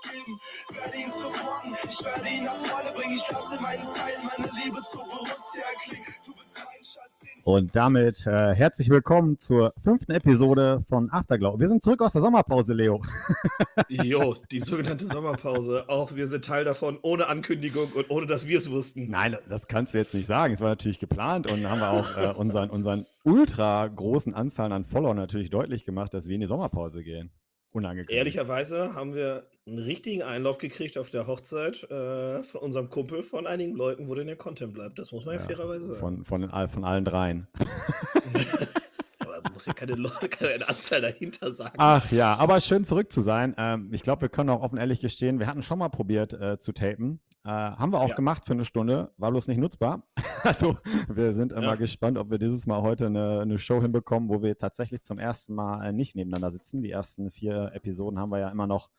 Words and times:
alles 0.00 0.12
geben. 0.12 0.38
Werde 0.72 0.96
ihn 0.96 1.10
supporten, 1.10 1.76
ich 1.84 2.04
werde 2.04 2.28
ihn 2.28 2.44
nach 2.44 2.54
vorne 2.54 2.90
bringen. 2.96 3.14
Ich 3.14 3.30
lasse 3.30 3.60
meinen 3.60 3.82
Teil, 3.82 4.14
meine 4.22 4.50
Liebe 4.64 4.82
zur 4.82 5.04
Borussia 5.04 5.62
erklingen. 5.74 6.06
Du 6.24 6.34
bist 6.34 6.58
mein 6.58 6.84
Schatz. 6.84 7.20
Und 7.44 7.74
damit 7.74 8.26
äh, 8.26 8.54
herzlich 8.54 8.90
willkommen 8.90 9.38
zur 9.38 9.72
fünften 9.82 10.12
Episode 10.12 10.82
von 10.88 11.10
Afterglow. 11.10 11.58
Wir 11.58 11.68
sind 11.68 11.82
zurück 11.82 12.02
aus 12.02 12.12
der 12.12 12.20
Sommerpause, 12.22 12.74
Leo. 12.74 13.02
jo, 13.88 14.36
die 14.50 14.60
sogenannte 14.60 15.06
Sommerpause. 15.06 15.88
Auch 15.88 16.14
wir 16.14 16.28
sind 16.28 16.44
Teil 16.44 16.64
davon, 16.64 16.98
ohne 17.02 17.28
Ankündigung 17.28 17.92
und 17.92 18.10
ohne, 18.10 18.26
dass 18.26 18.46
wir 18.46 18.58
es 18.58 18.70
wussten. 18.70 19.08
Nein, 19.10 19.36
das 19.48 19.68
kannst 19.68 19.94
du 19.94 19.98
jetzt 19.98 20.14
nicht 20.14 20.26
sagen. 20.26 20.54
Es 20.54 20.60
war 20.60 20.68
natürlich 20.68 20.98
geplant 20.98 21.50
und 21.50 21.68
haben 21.68 21.80
wir 21.80 21.90
auch 21.90 22.16
äh, 22.16 22.32
unseren, 22.34 22.70
unseren 22.70 23.06
ultra 23.24 23.86
großen 23.86 24.34
Anzahlen 24.34 24.72
an 24.72 24.84
Followern 24.84 25.16
natürlich 25.16 25.50
deutlich 25.50 25.84
gemacht, 25.84 26.14
dass 26.14 26.28
wir 26.28 26.34
in 26.34 26.40
die 26.40 26.46
Sommerpause 26.46 27.02
gehen. 27.02 27.30
Unangekündigt. 27.72 28.16
Ehrlicherweise 28.16 28.94
haben 28.94 29.14
wir 29.14 29.46
einen 29.66 29.78
richtigen 29.78 30.22
Einlauf 30.22 30.58
gekriegt 30.58 30.98
auf 30.98 31.10
der 31.10 31.26
Hochzeit 31.28 31.84
äh, 31.90 32.42
von 32.42 32.60
unserem 32.62 32.90
Kumpel, 32.90 33.22
von 33.22 33.46
einigen 33.46 33.76
Leuten, 33.76 34.08
wo 34.08 34.14
denn 34.14 34.26
der 34.26 34.36
Content 34.36 34.74
bleibt. 34.74 34.98
Das 34.98 35.12
muss 35.12 35.24
man 35.24 35.36
ja, 35.36 35.40
ja 35.40 35.46
fairerweise 35.46 35.86
sagen. 35.86 36.00
Von, 36.00 36.24
von, 36.24 36.68
von 36.68 36.84
allen 36.84 37.04
dreien. 37.04 37.46
aber 39.20 39.40
muss 39.52 39.66
ja 39.66 39.72
keine, 39.72 39.94
keine 40.30 40.68
Anzahl 40.68 41.00
dahinter 41.00 41.52
sagen. 41.52 41.74
Ach 41.78 42.10
ja, 42.10 42.34
aber 42.36 42.60
schön 42.60 42.84
zurück 42.84 43.12
zu 43.12 43.20
sein. 43.20 43.54
Ähm, 43.56 43.90
ich 43.92 44.02
glaube, 44.02 44.22
wir 44.22 44.28
können 44.28 44.50
auch 44.50 44.62
offen 44.62 44.78
ehrlich 44.78 45.00
gestehen, 45.00 45.38
wir 45.38 45.46
hatten 45.46 45.62
schon 45.62 45.78
mal 45.78 45.90
probiert 45.90 46.32
äh, 46.32 46.58
zu 46.58 46.72
tapen. 46.72 47.20
Äh, 47.42 47.48
haben 47.48 47.92
wir 47.92 48.00
auch 48.00 48.10
ja. 48.10 48.14
gemacht 48.16 48.44
für 48.44 48.52
eine 48.52 48.66
Stunde, 48.66 49.12
war 49.16 49.30
bloß 49.30 49.48
nicht 49.48 49.56
nutzbar. 49.56 50.02
also 50.42 50.76
wir 51.08 51.32
sind 51.32 51.52
immer 51.52 51.62
ja. 51.62 51.74
gespannt, 51.74 52.18
ob 52.18 52.30
wir 52.30 52.38
dieses 52.38 52.66
Mal 52.66 52.82
heute 52.82 53.06
eine, 53.06 53.40
eine, 53.40 53.58
Show 53.58 53.80
hinbekommen, 53.80 54.28
wo 54.28 54.42
wir 54.42 54.58
tatsächlich 54.58 55.00
zum 55.00 55.18
ersten 55.18 55.54
Mal 55.54 55.86
äh, 55.86 55.92
nicht 55.92 56.14
nebeneinander 56.14 56.50
sitzen. 56.50 56.82
Die 56.82 56.90
ersten 56.90 57.30
vier 57.30 57.70
Episoden 57.72 58.18
haben 58.18 58.30
wir 58.30 58.40
ja 58.40 58.50
immer 58.50 58.66
noch 58.66 58.90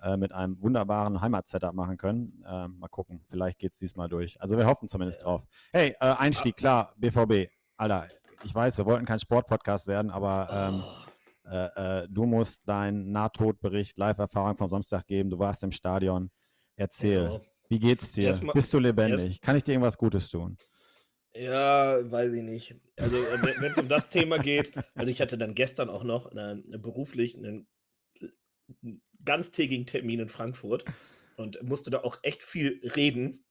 äh, 0.00 0.16
mit 0.16 0.32
einem 0.32 0.62
wunderbaren 0.62 1.20
Heimat-Setup 1.20 1.74
machen 1.74 1.96
können. 1.96 2.44
Äh, 2.46 2.68
mal 2.68 2.88
gucken, 2.88 3.24
vielleicht 3.28 3.58
geht 3.58 3.72
es 3.72 3.78
diesmal 3.78 4.08
durch. 4.08 4.40
Also 4.40 4.56
wir 4.56 4.66
hoffen 4.66 4.86
zumindest 4.86 5.24
drauf. 5.24 5.42
Hey, 5.72 5.96
äh, 6.00 6.14
Einstieg, 6.14 6.56
klar, 6.56 6.94
BVB. 6.98 7.50
Alter, 7.76 8.06
ich 8.44 8.54
weiß, 8.54 8.78
wir 8.78 8.86
wollten 8.86 9.06
kein 9.06 9.18
Sportpodcast 9.18 9.88
werden, 9.88 10.12
aber 10.12 10.48
ähm, 10.52 10.82
oh. 11.46 11.80
äh, 11.80 12.06
du 12.08 12.26
musst 12.26 12.60
deinen 12.68 13.10
Nahtodbericht, 13.10 13.98
Live-Erfahrung 13.98 14.56
vom 14.56 14.70
Samstag 14.70 15.04
geben. 15.08 15.30
Du 15.30 15.40
warst 15.40 15.64
im 15.64 15.72
Stadion. 15.72 16.30
Erzähl. 16.76 17.24
Ja. 17.24 17.51
Wie 17.72 17.78
geht's 17.78 18.12
dir? 18.12 18.26
Erstmal, 18.26 18.52
Bist 18.52 18.70
du 18.74 18.78
lebendig? 18.78 19.30
Erst, 19.30 19.40
Kann 19.40 19.56
ich 19.56 19.64
dir 19.64 19.72
irgendwas 19.72 19.96
Gutes 19.96 20.28
tun? 20.28 20.58
Ja, 21.34 21.98
weiß 22.10 22.34
ich 22.34 22.42
nicht. 22.42 22.74
Also, 22.98 23.16
äh, 23.16 23.42
wenn 23.62 23.72
es 23.72 23.78
um 23.78 23.88
das 23.88 24.10
Thema 24.10 24.36
geht, 24.36 24.72
also 24.94 25.10
ich 25.10 25.22
hatte 25.22 25.38
dann 25.38 25.54
gestern 25.54 25.88
auch 25.88 26.04
noch 26.04 26.26
eine, 26.26 26.62
eine 26.66 26.78
beruflich 26.78 27.34
einen, 27.34 27.66
ganztägigen 29.24 29.86
Termin 29.86 30.20
in 30.20 30.28
Frankfurt 30.28 30.84
und 31.38 31.62
musste 31.62 31.88
da 31.88 32.02
auch 32.02 32.18
echt 32.22 32.42
viel 32.42 32.78
reden. 32.94 33.46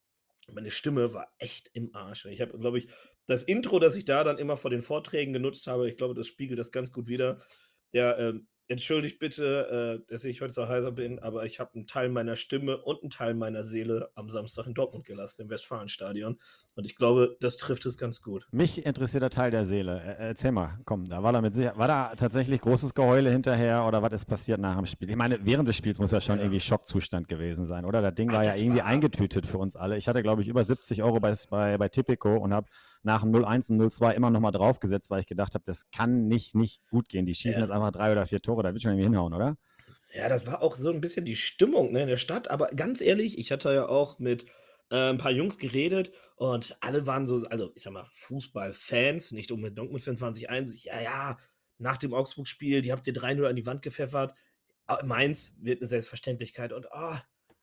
Meine 0.53 0.69
Stimme 0.69 1.15
war 1.15 1.33
echt 1.39 1.71
im 1.73 1.95
Arsch. 1.95 2.25
Ich 2.25 2.41
habe, 2.41 2.59
glaube 2.59 2.77
ich, 2.77 2.89
das 3.25 3.41
Intro, 3.41 3.79
das 3.79 3.95
ich 3.95 4.05
da 4.05 4.23
dann 4.23 4.37
immer 4.37 4.55
vor 4.55 4.69
den 4.69 4.83
Vorträgen 4.83 5.33
genutzt 5.33 5.65
habe, 5.65 5.89
ich 5.89 5.97
glaube, 5.97 6.13
das 6.13 6.27
spiegelt 6.27 6.59
das 6.59 6.71
ganz 6.71 6.91
gut 6.91 7.07
wieder. 7.07 7.43
Ja, 7.91 8.15
ähm, 8.19 8.47
entschuldigt 8.67 9.19
bitte, 9.19 10.01
äh, 10.05 10.11
dass 10.11 10.23
ich 10.23 10.41
heute 10.41 10.53
so 10.53 10.67
heiser 10.67 10.91
bin, 10.91 11.19
aber 11.19 11.45
ich 11.45 11.59
habe 11.59 11.71
einen 11.75 11.87
Teil 11.87 12.09
meiner 12.09 12.35
Stimme 12.35 12.77
und 12.77 13.01
einen 13.01 13.09
Teil 13.09 13.33
meiner 13.33 13.63
Seele 13.63 14.09
am 14.15 14.29
Samstag 14.29 14.67
in 14.67 14.73
Dortmund 14.73 15.05
gelassen, 15.05 15.41
im 15.41 15.49
Westfalenstadion. 15.49 16.39
Und 16.75 16.85
ich 16.85 16.95
glaube, 16.95 17.37
das 17.41 17.57
trifft 17.57 17.85
es 17.85 17.97
ganz 17.97 18.21
gut. 18.21 18.47
Mich 18.51 18.85
interessiert 18.85 19.23
der 19.23 19.29
Teil 19.29 19.51
der 19.51 19.65
Seele. 19.65 19.99
Erzähl 19.99 20.51
mal, 20.51 20.79
komm, 20.85 21.05
da 21.05 21.21
war 21.21 21.33
da 21.33 21.41
mit 21.41 21.57
war 21.57 21.87
da 21.87 22.15
tatsächlich 22.15 22.61
großes 22.61 22.93
Geheule 22.93 23.29
hinterher 23.29 23.85
oder 23.85 24.01
was 24.01 24.13
ist 24.13 24.25
passiert 24.25 24.59
nach 24.59 24.77
dem 24.77 24.85
Spiel? 24.85 25.09
Ich 25.09 25.15
meine, 25.15 25.45
während 25.45 25.67
des 25.67 25.75
Spiels 25.75 25.99
muss 25.99 26.11
ja 26.11 26.21
schon 26.21 26.37
ja. 26.37 26.43
irgendwie 26.43 26.59
Schockzustand 26.59 27.27
gewesen 27.27 27.65
sein, 27.65 27.85
oder? 27.85 28.01
Das 28.01 28.15
Ding 28.15 28.29
Ach, 28.31 28.37
war 28.37 28.45
ja 28.45 28.55
irgendwie 28.55 28.79
war... 28.79 28.87
eingetütet 28.87 29.45
für 29.45 29.57
uns 29.57 29.75
alle. 29.75 29.97
Ich 29.97 30.07
hatte, 30.07 30.23
glaube 30.23 30.41
ich, 30.41 30.47
über 30.47 30.63
70 30.63 31.03
Euro 31.03 31.19
bei, 31.19 31.35
bei, 31.49 31.77
bei 31.77 31.89
Tipico 31.89 32.37
und 32.37 32.53
habe 32.53 32.67
nach 33.03 33.21
dem 33.21 33.31
0-1 33.31 33.71
und 33.71 33.81
0-2 33.81 34.13
immer 34.13 34.29
nochmal 34.29 34.51
draufgesetzt, 34.51 35.09
weil 35.09 35.21
ich 35.21 35.27
gedacht 35.27 35.53
habe, 35.53 35.63
das 35.65 35.89
kann 35.91 36.27
nicht, 36.27 36.55
nicht 36.55 36.81
gut 36.89 37.09
gehen. 37.09 37.25
Die 37.25 37.33
schießen 37.33 37.59
ja. 37.59 37.65
jetzt 37.65 37.71
einfach 37.71 37.91
drei 37.91 38.11
oder 38.11 38.25
vier 38.25 38.41
Tore, 38.41 38.63
da 38.63 38.73
wird 38.73 38.81
schon 38.81 38.91
irgendwie 38.91 39.05
hinhauen, 39.05 39.33
oder? 39.33 39.57
Ja, 40.13 40.27
das 40.29 40.45
war 40.45 40.61
auch 40.61 40.75
so 40.75 40.89
ein 40.89 41.01
bisschen 41.01 41.25
die 41.25 41.35
Stimmung 41.35 41.93
ne, 41.93 42.01
in 42.01 42.07
der 42.07 42.17
Stadt. 42.17 42.49
Aber 42.49 42.67
ganz 42.67 43.01
ehrlich, 43.01 43.37
ich 43.37 43.51
hatte 43.51 43.73
ja 43.73 43.87
auch 43.87 44.19
mit 44.19 44.45
äh, 44.89 45.09
ein 45.09 45.17
paar 45.17 45.31
Jungs 45.31 45.57
geredet 45.57 46.11
und 46.35 46.77
alle 46.81 47.07
waren 47.07 47.25
so, 47.25 47.45
also 47.49 47.71
ich 47.75 47.83
sag 47.83 47.93
mal, 47.93 48.07
Fußballfans, 48.11 49.31
nicht 49.31 49.51
unbedingt 49.51 49.77
Dortmund 49.77 50.03
24-1. 50.03 50.85
Ja, 50.85 50.99
ja, 50.99 51.37
nach 51.77 51.97
dem 51.97 52.13
Augsburg-Spiel, 52.13 52.81
die 52.81 52.91
habt 52.91 53.07
ihr 53.07 53.13
3-0 53.13 53.47
an 53.47 53.55
die 53.55 53.65
Wand 53.65 53.81
gepfeffert. 53.81 54.35
Ah, 54.85 55.03
Mainz 55.05 55.53
wird 55.57 55.81
eine 55.81 55.87
Selbstverständlichkeit. 55.87 56.73
Und 56.73 56.87
oh, 56.93 57.15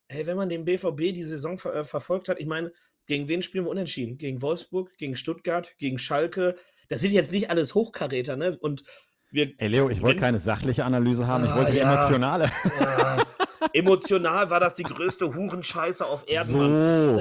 ey, 0.09 0.27
wenn 0.27 0.37
man 0.37 0.49
den 0.49 0.65
BVB 0.65 1.13
die 1.15 1.25
Saison 1.25 1.59
ver 1.59 1.75
äh, 1.75 1.85
verfolgt 1.85 2.29
hat, 2.29 2.41
ich 2.41 2.47
meine, 2.47 2.73
gegen 3.09 3.27
wen 3.27 3.43
spielen 3.43 3.65
wir 3.65 3.71
unentschieden? 3.71 4.19
Gegen 4.19 4.41
Wolfsburg, 4.43 4.97
gegen 4.99 5.17
Stuttgart, 5.17 5.75
gegen 5.79 5.99
Schalke. 5.99 6.55
Das 6.89 7.01
sind 7.01 7.13
jetzt 7.13 7.33
nicht 7.33 7.51
alles 7.51 7.75
Hochkaräter, 7.75 8.37
ne? 8.37 8.57
Und 8.61 8.85
wir. 9.31 9.53
Ey, 9.59 9.69
Leo, 9.69 9.91
ich 9.91 10.01
wollte 10.01 10.21
keine 10.21 10.39
sachliche 10.39 10.85
Analyse 10.85 11.27
haben, 11.27 11.45
ich 11.45 11.55
wollte 11.55 11.73
ah, 11.73 11.75
ja, 11.75 11.93
emotionale. 11.93 12.51
Ja. 12.81 13.25
Emotional 13.73 14.51
war 14.51 14.61
das 14.61 14.75
die 14.75 14.83
größte 14.83 15.35
Hurenscheiße 15.35 16.05
auf 16.05 16.29
Erden. 16.29 16.51
So, 16.51 17.21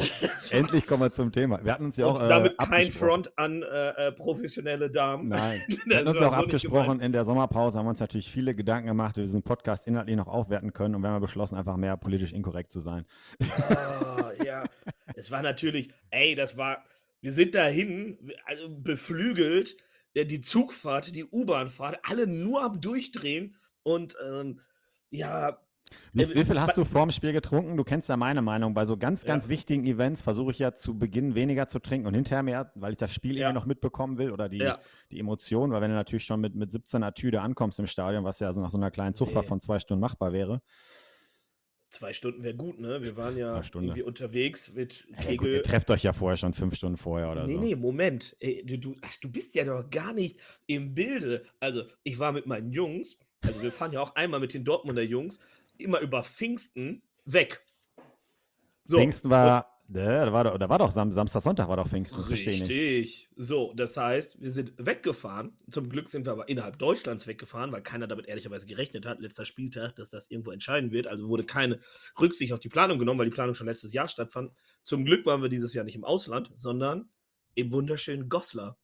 endlich 0.51 0.85
kommen 0.85 1.03
wir 1.03 1.11
zum 1.11 1.31
Thema. 1.31 1.63
Wir 1.63 1.73
hatten 1.73 1.85
uns 1.85 1.97
ja 1.97 2.05
auch. 2.05 2.21
Und 2.21 2.29
damit 2.29 2.53
äh, 2.53 2.65
kein 2.65 2.91
Front 2.91 3.37
an 3.37 3.63
äh, 3.63 4.07
äh 4.07 4.11
professionelle 4.11 4.89
Damen. 4.89 5.29
Nein. 5.29 5.61
Wir 5.85 5.97
hatten 5.97 6.07
uns 6.07 6.21
auch 6.21 6.35
so 6.35 6.41
abgesprochen 6.43 6.99
in 6.99 7.11
der 7.11 7.23
Sommerpause, 7.23 7.77
haben 7.77 7.85
wir 7.85 7.91
uns 7.91 7.99
natürlich 7.99 8.31
viele 8.31 8.53
Gedanken 8.55 8.87
gemacht, 8.87 9.15
wie 9.15 9.21
wir 9.21 9.25
diesen 9.25 9.43
Podcast 9.43 9.87
inhaltlich 9.87 10.15
noch 10.15 10.27
aufwerten 10.27 10.73
können 10.73 10.95
und 10.95 11.01
wir 11.01 11.09
haben 11.09 11.21
beschlossen, 11.21 11.55
einfach 11.55 11.77
mehr 11.77 11.95
politisch 11.97 12.33
inkorrekt 12.33 12.71
zu 12.71 12.79
sein. 12.79 13.05
Oh, 13.41 14.43
ja. 14.43 14.63
Es 15.15 15.31
war 15.31 15.41
natürlich, 15.41 15.89
ey, 16.09 16.35
das 16.35 16.57
war, 16.57 16.83
wir 17.21 17.31
sind 17.31 17.55
dahin, 17.55 18.17
also 18.45 18.69
beflügelt, 18.69 19.77
die 20.15 20.41
Zugfahrt, 20.41 21.15
die 21.15 21.25
U-Bahnfahrt, 21.25 21.99
alle 22.03 22.27
nur 22.27 22.63
am 22.63 22.81
Durchdrehen 22.81 23.55
und 23.83 24.17
ähm, 24.27 24.59
ja, 25.09 25.59
wie, 26.13 26.23
äh, 26.23 26.35
wie, 26.35 26.45
viel 26.45 26.59
hast 26.59 26.77
du 26.77 26.85
vorm 26.85 27.11
Spiel 27.11 27.33
getrunken? 27.33 27.77
Du 27.77 27.83
kennst 27.83 28.09
ja 28.09 28.17
meine 28.17 28.41
Meinung. 28.41 28.73
Bei 28.73 28.85
so 28.85 28.97
ganz, 28.97 29.25
ganz 29.25 29.45
ja. 29.45 29.49
wichtigen 29.49 29.85
Events 29.85 30.21
versuche 30.21 30.51
ich 30.51 30.59
ja 30.59 30.73
zu 30.73 30.97
Beginn 30.97 31.35
weniger 31.35 31.67
zu 31.67 31.79
trinken 31.79 32.07
und 32.07 32.13
hinterher 32.13 32.43
mehr, 32.43 32.71
weil 32.75 32.93
ich 32.93 32.97
das 32.97 33.13
Spiel 33.13 33.35
ja. 33.37 33.47
irgendwie 33.47 33.59
noch 33.59 33.65
mitbekommen 33.65 34.17
will 34.17 34.31
oder 34.31 34.49
die, 34.49 34.57
ja. 34.57 34.79
die 35.11 35.19
Emotionen. 35.19 35.71
Weil 35.71 35.81
wenn 35.81 35.91
du 35.91 35.95
natürlich 35.95 36.25
schon 36.25 36.41
mit, 36.41 36.55
mit 36.55 36.71
17 36.71 37.03
Atüde 37.03 37.41
ankommst 37.41 37.79
im 37.79 37.87
Stadion, 37.87 38.23
was 38.23 38.39
ja 38.39 38.51
so 38.53 38.61
nach 38.61 38.69
so 38.69 38.77
einer 38.77 38.91
kleinen 38.91 39.15
Zugfahrt 39.15 39.45
nee. 39.45 39.49
von 39.49 39.61
zwei 39.61 39.79
Stunden 39.79 40.01
machbar 40.01 40.33
wäre. 40.33 40.61
Zwei 41.89 42.11
Stunden 42.11 42.43
wäre 42.43 42.55
gut, 42.55 42.79
ne? 42.79 43.01
Wir 43.01 43.15
waren 43.15 43.37
ja 43.37 43.61
irgendwie 43.73 44.01
unterwegs 44.01 44.73
mit 44.73 45.07
Kegel. 45.21 45.31
Ja, 45.31 45.37
gut, 45.37 45.47
ihr 45.47 45.63
trefft 45.63 45.89
euch 45.89 46.03
ja 46.03 46.11
vorher 46.11 46.35
schon 46.35 46.53
fünf 46.53 46.75
Stunden 46.75 46.97
vorher 46.97 47.31
oder 47.31 47.45
nee, 47.45 47.53
so. 47.53 47.59
Nee, 47.61 47.65
nee, 47.67 47.75
Moment. 47.77 48.35
Ey, 48.39 48.65
du, 48.65 48.77
du, 48.77 48.95
ach, 49.01 49.15
du 49.21 49.31
bist 49.31 49.55
ja 49.55 49.63
doch 49.63 49.89
gar 49.89 50.13
nicht 50.13 50.37
im 50.65 50.93
Bilde. 50.93 51.45
Also, 51.61 51.83
ich 52.03 52.19
war 52.19 52.33
mit 52.33 52.45
meinen 52.45 52.71
Jungs, 52.71 53.17
also 53.41 53.61
wir 53.61 53.71
fahren 53.71 53.93
ja 53.93 54.01
auch 54.01 54.15
einmal 54.15 54.41
mit 54.41 54.53
den 54.53 54.65
Dortmunder 54.65 55.03
Jungs 55.03 55.39
immer 55.81 55.99
über 55.99 56.23
Pfingsten 56.23 57.03
weg. 57.25 57.61
So. 58.83 58.97
Pfingsten 58.97 59.29
war, 59.29 59.47
ja, 59.89 60.25
da 60.25 60.33
war, 60.33 60.43
doch, 60.43 60.57
da 60.57 60.69
war 60.69 60.79
doch 60.79 60.91
Sam 60.91 61.11
Samstag, 61.11 61.41
Sonntag 61.41 61.69
war 61.69 61.77
doch 61.77 61.88
Pfingsten. 61.88 62.21
Richtig. 62.21 63.29
So, 63.35 63.73
das 63.73 63.95
heißt, 63.95 64.41
wir 64.41 64.51
sind 64.51 64.73
weggefahren. 64.77 65.55
Zum 65.71 65.89
Glück 65.89 66.09
sind 66.09 66.25
wir 66.25 66.33
aber 66.33 66.49
innerhalb 66.49 66.77
Deutschlands 66.77 67.25
weggefahren, 67.25 67.71
weil 67.71 67.81
keiner 67.81 68.07
damit 68.07 68.27
ehrlicherweise 68.27 68.65
gerechnet 68.65 69.05
hat, 69.05 69.19
letzter 69.19 69.45
Spieltag, 69.45 69.95
dass 69.95 70.09
das 70.09 70.29
irgendwo 70.29 70.51
entscheiden 70.51 70.91
wird. 70.91 71.07
Also 71.07 71.29
wurde 71.29 71.45
keine 71.45 71.79
Rücksicht 72.19 72.51
auf 72.51 72.59
die 72.59 72.69
Planung 72.69 73.00
genommen, 73.00 73.19
weil 73.19 73.27
die 73.27 73.33
Planung 73.33 73.56
schon 73.56 73.68
letztes 73.68 73.94
Jahr 73.94 74.09
stattfand. 74.09 74.51
Zum 74.83 75.06
Glück 75.06 75.25
waren 75.25 75.41
wir 75.41 75.50
dieses 75.50 75.74
Jahr 75.74 75.85
nicht 75.85 75.95
im 75.95 76.03
Ausland, 76.03 76.51
sondern 76.57 77.09
im 77.56 77.71
wunderschönen 77.71 78.27
Goslar. 78.27 78.77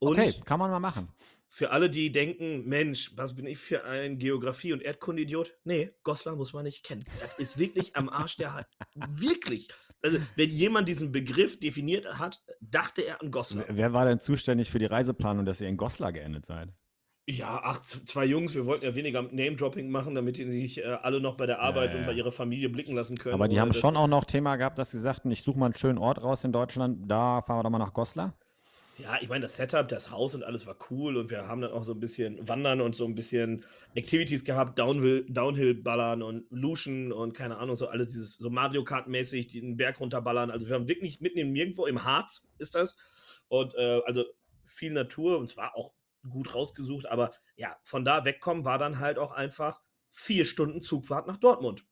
Und 0.00 0.18
okay, 0.18 0.34
kann 0.44 0.58
man 0.58 0.70
mal 0.70 0.78
machen. 0.78 1.08
Für 1.50 1.70
alle, 1.70 1.88
die 1.88 2.12
denken, 2.12 2.68
Mensch, 2.68 3.12
was 3.16 3.34
bin 3.34 3.46
ich 3.46 3.58
für 3.58 3.84
ein 3.84 4.18
Geografie- 4.18 4.72
und 4.72 4.82
Erdkundidiot? 4.82 5.56
Nee, 5.64 5.92
Goslar 6.02 6.36
muss 6.36 6.52
man 6.52 6.64
nicht 6.64 6.84
kennen. 6.84 7.04
Das 7.20 7.38
ist 7.38 7.58
wirklich 7.58 7.96
am 7.96 8.08
Arsch 8.08 8.36
der 8.36 8.54
Hand. 8.54 8.66
Wirklich. 9.08 9.68
Also, 10.02 10.18
wenn 10.36 10.50
jemand 10.50 10.88
diesen 10.88 11.10
Begriff 11.10 11.58
definiert 11.58 12.06
hat, 12.18 12.40
dachte 12.60 13.02
er 13.02 13.20
an 13.22 13.30
Goslar. 13.30 13.64
Wer 13.68 13.92
war 13.92 14.04
denn 14.04 14.20
zuständig 14.20 14.70
für 14.70 14.78
die 14.78 14.86
Reiseplanung, 14.86 15.44
dass 15.44 15.60
ihr 15.60 15.68
in 15.68 15.76
Goslar 15.76 16.12
geendet 16.12 16.46
seid? 16.46 16.68
Ja, 17.30 17.60
ach, 17.62 17.80
zwei 17.80 18.24
Jungs, 18.24 18.54
wir 18.54 18.64
wollten 18.64 18.86
ja 18.86 18.94
weniger 18.94 19.20
Name-Dropping 19.20 19.90
machen, 19.90 20.14
damit 20.14 20.38
die 20.38 20.48
sich 20.48 20.78
äh, 20.78 20.84
alle 20.84 21.20
noch 21.20 21.36
bei 21.36 21.44
der 21.44 21.60
Arbeit 21.60 21.90
ja, 21.90 21.94
ja. 21.94 22.00
und 22.00 22.06
bei 22.06 22.14
ihrer 22.14 22.32
Familie 22.32 22.70
blicken 22.70 22.94
lassen 22.94 23.18
können. 23.18 23.34
Aber 23.34 23.48
die 23.48 23.60
haben 23.60 23.74
schon 23.74 23.96
auch 23.96 24.06
noch 24.06 24.24
Thema 24.24 24.56
gehabt, 24.56 24.78
dass 24.78 24.92
sie 24.92 24.98
sagten, 24.98 25.30
ich 25.30 25.42
suche 25.42 25.58
mal 25.58 25.66
einen 25.66 25.74
schönen 25.74 25.98
Ort 25.98 26.22
raus 26.22 26.44
in 26.44 26.52
Deutschland, 26.52 27.10
da 27.10 27.42
fahren 27.42 27.58
wir 27.58 27.62
doch 27.64 27.70
mal 27.70 27.78
nach 27.78 27.92
Goslar. 27.92 28.34
Ja, 28.98 29.16
ich 29.20 29.28
meine, 29.28 29.42
das 29.42 29.54
Setup, 29.54 29.86
das 29.86 30.10
Haus 30.10 30.34
und 30.34 30.42
alles 30.42 30.66
war 30.66 30.76
cool 30.90 31.16
und 31.16 31.30
wir 31.30 31.46
haben 31.46 31.60
dann 31.60 31.70
auch 31.70 31.84
so 31.84 31.92
ein 31.92 32.00
bisschen 32.00 32.46
Wandern 32.48 32.80
und 32.80 32.96
so 32.96 33.04
ein 33.04 33.14
bisschen 33.14 33.64
Activities 33.94 34.44
gehabt, 34.44 34.76
Downhill, 34.78 35.24
Downhill-Ballern 35.28 36.20
und 36.22 36.46
Luschen 36.50 37.12
und 37.12 37.32
keine 37.32 37.58
Ahnung, 37.58 37.76
so 37.76 37.86
alles 37.86 38.08
dieses 38.08 38.34
so 38.34 38.50
Mario 38.50 38.82
Kart-mäßig, 38.82 39.48
den 39.48 39.76
Berg 39.76 40.00
runterballern. 40.00 40.50
Also 40.50 40.66
wir 40.66 40.74
haben 40.74 40.88
wirklich 40.88 41.20
mitten 41.20 41.38
im 41.38 41.52
Nirgendwo, 41.52 41.86
im 41.86 42.04
Harz 42.04 42.48
ist 42.58 42.74
das. 42.74 42.96
Und 43.46 43.74
äh, 43.76 44.00
also 44.04 44.24
viel 44.64 44.92
Natur 44.92 45.38
und 45.38 45.48
zwar 45.48 45.76
auch 45.76 45.92
gut 46.28 46.54
rausgesucht. 46.54 47.06
Aber 47.06 47.30
ja, 47.56 47.76
von 47.84 48.04
da 48.04 48.24
wegkommen 48.24 48.64
war 48.64 48.78
dann 48.78 48.98
halt 48.98 49.18
auch 49.18 49.30
einfach 49.30 49.80
vier 50.10 50.44
Stunden 50.44 50.80
Zugfahrt 50.80 51.28
nach 51.28 51.36
Dortmund. 51.36 51.84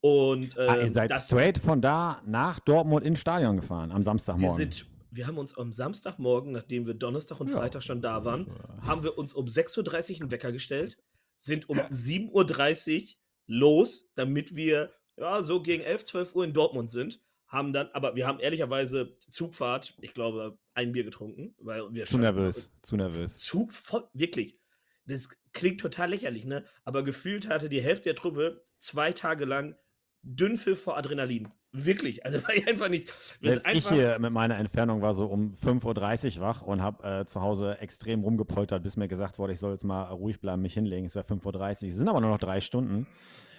Und 0.00 0.56
ähm, 0.58 0.68
ah, 0.68 0.76
ihr 0.76 0.82
ähm, 0.82 0.88
seid 0.88 1.12
straight 1.14 1.58
von 1.58 1.80
da 1.80 2.20
nach 2.26 2.58
Dortmund 2.60 3.04
ins 3.04 3.20
Stadion 3.20 3.56
gefahren 3.56 3.92
am 3.92 4.02
Samstagmorgen. 4.02 4.58
Wir, 4.58 4.72
sind, 4.72 4.86
wir 5.10 5.26
haben 5.26 5.38
uns 5.38 5.56
am 5.56 5.72
Samstagmorgen, 5.72 6.52
nachdem 6.52 6.86
wir 6.86 6.94
Donnerstag 6.94 7.40
und 7.40 7.48
ja. 7.50 7.56
Freitag 7.56 7.82
schon 7.82 8.00
da 8.00 8.24
waren, 8.24 8.46
haben 8.82 9.02
wir 9.02 9.16
uns 9.18 9.32
um 9.32 9.46
6.30 9.46 10.14
Uhr 10.16 10.20
einen 10.22 10.30
Wecker 10.30 10.52
gestellt, 10.52 10.98
sind 11.36 11.68
um 11.68 11.78
7.30 11.78 13.02
Uhr 13.02 13.08
los, 13.46 14.10
damit 14.14 14.54
wir 14.54 14.92
ja, 15.16 15.42
so 15.42 15.62
gegen 15.62 15.82
11, 15.82 16.04
12 16.04 16.34
Uhr 16.34 16.44
in 16.44 16.52
Dortmund 16.52 16.90
sind. 16.90 17.20
Haben 17.46 17.72
dann, 17.72 17.88
aber 17.92 18.14
wir 18.14 18.26
haben 18.26 18.40
ehrlicherweise 18.40 19.16
Zugfahrt, 19.30 19.96
ich 20.02 20.12
glaube, 20.12 20.58
ein 20.74 20.92
Bier 20.92 21.04
getrunken, 21.04 21.54
weil 21.58 21.82
wir 21.92 22.04
Zu 22.04 22.18
nervös, 22.18 22.70
zu 22.82 22.96
nervös. 22.96 23.38
Zug, 23.38 23.72
voll, 23.72 24.04
wirklich. 24.12 24.58
Das 25.06 25.30
klingt 25.52 25.80
total 25.80 26.10
lächerlich, 26.10 26.44
ne? 26.44 26.66
Aber 26.84 27.02
gefühlt 27.02 27.48
hatte 27.48 27.70
die 27.70 27.80
Hälfte 27.80 28.04
der 28.04 28.16
Truppe 28.16 28.66
zwei 28.76 29.12
Tage 29.12 29.46
lang 29.46 29.76
Dünnpfiff 30.22 30.82
vor 30.82 30.96
Adrenalin. 30.96 31.48
Wirklich. 31.72 32.24
Also 32.24 32.42
war 32.42 32.54
ich 32.54 32.66
einfach 32.66 32.88
nicht. 32.88 33.12
Selbst 33.40 33.66
einfach 33.66 33.90
ich 33.90 33.96
hier 33.96 34.18
mit 34.18 34.32
meiner 34.32 34.56
Entfernung 34.56 35.02
war 35.02 35.14
so 35.14 35.26
um 35.26 35.54
5.30 35.54 36.36
Uhr 36.36 36.42
wach 36.42 36.62
und 36.62 36.82
habe 36.82 37.20
äh, 37.20 37.26
zu 37.26 37.40
Hause 37.40 37.78
extrem 37.80 38.22
rumgepoltert, 38.22 38.82
bis 38.82 38.96
mir 38.96 39.08
gesagt 39.08 39.38
wurde, 39.38 39.52
ich 39.52 39.58
soll 39.58 39.72
jetzt 39.72 39.84
mal 39.84 40.04
ruhig 40.04 40.40
bleiben, 40.40 40.62
mich 40.62 40.74
hinlegen. 40.74 41.06
Es 41.06 41.14
wäre 41.14 41.26
5.30 41.26 41.82
Uhr. 41.82 41.88
Es 41.88 41.96
sind 41.96 42.08
aber 42.08 42.20
nur 42.20 42.30
noch 42.30 42.38
drei 42.38 42.60
Stunden. 42.60 43.06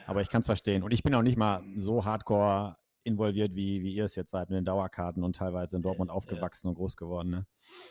Aber 0.07 0.21
ich 0.21 0.29
kann 0.29 0.41
es 0.41 0.47
verstehen. 0.47 0.81
Und 0.81 0.91
ich 0.91 1.03
bin 1.03 1.13
auch 1.13 1.21
nicht 1.21 1.37
mal 1.37 1.63
so 1.77 2.03
hardcore 2.03 2.77
involviert, 3.03 3.55
wie, 3.55 3.81
wie 3.81 3.93
ihr 3.93 4.05
es 4.05 4.15
jetzt 4.15 4.31
seid 4.31 4.49
mit 4.49 4.57
den 4.57 4.65
Dauerkarten 4.65 5.23
und 5.23 5.35
teilweise 5.35 5.75
in 5.75 5.81
Dortmund 5.81 6.11
aufgewachsen 6.11 6.67
ja. 6.67 6.69
und 6.69 6.75
groß 6.75 6.97
geworden. 6.97 7.29
Ne? 7.29 7.45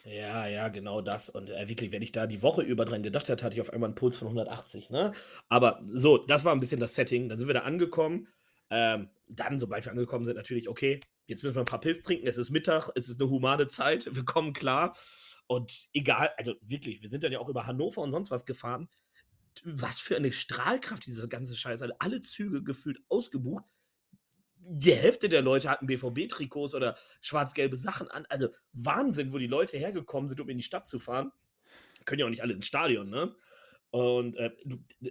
Ja, 0.05 0.47
ja, 0.47 0.69
genau 0.69 1.01
das. 1.01 1.31
Und 1.31 1.51
äh, 1.51 1.69
wirklich, 1.69 1.93
wenn 1.93 2.03
ich 2.03 2.13
da 2.13 2.27
die 2.27 2.43
Woche 2.43 2.63
über 2.63 2.85
dran 2.85 3.03
gedacht 3.03 3.29
hätte, 3.29 3.45
hatte 3.45 3.55
ich 3.55 3.61
auf 3.61 3.73
einmal 3.73 3.89
einen 3.89 3.95
Puls 3.95 4.17
von 4.17 4.29
180. 4.29 4.91
Ne? 4.91 5.13
Aber 5.49 5.81
so, 5.83 6.19
das 6.19 6.45
war 6.45 6.53
ein 6.53 6.61
bisschen 6.61 6.81
das 6.81 6.95
Setting. 6.95 7.29
Dann 7.29 7.39
sind 7.39 7.49
wir 7.49 7.55
da 7.55 7.61
angekommen. 7.61 8.29
Ähm, 8.71 9.11
dann, 9.29 9.59
sobald 9.59 9.85
wir 9.85 9.93
angekommen 9.93 10.25
sind, 10.25 10.37
natürlich, 10.37 10.69
okay, 10.69 11.01
jetzt 11.27 11.43
müssen 11.43 11.57
wir 11.57 11.63
ein 11.63 11.67
paar 11.67 11.81
Pilz 11.81 12.03
trinken. 12.03 12.27
Es 12.27 12.39
ist 12.39 12.51
Mittag, 12.51 12.91
es 12.95 13.09
ist 13.09 13.21
eine 13.21 13.31
humane 13.31 13.67
Zeit, 13.67 14.09
wir 14.15 14.25
kommen 14.25 14.53
klar. 14.53 14.97
Und 15.47 15.89
egal, 15.93 16.31
also 16.37 16.55
wirklich, 16.61 17.03
wir 17.03 17.09
sind 17.09 17.25
dann 17.25 17.33
ja 17.33 17.39
auch 17.39 17.49
über 17.49 17.67
Hannover 17.67 18.03
und 18.03 18.11
sonst 18.11 18.31
was 18.31 18.45
gefahren. 18.45 18.89
Was 19.65 19.99
für 19.99 20.17
eine 20.17 20.31
Strahlkraft 20.31 21.07
diese 21.07 21.27
ganze 21.29 21.57
Scheiße. 21.57 21.91
Alle 21.99 22.21
Züge 22.21 22.63
gefühlt 22.63 22.99
ausgebucht 23.09 23.65
die 24.71 24.95
Hälfte 24.95 25.29
der 25.29 25.43
Leute 25.43 25.71
hatten 25.71 25.87
BVB-Trikots 25.87 26.75
oder 26.75 26.97
schwarz-gelbe 27.21 27.77
Sachen 27.77 28.11
an. 28.11 28.27
Also 28.29 28.49
Wahnsinn, 28.73 29.33
wo 29.33 29.39
die 29.39 29.47
Leute 29.47 29.79
hergekommen 29.79 30.29
sind, 30.29 30.41
um 30.41 30.49
in 30.49 30.59
die 30.59 30.63
Stadt 30.63 30.87
zu 30.87 30.99
fahren. 30.99 31.33
Können 32.05 32.21
ja 32.21 32.27
auch 32.27 32.31
nicht 32.31 32.43
alle 32.43 32.55
ins 32.55 32.67
Stadion, 32.67 33.09
ne? 33.09 33.35
Und 33.91 34.37
äh, 34.37 34.51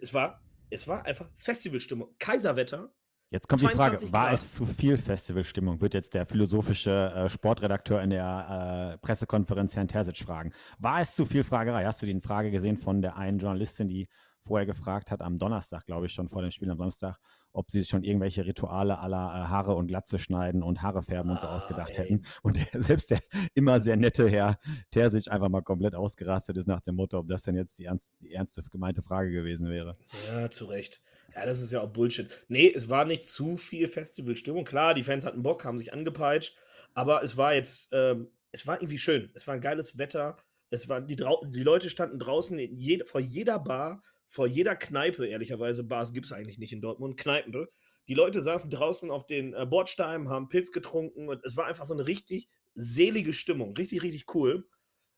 es, 0.01 0.13
war, 0.13 0.43
es 0.69 0.87
war 0.87 1.05
einfach 1.05 1.29
Festivalstimmung. 1.35 2.15
Kaiserwetter. 2.19 2.93
Jetzt 3.29 3.49
kommt 3.49 3.61
die 3.61 3.67
Frage, 3.67 4.01
war 4.13 4.29
Grad. 4.29 4.33
es 4.33 4.53
zu 4.53 4.65
viel 4.65 4.97
Festivalstimmung? 4.97 5.81
Wird 5.81 5.93
jetzt 5.93 6.13
der 6.13 6.25
philosophische 6.25 7.11
äh, 7.13 7.29
Sportredakteur 7.29 8.01
in 8.01 8.09
der 8.09 8.93
äh, 8.93 8.97
Pressekonferenz 8.99 9.75
Herrn 9.75 9.89
Terzic 9.89 10.19
fragen. 10.19 10.53
War 10.79 11.01
es 11.01 11.13
zu 11.13 11.25
viel 11.25 11.43
Fragerei? 11.43 11.83
Hast 11.85 12.01
du 12.01 12.05
die 12.05 12.19
Frage 12.21 12.51
gesehen 12.51 12.77
von 12.77 13.01
der 13.01 13.17
einen 13.17 13.39
Journalistin, 13.39 13.89
die 13.89 14.07
vorher 14.47 14.65
gefragt 14.65 15.11
hat, 15.11 15.21
am 15.21 15.37
Donnerstag, 15.37 15.85
glaube 15.85 16.07
ich, 16.07 16.13
schon 16.13 16.29
vor 16.29 16.41
dem 16.41 16.51
Spiel 16.51 16.69
am 16.71 16.77
Samstag, 16.77 17.17
ob 17.53 17.71
sie 17.71 17.83
schon 17.85 18.03
irgendwelche 18.03 18.45
Rituale 18.45 18.99
aller 18.99 19.17
äh, 19.17 19.47
Haare 19.47 19.75
und 19.75 19.87
Glatze 19.87 20.19
schneiden 20.19 20.63
und 20.63 20.81
Haare 20.81 21.01
färben 21.01 21.31
und 21.31 21.39
so 21.39 21.47
ah, 21.47 21.55
ausgedacht 21.55 21.89
ey. 21.89 21.95
hätten. 21.95 22.25
Und 22.43 22.57
der, 22.57 22.81
selbst 22.81 23.11
der 23.11 23.19
immer 23.53 23.79
sehr 23.79 23.97
nette 23.97 24.29
Herr 24.29 24.59
Terzic 24.91 25.31
einfach 25.31 25.49
mal 25.49 25.61
komplett 25.61 25.95
ausgerastet 25.95 26.57
ist 26.57 26.67
nach 26.67 26.81
dem 26.81 26.95
Motto, 26.95 27.17
ob 27.17 27.27
das 27.27 27.43
denn 27.43 27.55
jetzt 27.55 27.79
die, 27.79 27.85
ernst, 27.85 28.17
die 28.21 28.31
ernste 28.31 28.63
gemeinte 28.63 29.01
Frage 29.01 29.31
gewesen 29.31 29.69
wäre. 29.69 29.93
Ja, 30.31 30.49
zu 30.49 30.65
Recht. 30.65 31.01
Ja, 31.35 31.45
das 31.45 31.61
ist 31.61 31.71
ja 31.71 31.81
auch 31.81 31.89
Bullshit. 31.89 32.29
Nee, 32.47 32.71
es 32.73 32.89
war 32.89 33.05
nicht 33.05 33.25
zu 33.25 33.57
viel 33.57 33.87
Festivalstimmung. 33.87 34.63
Klar, 34.63 34.93
die 34.93 35.03
Fans 35.03 35.25
hatten 35.25 35.43
Bock, 35.43 35.65
haben 35.65 35.77
sich 35.77 35.93
angepeitscht, 35.93 36.55
aber 36.93 37.23
es 37.23 37.37
war 37.37 37.53
jetzt, 37.53 37.89
ähm, 37.91 38.29
es 38.51 38.65
war 38.65 38.77
irgendwie 38.77 38.97
schön. 38.97 39.29
Es 39.33 39.47
war 39.47 39.55
ein 39.55 39.61
geiles 39.61 39.97
Wetter. 39.97 40.37
Es 40.69 40.89
war, 40.89 41.01
die, 41.01 41.15
die 41.15 41.63
Leute 41.63 41.89
standen 41.89 42.19
draußen 42.19 42.57
je 42.57 43.03
vor 43.05 43.21
jeder 43.21 43.59
Bar 43.59 44.01
vor 44.27 44.47
jeder 44.47 44.75
Kneipe, 44.75 45.25
ehrlicherweise, 45.25 45.83
Bars 45.83 46.13
gibt 46.13 46.25
es 46.27 46.31
eigentlich 46.31 46.57
nicht 46.57 46.73
in 46.73 46.81
Dortmund, 46.81 47.17
Kneipen. 47.17 47.67
Die 48.07 48.13
Leute 48.13 48.41
saßen 48.41 48.69
draußen 48.69 49.11
auf 49.11 49.25
den 49.25 49.53
äh, 49.53 49.65
Bordsteinen, 49.65 50.29
haben 50.29 50.47
Pilz 50.49 50.71
getrunken 50.71 51.29
und 51.29 51.43
es 51.43 51.57
war 51.57 51.65
einfach 51.65 51.85
so 51.85 51.93
eine 51.93 52.07
richtig 52.07 52.49
selige 52.73 53.33
Stimmung. 53.33 53.75
Richtig, 53.75 54.01
richtig 54.03 54.33
cool. 54.35 54.67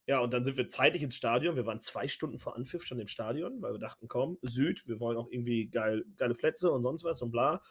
Ja, 0.08 0.20
und 0.22 0.34
dann 0.34 0.44
sind 0.44 0.58
wir 0.58 0.68
zeitig 0.70 1.04
ins 1.04 1.16
Stadion. 1.16 1.56
Wir 1.56 1.68
waren 1.68 1.82
zwei 1.82 2.08
Stunden 2.08 2.40
vor 2.40 2.56
Anpfiff 2.56 2.84
schon 2.84 3.00
im 3.00 3.08
Stadion, 3.08 3.62
weil 3.62 3.74
wir 3.74 3.80
dachten, 3.80 4.08
komm, 4.08 4.40
Süd, 4.42 4.88
wir 4.88 5.00
wollen 5.00 5.18
auch 5.18 5.30
irgendwie 5.30 5.68
geil, 5.68 6.04
geile 6.18 6.34
Plätze 6.34 6.72
und 6.72 6.82
sonst 6.82 7.04
was 7.04 7.22
und 7.22 7.30
bla. 7.30 7.62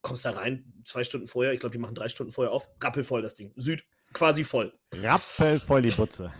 Kommst 0.00 0.24
da 0.24 0.30
rein, 0.30 0.72
zwei 0.84 1.04
Stunden 1.04 1.28
vorher, 1.28 1.52
ich 1.52 1.60
glaube, 1.60 1.74
die 1.74 1.78
machen 1.78 1.94
drei 1.94 2.08
Stunden 2.08 2.32
vorher 2.32 2.52
auf, 2.52 2.70
rappelvoll 2.82 3.20
das 3.20 3.34
Ding. 3.34 3.52
Süd, 3.56 3.84
quasi 4.14 4.44
voll. 4.44 4.72
Rappelvoll 4.94 5.82
die 5.82 5.90
Butze. 5.90 6.32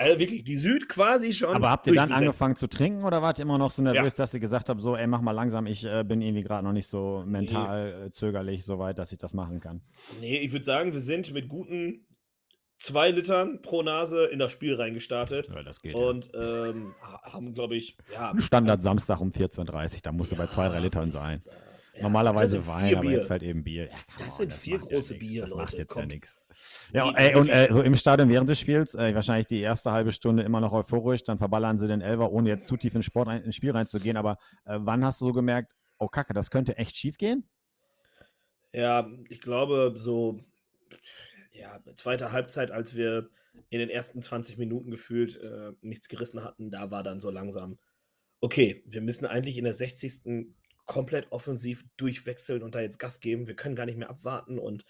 Also 0.00 0.18
wirklich, 0.18 0.44
die 0.44 0.56
Süd 0.56 0.88
quasi 0.88 1.34
schon. 1.34 1.54
Aber 1.54 1.70
habt 1.70 1.86
ihr 1.86 1.92
dann 1.92 2.10
angefangen 2.10 2.56
zu 2.56 2.68
trinken 2.68 3.04
oder 3.04 3.20
wart 3.20 3.38
ihr 3.38 3.42
immer 3.42 3.58
noch 3.58 3.70
so 3.70 3.82
nervös, 3.82 4.16
ja. 4.16 4.24
dass 4.24 4.32
ihr 4.32 4.40
gesagt 4.40 4.70
habt, 4.70 4.80
so, 4.80 4.96
ey, 4.96 5.06
mach 5.06 5.20
mal 5.20 5.32
langsam, 5.32 5.66
ich 5.66 5.84
äh, 5.84 6.04
bin 6.04 6.22
irgendwie 6.22 6.42
gerade 6.42 6.64
noch 6.64 6.72
nicht 6.72 6.86
so 6.86 7.22
mental 7.26 7.98
nee. 7.98 8.06
Äh, 8.06 8.10
zögerlich 8.10 8.64
so 8.64 8.78
weit, 8.78 8.98
dass 8.98 9.12
ich 9.12 9.18
das 9.18 9.34
machen 9.34 9.60
kann? 9.60 9.82
Nee, 10.22 10.38
ich 10.38 10.52
würde 10.52 10.64
sagen, 10.64 10.94
wir 10.94 11.00
sind 11.00 11.34
mit 11.34 11.50
guten 11.50 12.06
zwei 12.78 13.10
Litern 13.10 13.60
pro 13.60 13.82
Nase 13.82 14.24
in 14.24 14.38
das 14.38 14.52
Spiel 14.52 14.74
reingestartet. 14.74 15.50
Ja, 15.54 15.62
das 15.62 15.82
geht. 15.82 15.94
Und 15.94 16.30
ja. 16.32 16.68
ähm, 16.68 16.94
haben, 17.22 17.52
glaube 17.52 17.76
ich, 17.76 17.98
ja. 18.10 18.32
Standard 18.38 18.82
Samstag 18.82 19.20
um 19.20 19.28
14.30 19.28 19.96
Uhr, 19.96 20.00
da 20.02 20.12
musst 20.12 20.32
du 20.32 20.36
bei 20.36 20.46
zwei, 20.46 20.70
drei 20.70 20.80
Litern 20.80 21.10
sein. 21.10 21.40
Normalerweise 22.00 22.66
Wein, 22.66 22.94
aber 22.94 23.10
jetzt 23.10 23.30
halt 23.30 23.42
eben 23.42 23.64
Bier. 23.64 23.88
das 24.18 24.36
sind 24.36 24.52
on, 24.52 24.58
vier 24.58 24.78
große 24.78 25.14
ja 25.14 25.18
Bier, 25.18 25.40
Das 25.42 25.50
Leute. 25.50 25.62
macht 25.62 25.78
jetzt 25.78 25.92
Kommt. 25.92 26.02
ja 26.04 26.14
nichts. 26.14 26.40
Ja, 26.92 27.10
ey, 27.12 27.34
und 27.34 27.48
äh, 27.48 27.68
so 27.70 27.82
im 27.82 27.96
Stadion 27.96 28.28
während 28.28 28.48
des 28.48 28.58
Spiels, 28.60 28.94
äh, 28.94 29.14
wahrscheinlich 29.14 29.48
die 29.48 29.60
erste 29.60 29.92
halbe 29.92 30.12
Stunde 30.12 30.42
immer 30.42 30.60
noch 30.60 30.72
euphorisch, 30.72 31.24
dann 31.24 31.38
verballern 31.38 31.78
sie 31.78 31.88
den 31.88 32.00
Elver, 32.00 32.32
ohne 32.32 32.48
jetzt 32.48 32.66
zu 32.66 32.76
tief 32.76 32.94
ins, 32.94 33.04
Sport 33.04 33.28
ins 33.44 33.56
Spiel 33.56 33.72
reinzugehen. 33.72 34.16
Aber 34.16 34.38
äh, 34.64 34.78
wann 34.78 35.04
hast 35.04 35.20
du 35.20 35.26
so 35.26 35.32
gemerkt, 35.32 35.74
oh 35.98 36.08
Kacke, 36.08 36.32
das 36.32 36.50
könnte 36.50 36.76
echt 36.78 36.96
schief 36.96 37.18
gehen? 37.18 37.48
Ja, 38.72 39.10
ich 39.28 39.40
glaube, 39.40 39.94
so, 39.96 40.40
ja, 41.52 41.80
zweite 41.96 42.32
Halbzeit, 42.32 42.70
als 42.70 42.94
wir 42.94 43.28
in 43.68 43.80
den 43.80 43.90
ersten 43.90 44.22
20 44.22 44.58
Minuten 44.58 44.90
gefühlt 44.90 45.36
äh, 45.36 45.72
nichts 45.80 46.08
gerissen 46.08 46.44
hatten, 46.44 46.70
da 46.70 46.90
war 46.90 47.02
dann 47.02 47.20
so 47.20 47.30
langsam, 47.30 47.78
okay, 48.40 48.82
wir 48.86 49.00
müssen 49.00 49.26
eigentlich 49.26 49.58
in 49.58 49.64
der 49.64 49.74
60 49.74 50.56
komplett 50.90 51.30
offensiv 51.30 51.84
durchwechseln 51.96 52.64
und 52.64 52.74
da 52.74 52.80
jetzt 52.80 52.98
Gas 52.98 53.20
geben. 53.20 53.46
Wir 53.46 53.54
können 53.54 53.76
gar 53.76 53.86
nicht 53.86 53.96
mehr 53.96 54.10
abwarten 54.10 54.58
und 54.58 54.84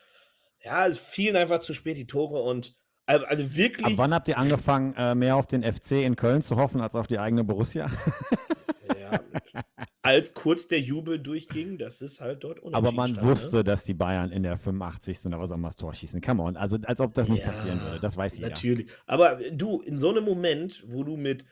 ja, 0.65 0.87
es 0.87 0.99
fielen 0.99 1.37
einfach 1.37 1.61
zu 1.61 1.75
spät 1.75 1.99
die 1.99 2.07
Tore 2.07 2.41
und 2.41 2.75
also, 3.05 3.57
wirklich. 3.57 3.87
Ab 3.87 3.93
wann 3.97 4.15
habt 4.15 4.29
ihr 4.29 4.39
angefangen, 4.39 4.95
äh, 4.97 5.15
mehr 5.15 5.37
auf 5.37 5.47
den 5.47 5.63
FC 5.63 6.05
in 6.05 6.17
Köln 6.17 6.43
zu 6.43 6.57
hoffen 6.57 6.81
als 6.81 6.95
auf 6.95 7.07
die 7.07 7.19
eigene 7.19 7.45
Borussia? 7.45 7.91
ja, 9.01 9.21
als 10.01 10.33
kurz 10.33 10.69
der 10.69 10.81
Jubel 10.81 11.19
durchging, 11.19 11.77
das 11.77 12.01
ist 12.01 12.21
halt 12.21 12.45
dort 12.45 12.61
Aber 12.73 12.93
man 12.93 13.09
stand, 13.09 13.27
wusste, 13.27 13.57
ne? 13.59 13.65
dass 13.65 13.83
die 13.83 13.95
Bayern 13.95 14.31
in 14.31 14.45
der 14.45 14.57
85. 14.57 15.19
sind, 15.19 15.35
aber 15.35 15.49
soll 15.49 15.59
mal 15.59 15.69
das 15.69 15.77
Tor 15.77 15.93
schießen. 15.93 16.23
Come 16.23 16.43
on, 16.43 16.57
also 16.57 16.79
als 16.85 17.01
ob 17.01 17.13
das 17.13 17.29
nicht 17.29 17.43
ja, 17.43 17.51
passieren 17.51 17.83
würde, 17.83 18.01
das 18.01 18.17
weiß 18.17 18.37
jeder. 18.37 18.51
Natürlich, 18.51 18.89
aber 19.07 19.39
du, 19.51 19.81
in 19.83 19.99
so 19.99 20.11
einem 20.11 20.25
Moment, 20.25 20.85
wo 20.87 21.03
du 21.03 21.17
mit 21.17 21.45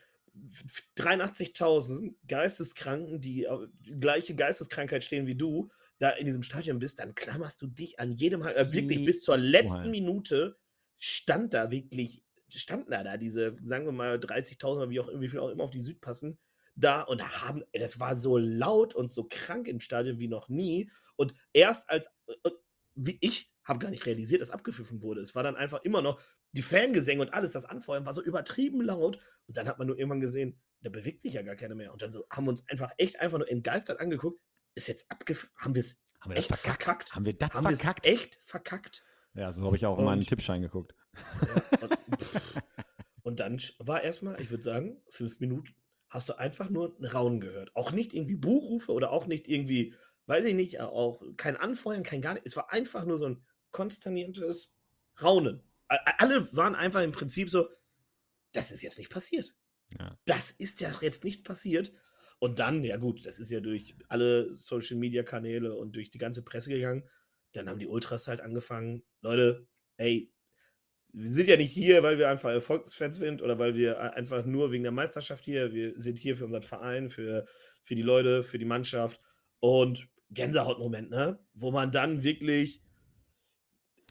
83.000 0.97 2.15
Geisteskranken, 2.27 3.21
die 3.21 3.47
die 3.81 3.97
gleiche 3.97 4.35
Geisteskrankheit 4.35 5.05
stehen 5.05 5.27
wie 5.27 5.35
du, 5.35 5.71
da 5.99 6.11
in 6.11 6.27
diesem 6.27 6.43
Stadion 6.43 6.79
bist, 6.79 7.01
dann 7.01 7.15
klammerst 7.15 7.61
du 7.61 7.67
dich 7.67 7.99
an 7.99 8.13
jedem, 8.13 8.43
äh, 8.43 8.73
wirklich 8.73 9.05
bis 9.05 9.23
zur 9.23 9.37
letzten 9.37 9.87
oh, 9.87 9.91
Minute 9.91 10.57
stand 10.97 11.55
da 11.55 11.71
wirklich, 11.71 12.23
standen 12.49 12.91
da, 12.91 13.03
da 13.03 13.17
diese, 13.17 13.57
sagen 13.63 13.85
wir 13.85 13.93
mal, 13.93 14.17
30.000 14.17 14.91
wie 14.91 15.01
auch 15.01 15.09
wie 15.15 15.29
viel 15.29 15.41
auch 15.41 15.51
immer 15.51 15.65
auf 15.65 15.71
die 15.71 15.81
Süd 15.81 16.01
passen, 16.01 16.39
da 16.77 17.03
und 17.03 17.23
haben, 17.43 17.65
das 17.73 17.99
war 17.99 18.17
so 18.17 18.39
laut 18.39 18.95
und 18.95 19.11
so 19.11 19.27
krank 19.29 19.67
im 19.67 19.81
Stadion 19.81 20.21
wie 20.21 20.29
noch 20.29 20.49
nie. 20.49 20.91
Und 21.17 21.35
erst 21.53 21.91
als, 21.91 22.11
äh, 22.27 22.51
wie 22.95 23.19
ich 23.21 23.51
habe 23.69 23.79
gar 23.79 23.91
nicht 23.91 24.07
realisiert, 24.07 24.41
dass 24.41 24.51
abgepfiffen 24.51 25.03
wurde. 25.03 25.21
Es 25.21 25.35
war 25.35 25.43
dann 25.43 25.57
einfach 25.57 25.83
immer 25.83 26.01
noch 26.01 26.21
die 26.53 26.63
Fangesänge 26.63 27.21
und 27.21 27.35
alles, 27.35 27.53
das 27.53 27.67
Anfeuern 27.67 28.07
war 28.07 28.15
so 28.15 28.23
übertrieben 28.23 28.81
laut. 28.81 29.21
Und 29.47 29.57
dann 29.57 29.69
hat 29.69 29.79
man 29.79 29.87
nur 29.87 29.99
irgendwann 29.99 30.21
gesehen, 30.21 30.59
da 30.81 30.91
bewegt 30.91 31.21
sich 31.21 31.35
ja 31.35 31.43
gar 31.43 31.55
keiner 31.55 31.75
mehr. 31.75 31.93
Und 31.93 32.01
dann 32.01 32.11
so 32.11 32.25
haben 32.31 32.47
wir 32.47 32.51
uns 32.51 32.67
einfach 32.69 32.91
echt 32.97 33.21
einfach 33.21 33.39
nur 33.39 33.51
entgeistert 33.51 34.01
angeguckt. 34.01 34.41
Ist 34.75 34.89
jetzt 34.89 35.11
abgepfiffen? 35.11 35.51
Haben 35.57 35.75
wir 35.75 35.81
es 35.81 36.01
echt 36.31 36.49
verkackt? 36.49 36.83
verkackt? 36.83 37.15
Haben 37.15 37.25
wir 37.27 37.35
das 37.35 37.51
haben 37.51 37.77
verkackt? 37.77 38.07
echt 38.07 38.39
verkackt? 38.43 39.05
Ja, 39.35 39.53
so 39.53 39.63
habe 39.65 39.77
ich 39.77 39.85
auch 39.85 39.95
und, 39.95 40.01
in 40.01 40.05
meinen 40.07 40.23
Tippschein 40.23 40.63
geguckt. 40.63 40.95
Ja, 41.43 41.79
und, 41.83 41.99
und 43.23 43.41
dann 43.41 43.61
war 43.79 44.03
erstmal, 44.03 44.41
ich 44.41 44.51
würde 44.51 44.63
sagen, 44.63 45.03
fünf 45.11 45.41
Minuten 45.41 45.75
hast 46.09 46.29
du 46.29 46.39
einfach 46.39 46.71
nur 46.71 46.97
einen 46.97 47.05
Raunen 47.05 47.41
gehört. 47.41 47.77
Auch 47.77 47.93
nicht 47.93 48.15
irgendwie 48.15 48.37
Buchrufe 48.37 48.93
oder 48.93 49.11
auch 49.11 49.27
nicht 49.27 49.47
irgendwie, 49.47 49.95
weiß 50.27 50.47
ich 50.47 50.55
nicht, 50.55 50.81
auch 50.81 51.23
kein 51.37 51.57
Anfeuern, 51.57 52.03
kein 52.03 52.23
gar 52.23 52.35
nichts. 52.35 52.51
Es 52.51 52.57
war 52.57 52.73
einfach 52.73 53.05
nur 53.05 53.19
so 53.19 53.27
ein 53.27 53.45
konsterniertes 53.71 54.73
Raunen. 55.23 55.63
Alle 55.89 56.53
waren 56.55 56.75
einfach 56.75 57.03
im 57.03 57.13
Prinzip 57.13 57.51
so, 57.51 57.69
das 58.53 58.73
ist 58.73 58.83
jetzt 58.83 58.99
nicht 58.99 59.11
passiert. 59.11 59.55
Ja. 59.99 60.19
Das 60.27 60.51
ist 60.51 60.81
ja 60.81 60.93
jetzt 61.01 61.25
nicht 61.25 61.45
passiert. 61.45 61.93
Und 62.39 62.59
dann, 62.59 62.85
ja 62.85 62.97
gut, 62.97 63.27
das 63.27 63.41
ist 63.41 63.51
ja 63.51 63.61
durch 63.61 63.97
alle 64.09 64.53
Social-Media-Kanäle 64.55 65.75
und 65.75 65.97
durch 65.97 66.11
die 66.11 66.19
ganze 66.19 66.43
Presse 66.43 66.71
gegangen. 66.71 67.09
Dann 67.53 67.69
haben 67.69 67.81
die 67.81 67.89
Ultras 67.89 68.29
halt 68.29 68.41
angefangen, 68.41 69.03
Leute, 69.23 69.67
ey, 69.97 70.31
wir 71.13 71.33
sind 71.33 71.49
ja 71.49 71.57
nicht 71.57 71.73
hier, 71.73 72.03
weil 72.03 72.19
wir 72.19 72.29
einfach 72.29 72.51
Erfolgsfans 72.51 73.17
sind 73.17 73.43
oder 73.43 73.59
weil 73.59 73.75
wir 73.75 74.15
einfach 74.15 74.45
nur 74.45 74.71
wegen 74.71 74.83
der 74.83 74.93
Meisterschaft 74.93 75.45
hier, 75.45 75.73
wir 75.73 75.95
sind 76.01 76.19
hier 76.19 76.37
für 76.37 76.45
unseren 76.45 76.63
Verein, 76.63 77.09
für, 77.09 77.47
für 77.83 77.95
die 77.95 78.03
Leute, 78.03 78.43
für 78.43 78.59
die 78.59 78.67
Mannschaft. 78.67 79.21
Und 79.61 80.07
Gänsehautmoment, 80.31 81.11
ne? 81.11 81.39
Wo 81.55 81.71
man 81.71 81.91
dann 81.91 82.23
wirklich 82.23 82.83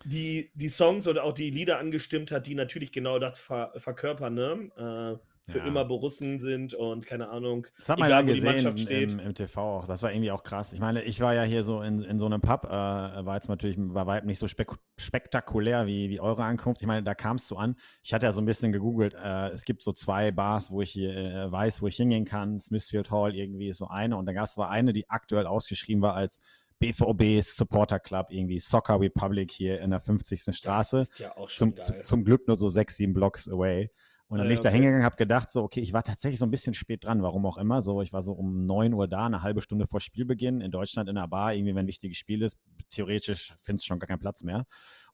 die, 0.06 0.50
die 0.54 0.70
Songs 0.70 1.08
oder 1.08 1.24
auch 1.24 1.34
die 1.34 1.50
Lieder 1.50 1.80
angestimmt 1.80 2.32
hat, 2.32 2.48
die 2.48 2.56
natürlich 2.56 2.92
genau 2.92 3.20
das 3.20 3.40
ver 3.40 3.74
verkörpern, 3.78 4.34
ne? 4.34 5.18
Äh, 5.18 5.28
für 5.50 5.60
ja. 5.60 5.66
immer 5.66 5.86
Borussen 5.86 6.40
sind 6.40 6.74
und 6.74 7.06
keine 7.06 7.30
Ahnung, 7.30 7.68
das 7.78 7.88
hat 7.88 8.00
man 8.00 8.10
egal, 8.10 8.28
ja 8.28 8.34
gesehen 8.34 8.44
wo 8.44 8.48
die 8.48 8.54
Mannschaft 8.54 8.80
steht. 8.82 9.12
Im, 9.14 9.20
Im, 9.20 9.34
TV 9.34 9.62
auch. 9.62 9.88
Das 9.88 10.04
war 10.04 10.12
irgendwie 10.12 10.32
auch 10.32 10.44
krass. 10.44 10.74
Ich 10.74 10.80
meine, 10.82 11.04
ich 11.04 11.22
war 11.22 11.34
ja 11.34 11.44
hier 11.44 11.64
so 11.64 11.82
in, 11.82 12.02
in 12.04 12.20
so 12.20 12.26
einem 12.26 12.42
Pub, 12.42 12.66
äh, 12.66 12.70
war 12.70 13.36
jetzt 13.36 13.48
natürlich 13.48 13.78
bei 13.80 14.06
weitem 14.06 14.28
nicht 14.28 14.40
so 14.40 14.50
spek 14.50 14.72
spektakulär 14.98 15.88
wie, 15.88 16.10
wie 16.10 16.20
eure 16.20 16.44
Ankunft. 16.44 16.82
Ich 16.82 16.88
meine, 16.88 17.04
da 17.04 17.16
kamst 17.16 17.50
du 17.50 17.56
an. 17.56 17.78
Ich 18.04 18.14
hatte 18.14 18.26
ja 18.26 18.34
so 18.34 18.42
ein 18.42 18.46
bisschen 18.46 18.74
gegoogelt. 18.74 19.14
Äh, 19.14 19.52
es 19.52 19.64
gibt 19.64 19.84
so 19.84 19.94
zwei 19.94 20.32
Bars, 20.32 20.70
wo 20.70 20.82
ich 20.82 20.92
hier 20.92 21.16
äh, 21.16 21.50
weiß, 21.50 21.82
wo 21.82 21.88
ich 21.88 21.96
hingehen 21.96 22.26
kann. 22.26 22.60
Smithfield 22.60 23.10
Hall 23.10 23.34
irgendwie 23.34 23.70
ist 23.70 23.78
so 23.78 23.88
eine. 23.88 24.18
Und 24.18 24.26
da 24.26 24.34
gab 24.34 24.46
es 24.46 24.58
aber 24.58 24.70
eine, 24.70 24.92
die 24.92 25.10
aktuell 25.10 25.48
ausgeschrieben 25.48 26.02
war 26.02 26.14
als 26.14 26.42
BVB 26.80 27.44
Supporter 27.44 28.00
Club, 28.00 28.28
irgendwie 28.30 28.60
Soccer 28.60 29.00
Republic 29.00 29.52
hier 29.52 29.82
in 29.82 29.90
der 29.90 30.00
50. 30.00 30.56
Straße. 30.56 31.04
Ja 31.18 31.34
zum, 31.48 31.76
zum 32.04 32.24
Glück 32.24 32.48
nur 32.48 32.56
so 32.58 32.70
sechs, 32.70 32.98
sieben 32.98 33.14
Blocks 33.14 33.50
away. 33.50 33.90
Und 34.30 34.40
dann 34.40 34.48
bin 34.48 34.56
ich 34.56 34.62
da 34.62 34.70
hingegangen, 34.70 35.06
habe 35.06 35.16
gedacht, 35.16 35.50
so, 35.50 35.64
okay, 35.64 35.80
ich 35.80 35.94
war 35.94 36.04
tatsächlich 36.04 36.38
so 36.38 36.46
ein 36.46 36.52
bisschen 36.52 36.74
spät 36.74 37.06
dran, 37.06 37.24
warum 37.24 37.46
auch 37.46 37.58
immer. 37.58 37.82
So, 37.82 38.02
ich 38.02 38.12
war 38.12 38.22
so 38.22 38.34
um 38.34 38.66
9 38.66 38.94
Uhr 38.94 39.08
da, 39.08 39.26
eine 39.26 39.42
halbe 39.42 39.62
Stunde 39.62 39.88
vor 39.88 40.02
Spielbeginn 40.02 40.60
in 40.60 40.70
Deutschland 40.70 41.08
in 41.08 41.16
der 41.16 41.28
Bar, 41.28 41.54
irgendwie, 41.54 41.76
wenn 41.76 41.86
ein 41.86 41.88
wichtiges 41.88 42.18
Spiel 42.18 42.42
ist, 42.42 42.58
theoretisch 42.90 43.56
findest 43.62 43.86
du 43.86 43.88
schon 43.88 44.00
gar 44.00 44.08
keinen 44.08 44.20
Platz 44.20 44.44
mehr. 44.44 44.66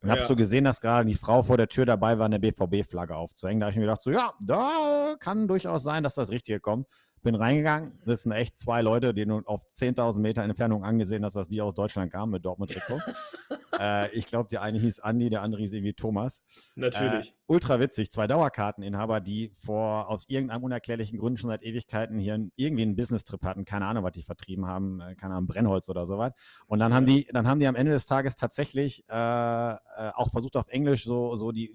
Und 0.01 0.09
ja. 0.09 0.15
habe 0.15 0.25
so 0.25 0.35
gesehen, 0.35 0.63
dass 0.63 0.81
gerade 0.81 1.07
die 1.07 1.13
Frau 1.13 1.43
vor 1.43 1.57
der 1.57 1.67
Tür 1.67 1.85
dabei 1.85 2.17
war, 2.17 2.25
eine 2.25 2.39
BVB-Flagge 2.39 3.15
aufzuhängen. 3.15 3.59
Da 3.59 3.67
habe 3.67 3.71
ich 3.71 3.77
mir 3.77 3.83
gedacht, 3.83 4.01
so, 4.01 4.09
ja, 4.09 4.33
da 4.41 5.15
kann 5.19 5.47
durchaus 5.47 5.83
sein, 5.83 6.03
dass 6.03 6.15
das 6.15 6.31
Richtige 6.31 6.59
kommt. 6.59 6.87
Bin 7.23 7.35
reingegangen, 7.35 7.93
das 8.05 8.23
sind 8.23 8.33
echt 8.33 8.59
zwei 8.59 8.81
Leute, 8.81 9.13
die 9.13 9.25
nun 9.25 9.45
auf 9.45 9.63
10.000 9.71 10.19
Meter 10.19 10.43
Entfernung 10.43 10.83
angesehen, 10.83 11.21
dass 11.21 11.33
das 11.33 11.47
die 11.47 11.61
aus 11.61 11.73
Deutschland 11.73 12.11
kamen 12.11 12.33
mit 12.33 12.45
Dortmund-Trikot. 12.45 12.99
äh, 13.79 14.11
ich 14.11 14.25
glaube, 14.25 14.49
der 14.49 14.61
eine 14.61 14.77
hieß 14.77 14.99
Andi, 14.99 15.29
der 15.29 15.41
andere 15.41 15.61
hieß 15.61 15.71
irgendwie 15.73 15.93
Thomas. 15.93 16.43
Natürlich. 16.75 17.29
Äh, 17.29 17.33
ultra 17.47 17.79
witzig, 17.79 18.11
zwei 18.11 18.27
Dauerkarteninhaber, 18.27 19.21
die 19.21 19.51
vor 19.53 20.09
aus 20.09 20.25
irgendeinem 20.27 20.63
unerklärlichen 20.63 21.17
Grund 21.17 21.39
schon 21.39 21.49
seit 21.49 21.63
Ewigkeiten 21.63 22.19
hier 22.19 22.49
irgendwie 22.55 22.83
einen 22.83 22.95
Business-Trip 22.95 23.43
hatten, 23.43 23.65
keine 23.65 23.85
Ahnung, 23.85 24.03
was 24.03 24.11
die 24.11 24.23
vertrieben 24.23 24.65
haben, 24.65 24.99
äh, 24.99 25.15
keine 25.15 25.35
Ahnung, 25.35 25.47
Brennholz 25.47 25.89
oder 25.89 26.05
sowas. 26.05 26.33
Und 26.67 26.79
dann 26.79 26.93
haben 26.93 27.05
die, 27.05 27.27
dann 27.31 27.47
haben 27.47 27.59
die 27.59 27.67
am 27.67 27.75
Ende 27.75 27.93
des 27.93 28.05
Tages 28.05 28.35
tatsächlich 28.35 29.05
äh, 29.09 29.13
äh, 29.13 29.77
auch 30.13 30.29
versucht 30.29 30.55
auf 30.57 30.67
Englisch 30.67 31.05
so, 31.05 31.35
so 31.35 31.51
die 31.51 31.71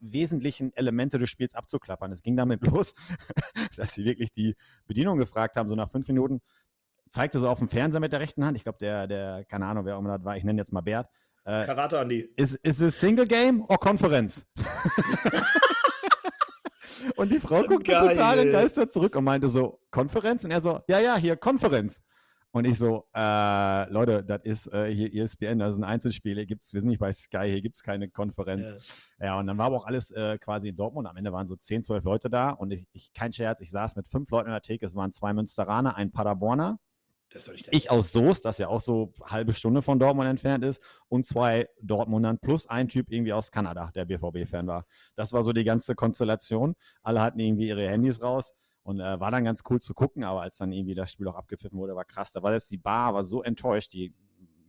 wesentlichen 0.00 0.72
Elemente 0.74 1.18
des 1.18 1.30
Spiels 1.30 1.54
abzuklappern. 1.54 2.12
Es 2.12 2.22
ging 2.22 2.36
damit 2.36 2.62
los, 2.66 2.94
dass 3.76 3.94
sie 3.94 4.04
wirklich 4.04 4.32
die 4.32 4.56
Bedienung 4.86 5.18
gefragt 5.18 5.56
haben, 5.56 5.68
so 5.68 5.74
nach 5.74 5.90
fünf 5.90 6.08
Minuten, 6.08 6.40
zeigte 7.08 7.40
so 7.40 7.48
auf 7.48 7.58
dem 7.58 7.68
Fernseher 7.68 8.00
mit 8.00 8.12
der 8.12 8.20
rechten 8.20 8.44
Hand, 8.44 8.56
ich 8.56 8.64
glaube, 8.64 8.78
der, 8.78 9.06
der, 9.06 9.44
keine 9.44 9.66
Ahnung, 9.66 9.84
wer 9.84 9.96
auch 9.96 10.00
immer 10.00 10.18
das 10.18 10.24
war, 10.24 10.36
ich 10.36 10.44
nenne 10.44 10.60
jetzt 10.60 10.72
mal 10.72 10.82
Bert. 10.82 11.08
Äh, 11.44 11.64
Karate 11.64 11.98
Andi. 11.98 12.28
Ist, 12.36 12.54
ist 12.56 12.80
es 12.80 13.00
Single 13.00 13.26
Game 13.26 13.62
oder 13.62 13.78
Konferenz? 13.78 14.46
und 17.16 17.32
die 17.32 17.40
Frau 17.40 17.62
guckte 17.62 17.92
total 17.92 18.40
entgeistert 18.40 18.92
zurück 18.92 19.16
und 19.16 19.24
meinte 19.24 19.48
so, 19.48 19.80
Konferenz? 19.90 20.44
Und 20.44 20.50
er 20.50 20.60
so, 20.60 20.80
ja, 20.88 21.00
ja, 21.00 21.16
hier, 21.16 21.36
Konferenz. 21.36 22.02
Und 22.50 22.64
ich 22.64 22.78
so, 22.78 23.04
äh, 23.14 23.90
Leute, 23.90 24.24
das 24.24 24.40
ist 24.42 24.72
äh, 24.72 24.90
hier 24.90 25.12
ESPN, 25.14 25.58
das 25.58 25.74
ist 25.74 25.78
ein 25.78 25.84
Einzelspiel, 25.84 26.34
hier 26.34 26.46
gibt's, 26.46 26.72
wir 26.72 26.80
sind 26.80 26.88
nicht 26.88 26.98
bei 26.98 27.12
Sky, 27.12 27.50
hier 27.50 27.60
gibt 27.60 27.76
es 27.76 27.82
keine 27.82 28.08
Konferenz. 28.08 29.04
Ja. 29.18 29.26
ja. 29.26 29.38
und 29.38 29.46
dann 29.46 29.58
war 29.58 29.66
aber 29.66 29.76
auch 29.76 29.86
alles 29.86 30.10
äh, 30.12 30.38
quasi 30.38 30.68
in 30.68 30.76
Dortmund. 30.76 31.06
Am 31.06 31.16
Ende 31.16 31.32
waren 31.32 31.46
so 31.46 31.56
10, 31.56 31.82
12 31.82 32.04
Leute 32.04 32.30
da 32.30 32.50
und 32.50 32.70
ich, 32.70 32.86
ich, 32.92 33.12
kein 33.12 33.32
Scherz, 33.32 33.60
ich 33.60 33.70
saß 33.70 33.96
mit 33.96 34.08
fünf 34.08 34.30
Leuten 34.30 34.46
in 34.46 34.52
der 34.52 34.62
Theke, 34.62 34.86
es 34.86 34.94
waren 34.94 35.12
zwei 35.12 35.34
Münsteraner, 35.34 35.96
ein 35.96 36.10
Paderborner, 36.10 36.78
ich, 37.34 37.68
ich 37.70 37.90
aus 37.90 38.12
Soest, 38.12 38.46
das 38.46 38.56
ja 38.56 38.68
auch 38.68 38.80
so 38.80 39.12
eine 39.20 39.30
halbe 39.30 39.52
Stunde 39.52 39.82
von 39.82 39.98
Dortmund 39.98 40.28
entfernt 40.28 40.64
ist, 40.64 40.82
und 41.08 41.26
zwei 41.26 41.68
Dortmundern 41.82 42.38
plus 42.38 42.66
ein 42.66 42.88
Typ 42.88 43.10
irgendwie 43.10 43.34
aus 43.34 43.52
Kanada, 43.52 43.90
der 43.94 44.06
BVB-Fan 44.06 44.66
war. 44.66 44.86
Das 45.14 45.32
war 45.32 45.44
so 45.44 45.52
die 45.52 45.64
ganze 45.64 45.94
Konstellation. 45.94 46.74
Alle 47.02 47.20
hatten 47.20 47.38
irgendwie 47.38 47.68
ihre 47.68 47.86
Handys 47.86 48.22
raus. 48.22 48.54
Und 48.88 49.00
äh, 49.00 49.20
war 49.20 49.30
dann 49.30 49.44
ganz 49.44 49.60
cool 49.68 49.82
zu 49.82 49.92
gucken, 49.92 50.24
aber 50.24 50.40
als 50.40 50.56
dann 50.56 50.72
irgendwie 50.72 50.94
das 50.94 51.12
Spiel 51.12 51.28
auch 51.28 51.34
abgepfiffen 51.34 51.78
wurde, 51.78 51.94
war 51.94 52.06
krass. 52.06 52.32
Da 52.32 52.42
war 52.42 52.52
selbst 52.52 52.70
die 52.70 52.78
Bar 52.78 53.12
war 53.12 53.22
so 53.22 53.42
enttäuscht. 53.42 53.92
Die, 53.92 54.14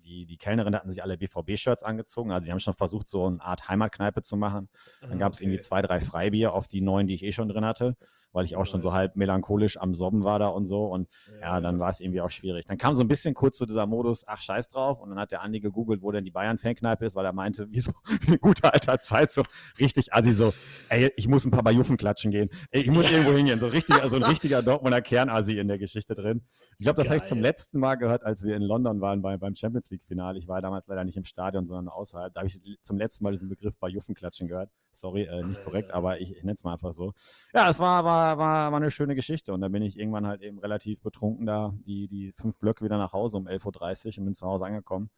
die, 0.03 0.25
die 0.25 0.35
Kellnerin 0.35 0.75
hatten 0.75 0.89
sich 0.89 1.01
alle 1.01 1.17
BVB-Shirts 1.17 1.83
angezogen. 1.83 2.33
Also 2.33 2.43
sie 2.43 2.51
haben 2.51 2.59
schon 2.59 2.73
versucht, 2.73 3.07
so 3.07 3.27
eine 3.27 3.41
Art 3.41 3.69
Heimatkneipe 3.69 4.21
zu 4.21 4.35
machen. 4.35 4.67
Dann 4.99 5.13
ah, 5.13 5.15
gab 5.15 5.31
es 5.31 5.39
okay. 5.39 5.45
irgendwie 5.45 5.61
zwei, 5.61 5.81
drei 5.81 6.01
Freibier 6.01 6.51
auf 6.51 6.67
die 6.67 6.81
neun, 6.81 7.07
die 7.07 7.13
ich 7.13 7.23
eh 7.23 7.31
schon 7.31 7.47
drin 7.47 7.63
hatte 7.63 7.95
weil 8.31 8.45
ich 8.45 8.55
auch 8.55 8.65
schon 8.65 8.81
so 8.81 8.93
halb 8.93 9.15
melancholisch 9.15 9.77
am 9.77 9.93
Sobben 9.93 10.23
war 10.23 10.39
da 10.39 10.47
und 10.47 10.65
so. 10.65 10.85
Und 10.85 11.09
ja, 11.41 11.55
ja 11.55 11.61
dann 11.61 11.79
war 11.79 11.89
es 11.89 11.99
irgendwie 11.99 12.21
auch 12.21 12.29
schwierig. 12.29 12.65
Dann 12.65 12.77
kam 12.77 12.93
so 12.93 13.01
ein 13.01 13.07
bisschen 13.07 13.33
kurz 13.33 13.57
zu 13.57 13.65
dieser 13.65 13.85
Modus, 13.85 14.23
ach 14.27 14.41
scheiß 14.41 14.69
drauf. 14.69 15.01
Und 15.01 15.09
dann 15.09 15.19
hat 15.19 15.31
der 15.31 15.41
Andi 15.41 15.59
gegoogelt, 15.59 16.01
wo 16.01 16.11
denn 16.11 16.25
die 16.25 16.31
Bayern-Fankneipe 16.31 17.05
ist, 17.05 17.15
weil 17.15 17.25
er 17.25 17.33
meinte, 17.33 17.67
wie 17.71 17.79
so 17.79 17.91
wie 18.21 18.37
gute 18.37 18.71
alter 18.71 18.99
Zeit, 18.99 19.31
so 19.31 19.43
richtig 19.79 20.13
assi, 20.13 20.33
so, 20.33 20.53
ey, 20.89 21.11
ich 21.15 21.27
muss 21.27 21.45
ein 21.45 21.51
paar 21.51 21.63
Bajuffen 21.63 21.97
klatschen 21.97 22.31
gehen. 22.31 22.49
Ey, 22.71 22.81
ich 22.81 22.91
muss 22.91 23.11
irgendwo 23.11 23.31
hingehen. 23.33 23.59
So 23.59 23.67
richtig, 23.67 24.01
also 24.01 24.17
ein 24.17 24.23
richtiger 24.29 24.61
Dortmunder 24.61 25.01
Kernassi 25.01 25.57
in 25.57 25.67
der 25.67 25.77
Geschichte 25.77 26.15
drin. 26.15 26.41
Ich 26.77 26.85
glaube, 26.85 26.97
das 26.97 27.09
habe 27.09 27.17
ich 27.17 27.23
zum 27.23 27.39
letzten 27.39 27.79
Mal 27.79 27.95
gehört, 27.95 28.23
als 28.23 28.43
wir 28.43 28.55
in 28.55 28.61
London 28.61 29.01
waren 29.01 29.21
bei, 29.21 29.37
beim 29.37 29.55
Champions 29.55 29.89
League-Finale. 29.89 30.39
Ich 30.39 30.47
war 30.47 30.61
damals 30.61 30.87
leider 30.87 31.03
nicht 31.03 31.17
im 31.17 31.25
Stadion, 31.25 31.65
sondern 31.65 31.89
außerhalb. 31.89 32.33
Da 32.33 32.41
habe 32.41 32.47
ich 32.47 32.61
zum 32.81 32.97
letzten 32.97 33.23
Mal 33.23 33.31
diesen 33.31 33.49
Begriff 33.49 33.77
Bajuffenklatschen 33.77 34.47
gehört. 34.47 34.69
Sorry, 34.99 35.23
äh, 35.23 35.43
nicht 35.43 35.63
korrekt, 35.63 35.91
aber 35.91 36.19
ich, 36.21 36.31
ich 36.31 36.43
nenne 36.43 36.55
es 36.55 36.63
mal 36.63 36.73
einfach 36.73 36.93
so. 36.93 37.13
Ja, 37.53 37.69
es 37.69 37.79
war, 37.79 38.03
war, 38.03 38.37
war, 38.37 38.71
war 38.71 38.77
eine 38.77 38.91
schöne 38.91 39.15
Geschichte. 39.15 39.53
Und 39.53 39.61
dann 39.61 39.71
bin 39.71 39.81
ich 39.83 39.97
irgendwann 39.97 40.27
halt 40.27 40.41
eben 40.41 40.59
relativ 40.59 41.01
betrunken 41.01 41.45
da, 41.45 41.73
die, 41.85 42.07
die 42.07 42.31
fünf 42.33 42.57
Blöcke 42.57 42.83
wieder 42.85 42.97
nach 42.97 43.13
Hause 43.13 43.37
um 43.37 43.47
11.30 43.47 44.07
Uhr 44.07 44.17
und 44.19 44.25
bin 44.25 44.33
zu 44.33 44.45
Hause 44.45 44.65
angekommen. 44.65 45.09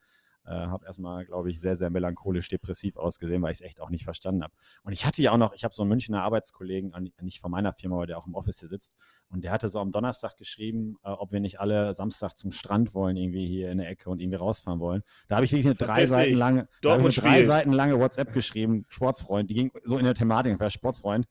Äh, 0.45 0.51
habe 0.51 0.85
erstmal, 0.85 1.25
glaube 1.25 1.51
ich, 1.51 1.59
sehr, 1.59 1.75
sehr 1.75 1.89
melancholisch 1.89 2.47
depressiv 2.47 2.97
ausgesehen, 2.97 3.41
weil 3.41 3.51
ich 3.51 3.59
es 3.59 3.61
echt 3.61 3.79
auch 3.79 3.89
nicht 3.89 4.03
verstanden 4.03 4.43
habe. 4.43 4.53
Und 4.83 4.93
ich 4.93 5.05
hatte 5.05 5.21
ja 5.21 5.31
auch 5.31 5.37
noch, 5.37 5.53
ich 5.53 5.63
habe 5.63 5.73
so 5.73 5.83
einen 5.83 5.89
Münchner 5.89 6.23
Arbeitskollegen, 6.23 7.11
nicht 7.21 7.39
von 7.39 7.51
meiner 7.51 7.73
Firma, 7.73 7.97
aber 7.97 8.07
der 8.07 8.17
auch 8.17 8.27
im 8.27 8.33
Office 8.33 8.59
hier 8.59 8.69
sitzt. 8.69 8.95
Und 9.29 9.43
der 9.43 9.51
hatte 9.51 9.69
so 9.69 9.79
am 9.79 9.91
Donnerstag 9.91 10.37
geschrieben, 10.37 10.97
äh, 11.03 11.09
ob 11.09 11.31
wir 11.31 11.39
nicht 11.39 11.59
alle 11.59 11.93
Samstag 11.93 12.35
zum 12.35 12.51
Strand 12.51 12.93
wollen, 12.93 13.17
irgendwie 13.17 13.47
hier 13.47 13.71
in 13.71 13.77
der 13.77 13.89
Ecke 13.89 14.09
und 14.09 14.19
irgendwie 14.19 14.37
rausfahren 14.37 14.79
wollen. 14.79 15.03
Da 15.27 15.35
habe 15.35 15.45
ich 15.45 15.51
wirklich 15.51 15.67
eine 15.67 15.75
drei 15.75 16.05
Seiten 16.05 16.35
lange, 16.35 16.67
eine 16.83 17.09
drei 17.09 17.43
Seiten 17.43 17.71
lange 17.71 17.99
WhatsApp 17.99 18.33
geschrieben, 18.33 18.85
Sportsfreund, 18.87 19.49
die 19.49 19.53
ging 19.53 19.71
so 19.83 19.97
in 19.97 20.05
der 20.05 20.15
Thematik, 20.15 20.59
war 20.59 20.69
Sportsfreund 20.69 21.27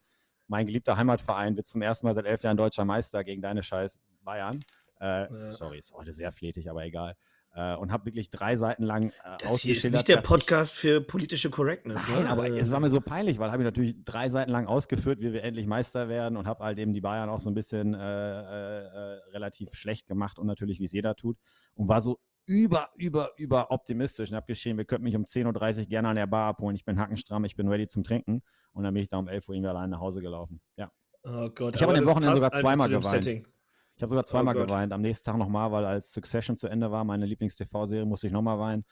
mein 0.51 0.65
geliebter 0.65 0.97
Heimatverein 0.97 1.55
wird 1.55 1.65
zum 1.65 1.81
ersten 1.81 2.05
Mal 2.05 2.13
seit 2.13 2.25
elf 2.25 2.43
Jahren 2.43 2.57
deutscher 2.57 2.83
Meister 2.83 3.23
gegen 3.23 3.41
deine 3.41 3.63
scheiß 3.63 3.97
Bayern. 4.21 4.59
Äh, 4.99 5.33
ja. 5.33 5.51
Sorry, 5.53 5.79
ist 5.79 5.93
heute 5.93 6.11
sehr 6.11 6.33
flätig, 6.33 6.69
aber 6.69 6.83
egal. 6.83 7.15
Äh, 7.53 7.75
und 7.75 7.91
habe 7.91 8.05
wirklich 8.05 8.29
drei 8.29 8.55
Seiten 8.55 8.83
lang 8.83 9.09
äh, 9.09 9.37
Das 9.39 9.59
hier 9.59 9.75
ist 9.75 9.83
nicht 9.83 10.07
der 10.07 10.17
Podcast 10.17 10.73
ich, 10.73 10.79
für 10.79 11.01
politische 11.01 11.49
Correctness. 11.49 12.01
Nein, 12.07 12.23
ne? 12.23 12.29
aber 12.29 12.49
es 12.49 12.71
war 12.71 12.79
mir 12.79 12.89
so 12.89 13.01
peinlich, 13.01 13.39
weil 13.39 13.51
habe 13.51 13.61
ich 13.61 13.65
natürlich 13.65 13.95
drei 14.05 14.29
Seiten 14.29 14.51
lang 14.51 14.67
ausgeführt, 14.67 15.19
wie 15.19 15.33
wir 15.33 15.43
endlich 15.43 15.67
Meister 15.67 16.07
werden 16.07 16.37
und 16.37 16.47
habe 16.47 16.63
halt 16.63 16.77
eben 16.77 16.93
die 16.93 17.01
Bayern 17.01 17.29
auch 17.29 17.41
so 17.41 17.49
ein 17.49 17.53
bisschen 17.53 17.93
äh, 17.93 17.99
äh, 17.99 18.83
äh 18.85 19.19
relativ 19.33 19.73
schlecht 19.73 20.07
gemacht 20.07 20.39
und 20.39 20.47
natürlich, 20.47 20.79
wie 20.79 20.85
es 20.85 20.93
jeder 20.93 21.15
tut. 21.15 21.37
Und 21.75 21.89
war 21.89 21.99
so 21.99 22.19
über, 22.45 22.89
über, 22.95 23.31
über 23.37 23.71
optimistisch 23.71 24.29
und 24.29 24.35
habe 24.35 24.47
geschrieben, 24.47 24.77
wir 24.77 24.85
könnten 24.85 25.03
mich 25.03 25.15
um 25.15 25.23
10.30 25.23 25.79
Uhr 25.79 25.85
gerne 25.87 26.09
an 26.09 26.15
der 26.15 26.27
Bar 26.27 26.47
abholen. 26.47 26.75
Ich 26.75 26.85
bin 26.85 26.99
hackenstramm, 26.99 27.43
ich 27.45 27.55
bin 27.55 27.67
ready 27.67 27.87
zum 27.87 28.03
Trinken. 28.03 28.41
Und 28.73 28.83
dann 28.83 28.93
bin 28.93 29.03
ich 29.03 29.09
da 29.09 29.17
um 29.17 29.27
11 29.27 29.49
Uhr 29.49 29.55
irgendwie 29.55 29.69
allein 29.69 29.89
nach 29.89 29.99
Hause 29.99 30.21
gelaufen. 30.21 30.61
Ja. 30.77 30.91
Oh 31.23 31.49
Gott, 31.49 31.75
ich 31.75 31.81
habe 31.81 31.93
an 31.93 31.99
dem 31.99 32.07
Wochenende 32.07 32.35
sogar 32.35 32.51
zweimal 32.51 32.89
geweint. 32.89 33.23
Setting. 33.23 33.47
Ich 34.01 34.03
habe 34.03 34.09
sogar 34.09 34.25
zweimal 34.25 34.57
oh 34.57 34.65
geweint. 34.65 34.93
Am 34.93 35.01
nächsten 35.01 35.25
Tag 35.25 35.37
nochmal, 35.37 35.71
weil 35.71 35.85
als 35.85 36.11
Succession 36.11 36.57
zu 36.57 36.67
Ende 36.67 36.89
war, 36.89 37.03
meine 37.03 37.27
Lieblings-TV-Serie, 37.27 38.03
musste 38.03 38.25
ich 38.25 38.33
nochmal 38.33 38.57
weinen. 38.57 38.83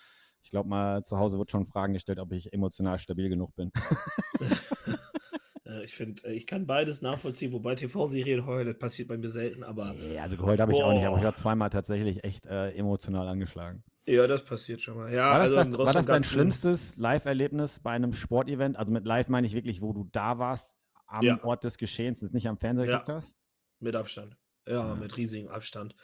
Ich 0.43 0.51
glaube 0.51 0.69
mal, 0.69 1.03
zu 1.03 1.17
Hause 1.17 1.39
wird 1.39 1.49
schon 1.49 1.65
Fragen 1.65 1.93
gestellt, 1.93 2.19
ob 2.19 2.31
ich 2.31 2.53
emotional 2.53 2.99
stabil 2.99 3.27
genug 3.27 3.55
bin. 3.55 3.71
ich 5.83 5.95
finde, 5.95 6.25
äh, 6.25 6.33
ich 6.33 6.45
kann 6.45 6.67
beides 6.67 7.01
nachvollziehen, 7.01 7.51
wobei 7.53 7.73
TV-Serien 7.73 8.45
heulen, 8.45 8.67
das 8.67 8.77
passiert 8.77 9.07
bei 9.07 9.17
mir 9.17 9.29
selten, 9.29 9.63
aber. 9.63 9.93
Nee, 9.93 10.19
also 10.19 10.37
geheult 10.37 10.59
habe 10.59 10.73
ich 10.73 10.83
auch 10.83 10.93
nicht, 10.93 11.07
aber 11.07 11.17
ich 11.17 11.23
war 11.23 11.33
zweimal 11.33 11.71
tatsächlich 11.71 12.23
echt 12.23 12.45
äh, 12.45 12.69
emotional 12.73 13.27
angeschlagen. 13.27 13.83
Ja, 14.05 14.27
das 14.27 14.45
passiert 14.45 14.81
schon 14.81 14.95
mal. 14.95 15.11
Ja, 15.11 15.31
war 15.31 15.39
das, 15.39 15.53
also 15.53 15.75
das, 15.75 15.87
war 15.87 15.93
das 15.93 16.05
dein 16.05 16.23
schlimmstes 16.23 16.97
Live-Erlebnis 16.97 17.79
bei 17.79 17.93
einem 17.93 18.13
Sportevent? 18.13 18.77
Also 18.77 18.93
mit 18.93 19.07
Live 19.07 19.27
meine 19.27 19.47
ich 19.47 19.55
wirklich, 19.55 19.81
wo 19.81 19.91
du 19.91 20.07
da 20.11 20.37
warst, 20.37 20.77
am 21.07 21.25
ja. 21.25 21.43
Ort 21.43 21.63
des 21.63 21.79
Geschehens, 21.79 22.21
nicht 22.21 22.47
am 22.47 22.57
Fernseher 22.57 22.85
ja. 22.85 22.99
geguckt 22.99 23.09
hast? 23.09 23.33
Mit 23.79 23.95
Abstand. 23.95 24.37
Ja, 24.69 24.87
ja, 24.87 24.95
mit 24.95 25.17
riesigem 25.17 25.49
Abstand. 25.49 25.95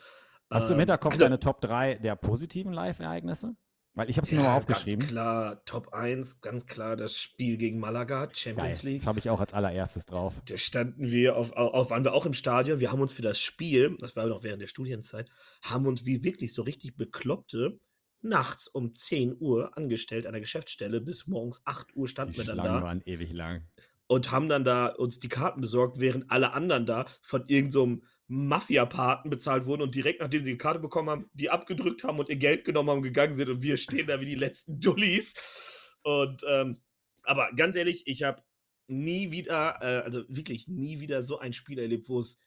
Hast 0.49 0.67
du 0.69 0.73
im 0.73 0.77
ähm, 0.77 0.81
Hinterkopf 0.81 1.13
also, 1.13 1.23
deine 1.25 1.39
Top 1.39 1.61
3 1.61 1.95
der 1.95 2.15
positiven 2.15 2.73
Live-Ereignisse? 2.73 3.55
Weil 3.95 4.09
ich 4.09 4.17
habe 4.17 4.25
es 4.25 4.31
mir 4.33 4.41
mal 4.41 4.57
aufgeschrieben. 4.57 4.99
Ganz 4.99 5.11
klar, 5.11 5.63
Top 5.63 5.93
1, 5.93 6.41
ganz 6.41 6.65
klar 6.65 6.97
das 6.97 7.17
Spiel 7.17 7.55
gegen 7.55 7.79
Malaga, 7.79 8.27
Champions 8.33 8.81
Geil. 8.81 8.91
League. 8.91 9.01
Das 9.01 9.07
habe 9.07 9.19
ich 9.19 9.29
auch 9.29 9.39
als 9.39 9.53
allererstes 9.53 10.05
drauf. 10.05 10.33
Da 10.45 10.57
standen 10.57 11.11
wir 11.11 11.37
auf, 11.37 11.53
auf, 11.53 11.91
waren 11.91 12.03
wir 12.03 12.13
auch 12.13 12.25
im 12.25 12.33
Stadion. 12.33 12.81
Wir 12.81 12.91
haben 12.91 12.99
uns 12.99 13.13
für 13.13 13.21
das 13.21 13.39
Spiel, 13.39 13.95
das 13.99 14.17
war 14.17 14.25
noch 14.25 14.43
während 14.43 14.61
der 14.61 14.67
Studienzeit, 14.67 15.29
haben 15.61 15.87
uns 15.87 16.05
wie 16.05 16.23
wirklich 16.23 16.53
so 16.53 16.63
richtig 16.63 16.97
bekloppte 16.97 17.79
nachts 18.21 18.67
um 18.67 18.93
10 18.93 19.37
Uhr 19.39 19.77
angestellt 19.77 20.25
an 20.25 20.33
der 20.33 20.41
Geschäftsstelle. 20.41 20.99
Bis 20.99 21.27
morgens 21.27 21.61
8 21.63 21.95
Uhr 21.95 22.09
standen 22.09 22.33
Die 22.33 22.39
wir 22.39 22.45
dann 22.45 22.57
Schlangen 22.57 22.81
da 22.81 22.85
waren 22.85 23.01
ewig 23.05 23.31
lang. 23.31 23.61
und 24.07 24.31
haben 24.31 24.49
dann 24.49 24.65
da 24.65 24.87
uns 24.87 25.21
die 25.21 25.29
Karten 25.29 25.61
besorgt, 25.61 26.01
während 26.01 26.29
alle 26.29 26.51
anderen 26.51 26.85
da 26.85 27.05
von 27.21 27.47
irgendeinem 27.47 28.03
Mafia-Paten 28.27 29.29
bezahlt 29.29 29.65
wurden 29.65 29.83
und 29.83 29.93
direkt 29.93 30.21
nachdem 30.21 30.43
sie 30.43 30.51
die 30.51 30.57
Karte 30.57 30.79
bekommen 30.79 31.09
haben, 31.09 31.29
die 31.33 31.49
abgedrückt 31.49 32.03
haben 32.03 32.19
und 32.19 32.29
ihr 32.29 32.37
Geld 32.37 32.65
genommen 32.65 32.89
haben 32.89 33.01
gegangen 33.03 33.35
sind 33.35 33.49
und 33.49 33.61
wir 33.61 33.77
stehen 33.77 34.07
da 34.07 34.19
wie 34.19 34.25
die 34.25 34.35
letzten 34.35 34.79
Dullis. 34.79 35.93
Und 36.03 36.43
ähm, 36.47 36.81
aber 37.23 37.51
ganz 37.55 37.75
ehrlich, 37.75 38.07
ich 38.07 38.23
habe 38.23 38.43
nie 38.87 39.31
wieder, 39.31 39.79
äh, 39.81 40.03
also 40.03 40.23
wirklich 40.27 40.67
nie 40.67 40.99
wieder 40.99 41.23
so 41.23 41.39
ein 41.39 41.53
Spiel 41.53 41.79
erlebt, 41.79 42.09
wo 42.09 42.19
es 42.19 42.39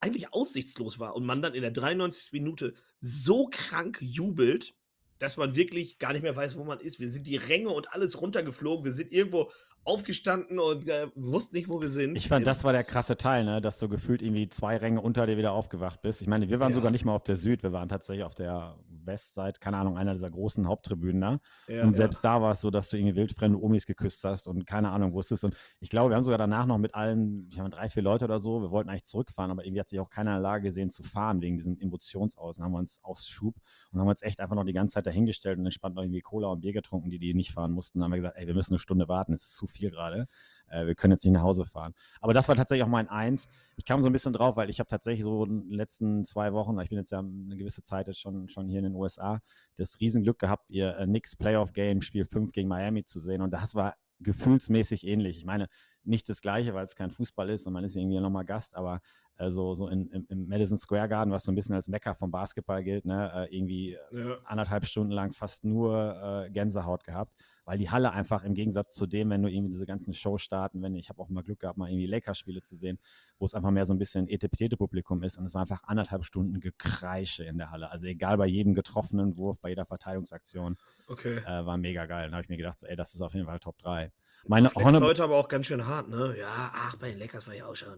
eigentlich 0.00 0.32
aussichtslos 0.32 0.98
war 0.98 1.16
und 1.16 1.26
man 1.26 1.42
dann 1.42 1.54
in 1.54 1.62
der 1.62 1.70
93. 1.70 2.32
Minute 2.32 2.74
so 3.00 3.48
krank 3.50 3.98
jubelt, 4.00 4.74
dass 5.18 5.36
man 5.36 5.56
wirklich 5.56 5.98
gar 5.98 6.12
nicht 6.12 6.22
mehr 6.22 6.36
weiß, 6.36 6.56
wo 6.58 6.64
man 6.64 6.80
ist. 6.80 7.00
Wir 7.00 7.08
sind 7.08 7.26
die 7.26 7.36
Ränge 7.36 7.70
und 7.70 7.92
alles 7.92 8.20
runtergeflogen. 8.20 8.84
Wir 8.84 8.92
sind 8.92 9.12
irgendwo 9.12 9.50
aufgestanden 9.84 10.58
und 10.58 10.86
äh, 10.86 11.08
wussten 11.14 11.56
nicht, 11.56 11.68
wo 11.68 11.80
wir 11.80 11.88
sind. 11.88 12.14
Ich 12.14 12.28
fand, 12.28 12.46
das 12.46 12.62
war 12.62 12.72
der 12.72 12.84
krasse 12.84 13.16
Teil, 13.16 13.44
ne? 13.44 13.60
dass 13.62 13.78
du 13.78 13.88
gefühlt 13.88 14.20
irgendwie 14.20 14.48
zwei 14.48 14.76
Ränge 14.76 15.00
unter 15.00 15.26
dir 15.26 15.38
wieder 15.38 15.52
aufgewacht 15.52 16.02
bist. 16.02 16.20
Ich 16.20 16.28
meine, 16.28 16.48
wir 16.48 16.60
waren 16.60 16.72
Ja. 16.72 16.74
sogar 16.74 16.90
nicht 16.90 17.06
mal 17.06 17.14
auf 17.14 17.22
der 17.22 17.36
Süd, 17.36 17.62
wir 17.62 17.72
waren 17.72 17.88
tatsächlich 17.88 18.24
auf 18.24 18.34
der 18.34 18.76
Westseite, 19.08 19.58
keine 19.60 19.78
Ahnung, 19.78 19.96
einer 19.96 20.12
dieser 20.12 20.30
großen 20.30 20.68
Haupttribünen 20.68 21.20
da. 21.22 21.40
Ja, 21.68 21.82
und 21.82 21.88
ja. 21.88 21.92
selbst 21.92 22.22
da 22.22 22.42
war 22.42 22.52
es 22.52 22.60
so, 22.60 22.70
dass 22.70 22.90
du 22.90 22.98
irgendwie 22.98 23.16
wildfremde 23.16 23.58
Omis 23.58 23.86
geküsst 23.86 24.22
hast 24.24 24.46
und 24.46 24.66
keine 24.66 24.90
Ahnung 24.90 25.14
wusstest. 25.14 25.44
Und 25.44 25.56
ich 25.80 25.88
glaube, 25.88 26.10
wir 26.10 26.16
haben 26.16 26.22
sogar 26.22 26.36
danach 26.38 26.66
noch 26.66 26.76
mit 26.76 26.94
allen, 26.94 27.48
ich 27.50 27.58
habe 27.58 27.70
drei, 27.70 27.88
vier 27.88 28.02
Leute 28.02 28.26
oder 28.26 28.38
so, 28.38 28.60
wir 28.60 28.70
wollten 28.70 28.90
eigentlich 28.90 29.04
zurückfahren, 29.04 29.50
aber 29.50 29.64
irgendwie 29.64 29.80
hat 29.80 29.88
sich 29.88 30.00
auch 30.00 30.10
keiner 30.10 30.32
in 30.32 30.42
der 30.42 30.42
Lage 30.42 30.64
gesehen 30.64 30.90
zu 30.90 31.02
fahren 31.02 31.40
wegen 31.40 31.56
diesem 31.56 31.78
Emotionsaus. 31.80 32.56
Dann 32.56 32.66
haben 32.66 32.72
wir 32.72 32.78
uns 32.78 33.02
ausschub 33.02 33.56
und 33.92 34.00
haben 34.00 34.08
uns 34.08 34.20
echt 34.20 34.38
einfach 34.40 34.56
noch 34.56 34.64
die 34.64 34.74
ganze 34.74 34.94
Zeit 34.94 35.06
dahingestellt 35.08 35.58
und 35.58 35.64
entspannt 35.64 35.96
noch 35.96 36.02
irgendwie 36.02 36.20
Cola 36.20 36.48
und 36.48 36.60
Bier 36.60 36.72
getrunken, 36.72 37.10
die 37.10 37.18
die 37.18 37.34
nicht 37.34 37.52
fahren 37.52 37.72
mussten. 37.72 37.98
Dann 37.98 38.04
haben 38.04 38.12
wir 38.12 38.18
gesagt, 38.18 38.36
ey, 38.36 38.46
wir 38.46 38.54
müssen 38.54 38.74
eine 38.74 38.78
Stunde 38.78 39.08
warten, 39.08 39.32
es 39.32 39.44
ist 39.44 39.56
zu 39.56 39.66
viel 39.66 39.90
gerade. 39.90 40.28
Äh, 40.68 40.86
wir 40.86 40.94
können 40.94 41.12
jetzt 41.12 41.24
nicht 41.24 41.32
nach 41.32 41.42
Hause 41.42 41.64
fahren. 41.64 41.94
Aber 42.20 42.34
das 42.34 42.48
war 42.48 42.56
tatsächlich 42.56 42.84
auch 42.84 42.88
mein 42.88 43.08
Eins. 43.08 43.48
Ich 43.76 43.84
kam 43.84 44.02
so 44.02 44.08
ein 44.08 44.12
bisschen 44.12 44.32
drauf, 44.32 44.56
weil 44.56 44.70
ich 44.70 44.80
habe 44.80 44.88
tatsächlich 44.88 45.24
so 45.24 45.44
in 45.44 45.68
den 45.68 45.70
letzten 45.70 46.24
zwei 46.24 46.52
Wochen, 46.52 46.78
ich 46.80 46.90
bin 46.90 46.98
jetzt 46.98 47.10
ja 47.10 47.20
eine 47.20 47.56
gewisse 47.56 47.82
Zeit 47.82 48.06
jetzt 48.06 48.20
schon, 48.20 48.48
schon 48.48 48.68
hier 48.68 48.78
in 48.78 48.84
den 48.84 48.94
USA, 48.94 49.40
das 49.76 49.98
Riesenglück 50.00 50.38
gehabt, 50.38 50.70
ihr 50.70 50.96
äh, 50.98 51.06
Knicks 51.06 51.36
Playoff 51.36 51.72
Game 51.72 52.02
Spiel 52.02 52.24
5 52.24 52.52
gegen 52.52 52.68
Miami 52.68 53.04
zu 53.04 53.20
sehen. 53.20 53.42
Und 53.42 53.52
das 53.52 53.74
war 53.74 53.96
gefühlsmäßig 54.20 55.06
ähnlich. 55.06 55.38
Ich 55.38 55.44
meine, 55.44 55.68
nicht 56.04 56.28
das 56.28 56.40
Gleiche, 56.40 56.74
weil 56.74 56.86
es 56.86 56.96
kein 56.96 57.10
Fußball 57.10 57.50
ist 57.50 57.66
und 57.66 57.72
man 57.72 57.84
ist 57.84 57.96
irgendwie 57.96 58.18
nochmal 58.18 58.44
Gast, 58.44 58.76
aber 58.76 59.00
äh, 59.38 59.50
so, 59.50 59.88
in, 59.88 60.08
im, 60.10 60.26
im 60.28 60.48
Madison 60.48 60.76
Square 60.78 61.08
Garden, 61.08 61.32
was 61.32 61.44
so 61.44 61.52
ein 61.52 61.54
bisschen 61.54 61.74
als 61.74 61.88
Mecker 61.88 62.14
vom 62.14 62.30
Basketball 62.30 62.82
gilt, 62.84 63.04
ne, 63.04 63.32
äh, 63.48 63.56
irgendwie 63.56 63.96
Ja. 64.12 64.38
anderthalb 64.44 64.84
Stunden 64.84 65.12
lang 65.12 65.32
fast 65.32 65.64
nur 65.64 66.44
äh, 66.46 66.50
Gänsehaut 66.50 67.04
gehabt, 67.04 67.34
weil 67.64 67.78
die 67.78 67.90
Halle 67.90 68.12
einfach 68.12 68.44
im 68.44 68.54
Gegensatz 68.54 68.94
zu 68.94 69.06
dem, 69.06 69.30
wenn 69.30 69.42
du 69.42 69.48
irgendwie 69.48 69.72
diese 69.72 69.86
ganzen 69.86 70.12
Shows 70.12 70.42
starten, 70.42 70.82
wenn 70.82 70.94
ich 70.94 71.08
habe 71.08 71.20
auch 71.22 71.28
mal 71.28 71.42
Glück 71.42 71.60
gehabt, 71.60 71.78
mal 71.78 71.88
irgendwie 71.88 72.06
Lakers-Spiele 72.06 72.62
zu 72.62 72.76
sehen, 72.76 72.98
wo 73.38 73.46
es 73.46 73.54
einfach 73.54 73.70
mehr 73.70 73.86
so 73.86 73.94
ein 73.94 73.98
bisschen 73.98 74.28
Etepetete-Publikum 74.28 75.22
ist 75.22 75.38
und 75.38 75.44
es 75.44 75.54
war 75.54 75.62
einfach 75.62 75.84
anderthalb 75.84 76.24
Stunden 76.24 76.60
Gekreische 76.60 77.44
in 77.44 77.58
der 77.58 77.70
Halle. 77.70 77.90
Also 77.90 78.06
egal 78.06 78.36
bei 78.38 78.46
jedem 78.46 78.74
getroffenen 78.74 79.36
Wurf, 79.36 79.58
bei 79.60 79.70
jeder 79.70 79.86
Verteidigungsaktion, 79.86 80.76
Okay. 81.06 81.38
äh, 81.38 81.64
war 81.66 81.76
mega 81.78 82.06
geil. 82.06 82.24
Dann 82.24 82.32
habe 82.34 82.42
ich 82.42 82.48
mir 82.48 82.56
gedacht, 82.56 82.78
so, 82.78 82.86
ey, 82.86 82.96
das 82.96 83.14
ist 83.14 83.20
auf 83.20 83.34
jeden 83.34 83.46
Fall 83.46 83.58
Top 83.60 83.78
3. 83.78 84.12
Meine 84.46 84.70
Honor 84.74 85.00
heute 85.00 85.24
aber 85.24 85.36
auch 85.36 85.48
ganz 85.48 85.66
schön 85.66 85.86
hart, 85.86 86.08
ne? 86.08 86.34
Ja, 86.38 86.70
ach, 86.74 86.96
bei 86.96 87.10
den 87.10 87.18
Lakers 87.18 87.46
war 87.46 87.54
ich 87.54 87.62
auch 87.62 87.76
schon. 87.76 87.90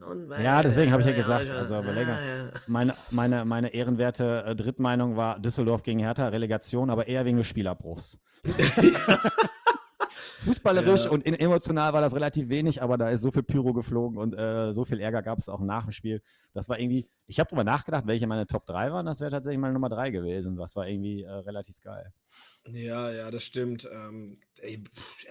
Ja, 0.43 0.63
deswegen 0.63 0.91
habe 0.91 1.03
ich 1.03 1.09
ja 1.09 1.15
gesagt, 1.15 1.51
also 1.53 1.75
Lakers- 1.75 2.07
ja. 2.07 2.61
meine, 2.67 2.95
meine, 3.11 3.45
meine 3.45 3.73
ehrenwerte 3.75 4.45
äh, 4.47 4.57
Drittmeinung 4.57 5.17
war 5.17 5.39
Düsseldorf 5.39 5.83
gegen 5.83 6.01
Hertha, 6.01 6.29
Relegation, 6.29 6.91
aber 6.91 7.07
eher 7.07 7.25
wegen 7.25 7.37
des 7.37 7.47
Spielabbruchs. 7.47 8.19
Fußballerisch 10.45 11.05
Ja. 11.05 11.11
und 11.11 11.27
emotional 11.27 11.93
war 11.93 12.01
das 12.01 12.15
relativ 12.15 12.49
wenig, 12.49 12.83
aber 12.83 12.97
da 12.99 13.11
ist 13.11 13.21
so 13.21 13.31
viel 13.31 13.43
Pyro 13.43 13.73
geflogen 13.73 14.19
und 14.19 14.35
äh, 14.35 14.73
so 14.73 14.85
viel 14.85 15.01
Ärger 15.01 15.23
gab 15.23 15.39
es 15.39 15.49
auch 15.49 15.61
nach 15.61 15.85
dem 15.85 15.93
Spiel. 15.93 16.23
Das 16.55 16.69
war 16.69 16.79
irgendwie, 16.79 17.09
ich 17.27 17.39
habe 17.41 17.49
drüber 17.49 17.65
nachgedacht, 17.65 18.07
welche 18.07 18.27
meine 18.27 18.47
Top 18.47 18.67
3 18.67 18.93
waren. 18.93 19.07
Das 19.07 19.21
wäre 19.21 19.31
tatsächlich 19.31 19.61
meine 19.61 19.75
Nummer 19.75 19.89
3 19.89 20.11
gewesen. 20.11 20.57
Das 20.57 20.77
war 20.77 20.89
irgendwie 20.89 21.23
äh, 21.23 21.31
relativ 21.31 21.81
geil. 21.81 22.13
Ja, 22.67 23.11
ja, 23.11 23.31
das 23.31 23.45
stimmt. 23.45 23.89
Ähm, 23.93 24.35
ey, 24.61 24.83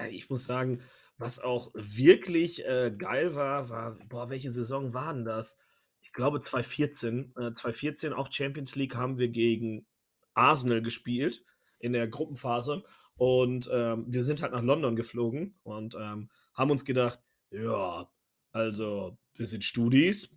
ich 0.10 0.30
muss 0.30 0.45
sagen, 0.45 0.82
was 1.17 1.39
auch 1.39 1.72
wirklich 1.74 2.65
äh, 2.65 2.91
geil 2.98 3.36
war, 3.36 3.69
war, 3.69 3.98
boah, 4.08 4.30
welche 4.30 4.52
Saison 4.52 4.93
war 4.93 5.13
denn 5.13 5.26
das? 5.26 5.58
Ich 6.02 6.13
glaube 6.13 6.39
2014. 6.39 7.34
Äh, 7.36 7.54
2014 7.54 8.13
auch 8.13 8.32
Champions 8.32 8.76
League 8.76 8.95
haben 8.95 9.17
wir 9.17 9.30
gegen 9.30 9.86
Arsenal 10.34 10.82
gespielt 10.82 11.43
in 11.80 11.93
der 11.93 12.08
Gruppenphase 12.08 12.84
und 13.20 13.70
ähm, 13.72 14.06
wir 14.08 14.24
sind 14.24 14.42
halt 14.42 14.54
nach 14.54 14.64
London 14.64 14.96
geflogen 14.96 15.54
und 15.64 15.94
ähm, 15.94 16.30
haben 16.54 16.72
uns 16.72 16.86
gedacht, 16.86 17.20
ja, 17.52 18.10
also 18.54 19.18
wir 19.36 19.46
sind 19.46 19.66
Studis, 19.66 20.30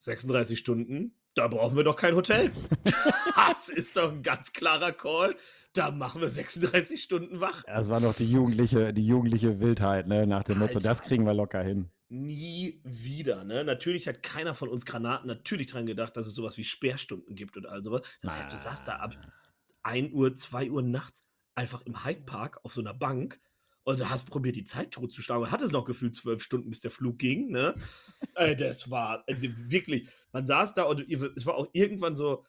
36 0.00 0.58
Stunden, 0.58 1.16
da 1.34 1.48
brauchen 1.48 1.74
wir 1.74 1.84
doch 1.84 1.96
kein 1.96 2.14
Hotel. 2.14 2.52
das 3.36 3.70
ist 3.70 3.96
doch 3.96 4.12
ein 4.12 4.22
ganz 4.22 4.52
klarer 4.52 4.92
Call. 4.92 5.36
Da 5.72 5.90
machen 5.90 6.20
wir 6.20 6.28
36 6.28 7.02
Stunden 7.02 7.40
wach. 7.40 7.62
Das 7.64 7.88
war 7.88 8.00
noch 8.00 8.14
die 8.14 8.30
jugendliche, 8.30 8.92
die 8.92 9.06
jugendliche 9.06 9.58
Wildheit, 9.60 10.06
ne? 10.06 10.26
nach 10.26 10.42
dem 10.42 10.58
Motto, 10.58 10.74
Alter. 10.74 10.88
das 10.88 11.00
kriegen 11.00 11.24
wir 11.24 11.32
locker 11.32 11.62
hin. 11.62 11.88
Nie 12.10 12.82
wieder, 12.84 13.44
ne? 13.44 13.64
Natürlich 13.64 14.06
hat 14.06 14.22
keiner 14.22 14.52
von 14.52 14.68
uns 14.68 14.84
Granaten 14.84 15.26
natürlich 15.26 15.68
dran 15.68 15.86
gedacht, 15.86 16.14
dass 16.14 16.26
es 16.26 16.34
sowas 16.34 16.58
wie 16.58 16.64
Sperrstunden 16.64 17.34
gibt 17.34 17.56
und 17.56 17.64
all 17.64 17.82
sowas. 17.82 18.02
Das 18.20 18.36
heißt, 18.36 18.52
du 18.52 18.58
saßt 18.58 18.86
da 18.86 18.96
ab 18.96 19.16
1 19.82 20.12
Uhr, 20.12 20.36
2 20.36 20.70
Uhr 20.70 20.82
nachts 20.82 21.22
einfach 21.54 21.82
im 21.82 22.04
Hyde 22.04 22.22
Park 22.22 22.60
auf 22.64 22.72
so 22.74 22.80
einer 22.80 22.94
Bank 22.94 23.40
und 23.84 24.00
du 24.00 24.08
hast 24.08 24.26
probiert, 24.26 24.56
die 24.56 24.64
Zeit 24.64 24.92
totzuschlagen 24.92 25.44
und 25.44 25.50
hattest 25.50 25.72
noch 25.72 25.84
gefühlt 25.84 26.14
zwölf 26.14 26.42
Stunden, 26.42 26.70
bis 26.70 26.80
der 26.80 26.90
Flug 26.90 27.18
ging, 27.18 27.50
ne? 27.50 27.74
äh, 28.36 28.54
das 28.54 28.90
war 28.90 29.24
äh, 29.26 29.36
wirklich, 29.40 30.08
man 30.32 30.46
saß 30.46 30.74
da 30.74 30.84
und 30.84 31.00
es 31.00 31.46
war 31.46 31.54
auch 31.56 31.68
irgendwann 31.72 32.16
so, 32.16 32.44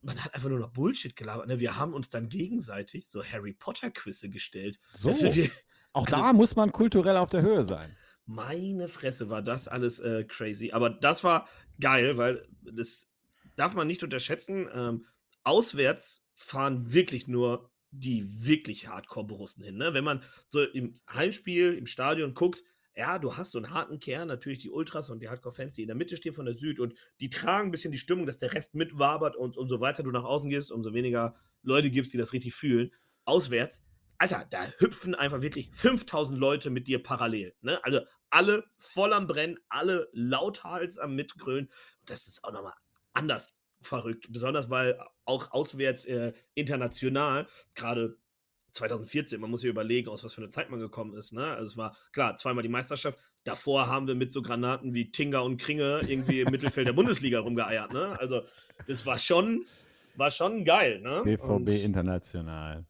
man 0.00 0.22
hat 0.22 0.34
einfach 0.34 0.50
nur 0.50 0.58
noch 0.58 0.70
Bullshit 0.70 1.16
gelabert. 1.16 1.48
Ne? 1.48 1.60
Wir 1.60 1.76
haben 1.76 1.94
uns 1.94 2.10
dann 2.10 2.28
gegenseitig 2.28 3.08
so 3.08 3.24
Harry 3.24 3.54
Potter 3.54 3.90
Quizze 3.90 4.28
gestellt. 4.28 4.78
So, 4.92 5.08
Dass 5.08 5.34
wir- 5.34 5.50
auch 5.92 6.06
also- 6.06 6.16
da 6.16 6.32
muss 6.32 6.56
man 6.56 6.72
kulturell 6.72 7.16
auf 7.16 7.30
der 7.30 7.42
Höhe 7.42 7.64
sein. 7.64 7.96
Meine 8.26 8.88
Fresse, 8.88 9.30
war 9.30 9.42
das 9.42 9.68
alles 9.68 10.00
äh, 10.00 10.24
crazy. 10.24 10.72
Aber 10.72 10.90
das 10.90 11.24
war 11.24 11.48
geil, 11.80 12.16
weil 12.16 12.46
das 12.62 13.10
darf 13.56 13.74
man 13.74 13.86
nicht 13.86 14.02
unterschätzen. 14.02 14.68
Ähm, 14.74 15.06
auswärts 15.42 16.22
fahren 16.34 16.92
wirklich 16.92 17.28
nur 17.28 17.70
die 18.00 18.44
wirklich 18.46 18.88
Hardcore-Borussen 18.88 19.62
hin. 19.64 19.76
Ne? 19.76 19.94
Wenn 19.94 20.04
man 20.04 20.22
so 20.48 20.62
im 20.62 20.94
Heimspiel, 21.12 21.74
im 21.74 21.86
Stadion 21.86 22.34
guckt, 22.34 22.62
ja, 22.96 23.18
du 23.18 23.36
hast 23.36 23.52
so 23.52 23.58
einen 23.58 23.70
harten 23.70 23.98
Kern, 23.98 24.28
natürlich 24.28 24.60
die 24.60 24.70
Ultras 24.70 25.10
und 25.10 25.20
die 25.20 25.28
Hardcore-Fans, 25.28 25.74
die 25.74 25.82
in 25.82 25.88
der 25.88 25.96
Mitte 25.96 26.16
stehen 26.16 26.32
von 26.32 26.44
der 26.44 26.54
Süd 26.54 26.78
und 26.80 26.94
die 27.20 27.30
tragen 27.30 27.68
ein 27.68 27.70
bisschen 27.70 27.92
die 27.92 27.98
Stimmung, 27.98 28.26
dass 28.26 28.38
der 28.38 28.52
Rest 28.52 28.74
mitwabert 28.74 29.36
und 29.36 29.56
umso 29.56 29.80
weiter 29.80 30.02
du 30.02 30.10
nach 30.10 30.24
außen 30.24 30.50
gehst, 30.50 30.70
umso 30.70 30.92
weniger 30.92 31.34
Leute 31.62 31.90
gibt 31.90 32.12
die 32.12 32.18
das 32.18 32.32
richtig 32.32 32.54
fühlen. 32.54 32.92
Auswärts, 33.24 33.84
Alter, 34.18 34.46
da 34.48 34.68
hüpfen 34.78 35.14
einfach 35.14 35.40
wirklich 35.40 35.70
5000 35.72 36.38
Leute 36.38 36.70
mit 36.70 36.86
dir 36.86 37.02
parallel. 37.02 37.54
Ne? 37.62 37.82
Also 37.84 38.00
alle 38.30 38.64
voll 38.76 39.12
am 39.12 39.26
Brennen, 39.26 39.58
alle 39.68 40.08
lauthals 40.12 40.98
am 40.98 41.14
Mitgrölen. 41.14 41.70
Das 42.04 42.28
ist 42.28 42.44
auch 42.44 42.52
nochmal 42.52 42.74
anders 43.12 43.56
verrückt. 43.86 44.26
Besonders 44.30 44.70
weil 44.70 44.98
auch 45.24 45.52
auswärts 45.52 46.04
äh, 46.04 46.32
international, 46.54 47.46
gerade 47.74 48.16
2014, 48.72 49.40
man 49.40 49.50
muss 49.50 49.60
sich 49.60 49.70
überlegen, 49.70 50.08
aus 50.08 50.24
was 50.24 50.34
für 50.34 50.42
einer 50.42 50.50
Zeit 50.50 50.68
man 50.70 50.80
gekommen 50.80 51.14
ist. 51.14 51.32
Ne? 51.32 51.44
Also 51.44 51.72
es 51.72 51.76
war 51.76 51.96
klar, 52.12 52.34
zweimal 52.36 52.62
die 52.62 52.68
Meisterschaft. 52.68 53.18
Davor 53.44 53.86
haben 53.86 54.08
wir 54.08 54.14
mit 54.16 54.32
so 54.32 54.42
Granaten 54.42 54.94
wie 54.94 55.10
Tinga 55.10 55.40
und 55.40 55.58
Kringe 55.58 56.00
irgendwie 56.06 56.40
im 56.40 56.50
Mittelfeld 56.50 56.86
der 56.88 56.92
Bundesliga 56.92 57.38
rumgeeiert. 57.40 57.92
Ne? 57.92 58.18
Also 58.18 58.42
das 58.88 59.06
war 59.06 59.18
schon, 59.18 59.64
war 60.16 60.30
schon 60.30 60.64
geil. 60.64 61.00
Ne? 61.00 61.22
BVB 61.24 61.48
Und- 61.48 61.68
international. 61.68 62.84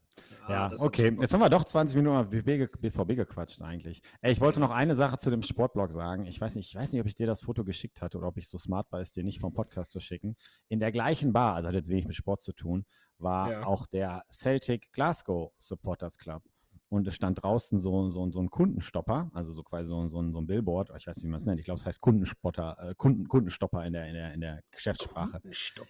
Ja, 0.47 0.69
hat 0.69 0.79
okay. 0.79 1.15
Jetzt 1.19 1.33
haben 1.33 1.41
wir 1.41 1.49
doch 1.49 1.63
20 1.63 1.97
Minuten 1.97 2.17
auf 2.17 2.29
BVB 2.29 3.15
gequatscht 3.15 3.61
eigentlich. 3.61 4.01
Ey, 4.21 4.31
ich 4.33 4.39
wollte 4.41 4.59
noch 4.59 4.69
eine 4.71 4.95
Sache 4.95 5.17
zu 5.17 5.29
dem 5.29 5.41
Sportblog 5.41 5.91
sagen. 5.91 6.25
Ich 6.25 6.39
weiß 6.39 6.55
nicht, 6.55 6.69
ich 6.69 6.75
weiß 6.75 6.91
nicht, 6.91 7.01
ob 7.01 7.07
ich 7.07 7.15
dir 7.15 7.27
das 7.27 7.41
Foto 7.41 7.63
geschickt 7.63 8.01
hatte 8.01 8.17
oder 8.17 8.27
ob 8.27 8.37
ich 8.37 8.47
so 8.47 8.57
smart 8.57 8.91
war, 8.91 8.99
es 9.01 9.11
dir 9.11 9.23
nicht 9.23 9.39
vom 9.39 9.53
Podcast 9.53 9.91
zu 9.91 9.99
schicken. 9.99 10.35
In 10.69 10.79
der 10.79 10.91
gleichen 10.91 11.33
Bar, 11.33 11.55
also 11.55 11.67
hat 11.67 11.75
jetzt 11.75 11.89
wenig 11.89 12.05
mit 12.05 12.15
Sport 12.15 12.41
zu 12.43 12.53
tun, 12.53 12.85
war 13.17 13.51
Ja. 13.51 13.65
auch 13.65 13.87
der 13.87 14.23
Celtic 14.31 14.91
Glasgow 14.91 15.51
Supporters 15.57 16.17
Club. 16.17 16.43
Und 16.89 17.07
es 17.07 17.15
stand 17.15 17.41
draußen 17.41 17.79
so, 17.79 18.09
so, 18.09 18.29
so 18.31 18.39
ein 18.39 18.49
Kundenstopper, 18.49 19.29
also 19.33 19.51
so 19.51 19.63
quasi 19.63 19.89
so, 19.89 20.07
so, 20.07 20.31
so 20.31 20.39
ein 20.39 20.47
Billboard, 20.47 20.91
ich 20.97 21.07
weiß 21.07 21.17
nicht, 21.17 21.25
wie 21.25 21.29
man 21.29 21.39
es 21.39 21.45
nennt, 21.45 21.59
ich 21.59 21.65
glaube, 21.65 21.79
es 21.79 21.85
heißt 21.85 22.01
Kundenspotter, 22.01 22.77
äh, 22.79 22.95
Kunden, 22.95 23.27
Kundenstopper 23.27 23.85
in 23.85 23.93
der, 23.93 24.07
in 24.07 24.13
der, 24.13 24.33
in 24.33 24.41
der 24.41 24.61
Geschäftssprache. 24.71 25.41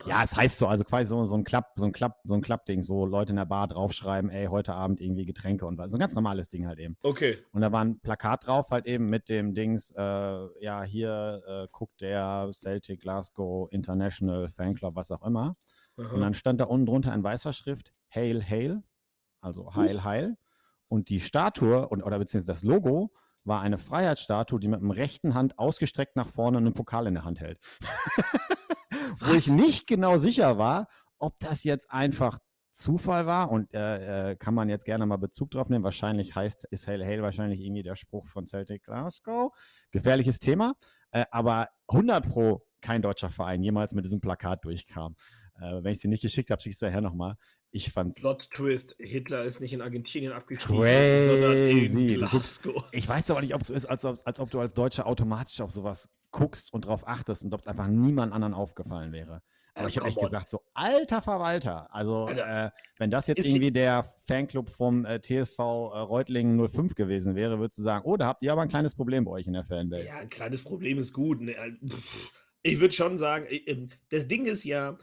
Ja, 0.05 0.23
es 0.23 0.35
heißt 0.35 0.57
so, 0.57 0.67
also 0.67 0.83
quasi 0.83 1.07
so, 1.07 1.25
so 1.25 1.35
ein 1.35 1.43
Klapp, 1.43 1.73
so 1.75 1.85
ein 1.85 1.91
Klapp, 1.91 2.21
so 2.23 2.33
ein 2.33 2.41
Klappding, 2.41 2.87
wo 2.87 3.05
Leute 3.05 3.31
in 3.31 3.37
der 3.37 3.45
Bar 3.45 3.67
draufschreiben, 3.67 4.29
ey, 4.29 4.47
heute 4.47 4.73
Abend 4.73 5.01
irgendwie 5.01 5.25
Getränke 5.25 5.65
und 5.65 5.77
was. 5.77 5.91
So 5.91 5.97
ein 5.97 5.99
ganz 5.99 6.15
normales 6.15 6.49
Ding 6.49 6.67
halt 6.67 6.79
eben. 6.79 6.97
Okay. 7.03 7.37
Und 7.51 7.61
da 7.61 7.71
war 7.71 7.83
ein 7.83 7.99
Plakat 7.99 8.47
drauf, 8.47 8.69
halt 8.71 8.85
eben 8.85 9.09
mit 9.09 9.29
dem 9.29 9.53
Dings, 9.53 9.91
äh, 9.91 10.01
ja, 10.63 10.83
hier 10.83 11.41
äh, 11.45 11.67
guckt 11.71 12.01
der 12.01 12.49
Celtic 12.53 13.01
Glasgow 13.01 13.67
International 13.71 14.49
Fanclub, 14.49 14.95
was 14.95 15.11
auch 15.11 15.25
immer. 15.25 15.55
Aha. 15.97 16.13
Und 16.13 16.21
dann 16.21 16.33
stand 16.33 16.59
da 16.59 16.65
unten 16.65 16.85
drunter 16.85 17.13
in 17.13 17.23
weißer 17.23 17.53
Schrift 17.53 17.91
Hail, 18.13 18.43
Hail, 18.43 18.83
also 19.41 19.75
Heil, 19.75 20.03
Heil. 20.03 20.37
Und 20.87 21.09
die 21.09 21.19
Statue 21.19 21.87
und, 21.87 22.03
oder 22.03 22.19
beziehungsweise 22.19 22.51
das 22.51 22.63
Logo 22.63 23.11
war 23.43 23.61
eine 23.61 23.77
Freiheitsstatue, 23.77 24.59
die 24.59 24.67
mit 24.67 24.81
dem 24.81 24.91
rechten 24.91 25.33
Hand 25.33 25.57
ausgestreckt 25.59 26.15
nach 26.15 26.27
vorne 26.27 26.57
einen 26.57 26.73
Pokal 26.73 27.07
in 27.07 27.13
der 27.13 27.25
Hand 27.25 27.39
hält. 27.39 27.59
Wo 29.19 29.33
ich 29.33 29.47
nicht 29.47 29.87
genau 29.87 30.17
sicher 30.17 30.57
war, 30.57 30.87
ob 31.19 31.39
das 31.39 31.63
jetzt 31.63 31.91
einfach 31.91 32.39
Zufall 32.71 33.25
war 33.25 33.51
und 33.51 33.73
äh, 33.73 34.31
äh, 34.31 34.35
kann 34.35 34.53
man 34.53 34.67
jetzt 34.67 34.83
gerne 34.83 35.05
mal 35.05 35.17
Bezug 35.17 35.51
drauf 35.51 35.69
nehmen. 35.69 35.85
Wahrscheinlich 35.85 36.35
heißt, 36.35 36.65
ist 36.71 36.87
Hail 36.87 37.05
Hail 37.05 37.21
wahrscheinlich 37.21 37.61
irgendwie 37.61 37.83
der 37.83 37.95
Spruch 37.95 38.27
von 38.27 38.47
Celtic 38.47 38.83
Glasgow. 38.83 39.53
Gefährliches 39.91 40.39
Thema, 40.39 40.73
äh, 41.11 41.25
aber 41.31 41.69
100 41.87 42.27
pro 42.27 42.65
kein 42.81 43.01
deutscher 43.01 43.29
Verein 43.29 43.63
jemals 43.63 43.93
mit 43.93 44.03
diesem 44.03 44.19
Plakat 44.19 44.65
durchkam. 44.65 45.15
Äh, 45.55 45.83
wenn 45.83 45.93
ich 45.93 45.99
sie 45.99 46.09
nicht 46.09 46.21
geschickt 46.21 46.51
habe, 46.51 46.61
schicke 46.61 46.71
ich 46.71 46.75
es 46.75 46.79
daher 46.79 47.01
nochmal. 47.01 47.35
Ich 47.75 47.91
fand 47.91 48.15
Plot 48.15 48.49
Twist: 48.51 48.95
Hitler 48.99 49.43
ist 49.43 49.59
nicht 49.59 49.73
in 49.73 49.81
Argentinien 49.81 50.31
abgestiegen, 50.31 50.77
sondern 50.77 51.57
in 51.57 52.15
Glasgow. 52.15 52.85
Ich 52.93 53.05
weiß 53.05 53.29
aber 53.31 53.41
nicht, 53.41 53.53
ob 53.53 53.61
es 53.63 53.67
so 53.67 53.73
ist, 53.73 53.85
als, 53.85 54.05
als, 54.05 54.25
als 54.25 54.39
ob 54.39 54.49
du 54.49 54.61
als 54.61 54.73
Deutscher 54.73 55.05
automatisch 55.05 55.59
auf 55.59 55.71
sowas 55.71 56.09
guckst 56.31 56.73
und 56.73 56.85
darauf 56.85 57.05
achtest 57.05 57.43
und 57.43 57.53
ob 57.53 57.59
es 57.59 57.67
einfach 57.67 57.87
niemand 57.87 58.31
anderen 58.31 58.53
aufgefallen 58.53 59.11
wäre. 59.11 59.41
Aber 59.73 59.89
ich 59.89 59.97
habe 59.97 60.07
echt 60.07 60.17
gesagt, 60.17 60.49
so 60.49 60.61
alter 60.73 61.21
Verwalter. 61.21 61.93
Also, 61.93 62.29
äh, 62.29 62.69
wenn 62.97 63.11
das 63.11 63.27
jetzt 63.27 63.45
irgendwie 63.45 63.71
der 63.71 64.09
Fanclub 64.25 64.69
vom 64.69 65.03
äh, 65.03 65.19
TSV 65.19 65.59
äh, 65.59 65.63
Reutlingen 65.63 66.69
05 66.69 66.95
gewesen 66.95 67.35
wäre, 67.35 67.59
würdest 67.59 67.79
du 67.79 67.83
sagen, 67.83 68.05
oh, 68.05 68.15
da 68.15 68.27
habt 68.27 68.41
ihr 68.41 68.53
aber 68.53 68.61
ein 68.61 68.69
kleines 68.69 68.95
Problem 68.95 69.25
bei 69.25 69.31
euch 69.31 69.47
in 69.47 69.53
der 69.53 69.65
Fanbase. 69.65 70.05
Ja, 70.05 70.19
ein 70.19 70.29
kleines 70.29 70.63
Problem 70.63 70.97
ist 70.97 71.11
gut. 71.11 71.41
Ne? 71.41 71.77
Ich 72.63 72.79
würde 72.79 72.93
schon 72.93 73.17
sagen, 73.17 73.47
ähm, 73.49 73.89
das 74.11 74.29
Ding 74.29 74.45
ist 74.45 74.63
ja, 74.63 74.97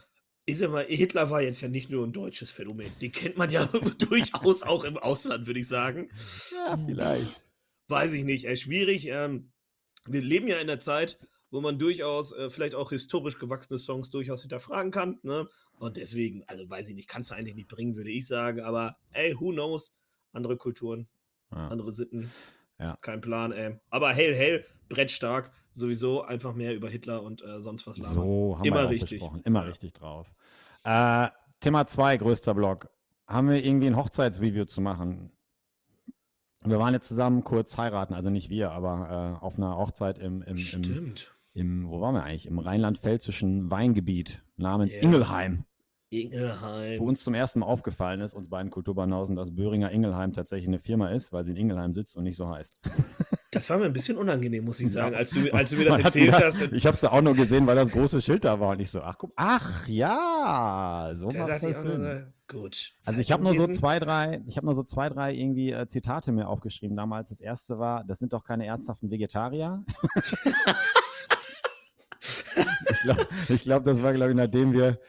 ich 0.45 0.57
sag 0.57 0.71
mal, 0.71 0.85
Hitler 0.85 1.29
war 1.29 1.41
jetzt 1.41 1.61
ja 1.61 1.69
nicht 1.69 1.89
nur 1.89 2.05
ein 2.05 2.11
deutsches 2.11 2.51
Phänomen. 2.51 2.91
Den 2.99 3.11
kennt 3.11 3.37
man 3.37 3.49
ja 3.49 3.65
durchaus 4.09 4.63
auch 4.63 4.83
im 4.83 4.97
Ausland, 4.97 5.47
würde 5.47 5.59
ich 5.59 5.67
sagen. 5.67 6.09
Ja, 6.53 6.77
vielleicht. 6.77 7.41
Weiß 7.87 8.13
ich 8.13 8.23
nicht. 8.23 8.45
Äh, 8.45 8.55
schwierig. 8.55 9.07
Ähm, 9.07 9.51
wir 10.05 10.21
leben 10.21 10.47
ja 10.47 10.59
in 10.59 10.67
der 10.67 10.79
Zeit, 10.79 11.17
wo 11.49 11.61
man 11.61 11.79
durchaus 11.79 12.33
äh, 12.33 12.49
vielleicht 12.49 12.75
auch 12.75 12.89
historisch 12.89 13.39
gewachsene 13.39 13.77
Songs 13.79 14.09
durchaus 14.09 14.41
hinterfragen 14.41 14.91
kann. 14.91 15.19
Ne? 15.23 15.47
Und 15.77 15.97
deswegen, 15.97 16.43
also 16.47 16.69
weiß 16.69 16.89
ich 16.89 16.95
nicht, 16.95 17.07
kannst 17.07 17.29
du 17.29 17.35
eigentlich 17.35 17.55
nicht 17.55 17.69
bringen, 17.69 17.95
würde 17.95 18.11
ich 18.11 18.27
sagen. 18.27 18.61
Aber 18.61 18.97
ey, 19.11 19.35
who 19.39 19.51
knows? 19.51 19.95
Andere 20.33 20.57
Kulturen, 20.57 21.07
ja. 21.51 21.67
andere 21.67 21.93
Sitten. 21.93 22.31
Ja. 22.79 22.97
Kein 23.01 23.21
Plan, 23.21 23.51
ey. 23.51 23.79
Aber 23.91 24.11
hell, 24.11 24.33
hell, 24.33 24.65
Brett 24.89 25.11
stark 25.11 25.51
sowieso 25.73 26.21
einfach 26.23 26.53
mehr 26.53 26.75
über 26.75 26.89
Hitler 26.89 27.23
und 27.23 27.43
äh, 27.43 27.59
sonst 27.59 27.85
was 27.87 27.97
labern. 27.97 28.13
So 28.13 28.55
haben 28.57 28.65
Immer 28.65 28.83
wir 28.83 28.89
richtig. 28.89 29.19
Besprochen. 29.19 29.41
Immer 29.43 29.61
ja. 29.61 29.67
richtig 29.67 29.93
drauf. 29.93 30.33
Äh, 30.83 31.27
Thema 31.59 31.87
2, 31.87 32.17
größter 32.17 32.53
Block. 32.53 32.89
Haben 33.27 33.49
wir 33.49 33.63
irgendwie 33.63 33.87
ein 33.87 33.95
Hochzeitsreview 33.95 34.65
zu 34.65 34.81
machen? 34.81 35.31
Wir 36.65 36.79
waren 36.79 36.93
jetzt 36.93 37.07
zusammen 37.07 37.43
kurz 37.43 37.77
heiraten, 37.77 38.13
also 38.13 38.29
nicht 38.29 38.49
wir, 38.49 38.71
aber 38.71 39.39
äh, 39.41 39.43
auf 39.43 39.57
einer 39.57 39.77
Hochzeit 39.77 40.17
im, 40.17 40.41
im, 40.43 40.57
im, 40.57 41.15
im, 41.53 41.89
wo 41.89 41.99
waren 41.99 42.15
wir 42.15 42.23
eigentlich? 42.23 42.45
Im 42.45 42.59
rheinland-pfälzischen 42.59 43.69
Weingebiet 43.69 44.43
namens 44.55 44.95
yeah. 44.95 45.03
Ingelheim. 45.03 45.65
Ingelheim. 46.21 46.99
Wo 46.99 47.07
uns 47.07 47.23
zum 47.23 47.33
ersten 47.33 47.59
Mal 47.59 47.65
aufgefallen 47.65 48.21
ist, 48.21 48.33
uns 48.33 48.49
beiden 48.49 48.71
Kulturbanausen, 48.71 49.35
dass 49.35 49.53
Böhringer 49.53 49.91
Ingelheim 49.91 50.33
tatsächlich 50.33 50.67
eine 50.67 50.79
Firma 50.79 51.09
ist, 51.09 51.33
weil 51.33 51.43
sie 51.43 51.51
in 51.51 51.57
Ingelheim 51.57 51.93
sitzt 51.93 52.15
und 52.17 52.23
nicht 52.23 52.37
so 52.37 52.49
heißt. 52.49 52.79
Das 53.53 53.69
war 53.69 53.77
mir 53.77 53.85
ein 53.85 53.93
bisschen 53.93 54.17
unangenehm, 54.17 54.65
muss 54.65 54.79
ich 54.79 54.91
sagen, 54.91 55.13
ja. 55.13 55.19
als, 55.19 55.29
du, 55.29 55.53
als 55.53 55.69
du 55.69 55.75
mir 55.75 55.85
das 55.89 55.99
erzählt 55.99 56.25
gedacht, 56.25 56.43
hast. 56.43 56.61
Ich 56.71 56.87
habe 56.87 56.95
es 56.95 57.01
ja 57.03 57.11
auch 57.11 57.21
nur 57.21 57.35
gesehen, 57.35 57.67
weil 57.67 57.75
das 57.75 57.91
große 57.91 58.19
Schild 58.19 58.45
da 58.45 58.59
war 58.59 58.71
und 58.71 58.81
ich 58.81 58.89
so, 58.89 59.01
ach 59.01 59.15
guck, 59.15 59.31
ach 59.35 59.87
ja, 59.87 61.11
so 61.13 61.29
da 61.29 61.45
macht 61.45 61.63
das 61.63 61.81
Sinn. 61.81 62.33
Gut. 62.47 62.93
Also 63.05 63.19
ich 63.19 63.31
habe 63.31 63.43
nur 63.43 63.55
so 63.55 63.67
zwei, 63.67 63.99
drei, 63.99 64.41
ich 64.47 64.57
habe 64.57 64.65
nur 64.65 64.75
so 64.75 64.81
zwei, 64.83 65.09
drei 65.09 65.33
irgendwie 65.33 65.71
äh, 65.71 65.87
Zitate 65.87 66.31
mir 66.31 66.47
aufgeschrieben 66.47 66.97
damals. 66.97 67.29
Das 67.29 67.41
erste 67.41 67.77
war, 67.79 68.03
das 68.05 68.19
sind 68.19 68.33
doch 68.33 68.43
keine 68.43 68.65
ernsthaften 68.65 69.11
Vegetarier. 69.11 69.83
ich 72.21 73.01
glaube, 73.03 73.27
glaub, 73.63 73.85
das 73.85 74.01
war, 74.03 74.13
glaube 74.13 74.31
ich, 74.31 74.37
nachdem 74.37 74.73
wir 74.73 74.99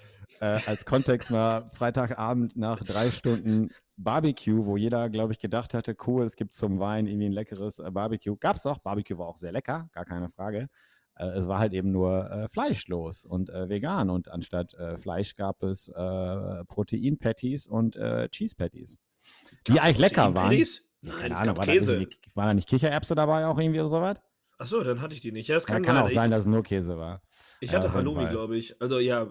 äh, 0.41 0.61
als 0.67 0.85
Kontext 0.85 1.31
mal 1.31 1.71
Freitagabend 1.75 2.57
nach 2.57 2.83
drei 2.83 3.09
Stunden 3.09 3.71
Barbecue, 3.97 4.67
wo 4.67 4.77
jeder, 4.77 5.09
glaube 5.09 5.33
ich, 5.33 5.39
gedacht 5.39 5.75
hatte, 5.75 5.97
cool, 6.07 6.25
es 6.25 6.37
gibt 6.37 6.53
zum 6.53 6.81
Wein 6.81 7.07
irgendwie 7.07 7.27
ein 7.27 7.33
leckeres 7.33 7.79
äh, 7.79 7.91
Barbecue. 7.91 8.37
Gab 8.37 8.57
es 8.57 8.67
auch. 8.67 8.79
Barbecue 8.79 9.19
war 9.19 9.27
auch 9.27 9.39
sehr 9.39 9.53
lecker, 9.53 9.89
gar 9.93 10.05
keine 10.05 10.31
Frage. 10.31 10.69
Äh, 11.17 11.27
es 11.27 11.47
war 11.47 11.59
halt 11.59 11.73
eben 11.73 11.93
nur 11.93 12.31
äh, 12.31 12.49
fleischlos 12.49 13.25
und 13.25 13.51
äh, 13.51 13.69
vegan. 13.69 14.11
Und 14.11 14.31
anstatt 14.31 14.75
äh, 14.75 14.97
Fleisch 14.97 15.37
gab 15.37 15.63
es 15.63 15.89
äh, 15.89 16.65
Protein-Patties 16.67 17.67
und 17.67 17.95
Cheese-Patties. 17.95 18.99
Die 19.69 19.81
eigentlich 19.81 19.99
lecker 19.99 20.35
waren. 20.35 20.51
Nein, 21.01 21.19
keine 21.19 21.37
Ahnung, 21.37 21.57
war, 21.57 21.65
Käse. 21.65 22.01
Da 22.01 22.07
war 22.35 22.47
da 22.47 22.55
nicht 22.55 22.69
Kichererbse 22.69 23.15
dabei 23.15 23.47
auch 23.47 23.59
irgendwie 23.59 23.81
oder 23.81 23.91
sowas? 23.91 24.19
Achso, 24.57 24.83
dann 24.83 25.01
hatte 25.01 25.15
ich 25.15 25.21
die 25.21 25.33
nicht. 25.33 25.49
Ja, 25.49 25.57
es 25.57 25.67
kann, 25.67 25.83
ja, 25.83 25.93
kann 25.93 26.03
auch 26.03 26.09
sein, 26.09 26.31
dass 26.31 26.41
es 26.41 26.47
nur 26.47 26.63
Käse 26.63 26.97
war. 26.97 27.23
Ich 27.61 27.75
hatte 27.75 27.93
Halloumi, 27.93 28.27
glaube 28.29 28.57
ich. 28.57 28.81
Also 28.81 28.99
ja, 28.99 29.27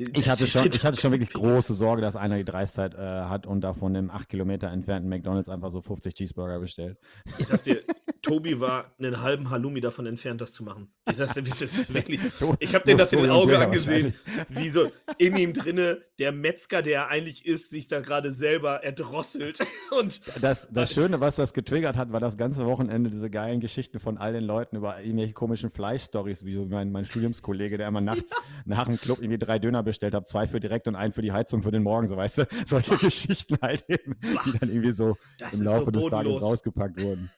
ich 0.00 0.28
hatte, 0.28 0.46
schon, 0.46 0.72
ich 0.72 0.84
hatte 0.84 1.00
schon 1.00 1.12
wirklich 1.12 1.30
große 1.32 1.74
Sorge, 1.74 2.02
dass 2.02 2.16
einer 2.16 2.36
die 2.36 2.44
Dreistheit 2.44 2.94
äh, 2.94 2.98
hat 2.98 3.46
und 3.46 3.60
davon 3.60 3.94
im 3.94 4.10
8 4.10 4.28
Kilometer 4.28 4.68
entfernten 4.68 5.08
McDonalds 5.08 5.48
einfach 5.48 5.70
so 5.70 5.80
50 5.80 6.14
Cheeseburger 6.14 6.58
bestellt. 6.60 6.98
Ich 7.38 7.48
sag's 7.48 7.64
dir, 7.64 7.80
Tobi 8.30 8.60
war 8.60 8.94
einen 9.00 9.22
halben 9.22 9.50
Halloumi 9.50 9.80
davon 9.80 10.06
entfernt, 10.06 10.40
das 10.40 10.52
zu 10.52 10.62
machen. 10.62 10.92
Ich 11.10 11.18
wie 11.18 11.64
ist 11.64 11.92
wirklich. 11.92 12.20
Ich 12.60 12.74
habe 12.76 12.84
den 12.84 12.96
das 12.96 13.12
in 13.12 13.22
den 13.22 13.30
Augen 13.30 13.54
angesehen, 13.54 14.14
wie 14.48 14.70
so 14.70 14.92
in 15.18 15.36
ihm 15.36 15.52
drinne 15.52 16.02
der 16.20 16.30
Metzger, 16.30 16.80
der 16.82 16.92
er 16.92 17.08
eigentlich 17.08 17.44
ist, 17.44 17.70
sich 17.70 17.88
da 17.88 17.98
gerade 17.98 18.32
selber 18.32 18.84
erdrosselt. 18.84 19.58
Und 19.98 20.20
das, 20.40 20.68
das 20.70 20.92
Schöne, 20.92 21.18
was 21.18 21.34
das 21.34 21.52
getriggert 21.52 21.96
hat, 21.96 22.12
war 22.12 22.20
das 22.20 22.36
ganze 22.36 22.66
Wochenende 22.66 23.10
diese 23.10 23.30
geilen 23.30 23.58
Geschichten 23.58 23.98
von 23.98 24.16
all 24.16 24.32
den 24.32 24.44
Leuten 24.44 24.76
über 24.76 25.00
irgendwelche 25.00 25.32
komischen 25.32 25.70
Fleischstories, 25.70 26.44
wie 26.44 26.56
mein, 26.66 26.92
mein 26.92 27.06
Studiumskollege, 27.06 27.78
der 27.78 27.88
immer 27.88 28.00
nachts 28.00 28.32
nach 28.64 28.86
dem 28.86 28.96
Club 28.96 29.18
irgendwie 29.18 29.38
drei 29.38 29.58
Döner 29.58 29.82
bestellt 29.82 30.14
hat, 30.14 30.28
zwei 30.28 30.46
für 30.46 30.60
direkt 30.60 30.86
und 30.86 30.94
einen 30.94 31.12
für 31.12 31.22
die 31.22 31.32
Heizung 31.32 31.62
für 31.62 31.72
den 31.72 31.82
Morgen, 31.82 32.06
so 32.06 32.16
weißt 32.16 32.38
du, 32.38 32.46
solche 32.66 32.96
Geschichten 32.96 33.56
halt 33.60 33.84
eben, 33.88 34.16
die 34.46 34.56
dann 34.56 34.68
irgendwie 34.68 34.92
so 34.92 35.16
das 35.38 35.54
im 35.54 35.62
Laufe 35.62 35.86
so 35.86 35.90
des 35.90 36.06
Tages 36.06 36.40
rausgepackt 36.40 37.02
wurden. 37.02 37.28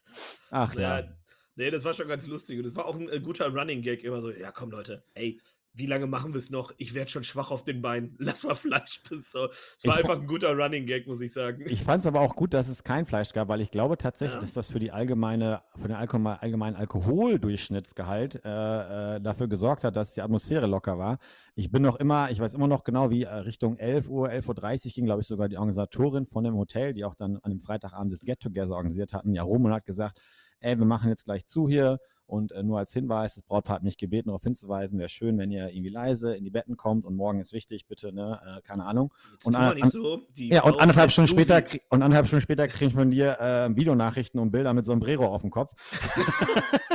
Ach 0.53 0.75
ja. 0.75 1.01
ja. 1.01 1.09
Nee, 1.57 1.71
das 1.71 1.85
war 1.85 1.95
schon 1.95 2.09
ganz 2.09 2.27
lustig. 2.27 2.59
Und 2.59 2.67
das 2.67 2.77
war 2.77 2.87
auch 2.87 2.95
ein, 2.95 3.11
ein 3.11 3.23
guter 3.23 3.49
Running 3.49 3.83
Gag, 3.83 4.05
immer 4.05 4.21
so, 4.21 4.31
ja 4.31 4.53
komm 4.53 4.71
Leute, 4.71 5.03
ey, 5.15 5.41
wie 5.75 5.87
lange 5.87 6.07
machen 6.07 6.35
wir 6.35 6.39
es 6.39 6.51
noch? 6.51 6.73
Ich 6.77 6.93
werde 6.93 7.11
schon 7.11 7.25
schwach 7.25 7.51
auf 7.51 7.65
den 7.65 7.81
Beinen. 7.81 8.15
Lass 8.19 8.45
mal 8.45 8.55
Fleisch 8.55 9.03
bis 9.09 9.33
so. 9.33 9.47
Es 9.47 9.79
war 9.85 9.95
ich 9.95 10.05
einfach 10.05 10.21
ein 10.21 10.27
guter 10.27 10.55
Running 10.55 10.87
Gag, 10.87 11.07
muss 11.07 11.21
ich 11.21 11.33
sagen. 11.33 11.65
Ich 11.69 11.83
fand 11.83 12.01
es 12.01 12.07
aber 12.07 12.21
auch 12.21 12.37
gut, 12.37 12.53
dass 12.53 12.69
es 12.69 12.85
kein 12.85 13.07
Fleisch 13.07 13.33
gab, 13.33 13.49
weil 13.49 13.61
ich 13.61 13.71
glaube 13.71 13.97
tatsächlich, 13.97 14.37
ja. 14.37 14.41
dass 14.41 14.53
das 14.53 14.71
für 14.71 14.79
die 14.79 14.93
allgemeine, 14.93 15.63
für 15.77 15.89
den 15.89 15.97
allgemeinen 15.97 16.77
Alkoholdurchschnittsgehalt 16.77 18.45
äh, 18.45 19.17
äh, 19.17 19.21
dafür 19.21 19.49
gesorgt 19.49 19.85
hat, 19.85 19.97
dass 19.97 20.15
die 20.15 20.23
Atmosphäre 20.23 20.67
locker 20.67 20.99
war. 20.99 21.19
Ich 21.55 21.71
bin 21.71 21.83
noch 21.83 21.97
immer, 21.97 22.31
ich 22.31 22.41
weiß 22.41 22.55
immer 22.55 22.69
noch 22.69 22.85
genau, 22.85 23.11
wie 23.11 23.23
äh, 23.23 23.35
Richtung 23.35 23.79
11 23.79 24.09
Uhr, 24.09 24.29
11.30 24.29 24.87
Uhr 24.87 24.93
ging, 24.93 25.05
glaube 25.07 25.23
ich, 25.23 25.27
sogar 25.27 25.49
die 25.49 25.57
Organisatorin 25.57 26.27
von 26.27 26.45
dem 26.45 26.55
Hotel, 26.55 26.93
die 26.93 27.05
auch 27.05 27.15
dann 27.15 27.39
an 27.39 27.51
dem 27.51 27.61
Freitagabend 27.61 28.13
das 28.13 28.23
Get-Together 28.23 28.73
organisiert 28.73 29.15
hatten, 29.15 29.35
ja 29.35 29.43
rum 29.43 29.65
und 29.65 29.73
hat 29.73 29.87
gesagt, 29.87 30.21
ey, 30.61 30.79
wir 30.79 30.87
machen 30.87 31.09
jetzt 31.09 31.25
gleich 31.25 31.47
zu 31.47 31.69
hier 31.69 31.99
und 32.27 32.53
äh, 32.53 32.63
nur 32.63 32.79
als 32.79 32.93
Hinweis, 32.93 33.35
das 33.35 33.43
Brautpaar 33.43 33.77
hat 33.77 33.83
mich 33.83 33.99
gebeten, 33.99 34.29
darauf 34.29 34.43
hinzuweisen, 34.43 34.99
wäre 34.99 35.09
schön, 35.09 35.39
wenn 35.39 35.51
ihr 35.51 35.69
irgendwie 35.69 35.91
leise 35.91 36.35
in 36.35 36.45
die 36.45 36.51
Betten 36.51 36.77
kommt 36.77 37.05
und 37.05 37.15
morgen 37.15 37.41
ist 37.41 37.53
wichtig, 37.53 37.87
bitte, 37.87 38.13
ne, 38.13 38.41
äh, 38.45 38.61
keine 38.63 38.85
Ahnung. 38.85 39.13
und, 39.45 39.55
an, 39.55 39.91
so. 39.91 40.21
ja, 40.37 40.63
und 40.63 40.81
anderthalb 40.81 41.11
Stunden 41.11 41.29
später 41.29 41.63
und 41.91 42.03
anderthalb 42.03 42.27
Stunden 42.27 42.43
später 42.43 42.69
kriege 42.69 42.87
ich 42.87 42.95
von 42.95 43.11
dir 43.11 43.39
äh, 43.41 43.77
Videonachrichten 43.77 44.41
und 44.41 44.51
Bilder 44.51 44.75
mit 44.75 44.85
Sombrero 44.85 45.27
auf 45.27 45.43
dem 45.43 45.51
Kopf. 45.51 45.73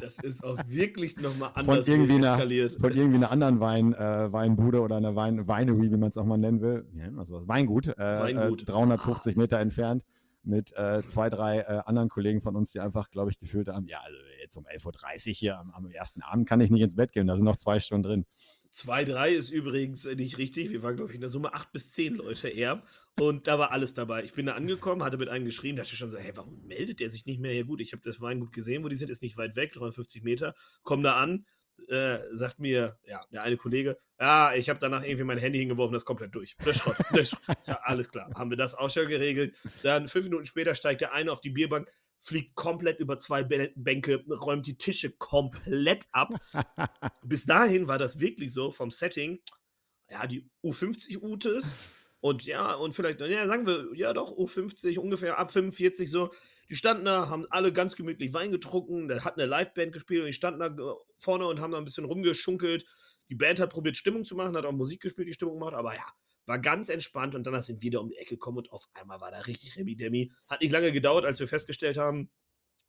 das 0.00 0.18
ist 0.18 0.44
auch 0.44 0.58
wirklich 0.66 1.16
nochmal 1.16 1.50
anders 1.54 1.86
von 1.86 1.94
irgendwie 1.94 2.18
eskaliert. 2.18 2.72
Einer, 2.72 2.80
von 2.80 2.92
irgendwie 2.92 3.16
einer 3.16 3.30
anderen 3.30 3.60
Wein, 3.60 3.94
äh, 3.94 4.32
Weinbude 4.32 4.80
oder 4.80 4.96
einer 4.96 5.16
Wein, 5.16 5.46
Winery, 5.46 5.90
wie 5.90 5.96
man 5.96 6.10
es 6.10 6.16
auch 6.16 6.24
mal 6.24 6.38
nennen 6.38 6.60
will. 6.60 6.86
Ja, 6.94 7.06
also 7.16 7.46
Weingut, 7.46 7.88
äh, 7.88 7.98
Weingut. 7.98 8.68
350 8.68 9.36
ah. 9.36 9.40
Meter 9.40 9.60
entfernt 9.60 10.04
mit 10.42 10.72
äh, 10.76 11.02
zwei, 11.06 11.30
drei 11.30 11.58
äh, 11.58 11.82
anderen 11.84 12.08
Kollegen 12.08 12.40
von 12.40 12.56
uns, 12.56 12.70
die 12.70 12.80
einfach, 12.80 13.10
glaube 13.10 13.30
ich, 13.30 13.38
gefühlt 13.38 13.68
haben, 13.68 13.86
ja, 13.86 14.00
also 14.00 14.16
jetzt 14.40 14.56
um 14.56 14.66
11.30 14.66 15.28
Uhr 15.28 15.34
hier 15.34 15.58
am, 15.58 15.70
am, 15.72 15.90
ersten 15.90 16.22
Abend 16.22 16.48
kann 16.48 16.60
ich 16.60 16.70
nicht 16.70 16.82
ins 16.82 16.96
Bett 16.96 17.12
gehen, 17.12 17.26
da 17.26 17.34
sind 17.34 17.44
noch 17.44 17.56
zwei 17.56 17.80
Stunden 17.80 18.02
drin. 18.02 18.26
2, 18.70 19.04
3 19.06 19.30
ist 19.30 19.50
übrigens 19.50 20.04
nicht 20.04 20.38
richtig. 20.38 20.70
Wir 20.70 20.82
waren, 20.82 20.96
glaube 20.96 21.10
ich, 21.10 21.14
in 21.14 21.20
der 21.20 21.30
Summe 21.30 21.54
8 21.54 21.72
bis 21.72 21.92
10 21.92 22.16
Leute 22.16 22.48
eher. 22.48 22.82
Und 23.18 23.46
da 23.46 23.58
war 23.58 23.72
alles 23.72 23.94
dabei. 23.94 24.22
Ich 24.24 24.34
bin 24.34 24.46
da 24.46 24.54
angekommen, 24.54 25.02
hatte 25.02 25.16
mit 25.16 25.28
einem 25.28 25.44
geschrieben, 25.44 25.76
dachte 25.76 25.96
schon 25.96 26.10
so, 26.10 26.18
hey, 26.18 26.32
warum 26.36 26.60
meldet 26.66 27.00
der 27.00 27.10
sich 27.10 27.26
nicht 27.26 27.40
mehr? 27.40 27.52
Ja 27.54 27.64
gut, 27.64 27.80
ich 27.80 27.92
habe 27.92 28.02
das 28.04 28.20
Weingut 28.20 28.52
gesehen, 28.52 28.84
wo 28.84 28.88
die 28.88 28.96
sind, 28.96 29.10
ist 29.10 29.22
nicht 29.22 29.36
weit 29.36 29.56
weg, 29.56 29.72
350 29.72 30.22
Meter. 30.22 30.54
Komm 30.82 31.02
da 31.02 31.16
an, 31.16 31.46
äh, 31.88 32.18
sagt 32.32 32.58
mir, 32.58 32.98
ja, 33.04 33.20
der 33.32 33.42
eine 33.42 33.56
Kollege, 33.56 33.98
ja, 34.20 34.54
ich 34.54 34.68
habe 34.68 34.80
danach 34.80 35.04
irgendwie 35.04 35.24
mein 35.24 35.38
Handy 35.38 35.58
hingeworfen, 35.58 35.92
das 35.92 36.02
ist 36.02 36.06
komplett 36.06 36.34
durch. 36.34 36.56
Das 36.64 36.78
Schrott. 36.78 36.96
Das 37.12 37.30
Schrott. 37.30 37.56
Ja, 37.66 37.80
alles 37.84 38.08
klar. 38.08 38.30
Haben 38.34 38.50
wir 38.50 38.56
das 38.56 38.74
auch 38.74 38.90
schon 38.90 39.08
geregelt. 39.08 39.54
Dann 39.82 40.08
fünf 40.08 40.24
Minuten 40.24 40.46
später 40.46 40.74
steigt 40.74 41.00
der 41.00 41.12
eine 41.12 41.32
auf 41.32 41.40
die 41.40 41.50
Bierbank, 41.50 41.90
fliegt 42.20 42.54
komplett 42.54 42.98
über 42.98 43.18
zwei 43.18 43.44
Bänke, 43.44 44.24
räumt 44.28 44.66
die 44.66 44.76
Tische 44.76 45.10
komplett 45.10 46.08
ab. 46.12 46.30
Bis 47.22 47.44
dahin 47.46 47.86
war 47.86 47.98
das 47.98 48.18
wirklich 48.18 48.52
so 48.52 48.70
vom 48.70 48.90
Setting, 48.90 49.38
ja, 50.10 50.26
die 50.26 50.48
U50-Utes 50.64 51.72
und 52.20 52.44
ja, 52.44 52.74
und 52.74 52.94
vielleicht, 52.94 53.20
ja, 53.20 53.46
sagen 53.46 53.66
wir, 53.66 53.90
ja 53.94 54.12
doch, 54.12 54.32
U50, 54.36 54.98
ungefähr 54.98 55.38
ab 55.38 55.52
45 55.52 56.10
so, 56.10 56.32
die 56.70 56.76
standen 56.76 57.04
da, 57.04 57.28
haben 57.28 57.46
alle 57.50 57.72
ganz 57.72 57.96
gemütlich 57.96 58.32
Wein 58.32 58.50
getrunken, 58.50 59.08
der 59.08 59.24
hat 59.24 59.38
eine 59.38 59.46
Liveband 59.46 59.92
gespielt 59.92 60.20
und 60.20 60.26
die 60.26 60.32
standen 60.32 60.60
da 60.60 60.96
vorne 61.18 61.46
und 61.46 61.60
haben 61.60 61.72
da 61.72 61.78
ein 61.78 61.84
bisschen 61.84 62.04
rumgeschunkelt. 62.04 62.84
Die 63.30 63.34
Band 63.34 63.60
hat 63.60 63.70
probiert, 63.70 63.96
Stimmung 63.96 64.24
zu 64.24 64.36
machen, 64.36 64.56
hat 64.56 64.64
auch 64.64 64.72
Musik 64.72 65.02
gespielt, 65.02 65.28
die 65.28 65.34
Stimmung 65.34 65.54
gemacht, 65.54 65.74
aber 65.74 65.94
ja, 65.94 66.06
war 66.46 66.58
ganz 66.58 66.88
entspannt 66.88 67.34
und 67.34 67.44
dann 67.44 67.60
sind 67.60 67.82
wir 67.82 67.88
wieder 67.88 68.00
um 68.00 68.08
die 68.08 68.16
Ecke 68.16 68.34
gekommen 68.36 68.58
und 68.58 68.72
auf 68.72 68.88
einmal 68.94 69.20
war 69.20 69.30
da 69.30 69.40
richtig 69.40 69.76
Remi-Demi. 69.76 70.32
Hat 70.46 70.62
nicht 70.62 70.72
lange 70.72 70.92
gedauert, 70.92 71.24
als 71.24 71.40
wir 71.40 71.48
festgestellt 71.48 71.98
haben, 71.98 72.30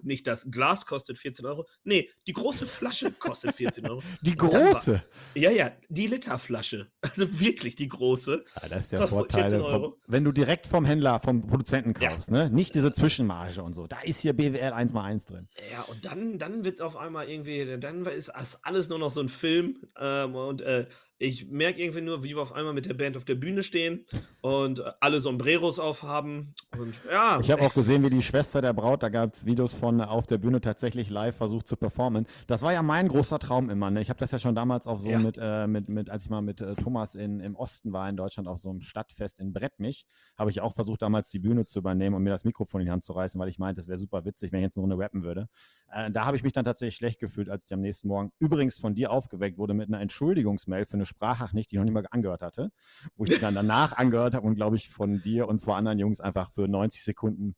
nicht 0.01 0.27
das 0.27 0.49
Glas 0.49 0.85
kostet 0.85 1.17
14 1.17 1.45
Euro. 1.45 1.67
Nee, 1.83 2.09
die 2.27 2.33
große 2.33 2.65
Flasche 2.65 3.11
kostet 3.19 3.55
14 3.55 3.89
Euro. 3.89 4.01
Die 4.21 4.35
große? 4.35 5.03
Ja, 5.35 5.51
ja, 5.51 5.71
die 5.89 6.07
Literflasche. 6.07 6.87
Also 7.09 7.39
wirklich 7.39 7.75
die 7.75 7.87
große. 7.87 8.45
Ja, 8.61 8.69
das 8.69 8.81
ist 8.81 8.91
der 8.91 9.07
Vorteil. 9.07 9.59
Vom, 9.59 9.95
wenn 10.07 10.23
du 10.23 10.31
direkt 10.31 10.67
vom 10.67 10.85
Händler, 10.85 11.19
vom 11.19 11.47
Produzenten 11.47 11.93
kaufst, 11.93 12.29
ja. 12.29 12.45
ne? 12.45 12.49
Nicht 12.49 12.75
diese 12.75 12.93
Zwischenmarge 12.93 13.63
und 13.63 13.73
so. 13.73 13.87
Da 13.87 13.99
ist 14.01 14.19
hier 14.19 14.33
BWL 14.33 14.73
1 14.73 14.93
mal 14.93 15.03
1 15.03 15.25
drin. 15.25 15.47
Ja, 15.71 15.81
und 15.83 16.05
dann, 16.05 16.37
dann 16.37 16.63
wird 16.63 16.75
es 16.75 16.81
auf 16.81 16.95
einmal 16.95 17.29
irgendwie, 17.29 17.77
dann 17.79 18.05
ist 18.05 18.29
alles 18.29 18.89
nur 18.89 18.99
noch 18.99 19.09
so 19.09 19.21
ein 19.21 19.29
Film. 19.29 19.81
Ähm, 19.97 20.35
und 20.35 20.61
äh, 20.61 20.87
ich 21.19 21.49
merke 21.49 21.81
irgendwie 21.81 22.01
nur, 22.01 22.23
wie 22.23 22.29
wir 22.29 22.41
auf 22.41 22.53
einmal 22.53 22.73
mit 22.73 22.85
der 22.85 22.93
Band 22.93 23.17
auf 23.17 23.25
der 23.25 23.35
Bühne 23.35 23.61
stehen 23.61 24.05
und 24.41 24.81
alle 25.01 25.19
Sombreros 25.19 25.77
aufhaben. 25.77 26.53
Und 26.77 26.95
ja. 27.11 27.39
Ich 27.41 27.51
habe 27.51 27.61
auch 27.61 27.73
gesehen, 27.73 28.03
wie 28.03 28.09
die 28.09 28.23
Schwester 28.23 28.61
der 28.61 28.71
Braut, 28.71 29.03
da 29.03 29.09
gab 29.09 29.33
es 29.33 29.45
Videos 29.45 29.73
von 29.75 29.99
auf 29.99 30.27
der 30.27 30.37
Bühne 30.37 30.61
tatsächlich 30.61 31.09
live 31.09 31.35
versucht 31.35 31.67
zu 31.67 31.75
performen. 31.75 32.25
Das 32.47 32.61
war 32.61 32.71
ja 32.71 32.81
mein 32.81 33.09
großer 33.09 33.37
Traum 33.37 33.69
immer. 33.69 33.91
Ne? 33.91 33.99
Ich 34.01 34.09
habe 34.09 34.19
das 34.19 34.31
ja 34.31 34.39
schon 34.39 34.55
damals 34.55 34.87
auch 34.87 34.99
so 34.99 35.09
ja. 35.09 35.19
mit, 35.19 35.37
äh, 35.41 35.67
mit, 35.67 35.89
mit, 35.89 36.09
als 36.09 36.23
ich 36.23 36.29
mal 36.29 36.41
mit 36.41 36.61
äh, 36.61 36.75
Thomas 36.75 37.15
in, 37.15 37.41
im 37.41 37.57
Osten 37.57 37.91
war 37.91 38.07
in 38.07 38.15
Deutschland 38.15 38.47
auf 38.47 38.59
so 38.59 38.69
einem 38.69 38.79
Stadtfest 38.79 39.41
in 39.41 39.51
Brettmich, 39.51 40.05
habe 40.37 40.51
ich 40.51 40.61
auch 40.61 40.73
versucht, 40.73 41.01
damals 41.01 41.29
die 41.29 41.39
Bühne 41.39 41.65
zu 41.65 41.79
übernehmen 41.79 42.15
und 42.15 42.23
mir 42.23 42.29
das 42.29 42.45
Mikrofon 42.45 42.79
in 42.79 42.85
die 42.85 42.91
Hand 42.91 43.03
zu 43.03 43.11
reißen, 43.11 43.39
weil 43.41 43.49
ich 43.49 43.59
meinte, 43.59 43.81
das 43.81 43.89
wäre 43.89 43.97
super 43.97 44.23
witzig, 44.23 44.53
wenn 44.53 44.59
ich 44.59 44.63
jetzt 44.63 44.77
eine 44.77 44.83
Runde 44.83 44.97
rappen 44.97 45.23
würde. 45.23 45.49
Äh, 45.91 46.11
da 46.11 46.25
habe 46.25 46.37
ich 46.37 46.43
mich 46.43 46.53
dann 46.53 46.63
tatsächlich 46.63 46.95
schlecht 46.95 47.19
gefühlt, 47.19 47.49
als 47.49 47.65
ich 47.65 47.73
am 47.73 47.81
nächsten 47.81 48.07
Morgen 48.07 48.31
übrigens 48.39 48.79
von 48.79 48.95
dir 48.95 49.11
aufgeweckt 49.11 49.57
wurde 49.57 49.73
mit 49.73 49.89
einer 49.89 49.99
Entschuldigungsmail 49.99 50.85
für 50.85 50.93
eine 50.93 51.08
Sprachnachricht, 51.09 51.71
die 51.71 51.75
ich 51.75 51.79
noch 51.79 51.85
nicht 51.85 51.93
mal 51.93 52.05
angehört 52.11 52.41
hatte, 52.41 52.71
wo 53.15 53.25
ich 53.25 53.39
dann 53.41 53.55
danach 53.55 53.97
angehört 53.97 54.33
habe 54.33 54.47
und 54.47 54.55
glaube 54.55 54.77
ich 54.77 54.89
von 54.89 55.21
dir 55.21 55.47
und 55.47 55.59
zwei 55.59 55.75
anderen 55.75 55.99
Jungs 55.99 56.19
einfach 56.21 56.51
für 56.51 56.67
90 56.67 57.03
Sekunden 57.03 57.55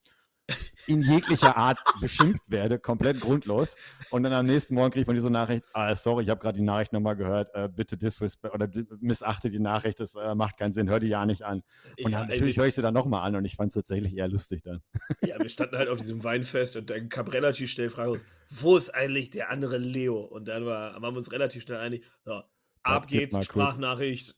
in 0.87 1.01
jeglicher 1.01 1.57
Art 1.57 1.79
beschimpft 1.99 2.49
werde, 2.49 2.79
komplett 2.79 3.19
grundlos. 3.19 3.75
Und 4.09 4.23
dann 4.23 4.33
am 4.33 4.45
nächsten 4.45 4.75
Morgen 4.75 4.91
kriege 4.91 5.01
ich 5.01 5.05
von 5.05 5.15
dieser 5.15 5.29
Nachricht, 5.29 5.63
ah, 5.73 5.95
sorry, 5.95 6.23
ich 6.23 6.29
habe 6.29 6.41
gerade 6.41 6.57
die 6.57 6.63
Nachricht 6.63 6.93
nochmal 6.93 7.15
gehört, 7.15 7.53
äh, 7.53 7.69
bitte 7.69 7.97
disrespect 7.97 8.53
oder 8.53 8.67
missachte 8.99 9.49
die 9.49 9.59
Nachricht, 9.59 9.99
das 9.99 10.15
äh, 10.15 10.35
macht 10.35 10.57
keinen 10.57 10.73
Sinn, 10.73 10.89
hör 10.89 10.99
die 10.99 11.07
ja 11.07 11.25
nicht 11.25 11.43
an. 11.43 11.63
Und 12.03 12.11
ja, 12.11 12.19
dann, 12.19 12.29
natürlich 12.29 12.57
höre 12.57 12.65
ich 12.65 12.75
sie 12.75 12.81
dann 12.81 12.93
nochmal 12.93 13.25
an 13.25 13.35
und 13.35 13.45
ich 13.45 13.55
fand 13.55 13.67
es 13.67 13.73
tatsächlich 13.73 14.15
eher 14.15 14.27
lustig 14.27 14.63
dann. 14.63 14.81
Ja, 15.21 15.39
wir 15.39 15.49
standen 15.49 15.77
halt 15.77 15.87
auf 15.87 15.99
diesem 15.99 16.23
Weinfest 16.23 16.75
und 16.75 16.89
dann 16.89 17.09
kam 17.09 17.27
relativ 17.27 17.69
schnell 17.69 17.89
Frage, 17.89 18.21
wo 18.49 18.75
ist 18.75 18.89
eigentlich 18.89 19.29
der 19.29 19.49
andere 19.49 19.77
Leo? 19.77 20.19
Und 20.19 20.47
dann 20.47 20.65
war, 20.65 20.99
waren 21.01 21.13
wir 21.13 21.19
uns 21.19 21.31
relativ 21.31 21.63
schnell 21.63 21.77
einig, 21.77 22.03
ja, 22.25 22.43
Ab 22.83 23.07
geht's, 23.07 23.45
Sprachnachricht. 23.45 24.35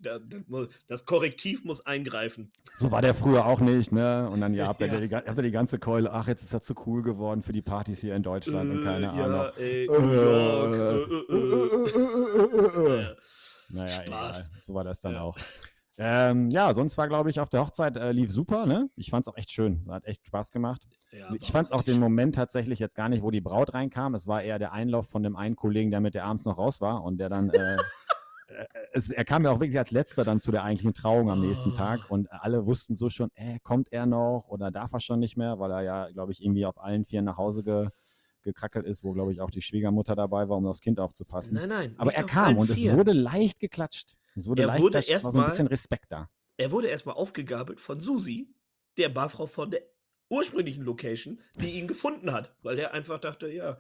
Das 0.88 1.06
Korrektiv 1.06 1.64
muss 1.64 1.86
eingreifen. 1.86 2.52
So 2.76 2.92
war 2.92 3.02
der 3.02 3.14
früher 3.14 3.46
auch 3.46 3.62
nicht, 3.62 3.92
ne? 3.92 4.30
Und 4.30 4.42
dann, 4.42 4.54
ja, 4.54 4.68
habt 4.70 4.82
ihr, 4.82 4.88
ja. 4.88 5.00
Die, 5.00 5.16
habt 5.16 5.38
ihr 5.38 5.44
die 5.44 5.52
ganze 5.52 5.80
Keule, 5.80 6.12
ach, 6.12 6.28
jetzt 6.28 6.44
ist 6.44 6.54
er 6.54 6.62
zu 6.62 6.74
cool 6.86 7.02
geworden 7.02 7.42
für 7.42 7.54
die 7.54 7.62
Partys 7.62 8.02
hier 8.02 8.16
in 8.16 8.24
Deutschland 8.24 8.70
äh, 8.70 8.74
und 8.76 8.84
keine 8.84 9.06
ja, 9.06 9.12
Ahnung. 9.12 9.52
Ey, 9.58 9.88
naja, 13.70 14.04
egal. 14.06 14.46
So 14.62 14.74
war 14.74 14.84
das 14.84 15.02
dann 15.02 15.14
ja. 15.14 15.22
auch. 15.22 15.38
Ähm, 15.98 16.50
ja, 16.50 16.74
sonst 16.74 16.98
war, 16.98 17.08
glaube 17.08 17.30
ich, 17.30 17.40
auf 17.40 17.50
der 17.50 17.62
Hochzeit 17.62 17.98
äh, 17.98 18.12
lief 18.12 18.32
super, 18.32 18.66
ne? 18.66 18.90
Ich 18.96 19.12
fand 19.12 19.28
es 19.28 19.32
auch 19.32 19.38
echt 19.38 19.52
schön. 19.52 19.86
Hat 19.90 20.06
echt 20.06 20.26
Spaß 20.26 20.52
gemacht. 20.52 20.82
Ja, 21.12 21.32
ich 21.40 21.52
fand 21.52 21.68
es 21.68 21.72
auch 21.72 21.84
den 21.84 22.00
Moment 22.00 22.34
tatsächlich 22.34 22.80
jetzt 22.80 22.96
gar 22.96 23.10
nicht, 23.10 23.22
wo 23.22 23.30
die 23.30 23.42
Braut 23.42 23.76
reinkam. 23.76 24.16
Es 24.16 24.26
war 24.26 24.42
eher 24.42 24.58
der 24.58 24.74
Einlauf 24.74 25.08
von 25.08 25.22
dem 25.22 25.36
einen 25.36 25.56
Kollegen, 25.56 25.92
der 25.92 26.02
mit 26.02 26.16
der 26.16 26.26
abends 26.26 26.46
noch 26.46 26.58
raus 26.58 26.82
war 26.82 27.04
und 27.04 27.20
der 27.20 27.30
dann 27.30 27.52
äh, 27.52 27.78
es, 28.92 29.10
er 29.10 29.26
kam 29.26 29.44
ja 29.44 29.52
auch 29.52 29.60
wirklich 29.60 29.78
als 29.78 29.92
letzter 29.92 30.24
dann 30.24 30.42
zu 30.42 30.52
der 30.52 30.64
eigentlichen 30.64 30.94
Trauung 30.94 31.30
am 31.30 31.42
nächsten 31.42 31.72
oh. 31.72 31.76
Tag 31.76 32.10
und 32.10 32.32
alle 32.32 32.66
wussten 32.66 32.96
so 32.96 33.10
schon, 33.10 33.32
äh, 33.36 33.60
kommt 33.64 33.92
er 33.92 34.06
noch 34.06 34.46
oder 34.48 34.72
darf 34.72 34.94
er 34.94 35.00
schon 35.00 35.20
nicht 35.20 35.38
mehr, 35.38 35.60
weil 35.60 35.72
er 35.72 35.82
ja, 35.82 36.10
glaube 36.10 36.32
ich, 36.32 36.44
irgendwie 36.44 36.66
auf 36.66 36.80
allen 36.80 37.06
Vieren 37.06 37.26
nach 37.26 37.38
Hause 37.38 37.64
ge, 37.64 37.88
gekrackelt 38.44 38.86
ist, 38.86 39.04
wo, 39.04 39.14
glaube 39.14 39.34
ich, 39.34 39.42
auch 39.42 39.50
die 39.50 39.62
Schwiegermutter 39.62 40.16
dabei 40.16 40.50
war, 40.50 40.58
um 40.58 40.66
aufs 40.66 40.82
Kind 40.82 41.00
aufzupassen. 41.00 41.56
Nein, 41.56 41.70
nein. 41.70 41.96
Aber 41.98 42.14
er 42.14 42.24
kam 42.24 42.58
und 42.58 42.70
es 42.70 42.84
wurde 42.84 43.14
leicht 43.14 43.60
geklatscht. 43.60 44.14
Es 44.36 44.48
wurde 44.48 44.64
er 44.64 44.68
leicht 44.68 44.82
wurde 44.82 45.00
erst 45.00 45.24
war 45.24 45.32
so 45.32 45.40
ein 45.40 45.46
bisschen 45.46 45.68
Respekt 45.68 46.12
da. 46.12 46.30
Er 46.58 46.72
wurde 46.72 46.88
erstmal 46.88 47.16
aufgegabelt 47.16 47.80
von 47.80 48.00
Susi, 48.00 48.54
der 48.98 49.10
Barfrau 49.10 49.48
von 49.48 49.72
der 49.72 49.82
ursprünglichen 50.30 50.84
Location, 50.84 51.40
die 51.60 51.72
ihn 51.72 51.88
gefunden 51.88 52.32
hat, 52.32 52.56
weil 52.62 52.78
er 52.80 52.94
einfach 52.94 53.20
dachte, 53.20 53.52
ja, 53.52 53.78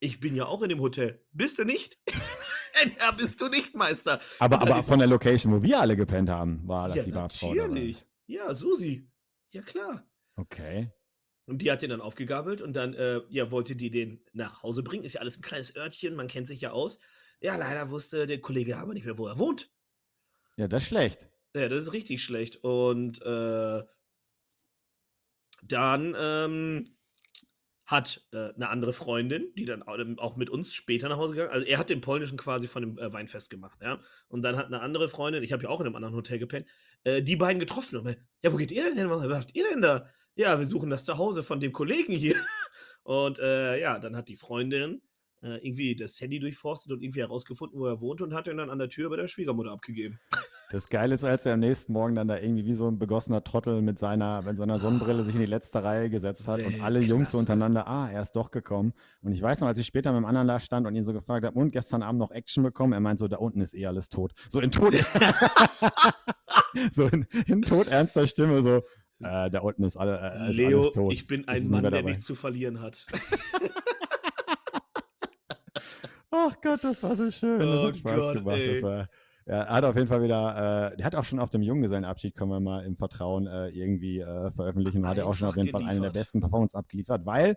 ich 0.00 0.20
bin 0.20 0.34
ja 0.36 0.46
auch 0.46 0.62
in 0.62 0.68
dem 0.68 0.80
Hotel. 0.80 1.24
Bist 1.32 1.58
du 1.58 1.64
nicht? 1.64 1.98
ja, 2.98 3.10
bist 3.12 3.40
du 3.40 3.48
nicht, 3.48 3.74
Meister. 3.74 4.20
Aber, 4.38 4.60
aber 4.60 4.82
von 4.82 4.98
der 4.98 5.08
Location, 5.08 5.52
wo 5.52 5.62
wir 5.62 5.80
alle 5.80 5.96
gepennt 5.96 6.28
haben, 6.28 6.66
war 6.66 6.88
das 6.88 6.98
ja, 6.98 7.02
die 7.04 7.12
Barfrau. 7.12 7.54
Natürlich. 7.54 8.06
Ja, 8.26 8.52
Susi. 8.54 9.08
Ja, 9.50 9.62
klar. 9.62 10.04
Okay. 10.36 10.90
Und 11.46 11.62
die 11.62 11.70
hat 11.70 11.82
den 11.82 11.90
dann 11.90 12.00
aufgegabelt 12.00 12.60
und 12.60 12.74
dann, 12.74 12.94
äh, 12.94 13.20
ja, 13.28 13.50
wollte 13.50 13.76
die 13.76 13.90
den 13.90 14.24
nach 14.32 14.62
Hause 14.62 14.82
bringen. 14.82 15.04
Ist 15.04 15.14
ja 15.14 15.20
alles 15.20 15.38
ein 15.38 15.42
kleines 15.42 15.76
Örtchen, 15.76 16.16
man 16.16 16.26
kennt 16.26 16.48
sich 16.48 16.60
ja 16.60 16.72
aus. 16.72 16.98
Ja, 17.40 17.56
leider 17.56 17.90
wusste 17.90 18.26
der 18.26 18.40
Kollege 18.40 18.76
aber 18.76 18.94
nicht 18.94 19.04
mehr, 19.04 19.18
wo 19.18 19.28
er 19.28 19.38
wohnt. 19.38 19.70
Ja, 20.56 20.66
das 20.66 20.82
ist 20.82 20.88
schlecht. 20.88 21.18
Ja, 21.54 21.68
das 21.68 21.84
ist 21.84 21.92
richtig 21.92 22.22
schlecht. 22.22 22.64
Und 22.64 23.22
äh, 23.22 23.82
dann 25.62 26.16
ähm, 26.18 26.95
hat 27.86 28.26
äh, 28.32 28.52
eine 28.54 28.68
andere 28.68 28.92
Freundin, 28.92 29.52
die 29.56 29.64
dann 29.64 29.82
auch 29.82 30.36
mit 30.36 30.50
uns 30.50 30.74
später 30.74 31.08
nach 31.08 31.18
Hause 31.18 31.34
gegangen 31.34 31.52
Also 31.52 31.64
er 31.64 31.78
hat 31.78 31.88
den 31.88 32.00
polnischen 32.00 32.36
quasi 32.36 32.66
von 32.66 32.82
dem 32.82 32.98
äh, 32.98 33.12
Weinfest 33.12 33.48
gemacht, 33.48 33.78
ja. 33.80 34.00
Und 34.28 34.42
dann 34.42 34.56
hat 34.56 34.66
eine 34.66 34.80
andere 34.80 35.08
Freundin, 35.08 35.42
ich 35.42 35.52
habe 35.52 35.62
ja 35.62 35.68
auch 35.68 35.80
in 35.80 35.86
einem 35.86 35.94
anderen 35.94 36.16
Hotel 36.16 36.38
gepennt, 36.38 36.66
äh, 37.04 37.22
die 37.22 37.36
beiden 37.36 37.60
getroffen. 37.60 37.98
Und, 37.98 38.18
ja, 38.42 38.52
wo 38.52 38.56
geht 38.56 38.72
ihr 38.72 38.84
denn 38.84 38.98
hin? 38.98 39.08
Was 39.08 39.24
macht 39.24 39.54
ihr 39.54 39.68
denn 39.70 39.82
da? 39.82 40.08
Ja, 40.34 40.58
wir 40.58 40.66
suchen 40.66 40.90
das 40.90 41.04
Zuhause 41.04 41.44
von 41.44 41.60
dem 41.60 41.72
Kollegen 41.72 42.12
hier. 42.12 42.34
Und 43.04 43.38
äh, 43.38 43.80
ja, 43.80 44.00
dann 44.00 44.16
hat 44.16 44.28
die 44.28 44.36
Freundin 44.36 45.00
äh, 45.42 45.64
irgendwie 45.64 45.94
das 45.94 46.20
Handy 46.20 46.40
durchforstet 46.40 46.90
und 46.90 47.02
irgendwie 47.02 47.20
herausgefunden, 47.20 47.78
wo 47.78 47.86
er 47.86 48.00
wohnt 48.00 48.20
und 48.20 48.34
hat 48.34 48.48
ihn 48.48 48.56
dann 48.56 48.68
an 48.68 48.80
der 48.80 48.88
Tür 48.88 49.10
bei 49.10 49.16
der 49.16 49.28
Schwiegermutter 49.28 49.70
abgegeben. 49.70 50.18
Das 50.70 50.88
Geile 50.88 51.14
ist, 51.14 51.22
als 51.22 51.46
er 51.46 51.54
am 51.54 51.60
nächsten 51.60 51.92
Morgen 51.92 52.16
dann 52.16 52.26
da 52.26 52.38
irgendwie 52.38 52.64
wie 52.64 52.74
so 52.74 52.88
ein 52.88 52.98
begossener 52.98 53.44
Trottel 53.44 53.82
mit 53.82 54.00
seiner, 54.00 54.42
mit 54.42 54.56
seiner 54.56 54.80
Sonnenbrille 54.80 55.22
sich 55.22 55.34
in 55.34 55.40
die 55.40 55.46
letzte 55.46 55.84
Reihe 55.84 56.10
gesetzt 56.10 56.48
hat 56.48 56.60
und 56.60 56.80
alle 56.82 56.98
Jungs 57.00 57.30
so 57.30 57.38
untereinander, 57.38 57.86
ah, 57.86 58.10
er 58.10 58.22
ist 58.22 58.32
doch 58.32 58.50
gekommen. 58.50 58.92
Und 59.22 59.32
ich 59.32 59.40
weiß 59.40 59.60
noch, 59.60 59.68
als 59.68 59.78
ich 59.78 59.86
später 59.86 60.10
mit 60.12 60.22
dem 60.22 60.24
anderen 60.24 60.48
da 60.48 60.58
stand 60.58 60.86
und 60.86 60.96
ihn 60.96 61.04
so 61.04 61.12
gefragt 61.12 61.46
habe, 61.46 61.56
und 61.56 61.70
gestern 61.70 62.02
Abend 62.02 62.18
noch 62.18 62.32
Action 62.32 62.64
bekommen, 62.64 62.92
er 62.92 63.00
meint 63.00 63.20
so, 63.20 63.28
da 63.28 63.36
unten 63.36 63.60
ist 63.60 63.74
eh 63.74 63.86
alles 63.86 64.08
tot. 64.08 64.32
So 64.48 64.60
in 64.60 64.72
tot, 64.72 64.92
so 66.92 67.04
in, 67.04 67.26
in 67.46 67.62
todernster 67.62 68.26
Stimme 68.26 68.62
so, 68.62 68.82
äh, 69.20 69.48
da 69.50 69.60
unten 69.60 69.84
ist, 69.84 69.96
alle, 69.96 70.18
äh, 70.18 70.50
ist 70.50 70.56
Leo, 70.56 70.80
alles 70.80 70.94
tot. 70.94 71.12
ich 71.12 71.28
bin 71.28 71.46
ein 71.46 71.68
Mann, 71.68 71.84
der 71.84 72.02
nichts 72.02 72.24
zu 72.24 72.34
verlieren 72.34 72.80
hat. 72.80 73.06
Ach 76.30 76.54
Gott, 76.60 76.82
das 76.82 77.02
war 77.02 77.16
so 77.16 77.30
schön. 77.30 77.58
Das 77.58 77.68
oh 77.68 77.88
hat 77.88 77.96
Spaß 77.96 78.16
Gott, 78.16 78.34
gemacht. 78.34 78.56
Ey. 78.58 78.74
Das 78.74 78.82
war, 78.82 79.08
er 79.46 79.68
hat 79.68 79.84
auf 79.84 79.94
jeden 79.94 80.08
Fall 80.08 80.22
wieder, 80.22 80.92
äh, 80.92 80.96
der 80.96 81.06
hat 81.06 81.14
auch 81.14 81.24
schon 81.24 81.38
auf 81.38 81.50
dem 81.50 81.62
Junggesellenabschied, 81.62 82.34
können 82.34 82.50
wir 82.50 82.60
mal 82.60 82.84
im 82.84 82.96
Vertrauen 82.96 83.46
äh, 83.46 83.68
irgendwie 83.68 84.18
äh, 84.18 84.50
veröffentlichen, 84.50 85.06
hat 85.06 85.18
er 85.18 85.26
auch 85.26 85.34
schon 85.34 85.48
auf 85.48 85.56
jeden 85.56 85.70
Fall 85.70 85.84
eine 85.84 86.00
der 86.00 86.10
besten 86.10 86.40
Performance 86.40 86.76
abgeliefert, 86.76 87.24
weil 87.26 87.56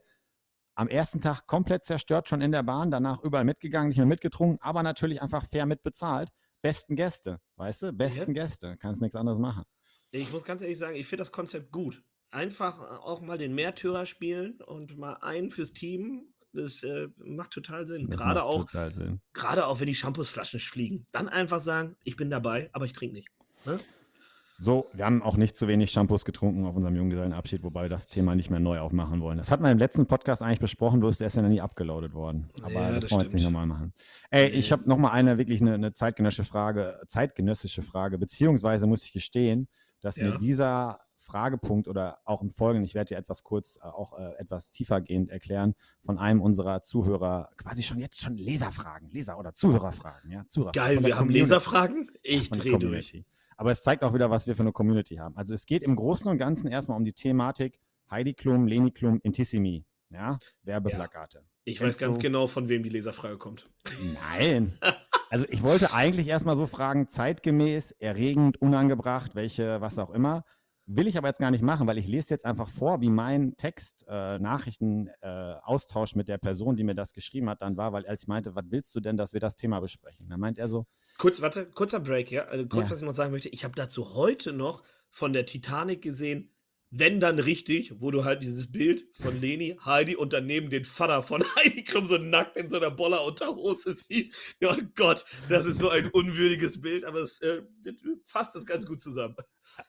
am 0.76 0.88
ersten 0.88 1.20
Tag 1.20 1.48
komplett 1.48 1.86
zerstört 1.86 2.30
schon 2.30 2.42
in 2.42 2.52
der 2.52 2.64
Bahn, 2.64 2.92
danach 2.92 3.22
überall 3.24 3.44
mitgegangen, 3.44 3.90
nicht 3.90 3.98
mehr 3.98 4.06
mitgetrunken, 4.06 4.60
aber 4.62 4.84
natürlich 4.84 5.22
einfach 5.22 5.46
fair 5.46 5.66
mitbezahlt. 5.66 6.30
Besten 6.62 6.96
Gäste, 6.96 7.40
weißt 7.56 7.82
du? 7.82 7.94
Besten 7.94 8.36
ja. 8.36 8.44
Gäste, 8.44 8.78
kannst 8.78 9.02
nichts 9.02 9.16
anderes 9.16 9.40
machen. 9.40 9.64
Ich 10.12 10.32
muss 10.32 10.44
ganz 10.44 10.62
ehrlich 10.62 10.78
sagen, 10.78 10.96
ich 10.96 11.08
finde 11.08 11.22
das 11.22 11.32
Konzept 11.32 11.72
gut. 11.72 12.04
Einfach 12.32 12.80
auch 13.02 13.22
mal 13.22 13.38
den 13.38 13.56
Märtyrer 13.56 14.06
spielen 14.06 14.62
und 14.62 14.96
mal 14.98 15.16
einen 15.22 15.50
fürs 15.50 15.74
Team 15.74 16.34
Das 16.54 16.84
äh, 16.84 17.08
macht 17.18 17.52
total 17.52 17.88
Sinn. 17.88 18.10
Gerade 18.10 18.44
auch, 18.44 18.66
total 18.66 18.94
Sinn. 18.94 19.22
gerade 19.34 19.68
auch, 19.68 19.80
wenn 19.80 19.88
die 19.88 19.96
Shampoosflaschen 19.96 20.60
fliegen. 20.60 21.06
Dann 21.12 21.30
einfach 21.30 21.60
sagen, 21.60 21.96
ich 22.04 22.16
bin 22.16 22.30
dabei, 22.30 22.70
aber 22.74 22.86
ich 22.86 22.94
trinke 22.94 23.16
nicht. 23.16 23.30
Ne? 23.66 23.80
So, 24.62 24.90
wir 24.92 25.06
haben 25.06 25.22
auch 25.24 25.38
nicht 25.38 25.56
zu 25.56 25.70
wenig 25.70 25.90
Shampoos 25.92 26.26
getrunken 26.26 26.66
auf 26.66 26.76
unserem 26.76 26.94
Junggesellenabschied, 26.98 27.64
wobei 27.64 27.84
wir 27.84 27.90
das 27.90 28.08
Thema 28.08 28.36
nicht 28.36 28.50
mehr 28.50 28.60
neu 28.60 28.80
aufmachen 28.80 29.22
wollen. 29.22 29.38
Das 29.38 29.52
hatten 29.52 29.64
wir 29.64 29.72
im 29.72 29.78
letzten 29.78 30.06
Podcast 30.06 30.42
eigentlich 30.42 30.60
besprochen, 30.60 31.00
bloß 31.00 31.18
der 31.18 31.28
ist 31.28 31.36
ja 31.38 31.42
noch 31.42 31.50
nie 31.50 31.62
abgeloadet 31.62 32.14
worden. 32.14 32.50
Aber 32.62 32.72
Ja, 32.74 32.92
das, 32.92 33.04
das 33.04 33.12
wollen 33.12 33.22
wir 33.22 33.24
jetzt 33.26 33.34
nicht 33.36 33.44
nochmal 33.46 33.68
machen. 33.68 33.94
Ey, 34.32 34.50
ich 34.50 34.74
habe 34.74 34.90
nochmal 34.90 35.12
eine 35.12 35.38
wirklich 35.38 35.62
eine, 35.62 35.76
eine 35.76 35.94
zeitgenössische 35.94 36.44
Frage, 36.44 37.00
zeitgenössische 37.08 37.84
Frage, 37.84 38.18
beziehungsweise 38.18 38.86
muss 38.86 39.06
ich 39.06 39.14
gestehen, 39.14 39.70
dass 40.02 40.18
Ja. 40.18 40.26
mir 40.26 40.38
dieser 40.40 41.00
Fragepunkt 41.30 41.88
oder 41.88 42.16
auch 42.26 42.42
im 42.42 42.50
Folgenden, 42.50 42.84
ich 42.86 42.96
werde 42.96 43.10
dir 43.10 43.18
etwas 43.18 43.44
kurz, 43.44 43.78
äh, 43.78 43.82
auch 43.86 44.18
äh, 44.18 44.34
etwas 44.40 44.72
tiefergehend 44.72 45.30
erklären, 45.30 45.76
von 46.04 46.18
einem 46.18 46.42
unserer 46.42 46.82
Zuhörer, 46.82 47.50
quasi 47.58 47.84
schon 47.84 48.00
jetzt 48.00 48.20
schon 48.20 48.36
Leserfragen, 48.36 49.10
Leser- 49.12 49.38
oder 49.38 49.54
Zuhörerfragen, 49.54 50.32
ja, 50.32 50.46
Zuhörer. 50.48 50.72
Geil, 50.72 51.04
wir 51.04 51.18
haben. 51.18 51.30
Leserfragen. 51.30 52.12
Ich 52.24 52.50
drehe 52.50 52.80
durch. 52.80 53.24
Aber 53.58 53.72
es 53.72 53.84
zeigt 53.84 54.04
auch 54.04 54.14
wieder, 54.14 54.32
was 54.32 54.48
wir 54.48 54.56
für 54.56 54.64
eine 54.64 54.72
Community 54.72 55.18
haben. 55.18 55.36
Also 55.38 55.54
es 55.54 55.66
geht 55.66 55.84
im 55.84 55.96
Großen 55.96 56.28
und 56.32 56.38
Ganzen 56.38 56.68
erstmal 56.68 56.98
um 56.98 57.06
die 57.06 57.14
Thematik 57.14 57.80
Heidi 58.10 58.34
Klum, 58.34 58.66
Leni 58.66 58.92
Klum, 58.92 59.20
Intissimi. 59.22 59.86
Ja, 60.10 60.40
Werbeplakate. 60.64 61.44
Ich 61.66 61.78
Kennst 61.78 62.00
weiß 62.00 62.08
ganz 62.08 62.18
du- 62.18 62.24
genau, 62.24 62.48
von 62.48 62.68
wem 62.70 62.82
die 62.82 62.90
Leserfrage 62.90 63.38
kommt. 63.38 63.70
Nein. 64.14 64.78
Also 65.32 65.46
ich 65.50 65.62
wollte 65.62 65.94
eigentlich 65.94 66.28
erstmal 66.28 66.56
so 66.56 66.66
fragen, 66.66 67.08
zeitgemäß, 67.08 67.92
erregend, 67.92 68.60
unangebracht, 68.60 69.36
welche, 69.36 69.80
was 69.80 70.00
auch 70.00 70.10
immer. 70.10 70.44
Will 70.92 71.06
ich 71.06 71.20
aber 71.20 71.28
jetzt 71.28 71.38
gar 71.40 71.52
nicht 71.52 71.62
machen, 71.62 71.86
weil 71.86 72.00
ich 72.00 72.08
lese 72.08 72.34
jetzt 72.34 72.46
einfach 72.46 72.68
vor, 72.68 73.00
wie 73.00 73.12
mein 73.12 73.56
Text, 73.58 74.06
äh, 74.10 74.40
Nachrichten, 74.40 75.08
äh, 75.22 75.28
Austausch 75.62 76.16
mit 76.16 76.28
der 76.28 76.40
Person, 76.40 76.76
die 76.78 76.84
mir 76.84 76.96
das 76.96 77.14
geschrieben 77.14 77.48
hat, 77.48 77.62
dann 77.62 77.78
war, 77.78 77.94
weil 77.94 78.08
als 78.08 78.24
ich 78.24 78.28
meinte, 78.28 78.56
was 78.56 78.66
willst 78.70 78.96
du 78.96 79.00
denn, 79.00 79.16
dass 79.16 79.34
wir 79.34 79.40
das 79.40 79.56
Thema 79.56 79.82
besprechen? 79.82 80.28
Dann 80.30 80.40
meint 80.40 80.58
er 80.58 80.68
so, 80.68 80.88
Kurz, 81.20 81.42
warte, 81.42 81.68
kurzer 81.68 82.00
Break, 82.00 82.32
ja. 82.32 82.46
Also 82.46 82.66
kurz, 82.66 82.86
Ja. 82.86 82.92
was 82.92 83.02
ich 83.02 83.06
noch 83.06 83.14
sagen 83.14 83.32
möchte. 83.32 83.50
Ich 83.50 83.64
habe 83.64 83.76
dazu 83.76 84.16
heute 84.16 84.52
noch 84.52 84.82
von 85.12 85.32
der 85.32 85.46
Titanic 85.46 86.02
gesehen, 86.02 86.50
wenn 86.92 87.20
dann 87.20 87.40
richtig, 87.40 87.94
wo 88.00 88.12
du 88.12 88.26
halt 88.26 88.42
dieses 88.42 88.72
Bild 88.72 89.06
von 89.22 89.40
Leni, 89.40 89.78
Heidi 89.86 90.16
und 90.16 90.34
daneben 90.34 90.70
den 90.70 90.86
Vater 90.86 91.22
von 91.22 91.44
Heidi 91.56 91.84
Klum 91.84 92.06
so 92.06 92.18
nackt 92.18 92.58
in 92.58 92.70
so 92.70 92.78
einer 92.78 92.92
Boller-Unterhose 92.92 93.96
siehst. 93.96 94.58
Ja 94.60 94.76
Gott, 94.96 95.26
das 95.50 95.66
ist 95.66 95.80
so 95.80 95.90
ein 95.90 96.10
unwürdiges 96.10 96.82
Bild, 96.82 97.06
aber 97.06 97.20
es 97.20 97.40
äh, 97.42 97.62
fasst 98.26 98.56
das 98.56 98.66
ganz 98.66 98.86
gut 98.86 99.02
zusammen. 99.02 99.36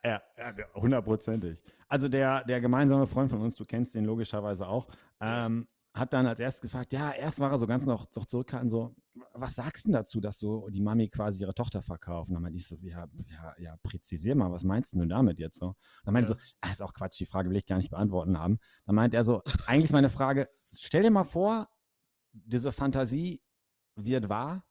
Ja, 0.05 0.23
ja, 0.39 0.55
hundertprozentig. 0.75 1.59
Also 1.89 2.09
der, 2.09 2.45
der 2.45 2.61
gemeinsame 2.61 3.07
Freund 3.07 3.31
von 3.31 3.41
uns, 3.41 3.57
du 3.57 3.65
kennst 3.65 3.95
den 3.95 4.05
logischerweise 4.05 4.69
auch, 4.69 4.89
ähm, 5.21 5.67
hat 5.92 6.12
dann 6.12 6.26
als 6.26 6.38
erstes 6.38 6.62
gefragt, 6.62 6.92
ja, 6.92 7.11
erst 7.12 7.40
war 7.40 7.50
er 7.50 7.59
so 7.59 7.66
ganz 7.66 7.85
noch, 7.85 8.07
noch 8.14 8.26
zurückhaltend, 8.26 8.70
so, 8.70 8.94
was 9.35 9.57
sagst 9.57 9.85
du 9.85 9.88
denn 9.88 9.94
dazu, 9.94 10.20
dass 10.20 10.38
so 10.38 10.68
die 10.68 10.81
Mami 10.81 11.09
quasi 11.09 11.40
ihre 11.42 11.55
Tochter 11.55 11.83
verkauft? 11.83 12.29
Und 12.29 12.35
dann 12.35 12.42
meinte 12.42 12.59
ich 12.59 12.66
so, 12.66 12.76
ja, 12.81 13.07
ja, 13.26 13.55
ja, 13.59 13.76
präzisier 13.83 14.37
mal, 14.37 14.53
was 14.53 14.62
meinst 14.62 14.92
du 14.92 14.98
denn 14.98 15.09
damit 15.09 15.40
jetzt 15.40 15.59
so? 15.59 15.68
Und 15.68 15.76
dann 16.05 16.14
meinte 16.14 16.33
Ja. 16.33 16.37
er 16.38 16.38
so, 16.38 16.44
ah, 16.61 16.72
ist 16.72 16.83
auch 16.83 16.92
Quatsch, 16.94 17.18
die 17.18 17.26
Frage 17.26 17.50
will 17.50 17.57
ich 17.57 17.66
gar 17.66 17.76
nicht 17.76 17.90
beantworten 17.90 18.38
haben. 18.38 18.59
Dann 18.87 18.94
meint 18.94 19.14
er 19.14 19.24
so, 19.24 19.42
eigentlich 19.66 19.87
ist 19.87 19.92
meine 19.92 20.11
Frage, 20.11 20.48
stell 20.76 21.03
dir 21.03 21.11
mal 21.11 21.24
vor, 21.24 21.68
diese 22.33 22.70
Fantasie 22.70 23.42
wird 23.96 24.29
wahr, 24.29 24.64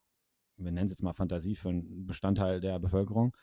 wir 0.56 0.72
nennen 0.72 0.86
es 0.86 0.92
jetzt 0.92 1.02
mal 1.02 1.12
Fantasie 1.12 1.54
für 1.54 1.68
einen 1.68 2.06
Bestandteil 2.06 2.60
der 2.60 2.78
Bevölkerung, 2.78 3.36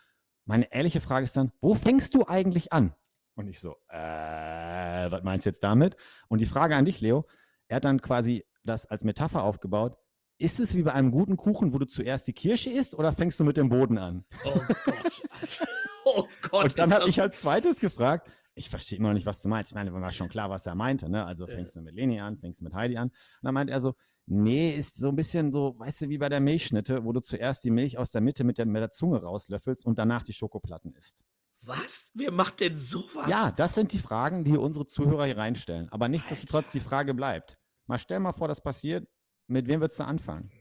meine 0.44 0.72
ehrliche 0.72 1.00
Frage 1.00 1.24
ist 1.24 1.36
dann, 1.36 1.52
wo 1.60 1.74
fängst 1.74 2.14
du 2.14 2.26
eigentlich 2.26 2.72
an? 2.72 2.94
Und 3.34 3.46
ich 3.46 3.60
so, 3.60 3.76
äh, 3.88 5.10
was 5.10 5.22
meinst 5.22 5.46
du 5.46 5.50
jetzt 5.50 5.62
damit? 5.62 5.96
Und 6.28 6.40
die 6.40 6.46
Frage 6.46 6.74
an 6.74 6.84
dich, 6.84 7.00
Leo, 7.00 7.24
er 7.68 7.76
hat 7.76 7.84
dann 7.84 8.00
quasi 8.02 8.44
das 8.64 8.86
als 8.86 9.04
Metapher 9.04 9.42
aufgebaut. 9.42 9.96
Ist 10.38 10.60
es 10.60 10.76
wie 10.76 10.82
bei 10.82 10.92
einem 10.92 11.10
guten 11.10 11.36
Kuchen, 11.36 11.72
wo 11.72 11.78
du 11.78 11.86
zuerst 11.86 12.26
die 12.28 12.32
Kirsche 12.32 12.70
isst 12.70 12.94
oder 12.94 13.12
fängst 13.12 13.40
du 13.40 13.44
mit 13.44 13.56
dem 13.56 13.68
Boden 13.68 13.98
an? 13.98 14.24
Oh 14.44 14.60
Gott. 14.84 15.22
oh 16.04 16.24
Gott. 16.42 16.64
Und 16.64 16.78
dann 16.78 16.92
habe 16.92 17.08
ich 17.08 17.20
als 17.20 17.40
zweites 17.40 17.80
gefragt, 17.80 18.30
ich 18.54 18.70
verstehe 18.70 18.98
immer 18.98 19.08
noch 19.08 19.14
nicht, 19.14 19.26
was 19.26 19.42
du 19.42 19.48
meinst. 19.48 19.72
Ich 19.72 19.74
meine, 19.74 19.90
mir 19.90 20.00
war 20.00 20.12
schon 20.12 20.28
klar, 20.28 20.50
was 20.50 20.66
er 20.66 20.74
meinte. 20.74 21.08
Ne? 21.08 21.24
Also 21.24 21.46
fängst 21.46 21.76
du 21.76 21.80
mit 21.80 21.94
Leni 21.94 22.20
an, 22.20 22.38
fängst 22.38 22.60
du 22.60 22.64
mit 22.64 22.74
Heidi 22.74 22.96
an. 22.96 23.08
Und 23.08 23.14
dann 23.42 23.54
meint 23.54 23.70
er 23.70 23.80
so, 23.80 23.94
nee, 24.26 24.70
ist 24.70 24.96
so 24.96 25.08
ein 25.08 25.16
bisschen 25.16 25.50
so, 25.52 25.74
weißt 25.78 26.02
du, 26.02 26.08
wie 26.08 26.18
bei 26.18 26.28
der 26.28 26.40
Milchschnitte, 26.40 27.04
wo 27.04 27.12
du 27.12 27.20
zuerst 27.20 27.64
die 27.64 27.70
Milch 27.70 27.98
aus 27.98 28.10
der 28.10 28.20
Mitte 28.20 28.44
mit 28.44 28.58
der, 28.58 28.66
mit 28.66 28.82
der 28.82 28.90
Zunge 28.90 29.22
rauslöffelst 29.22 29.86
und 29.86 29.98
danach 29.98 30.22
die 30.22 30.32
Schokoplatten 30.32 30.92
isst. 30.92 31.24
Was? 31.64 32.12
Wer 32.14 32.32
macht 32.32 32.60
denn 32.60 32.78
sowas? 32.78 33.28
Ja, 33.28 33.52
das 33.52 33.74
sind 33.74 33.92
die 33.92 33.98
Fragen, 33.98 34.44
die 34.44 34.56
unsere 34.56 34.86
Zuhörer 34.86 35.26
hier 35.26 35.36
reinstellen. 35.36 35.88
Aber 35.90 36.08
nichtsdestotrotz, 36.08 36.70
die 36.72 36.80
Frage 36.80 37.14
bleibt. 37.14 37.57
Mal 37.88 37.98
stell 37.98 38.20
mal 38.20 38.32
vor, 38.32 38.48
das 38.48 38.60
passiert. 38.60 39.08
Mit 39.46 39.66
wem 39.66 39.80
würdest 39.80 39.98
du 39.98 40.04
anfangen? 40.04 40.52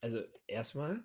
Also 0.00 0.22
erstmal, 0.48 1.04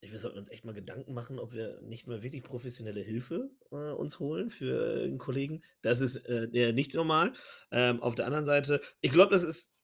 wir 0.00 0.18
sollten 0.18 0.38
uns 0.38 0.48
echt 0.48 0.64
mal 0.64 0.72
Gedanken 0.72 1.12
machen, 1.12 1.38
ob 1.38 1.52
wir 1.52 1.82
nicht 1.82 2.06
mal 2.06 2.22
wirklich 2.22 2.42
professionelle 2.42 3.02
Hilfe 3.02 3.50
äh, 3.70 3.92
uns 3.92 4.18
holen 4.18 4.48
für 4.48 5.04
einen 5.04 5.18
Kollegen. 5.18 5.62
Das 5.82 6.00
ist 6.00 6.16
äh, 6.26 6.72
nicht 6.72 6.94
normal. 6.94 7.34
Ähm, 7.70 8.02
auf 8.02 8.14
der 8.14 8.24
anderen 8.24 8.46
Seite, 8.46 8.80
ich 9.02 9.12
glaube, 9.12 9.32
das 9.34 9.44
ist 9.44 9.74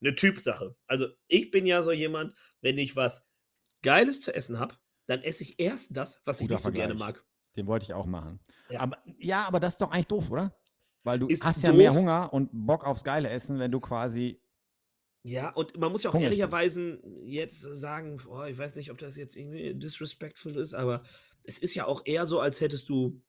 eine 0.00 0.14
Typsache. 0.14 0.76
Also 0.86 1.08
ich 1.26 1.50
bin 1.50 1.66
ja 1.66 1.82
so 1.82 1.90
jemand, 1.90 2.32
wenn 2.60 2.78
ich 2.78 2.94
was 2.94 3.26
Geiles 3.82 4.20
zu 4.20 4.32
essen 4.32 4.60
habe, 4.60 4.76
dann 5.06 5.22
esse 5.22 5.42
ich 5.42 5.58
erst 5.58 5.96
das, 5.96 6.22
was 6.24 6.40
ich 6.40 6.44
Guter 6.44 6.54
nicht 6.54 6.62
so 6.64 6.70
gerne 6.70 6.96
Vergleich. 6.96 7.16
mag. 7.16 7.26
Den 7.56 7.66
wollte 7.66 7.84
ich 7.84 7.94
auch 7.94 8.06
machen. 8.06 8.38
Ja. 8.70 8.80
Aber, 8.80 8.98
ja, 9.18 9.46
aber 9.48 9.58
das 9.58 9.74
ist 9.74 9.80
doch 9.80 9.90
eigentlich 9.90 10.06
doof, 10.06 10.30
oder? 10.30 10.56
Weil 11.08 11.18
du 11.18 11.26
Ist 11.26 11.42
hast 11.42 11.62
ja 11.62 11.72
mehr 11.72 11.90
doof. 11.90 12.00
Hunger 12.00 12.32
und 12.34 12.50
Bock 12.52 12.84
aufs 12.84 13.02
geile 13.02 13.30
Essen, 13.30 13.58
wenn 13.58 13.72
du 13.72 13.80
quasi. 13.80 14.42
Ja, 15.22 15.48
und 15.50 15.78
man 15.78 15.90
muss 15.90 16.02
ja 16.02 16.10
auch 16.10 16.14
bist. 16.14 16.24
ehrlicherweise 16.24 17.00
jetzt 17.24 17.60
sagen, 17.60 18.20
oh, 18.28 18.44
ich 18.44 18.58
weiß 18.58 18.76
nicht, 18.76 18.90
ob 18.90 18.98
das 18.98 19.16
jetzt 19.16 19.34
irgendwie 19.34 19.74
disrespectful 19.74 20.56
ist, 20.56 20.74
aber 20.74 21.02
es 21.44 21.58
ist 21.58 21.74
ja 21.74 21.86
auch 21.86 22.02
eher 22.04 22.26
so, 22.26 22.40
als 22.40 22.60
hättest 22.60 22.90
du, 22.90 23.22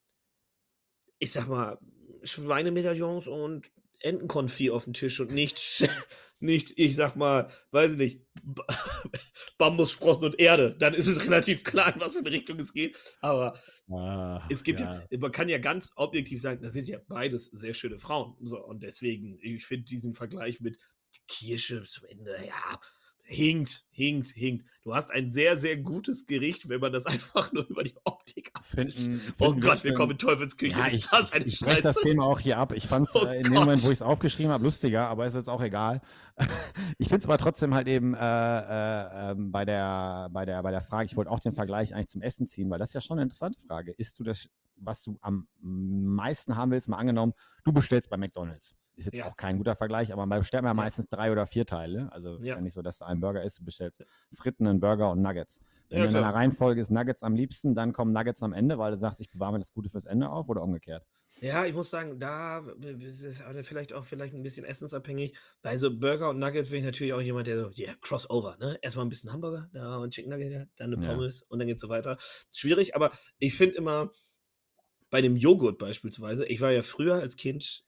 ich 1.19 1.31
sag 1.31 1.47
mal, 1.47 1.79
Schweinemedaillons 2.23 3.27
und 3.27 3.71
Entenkonfit 4.01 4.71
auf 4.71 4.83
dem 4.83 4.93
Tisch 4.93 5.19
und 5.21 5.31
nicht, 5.31 5.87
nicht, 6.41 6.77
ich 6.77 6.95
sag 6.95 7.15
mal, 7.15 7.49
weiß 7.71 7.91
ich 7.93 7.97
nicht, 7.97 8.21
Ba- 8.43 8.65
Bambussprossen 9.57 10.23
und 10.25 10.39
Erde. 10.39 10.75
Dann 10.79 10.93
ist 10.93 11.07
es 11.07 11.23
relativ 11.25 11.63
klar, 11.63 11.93
in 11.93 12.01
was 12.01 12.13
für 12.13 12.19
eine 12.19 12.31
Richtung 12.31 12.59
es 12.59 12.73
geht. 12.73 12.97
Aber 13.21 13.57
Ah, 13.91 14.45
es 14.49 14.63
gibt 14.63 14.79
ja. 14.79 15.03
man 15.19 15.31
kann 15.31 15.49
ja 15.49 15.57
ganz 15.57 15.91
objektiv 15.95 16.41
sagen, 16.41 16.61
das 16.61 16.73
sind 16.73 16.87
ja 16.87 16.99
beides 17.07 17.45
sehr 17.45 17.73
schöne 17.73 17.99
Frauen. 17.99 18.35
So, 18.41 18.63
und 18.63 18.83
deswegen, 18.83 19.37
ich 19.41 19.65
finde 19.65 19.85
diesen 19.85 20.13
Vergleich 20.13 20.59
mit 20.61 20.77
Kirsche 21.27 21.83
zum 21.83 22.05
Ende, 22.07 22.37
ja, 22.45 22.79
hinkt, 23.29 23.85
hinkt, 23.91 24.29
hinkt. 24.29 24.65
Du 24.81 24.95
hast 24.95 25.11
ein 25.11 25.29
sehr, 25.29 25.55
sehr 25.55 25.77
gutes 25.77 26.25
Gericht, 26.25 26.67
wenn 26.67 26.81
man 26.81 26.91
das 26.91 27.05
einfach 27.05 27.51
nur 27.53 27.67
über 27.69 27.83
die 27.83 27.95
Optik 28.03 28.49
abfällt. 28.53 28.93
Finden, 28.93 29.21
Oh 29.39 29.45
finden 29.45 29.61
Gott, 29.61 29.71
wirst 29.71 29.83
wir 29.85 29.93
kommen 29.93 30.13
in 30.13 30.17
Teufels 30.17 30.57
Ja, 30.59 30.85
ist 30.87 30.95
ich, 30.95 31.07
das 31.07 31.31
eine 31.31 31.45
ich, 31.45 31.53
ich 31.53 31.59
spreche 31.59 31.81
das? 31.83 31.95
Thema 31.97 32.23
auch 32.23 32.39
hier 32.39 32.57
ab. 32.57 32.73
Ich 32.73 32.87
fand 32.87 33.07
es 33.07 33.15
Oh 33.19 33.25
äh, 33.25 33.37
in 33.37 33.43
dem 33.43 33.53
Moment, 33.53 33.81
wo 33.81 33.85
Gott. 33.85 33.93
ich 33.93 33.99
es 33.99 34.01
aufgeschrieben 34.01 34.51
habe, 34.51 34.63
lustiger, 34.63 35.07
aber 35.07 35.27
ist 35.27 35.35
jetzt 35.35 35.49
auch 35.49 35.61
egal. 35.61 36.01
ich 36.97 37.07
finde 37.07 37.19
es 37.19 37.25
aber 37.25 37.37
trotzdem 37.37 37.75
halt 37.75 37.87
eben 37.87 38.15
äh, 38.15 38.19
äh, 38.19 39.31
ähm, 39.31 39.51
bei, 39.51 39.63
der, 39.63 40.29
bei, 40.31 40.45
der, 40.45 40.63
bei 40.63 40.71
der 40.71 40.81
Frage, 40.81 41.05
ich 41.05 41.15
wollte 41.15 41.29
auch 41.29 41.39
den 41.39 41.53
Vergleich 41.53 41.93
eigentlich 41.93 42.07
zum 42.07 42.21
Essen 42.21 42.47
ziehen, 42.47 42.69
weil 42.69 42.79
das 42.79 42.89
ist 42.89 42.93
ja 42.95 43.01
schon 43.01 43.19
eine 43.19 43.23
interessante 43.23 43.59
Frage. 43.59 43.91
Isst 43.91 44.17
du 44.19 44.23
das, 44.23 44.49
was 44.75 45.03
du 45.03 45.17
am 45.21 45.47
meisten 45.61 46.55
haben 46.55 46.71
willst, 46.71 46.87
mal 46.87 46.97
angenommen, 46.97 47.33
du 47.63 47.73
bestellst 47.73 48.09
bei 48.09 48.17
McDonalds. 48.17 48.75
Ist 48.99 49.05
jetzt 49.05 49.17
Ja. 49.17 49.25
auch 49.25 49.37
kein 49.37 49.57
guter 49.57 49.75
Vergleich, 49.75 50.11
aber 50.13 50.25
man 50.25 50.39
bestellt 50.39 50.63
ja 50.63 50.69
Ja. 50.69 50.75
meistens 50.75 51.07
drei 51.07 51.31
oder 51.31 51.45
vier 51.47 51.65
Teile. 51.65 52.11
Also 52.11 52.35
ist 52.37 52.45
Ja. 52.45 52.55
ja 52.55 52.61
nicht 52.61 52.73
so, 52.73 52.81
dass 52.81 52.97
du 52.99 53.05
einen 53.05 53.21
Burger 53.21 53.43
isst, 53.43 53.59
du 53.59 53.65
bestellst 53.65 54.03
Fritten, 54.33 54.67
einen 54.67 54.79
Burger 54.79 55.11
und 55.11 55.21
Nuggets. 55.21 55.61
Wenn 55.89 56.01
Ja, 56.01 56.03
du 56.03 56.09
in 56.09 56.15
einer 56.17 56.33
Reihenfolge 56.35 56.81
ist 56.81 56.91
Nuggets 56.91 57.23
am 57.23 57.33
liebsten, 57.33 57.75
dann 57.75 57.93
kommen 57.93 58.11
Nuggets 58.13 58.43
am 58.43 58.53
Ende, 58.53 58.77
weil 58.77 58.91
du 58.91 58.97
sagst, 58.97 59.19
ich 59.21 59.29
bewahre 59.31 59.53
mir 59.53 59.59
das 59.59 59.73
Gute 59.73 59.89
fürs 59.89 60.05
Ende 60.05 60.29
auf 60.29 60.49
oder 60.49 60.61
umgekehrt. 60.61 61.05
Ja, 61.41 61.65
ich 61.65 61.73
muss 61.73 61.89
sagen, 61.89 62.19
da 62.19 62.59
ist 62.81 63.23
es 63.23 63.41
vielleicht 63.67 63.93
auch 63.93 64.03
vielleicht 64.03 64.33
ein 64.33 64.43
bisschen 64.43 64.65
essensabhängig. 64.65 65.37
Bei 65.61 65.77
so 65.77 65.97
Burger 65.97 66.29
und 66.31 66.39
Nuggets 66.39 66.67
bin 66.69 66.79
ich 66.79 66.83
natürlich 66.85 67.13
auch 67.13 67.21
jemand, 67.21 67.47
der 67.47 67.57
so, 67.57 67.69
ja, 67.69 67.95
Crossover, 68.01 68.57
ne? 68.57 68.77
Erstmal 68.81 69.05
ein 69.05 69.09
bisschen 69.09 69.31
Hamburger, 69.31 69.69
da 69.71 69.97
und 69.97 70.13
Chicken 70.13 70.31
Nugget, 70.31 70.51
ja, 70.51 70.65
dann 70.75 70.93
eine 70.93 70.97
Ja. 71.01 71.07
Pommes 71.07 71.41
und 71.43 71.59
dann 71.59 71.67
geht's 71.67 71.81
so 71.81 71.87
weiter. 71.87 72.17
Schwierig, 72.51 72.93
aber 72.95 73.11
ich 73.37 73.55
finde 73.55 73.75
immer, 73.77 74.11
bei 75.09 75.21
dem 75.21 75.35
Joghurt 75.37 75.77
beispielsweise, 75.79 76.45
ich 76.45 76.61
war 76.61 76.71
ja 76.71 76.83
früher 76.83 77.15
als 77.15 77.37
Kind 77.37 77.85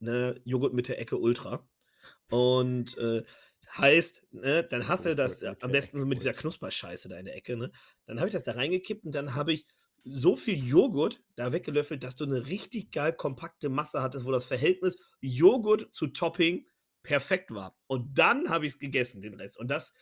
ne, 0.00 0.40
Joghurt 0.44 0.74
mit 0.74 0.88
der 0.88 1.00
Ecke 1.00 1.16
Ultra. 1.18 1.66
Und 2.30 2.96
äh, 2.98 3.22
heißt, 3.76 4.26
ne, 4.32 4.64
dann 4.64 4.88
hast 4.88 5.06
du 5.06 5.14
das 5.14 5.40
mit 5.42 5.62
am 5.62 5.72
besten 5.72 6.00
so 6.00 6.06
mit 6.06 6.18
dieser. 6.18 6.32
Knusperscheiße 6.32 7.08
da 7.08 7.18
in 7.18 7.26
der 7.26 7.36
Ecke, 7.36 7.56
ne? 7.56 7.70
Dann 8.06 8.18
habe 8.18 8.28
ich 8.28 8.34
das 8.34 8.42
da 8.42 8.52
reingekippt 8.52 9.04
und 9.04 9.14
dann 9.14 9.34
habe 9.34 9.52
ich 9.52 9.66
so 10.04 10.34
viel 10.34 10.56
Joghurt 10.62 11.22
da 11.36 11.52
weggelöffelt, 11.52 12.02
dass 12.02 12.16
du 12.16 12.24
eine 12.24 12.46
richtig 12.46 12.90
geil 12.90 13.12
kompakte 13.12 13.68
Masse 13.68 14.02
hattest, 14.02 14.24
wo 14.24 14.32
das 14.32 14.46
Verhältnis 14.46 14.96
Joghurt 15.20 15.94
zu 15.94 16.08
Topping 16.08 16.66
perfekt 17.02 17.52
war. 17.52 17.74
Und 17.86 18.18
dann 18.18 18.48
habe 18.48 18.66
ich 18.66 18.74
es 18.74 18.78
gegessen, 18.78 19.20
den 19.22 19.34
Rest. 19.34 19.58
Und 19.58 19.68
das, 19.68 19.94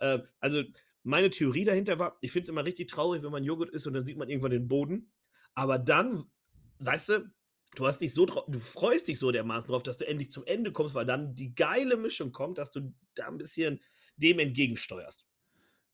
äh, 0.00 0.20
also 0.40 0.62
meine 1.02 1.30
Theorie 1.30 1.64
dahinter 1.64 1.98
war, 1.98 2.16
ich 2.20 2.32
finde 2.32 2.44
es 2.44 2.48
immer 2.48 2.64
richtig 2.64 2.88
traurig, 2.88 3.22
wenn 3.22 3.32
man 3.32 3.44
Joghurt 3.44 3.70
isst 3.70 3.86
und 3.86 3.94
dann 3.94 4.04
sieht 4.04 4.16
man 4.16 4.28
irgendwann 4.28 4.52
den 4.52 4.68
Boden. 4.68 5.12
Aber 5.54 5.78
dann, 5.78 6.30
weißt 6.78 7.08
du, 7.10 7.30
du 7.74 7.86
hast 7.86 7.98
dich 7.98 8.14
so 8.14 8.26
du 8.26 8.58
freust 8.58 9.08
dich 9.08 9.18
so 9.18 9.30
dermaßen 9.30 9.68
drauf, 9.70 9.82
dass 9.82 9.96
du 9.96 10.06
endlich 10.06 10.30
zum 10.30 10.44
Ende 10.44 10.72
kommst, 10.72 10.94
weil 10.94 11.06
dann 11.06 11.34
die 11.34 11.54
geile 11.54 11.96
Mischung 11.96 12.32
kommt, 12.32 12.58
dass 12.58 12.70
du 12.70 12.94
da 13.14 13.28
ein 13.28 13.38
bisschen 13.38 13.80
dem 14.16 14.38
entgegensteuerst. 14.38 15.26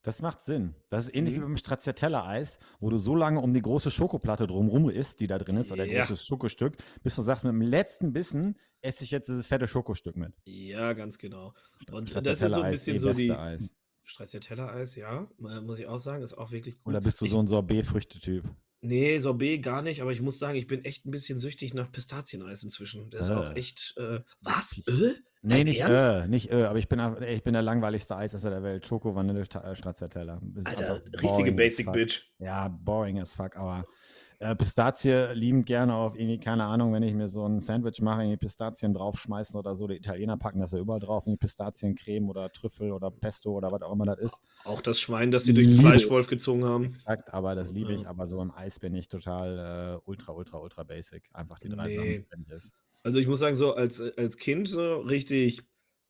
Das 0.03 0.22
macht 0.22 0.43
Sinn. 0.43 0.74
Das 0.91 1.07
ist 1.07 1.14
ähnlich 1.14 1.35
mhm. 1.35 1.39
wie 1.39 1.45
beim 1.45 1.57
Stracciatella-Eis, 1.57 2.59
wo 2.79 2.89
du 2.89 2.99
so 2.99 3.16
lange 3.16 3.41
um 3.41 3.53
die 3.53 3.61
große 3.61 3.91
Schokoplatte 3.91 4.47
drumrum 4.47 4.89
isst, 4.91 5.20
die 5.20 5.26
da 5.26 5.39
drin 5.39 5.57
ist, 5.57 5.72
oder 5.72 5.85
ja. 5.85 6.01
großes 6.01 6.24
Schokostück, 6.24 6.76
bis 7.03 7.16
du 7.16 7.22
sagst, 7.22 7.45
mit 7.45 7.53
dem 7.53 7.62
letzten 7.62 8.12
Bissen 8.12 8.57
esse 8.81 9.03
ich 9.03 9.11
jetzt 9.11 9.29
dieses 9.29 9.47
fette 9.49 9.66
Schokostück 9.66 10.16
mit. 10.16 10.33
Ja, 10.45 10.93
ganz 10.93 11.18
genau. 11.18 11.53
Und 11.91 12.14
das 12.14 12.41
ist 12.41 12.53
so 12.53 12.62
ein 12.62 12.70
bisschen 12.70 12.99
so 12.99 13.12
die. 13.12 13.33
Eis. 13.33 13.74
Stracciatella-Eis, 14.05 14.97
ja, 14.97 15.29
muss 15.37 15.79
ich 15.79 15.87
auch 15.87 15.99
sagen, 15.99 16.22
ist 16.22 16.33
auch 16.33 16.51
wirklich 16.51 16.79
gut. 16.79 16.87
Oder 16.87 17.01
bist 17.03 17.20
du 17.20 17.26
so 17.26 17.39
ein 17.39 17.47
Sorbet-Früchtetyp? 17.47 18.45
Nee, 18.81 19.18
Sorbet 19.18 19.62
gar 19.62 19.83
nicht, 19.83 20.03
aber 20.03 20.12
ich 20.12 20.20
muss 20.20 20.39
sagen, 20.39 20.57
ich 20.57 20.68
bin 20.68 20.85
echt 20.85 21.05
ein 21.05 21.11
bisschen 21.11 21.39
süchtig 21.39 21.74
nach 21.74 21.91
Pistazieneis 21.91 22.62
inzwischen. 22.62 23.11
Das 23.11 23.26
ist 23.26 23.33
auch 23.33 23.51
äh. 23.51 23.59
echt. 23.59 23.95
Äh, 23.97 24.20
was? 24.41 24.79
Äh? 24.87 25.14
Nee, 25.43 25.64
nicht 25.64 25.81
äh, 25.81 26.26
nicht 26.26 26.51
äh, 26.51 26.64
aber 26.64 26.79
ich 26.79 26.89
bin, 26.89 27.01
ich 27.22 27.43
bin 27.43 27.53
der 27.53 27.62
langweiligste 27.62 28.16
Eisesser 28.16 28.51
der 28.51 28.62
Welt. 28.62 28.87
Schoko, 28.87 29.14
Vanille, 29.14 29.41
äh, 29.41 29.74
Stracciatella. 29.74 30.41
Alter, 30.64 31.03
richtige 31.22 31.53
Basic 31.53 31.93
Bitch. 31.93 32.24
Ja, 32.39 32.68
boring 32.68 33.20
as 33.20 33.35
fuck, 33.35 33.57
aber 33.57 33.85
äh, 34.41 34.55
Pistazie 34.55 35.32
lieben 35.32 35.64
gerne 35.64 35.95
auf 35.95 36.14
irgendwie, 36.14 36.39
keine 36.39 36.64
Ahnung, 36.64 36.93
wenn 36.93 37.03
ich 37.03 37.14
mir 37.14 37.28
so 37.28 37.45
ein 37.45 37.61
Sandwich 37.61 38.01
mache, 38.01 38.22
irgendwie 38.22 38.36
Pistazien 38.36 38.95
draufschmeißen 38.95 39.59
oder 39.59 39.74
so. 39.74 39.89
Die 39.89 39.97
Italiener 39.97 40.36
packen 40.36 40.61
das 40.61 40.72
ja 40.72 40.78
überall 40.78 41.01
drauf, 41.01 41.24
irgendwie 41.26 41.39
Pistaziencreme 41.39 42.28
oder 42.28 42.51
Trüffel 42.51 42.93
oder 42.93 43.11
Pesto 43.11 43.51
oder 43.53 43.72
was 43.72 43.82
auch 43.82 43.93
immer 43.93 44.07
das 44.07 44.18
ist. 44.18 44.41
Auch 44.64 44.80
das 44.80 45.01
Schwein, 45.01 45.32
das 45.32 45.45
sie 45.45 45.55
durch 45.55 45.66
den 45.66 45.80
Fleischwolf 45.80 46.28
gezogen 46.28 46.64
haben. 46.64 46.84
Exakt, 46.84 47.34
aber 47.34 47.55
das 47.57 47.72
liebe 47.72 47.93
ich. 47.93 48.07
Aber 48.07 48.26
so 48.28 48.41
im 48.41 48.53
Eis 48.53 48.78
bin 48.78 48.95
ich 48.95 49.09
total 49.09 49.99
äh, 49.99 50.09
ultra, 50.09 50.32
ultra, 50.32 50.59
ultra 50.59 50.84
basic. 50.84 51.28
Einfach 51.32 51.59
die 51.59 51.68
drei 51.68 51.86
nee. 51.89 51.97
Sachen, 51.97 52.26
wenn 52.30 52.57
ist. 52.57 52.72
Also 53.03 53.18
ich 53.18 53.26
muss 53.26 53.41
sagen, 53.41 53.57
so 53.57 53.74
als, 53.74 54.01
als 54.01 54.36
Kind 54.36 54.68
so 54.68 54.99
richtig 54.99 55.62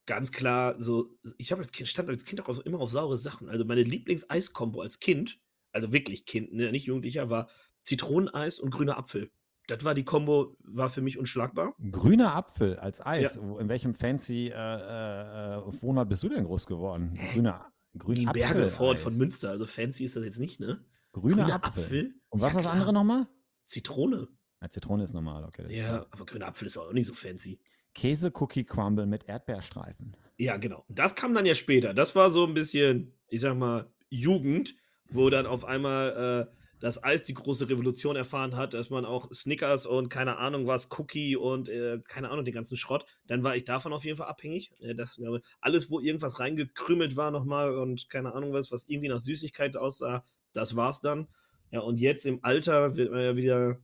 ganz 0.06 0.32
klar 0.32 0.80
so, 0.80 1.08
ich 1.36 1.52
habe 1.52 1.62
als 1.62 1.72
Kind, 1.72 1.88
stand 1.88 2.08
als 2.08 2.24
Kind 2.24 2.40
auch 2.40 2.58
immer 2.60 2.80
auf 2.80 2.90
saure 2.90 3.16
Sachen. 3.16 3.48
Also 3.48 3.64
meine 3.64 3.82
Lieblings-Eis-Kombo 3.82 4.80
als 4.80 5.00
Kind, 5.00 5.38
also 5.72 5.92
wirklich 5.92 6.24
Kind, 6.24 6.52
ne, 6.52 6.72
nicht 6.72 6.86
Jugendlicher, 6.86 7.30
war 7.30 7.48
Zitroneneis 7.88 8.58
und 8.58 8.70
grüner 8.70 8.98
Apfel. 8.98 9.30
Das 9.66 9.82
war 9.82 9.94
die 9.94 10.04
Kombo, 10.04 10.56
war 10.60 10.90
für 10.90 11.00
mich 11.00 11.18
unschlagbar. 11.18 11.74
Grüner 11.90 12.34
Apfel 12.34 12.78
als 12.78 13.04
Eis. 13.04 13.36
Ja. 13.36 13.58
In 13.58 13.68
welchem 13.70 13.94
fancy 13.94 14.48
äh, 14.48 14.52
äh, 14.52 15.56
äh, 15.56 15.82
Wohnort 15.82 16.10
bist 16.10 16.22
du 16.22 16.28
denn 16.28 16.44
groß 16.44 16.66
geworden? 16.66 17.18
Grüner, 17.32 17.72
grüner 17.96 18.32
die 18.34 18.44
Apfel. 18.44 18.54
Berge 18.54 18.70
vor 18.70 18.96
von 18.96 19.16
Münster. 19.16 19.50
Also 19.50 19.66
fancy 19.66 20.04
ist 20.04 20.16
das 20.16 20.24
jetzt 20.24 20.38
nicht, 20.38 20.60
ne? 20.60 20.84
Grüner, 21.12 21.44
grüner 21.44 21.64
Apfel. 21.64 21.82
Apfel. 21.82 22.14
Und 22.28 22.40
was 22.42 22.52
ja, 22.52 22.58
ist 22.60 22.64
das 22.66 22.72
andere 22.72 22.92
nochmal? 22.92 23.26
Zitrone. 23.64 24.28
Ja, 24.60 24.68
Zitrone 24.68 25.04
ist 25.04 25.14
normal, 25.14 25.44
okay. 25.44 25.64
Ja, 25.74 26.06
aber 26.10 26.26
grüner 26.26 26.48
Apfel 26.48 26.66
ist 26.66 26.76
auch 26.76 26.92
nicht 26.92 27.06
so 27.06 27.14
fancy. 27.14 27.58
Käse-Cookie-Crumble 27.94 29.06
mit 29.06 29.24
Erdbeerstreifen. 29.24 30.14
Ja, 30.36 30.58
genau. 30.58 30.84
Das 30.88 31.14
kam 31.14 31.32
dann 31.32 31.46
ja 31.46 31.54
später. 31.54 31.94
Das 31.94 32.14
war 32.14 32.30
so 32.30 32.46
ein 32.46 32.54
bisschen, 32.54 33.14
ich 33.28 33.40
sag 33.40 33.56
mal, 33.56 33.90
Jugend, 34.10 34.74
wo 35.10 35.30
dann 35.30 35.46
auf 35.46 35.64
einmal 35.64 36.48
äh, 36.52 36.58
das 36.80 37.02
Eis 37.02 37.24
die 37.24 37.34
große 37.34 37.68
Revolution 37.68 38.16
erfahren 38.16 38.56
hat, 38.56 38.74
dass 38.74 38.90
man 38.90 39.04
auch 39.04 39.32
Snickers 39.32 39.86
und 39.86 40.10
keine 40.10 40.38
Ahnung 40.38 40.66
was, 40.66 40.88
Cookie 40.98 41.36
und 41.36 41.68
äh, 41.68 42.00
keine 42.06 42.30
Ahnung, 42.30 42.44
den 42.44 42.54
ganzen 42.54 42.76
Schrott, 42.76 43.04
dann 43.26 43.42
war 43.42 43.56
ich 43.56 43.64
davon 43.64 43.92
auf 43.92 44.04
jeden 44.04 44.16
Fall 44.16 44.28
abhängig. 44.28 44.72
Äh, 44.80 44.94
das, 44.94 45.20
alles, 45.60 45.90
wo 45.90 46.00
irgendwas 46.00 46.38
reingekrümelt 46.38 47.16
war 47.16 47.30
nochmal 47.30 47.76
und 47.76 48.08
keine 48.10 48.34
Ahnung 48.34 48.52
was, 48.52 48.70
was 48.70 48.88
irgendwie 48.88 49.08
nach 49.08 49.20
Süßigkeit 49.20 49.76
aussah, 49.76 50.24
das 50.52 50.76
war's 50.76 51.00
dann. 51.00 51.28
Ja, 51.70 51.80
und 51.80 51.98
jetzt 51.98 52.24
im 52.24 52.42
Alter 52.42 52.96
wird 52.96 53.10
man 53.10 53.20
ja 53.20 53.36
wieder, 53.36 53.78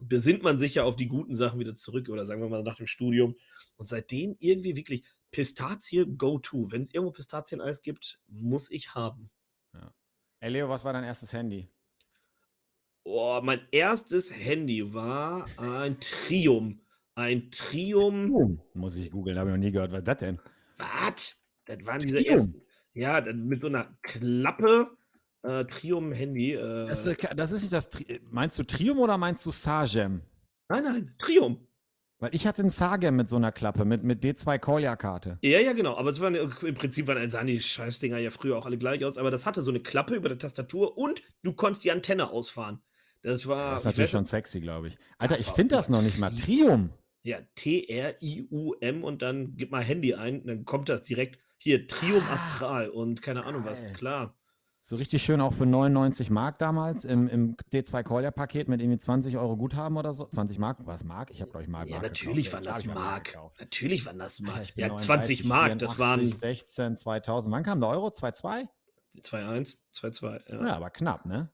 besinnt 0.00 0.42
man 0.42 0.58
sich 0.58 0.74
ja 0.74 0.84
auf 0.84 0.96
die 0.96 1.08
guten 1.08 1.34
Sachen 1.34 1.58
wieder 1.60 1.76
zurück 1.76 2.08
oder 2.08 2.26
sagen 2.26 2.42
wir 2.42 2.48
mal 2.48 2.62
nach 2.62 2.76
dem 2.76 2.86
Studium. 2.86 3.36
Und 3.78 3.88
seitdem 3.88 4.36
irgendwie 4.38 4.76
wirklich 4.76 5.04
Pistazie 5.30 6.04
go-to. 6.06 6.70
Wenn 6.70 6.82
es 6.82 6.92
irgendwo 6.92 7.12
Pistazieneis 7.12 7.82
gibt, 7.82 8.20
muss 8.28 8.70
ich 8.70 8.94
haben. 8.94 9.30
Ja. 9.72 9.92
Hey 10.38 10.50
Leo, 10.50 10.68
was 10.68 10.84
war 10.84 10.92
dein 10.92 11.04
erstes 11.04 11.32
Handy? 11.32 11.70
Oh, 13.08 13.40
mein 13.40 13.60
erstes 13.70 14.32
Handy 14.34 14.92
war 14.92 15.46
ein 15.58 15.96
Trium. 16.00 16.80
Ein 17.14 17.52
Trium. 17.52 18.26
Trium. 18.26 18.60
Muss 18.74 18.96
ich 18.96 19.12
googeln, 19.12 19.38
habe 19.38 19.50
ich 19.50 19.56
noch 19.56 19.62
nie 19.62 19.70
gehört. 19.70 19.92
Was 19.92 20.00
ist 20.00 20.08
das 20.08 20.18
denn? 20.18 20.40
Was? 20.76 21.40
Das 21.66 21.86
waren 21.86 22.00
diese 22.00 22.18
Trium. 22.18 22.34
ersten. 22.34 22.62
Ja, 22.94 23.20
mit 23.32 23.62
so 23.62 23.68
einer 23.68 23.96
Klappe. 24.02 24.90
Äh, 25.44 25.64
Trium-Handy. 25.66 26.54
Äh. 26.54 26.88
Das, 26.88 27.04
das, 27.04 27.52
ist 27.52 27.62
nicht 27.62 27.72
das. 27.72 27.90
Tri 27.90 28.20
meinst 28.28 28.58
du 28.58 28.64
Trium 28.64 28.98
oder 28.98 29.16
meinst 29.16 29.46
du 29.46 29.52
Sagem? 29.52 30.22
Nein, 30.68 30.82
nein, 30.82 31.14
Trium. 31.18 31.64
Weil 32.18 32.34
ich 32.34 32.44
hatte 32.44 32.62
einen 32.62 32.70
Sagem 32.70 33.14
mit 33.14 33.28
so 33.28 33.36
einer 33.36 33.52
Klappe, 33.52 33.84
mit, 33.84 34.02
mit 34.02 34.24
D2 34.24 34.58
Kolja-Karte. 34.58 35.38
Ja, 35.42 35.60
ja, 35.60 35.74
genau. 35.74 35.96
Aber 35.96 36.10
es 36.10 36.18
waren 36.18 36.34
im 36.34 36.74
Prinzip 36.74 37.06
waren, 37.06 37.30
sahen 37.30 37.46
die 37.46 37.60
Scheißdinger 37.60 38.18
ja 38.18 38.30
früher 38.30 38.58
auch 38.58 38.66
alle 38.66 38.78
gleich 38.78 39.04
aus. 39.04 39.16
Aber 39.16 39.30
das 39.30 39.46
hatte 39.46 39.62
so 39.62 39.70
eine 39.70 39.78
Klappe 39.78 40.16
über 40.16 40.28
der 40.28 40.38
Tastatur 40.38 40.98
und 40.98 41.22
du 41.44 41.52
konntest 41.52 41.84
die 41.84 41.92
Antenne 41.92 42.30
ausfahren. 42.30 42.82
Das 43.22 43.46
war. 43.46 43.74
Das 43.74 43.82
ist 43.82 43.86
natürlich 43.86 44.10
schon 44.10 44.24
sexy, 44.24 44.60
glaube 44.60 44.88
ich. 44.88 44.98
Alter, 45.18 45.38
ich 45.38 45.46
finde 45.48 45.76
das 45.76 45.88
noch 45.88 46.02
nicht 46.02 46.18
mal. 46.18 46.30
Trium. 46.30 46.90
Ja, 47.22 47.40
T-R-I-U-M 47.56 49.02
und 49.02 49.22
dann 49.22 49.56
gib 49.56 49.72
mal 49.72 49.82
Handy 49.82 50.14
ein, 50.14 50.46
dann 50.46 50.64
kommt 50.64 50.88
das 50.88 51.02
direkt. 51.02 51.40
Hier, 51.58 51.88
Trium 51.88 52.22
ah, 52.28 52.34
Astral 52.34 52.88
und 52.90 53.22
keine 53.22 53.44
Ahnung 53.44 53.64
was, 53.64 53.92
klar. 53.94 54.36
So 54.88 54.94
richtig 54.94 55.24
schön 55.24 55.40
auch 55.40 55.52
für 55.52 55.66
99 55.66 56.30
Mark 56.30 56.60
damals 56.60 57.04
im, 57.04 57.26
im 57.26 57.56
D2 57.72 58.04
Collier 58.04 58.30
Paket 58.30 58.68
mit 58.68 58.80
irgendwie 58.80 59.00
20 59.00 59.36
Euro 59.36 59.56
Guthaben 59.56 59.96
oder 59.96 60.12
so. 60.12 60.26
20 60.26 60.60
Mark, 60.60 60.78
was 60.84 61.02
Mark? 61.02 61.32
Ich 61.32 61.40
habe 61.40 61.50
glaube 61.50 61.64
ich 61.64 61.68
Mark. 61.68 61.88
Ja, 61.88 61.96
Mark 61.96 62.04
natürlich 62.04 62.52
waren 62.52 62.62
das 62.62 62.84
Mark. 62.84 63.36
Natürlich 63.58 64.06
waren 64.06 64.20
das 64.20 64.38
Mark. 64.38 64.76
Ja, 64.76 64.86
39, 64.86 65.06
20 65.06 65.44
Mark, 65.44 65.72
84, 65.72 65.88
das 65.88 65.98
waren 65.98 66.26
16, 66.28 66.96
2000. 66.98 67.52
Wann 67.52 67.64
kam 67.64 67.80
der 67.80 67.88
Euro? 67.88 68.06
2,2? 68.06 68.68
2,1, 69.20 69.78
2,2. 69.92 70.52
Ja. 70.52 70.66
ja, 70.68 70.76
aber 70.76 70.90
knapp, 70.90 71.26
ne? 71.26 71.50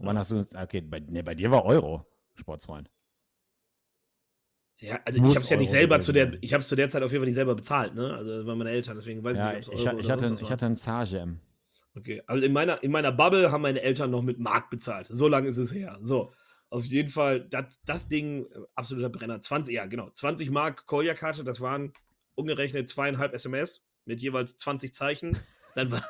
Und 0.00 0.06
wann 0.06 0.18
hast 0.18 0.30
du, 0.30 0.42
okay, 0.56 0.80
bei, 0.80 1.00
nee, 1.00 1.20
bei 1.20 1.34
dir 1.34 1.50
war 1.50 1.66
Euro, 1.66 2.06
Sportsfreund. 2.34 2.90
Ja, 4.78 4.98
also 5.04 5.20
Muss 5.20 5.32
ich 5.32 5.36
habe 5.36 5.44
es 5.44 5.50
ja 5.50 5.56
nicht 5.58 5.70
selber 5.70 6.00
zu 6.00 6.12
der, 6.12 6.42
ich 6.42 6.54
habe 6.54 6.62
es 6.62 6.68
zu 6.68 6.74
der 6.74 6.88
Zeit 6.88 7.02
auf 7.02 7.12
jeden 7.12 7.20
Fall 7.20 7.26
nicht 7.26 7.34
selber 7.34 7.54
bezahlt, 7.54 7.94
ne? 7.94 8.14
Also 8.14 8.38
das 8.38 8.46
waren 8.46 8.56
meine 8.56 8.70
Eltern, 8.70 8.96
deswegen 8.96 9.22
weiß 9.22 9.36
ja, 9.36 9.50
ich 9.52 9.58
nicht, 9.58 9.68
ob 9.68 9.74
es 9.74 9.86
Euro 9.86 9.98
ich, 9.98 10.06
ich 10.06 10.10
hatte, 10.10 10.38
ich 10.40 10.50
hatte 10.50 10.64
einen. 10.64 11.40
Okay, 11.94 12.22
also 12.26 12.42
in 12.42 12.54
meiner, 12.54 12.82
in 12.82 12.90
meiner 12.90 13.12
Bubble 13.12 13.52
haben 13.52 13.60
meine 13.60 13.82
Eltern 13.82 14.10
noch 14.10 14.22
mit 14.22 14.38
Mark 14.38 14.70
bezahlt. 14.70 15.08
So 15.10 15.28
lange 15.28 15.48
ist 15.48 15.58
es 15.58 15.74
her. 15.74 15.98
So, 16.00 16.32
auf 16.70 16.84
jeden 16.86 17.10
Fall, 17.10 17.46
das, 17.50 17.78
das 17.84 18.08
Ding, 18.08 18.46
äh, 18.46 18.60
absoluter 18.74 19.10
Brenner. 19.10 19.42
20, 19.42 19.74
ja, 19.74 19.84
genau. 19.84 20.08
20 20.08 20.50
Mark 20.50 20.86
Kolja-Karte, 20.86 21.44
das 21.44 21.60
waren 21.60 21.92
umgerechnet 22.36 22.88
zweieinhalb 22.88 23.34
SMS 23.34 23.84
mit 24.06 24.22
jeweils 24.22 24.56
20 24.56 24.94
Zeichen. 24.94 25.36
Dann 25.74 25.90
war, 25.90 26.02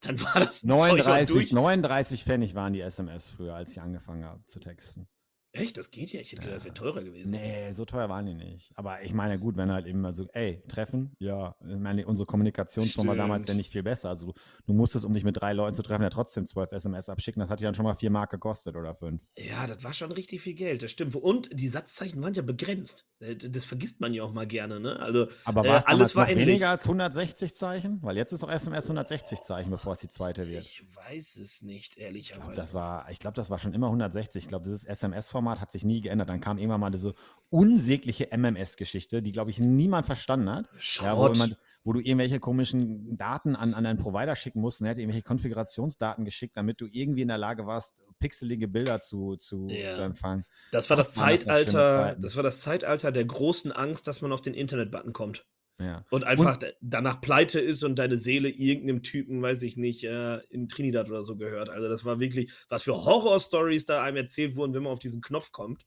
dann 0.00 0.20
war 0.20 0.44
das 0.44 0.62
39, 0.62 1.52
39 1.52 2.24
Pfennig 2.24 2.54
waren 2.54 2.72
die 2.72 2.80
SMS 2.80 3.28
früher, 3.28 3.54
als 3.54 3.72
ich 3.72 3.80
angefangen 3.80 4.24
habe 4.24 4.44
zu 4.46 4.60
texten. 4.60 5.08
Echt? 5.56 5.76
Das 5.76 5.90
geht 5.90 6.12
ja. 6.12 6.20
Ich 6.20 6.32
hätte 6.32 6.42
gedacht, 6.42 6.56
das 6.56 6.64
wäre 6.64 6.74
teurer 6.74 7.02
gewesen. 7.02 7.30
Nee, 7.30 7.72
so 7.72 7.84
teuer 7.84 8.08
waren 8.08 8.26
die 8.26 8.34
nicht. 8.34 8.70
Aber 8.74 9.02
ich 9.02 9.12
meine, 9.12 9.38
gut, 9.38 9.56
wenn 9.56 9.72
halt 9.72 9.86
eben 9.86 10.00
mal 10.00 10.12
so, 10.12 10.26
ey, 10.32 10.62
treffen, 10.68 11.14
ja, 11.18 11.56
ich 11.60 11.76
meine, 11.76 12.06
unsere 12.06 12.26
Kommunikationsform 12.26 13.08
war 13.08 13.16
damals 13.16 13.48
ja 13.48 13.54
nicht 13.54 13.72
viel 13.72 13.82
besser. 13.82 14.08
Also 14.08 14.34
du 14.66 14.72
musstest, 14.72 15.04
um 15.04 15.14
dich 15.14 15.24
mit 15.24 15.40
drei 15.40 15.52
Leuten 15.52 15.74
zu 15.74 15.82
treffen, 15.82 16.02
ja 16.02 16.10
trotzdem 16.10 16.46
zwölf 16.46 16.72
SMS 16.72 17.08
abschicken. 17.08 17.40
Das 17.40 17.50
hat 17.50 17.60
ja 17.60 17.68
dann 17.68 17.74
schon 17.74 17.84
mal 17.84 17.94
vier 17.94 18.10
Mark 18.10 18.30
gekostet 18.30 18.76
oder 18.76 18.94
fünf. 18.94 19.22
Ja, 19.36 19.66
das 19.66 19.82
war 19.84 19.92
schon 19.92 20.12
richtig 20.12 20.40
viel 20.40 20.54
Geld, 20.54 20.82
das 20.82 20.90
stimmt. 20.90 21.14
Und 21.14 21.48
die 21.52 21.68
Satzzeichen 21.68 22.22
waren 22.22 22.34
ja 22.34 22.42
begrenzt. 22.42 23.06
Äh, 23.20 23.36
das 23.36 23.64
vergisst 23.64 24.00
man 24.00 24.12
ja 24.14 24.22
auch 24.22 24.32
mal 24.32 24.46
gerne, 24.46 24.80
ne? 24.80 24.98
Also, 25.00 25.28
Aber 25.44 25.64
war 25.64 25.78
es 25.78 25.84
äh, 25.84 25.88
alles 25.88 26.16
war 26.16 26.28
weniger 26.28 26.70
als 26.70 26.84
160 26.84 27.54
Zeichen? 27.54 28.02
Weil 28.02 28.16
jetzt 28.16 28.32
ist 28.32 28.42
doch 28.42 28.50
SMS 28.50 28.84
160 28.84 29.40
Zeichen, 29.40 29.70
bevor 29.70 29.94
es 29.94 30.00
die 30.00 30.08
zweite 30.08 30.46
wird. 30.46 30.64
Ich 30.64 30.84
weiß 30.94 31.36
es 31.36 31.62
nicht, 31.62 31.96
ehrlicherweise. 31.96 32.50
Ich 32.50 32.54
glaube, 32.54 32.56
das, 32.56 32.74
war, 32.74 33.06
glaub, 33.18 33.34
das 33.34 33.50
war 33.50 33.58
schon 33.58 33.72
immer 33.72 33.86
160. 33.86 34.44
Ich 34.44 34.48
glaube, 34.48 34.64
dieses 34.64 34.84
SMS-Format 34.84 35.45
hat 35.46 35.70
sich 35.70 35.84
nie 35.84 36.00
geändert. 36.00 36.28
Dann 36.28 36.40
kam 36.40 36.58
irgendwann 36.58 36.80
mal 36.80 36.90
diese 36.90 37.14
unsägliche 37.50 38.28
MMS-Geschichte, 38.36 39.22
die, 39.22 39.32
glaube 39.32 39.50
ich, 39.50 39.58
niemand 39.58 40.06
verstanden 40.06 40.50
hat. 40.50 40.68
Ja, 41.00 41.16
wo, 41.16 41.28
man, 41.34 41.56
wo, 41.84 41.92
du 41.92 42.00
irgendwelche 42.00 42.40
komischen 42.40 43.16
Daten 43.16 43.54
an, 43.54 43.74
an 43.74 43.86
einen 43.86 43.98
Provider 43.98 44.34
schicken 44.34 44.60
musst 44.60 44.80
und 44.80 44.86
er 44.86 44.90
hat 44.90 44.98
irgendwelche 44.98 45.22
Konfigurationsdaten 45.22 46.24
geschickt, 46.24 46.56
damit 46.56 46.80
du 46.80 46.86
irgendwie 46.90 47.22
in 47.22 47.28
der 47.28 47.38
Lage 47.38 47.66
warst, 47.66 47.94
pixelige 48.18 48.68
Bilder 48.68 49.00
zu, 49.00 49.36
zu, 49.36 49.68
ja. 49.68 49.90
zu 49.90 50.00
empfangen. 50.00 50.44
Das 50.72 50.90
war 50.90 50.96
das 50.96 51.12
Zeitalter, 51.12 52.14
das, 52.14 52.20
das 52.20 52.36
war 52.36 52.42
das 52.42 52.60
Zeitalter 52.60 53.12
der 53.12 53.24
großen 53.24 53.72
Angst, 53.72 54.06
dass 54.08 54.20
man 54.20 54.32
auf 54.32 54.40
den 54.40 54.54
Internet-Button 54.54 55.12
kommt. 55.12 55.46
Ja. 55.78 56.04
Und 56.10 56.24
einfach 56.24 56.56
und, 56.56 56.74
danach 56.80 57.20
pleite 57.20 57.60
ist 57.60 57.82
und 57.84 57.96
deine 57.96 58.16
Seele 58.16 58.48
irgendeinem 58.48 59.02
Typen, 59.02 59.42
weiß 59.42 59.62
ich 59.62 59.76
nicht, 59.76 60.04
äh, 60.04 60.38
in 60.48 60.68
Trinidad 60.68 61.08
oder 61.08 61.22
so 61.22 61.36
gehört. 61.36 61.68
Also 61.68 61.88
das 61.88 62.04
war 62.04 62.18
wirklich, 62.18 62.50
was 62.68 62.84
für 62.84 62.94
Horror-Stories 62.94 63.84
da 63.84 64.02
einem 64.02 64.16
erzählt 64.16 64.56
wurden, 64.56 64.72
wenn 64.74 64.84
man 64.84 64.92
auf 64.92 64.98
diesen 65.00 65.20
Knopf 65.20 65.52
kommt. 65.52 65.84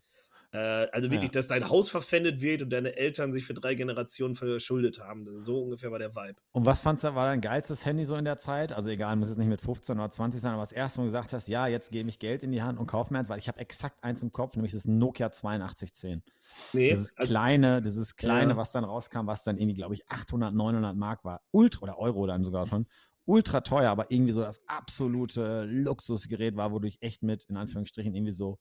Äh, 0.51 0.87
also 0.91 1.11
wirklich, 1.11 1.31
ja. 1.31 1.39
dass 1.39 1.47
dein 1.47 1.69
Haus 1.69 1.89
verpfändet 1.89 2.41
wird 2.41 2.63
und 2.63 2.71
deine 2.71 2.95
Eltern 2.97 3.31
sich 3.31 3.45
für 3.45 3.53
drei 3.53 3.75
Generationen 3.75 4.35
verschuldet 4.35 4.99
haben. 4.99 5.37
So 5.37 5.61
ungefähr 5.61 5.91
war 5.91 5.99
der 5.99 6.15
Vibe. 6.15 6.35
Und 6.51 6.65
was 6.65 6.81
fandst 6.81 7.03
du, 7.03 7.13
war 7.13 7.27
dein 7.27 7.41
geilstes 7.41 7.85
Handy 7.85 8.05
so 8.05 8.15
in 8.15 8.25
der 8.25 8.37
Zeit? 8.37 8.71
Also 8.71 8.89
egal, 8.89 9.15
muss 9.15 9.29
es 9.29 9.37
nicht 9.37 9.47
mit 9.47 9.61
15 9.61 9.99
oder 9.99 10.09
20 10.09 10.41
sein, 10.41 10.53
aber 10.53 10.63
das 10.63 10.71
erste 10.71 11.01
Mal 11.01 11.05
gesagt 11.05 11.33
hast, 11.33 11.47
ja, 11.49 11.67
jetzt 11.67 11.91
gebe 11.91 12.09
ich 12.09 12.17
Geld 12.17 12.41
in 12.41 12.51
die 12.51 12.63
Hand 12.63 12.79
und 12.79 12.87
kaufe 12.87 13.13
mir 13.13 13.19
eins, 13.19 13.29
weil 13.29 13.37
ich 13.37 13.47
habe 13.47 13.59
exakt 13.59 14.03
eins 14.03 14.23
im 14.23 14.31
Kopf, 14.31 14.55
nämlich 14.55 14.73
das 14.73 14.85
Nokia 14.85 15.27
8210. 15.27 16.23
Nee, 16.73 16.89
dieses 16.89 17.15
also, 17.15 17.31
kleine, 17.31 17.81
dieses 17.81 18.15
kleine, 18.15 18.51
ja. 18.51 18.57
was 18.57 18.71
dann 18.71 18.83
rauskam, 18.83 19.27
was 19.27 19.43
dann 19.43 19.57
irgendwie, 19.59 19.75
glaube 19.75 19.93
ich, 19.93 20.09
800, 20.09 20.53
900 20.53 20.95
Mark 20.95 21.23
war. 21.23 21.41
Ultra 21.51 21.83
oder 21.83 21.99
Euro 21.99 22.25
dann 22.25 22.43
sogar 22.43 22.65
schon 22.65 22.87
ultra 23.25 23.61
teuer, 23.61 23.91
aber 23.91 24.09
irgendwie 24.09 24.31
so 24.31 24.41
das 24.41 24.59
absolute 24.67 25.63
Luxusgerät 25.65 26.55
war, 26.55 26.71
wo 26.71 26.79
du 26.79 26.89
echt 26.99 27.21
mit, 27.21 27.43
in 27.43 27.57
Anführungsstrichen, 27.57 28.15
irgendwie 28.15 28.31
so 28.31 28.57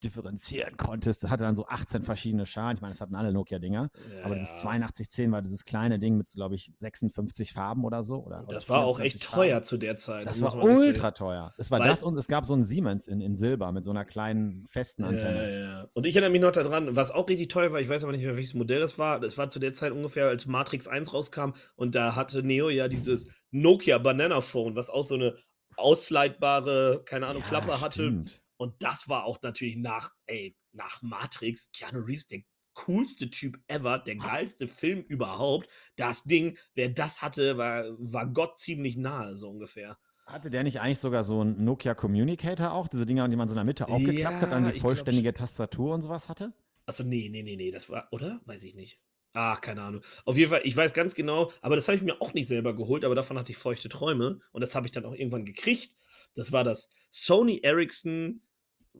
differenzieren 0.00 0.76
konntest. 0.76 1.22
Das 1.22 1.30
hatte 1.30 1.44
dann 1.44 1.56
so 1.56 1.66
18 1.66 2.02
verschiedene 2.02 2.46
Schalen. 2.46 2.76
Ich 2.76 2.80
meine, 2.80 2.92
das 2.92 3.00
hatten 3.00 3.14
alle 3.14 3.32
Nokia-Dinger. 3.32 3.90
Ja, 4.16 4.24
aber 4.24 4.34
dieses 4.34 4.64
8210 4.64 5.32
war 5.32 5.42
dieses 5.42 5.64
kleine 5.64 5.98
Ding 5.98 6.16
mit, 6.16 6.30
glaube 6.32 6.54
ich, 6.54 6.72
56 6.78 7.52
Farben 7.52 7.84
oder 7.84 8.02
so. 8.02 8.24
Oder, 8.24 8.44
das 8.48 8.68
oder 8.68 8.74
war 8.74 8.84
auch 8.84 9.00
echt 9.00 9.24
Farben. 9.24 9.42
teuer 9.42 9.62
zu 9.62 9.76
der 9.76 9.96
Zeit. 9.96 10.26
Das, 10.26 10.40
das 10.40 10.42
war 10.42 10.62
ultra 10.62 11.10
teuer. 11.12 11.54
Es 11.58 11.70
war 11.70 11.80
Weil, 11.80 11.88
das 11.88 12.02
und 12.02 12.16
es 12.16 12.28
gab 12.28 12.46
so 12.46 12.54
ein 12.54 12.62
Siemens 12.62 13.06
in, 13.06 13.20
in 13.20 13.34
Silber 13.34 13.72
mit 13.72 13.84
so 13.84 13.90
einer 13.90 14.04
kleinen 14.04 14.66
festen 14.68 15.04
Antenne. 15.04 15.52
Ja, 15.52 15.60
ja. 15.60 15.88
Und 15.92 16.06
ich 16.06 16.14
erinnere 16.16 16.32
mich 16.32 16.40
noch 16.40 16.52
daran, 16.52 16.96
was 16.96 17.10
auch 17.10 17.28
richtig 17.28 17.48
teuer 17.48 17.72
war, 17.72 17.80
ich 17.80 17.88
weiß 17.88 18.02
aber 18.02 18.12
nicht 18.12 18.22
mehr, 18.22 18.36
welches 18.36 18.54
Modell 18.54 18.80
das 18.80 18.98
war. 18.98 19.20
Das 19.20 19.38
war 19.38 19.48
zu 19.48 19.58
der 19.58 19.72
Zeit 19.72 19.92
ungefähr, 19.92 20.28
als 20.28 20.46
Matrix 20.46 20.88
1 20.88 21.12
rauskam 21.12 21.52
und 21.76 21.94
da 21.94 22.16
hatte 22.16 22.42
Neo 22.42 22.68
ja 22.68 22.88
dieses 22.88 23.28
Nokia 23.50 23.98
Banana 23.98 24.40
Phone, 24.40 24.76
was 24.76 24.90
auch 24.90 25.04
so 25.04 25.14
eine 25.14 25.36
ausleitbare, 25.76 27.02
keine 27.04 27.26
Ahnung, 27.26 27.42
Klappe 27.42 27.80
hatte. 27.80 28.22
Und 28.60 28.74
das 28.82 29.08
war 29.08 29.24
auch 29.24 29.40
natürlich 29.40 29.76
nach, 29.76 30.12
ey, 30.26 30.54
nach 30.72 31.00
Matrix, 31.00 31.70
Keanu 31.72 32.00
Reeves, 32.00 32.28
der 32.28 32.42
coolste 32.74 33.30
Typ 33.30 33.58
ever, 33.68 34.00
der 34.00 34.16
geilste 34.16 34.68
Film 34.68 35.00
überhaupt. 35.08 35.70
Das 35.96 36.24
Ding, 36.24 36.58
wer 36.74 36.90
das 36.90 37.22
hatte, 37.22 37.56
war, 37.56 37.86
war 37.98 38.26
Gott 38.26 38.58
ziemlich 38.58 38.98
nahe, 38.98 39.34
so 39.34 39.48
ungefähr. 39.48 39.96
Hatte 40.26 40.50
der 40.50 40.62
nicht 40.62 40.78
eigentlich 40.78 40.98
sogar 40.98 41.24
so 41.24 41.40
einen 41.40 41.64
Nokia 41.64 41.94
Communicator 41.94 42.72
auch? 42.72 42.88
Diese 42.88 43.06
Dinger, 43.06 43.26
die 43.30 43.36
man 43.36 43.48
so 43.48 43.52
in 43.52 43.56
der 43.56 43.64
Mitte 43.64 43.88
aufgeklappt 43.88 44.34
ja, 44.34 44.40
hat, 44.42 44.52
dann 44.52 44.70
die 44.70 44.78
vollständige 44.78 45.32
glaub, 45.32 45.46
Tastatur 45.46 45.94
und 45.94 46.02
sowas 46.02 46.28
hatte? 46.28 46.52
Achso, 46.84 47.02
nee, 47.02 47.30
nee, 47.32 47.42
nee, 47.42 47.56
nee, 47.56 47.70
das 47.70 47.88
war, 47.88 48.08
oder? 48.10 48.42
Weiß 48.44 48.62
ich 48.64 48.74
nicht. 48.74 49.00
Ach, 49.32 49.62
keine 49.62 49.80
Ahnung. 49.80 50.02
Auf 50.26 50.36
jeden 50.36 50.50
Fall, 50.50 50.60
ich 50.64 50.76
weiß 50.76 50.92
ganz 50.92 51.14
genau, 51.14 51.50
aber 51.62 51.76
das 51.76 51.88
habe 51.88 51.96
ich 51.96 52.02
mir 52.02 52.20
auch 52.20 52.34
nicht 52.34 52.48
selber 52.48 52.76
geholt, 52.76 53.06
aber 53.06 53.14
davon 53.14 53.38
hatte 53.38 53.52
ich 53.52 53.58
feuchte 53.58 53.88
Träume 53.88 54.40
und 54.52 54.60
das 54.60 54.74
habe 54.74 54.86
ich 54.86 54.92
dann 54.92 55.06
auch 55.06 55.14
irgendwann 55.14 55.46
gekriegt. 55.46 55.94
Das 56.34 56.52
war 56.52 56.62
das 56.62 56.90
Sony 57.10 57.60
Ericsson 57.62 58.42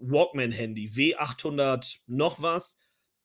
Walkman-Handy, 0.00 0.88
W800 0.88 1.98
noch 2.06 2.40
was. 2.42 2.76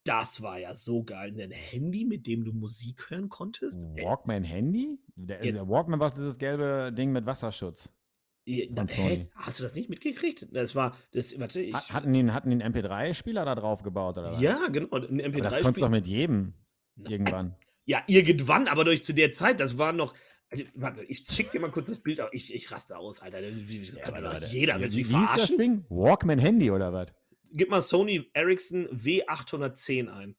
Das 0.03 0.41
war 0.41 0.59
ja 0.59 0.75
so 0.75 1.03
geil. 1.03 1.33
Ein 1.39 1.51
Handy, 1.51 2.05
mit 2.05 2.27
dem 2.27 2.45
du 2.45 2.53
Musik 2.53 3.09
hören 3.09 3.29
konntest. 3.29 3.81
Walkman-Handy? 3.81 4.99
Der, 5.15 5.43
ja. 5.43 5.51
der, 5.51 5.67
Walkman 5.67 5.99
war 5.99 6.13
dieses 6.13 6.37
gelbe 6.37 6.93
Ding 6.95 7.11
mit 7.11 7.25
Wasserschutz. 7.25 7.91
Ja, 8.47 8.85
hä? 8.87 9.27
Hast 9.33 9.59
du 9.59 9.63
das 9.63 9.73
nicht 9.73 9.89
mitgekriegt? 9.89 10.47
Das 10.51 10.75
war, 10.75 10.95
das, 11.11 11.39
warte, 11.39 11.61
ich. 11.61 11.73
Hatten 11.73 12.13
die, 12.13 12.29
hatten 12.29 12.51
einen 12.51 12.61
MP3-Spieler 12.61 13.43
da 13.43 13.55
drauf 13.55 13.81
gebaut, 13.81 14.19
oder 14.19 14.33
was? 14.33 14.41
Ja, 14.41 14.67
genau. 14.67 14.95
Ein 14.95 15.19
MP3 15.19 15.41
das 15.41 15.53
konntest 15.55 15.77
du 15.77 15.85
doch 15.85 15.89
mit 15.89 16.05
jedem. 16.05 16.53
Irgendwann. 16.95 17.55
Ja, 17.85 18.03
irgendwann, 18.07 18.67
aber 18.67 18.83
durch 18.83 19.03
zu 19.03 19.13
der 19.13 19.31
Zeit, 19.31 19.59
das 19.59 19.77
war 19.77 19.93
noch, 19.93 20.13
warte, 20.75 21.03
ich 21.03 21.25
schicke 21.25 21.53
dir 21.53 21.59
mal 21.59 21.71
kurz 21.71 21.87
das 21.87 21.99
Bild. 21.99 22.21
Ich, 22.31 22.53
ich 22.53 22.71
raste 22.71 22.97
aus, 22.97 23.21
Alter. 23.21 23.41
Wie, 23.41 23.85
ja, 23.85 24.17
Leute. 24.17 24.45
Jeder 24.47 24.79
will 24.79 24.89
mich 24.89 25.07
verarschen. 25.07 25.37
Wie 25.37 25.41
ist 25.41 25.49
das 25.49 25.57
Ding? 25.57 25.85
Walkman 25.89 26.39
Handy 26.39 26.71
oder 26.71 26.93
was? 26.93 27.07
Gib 27.51 27.69
mal 27.69 27.81
Sony 27.81 28.29
Ericsson 28.33 28.87
W810 28.87 30.09
ein. 30.09 30.35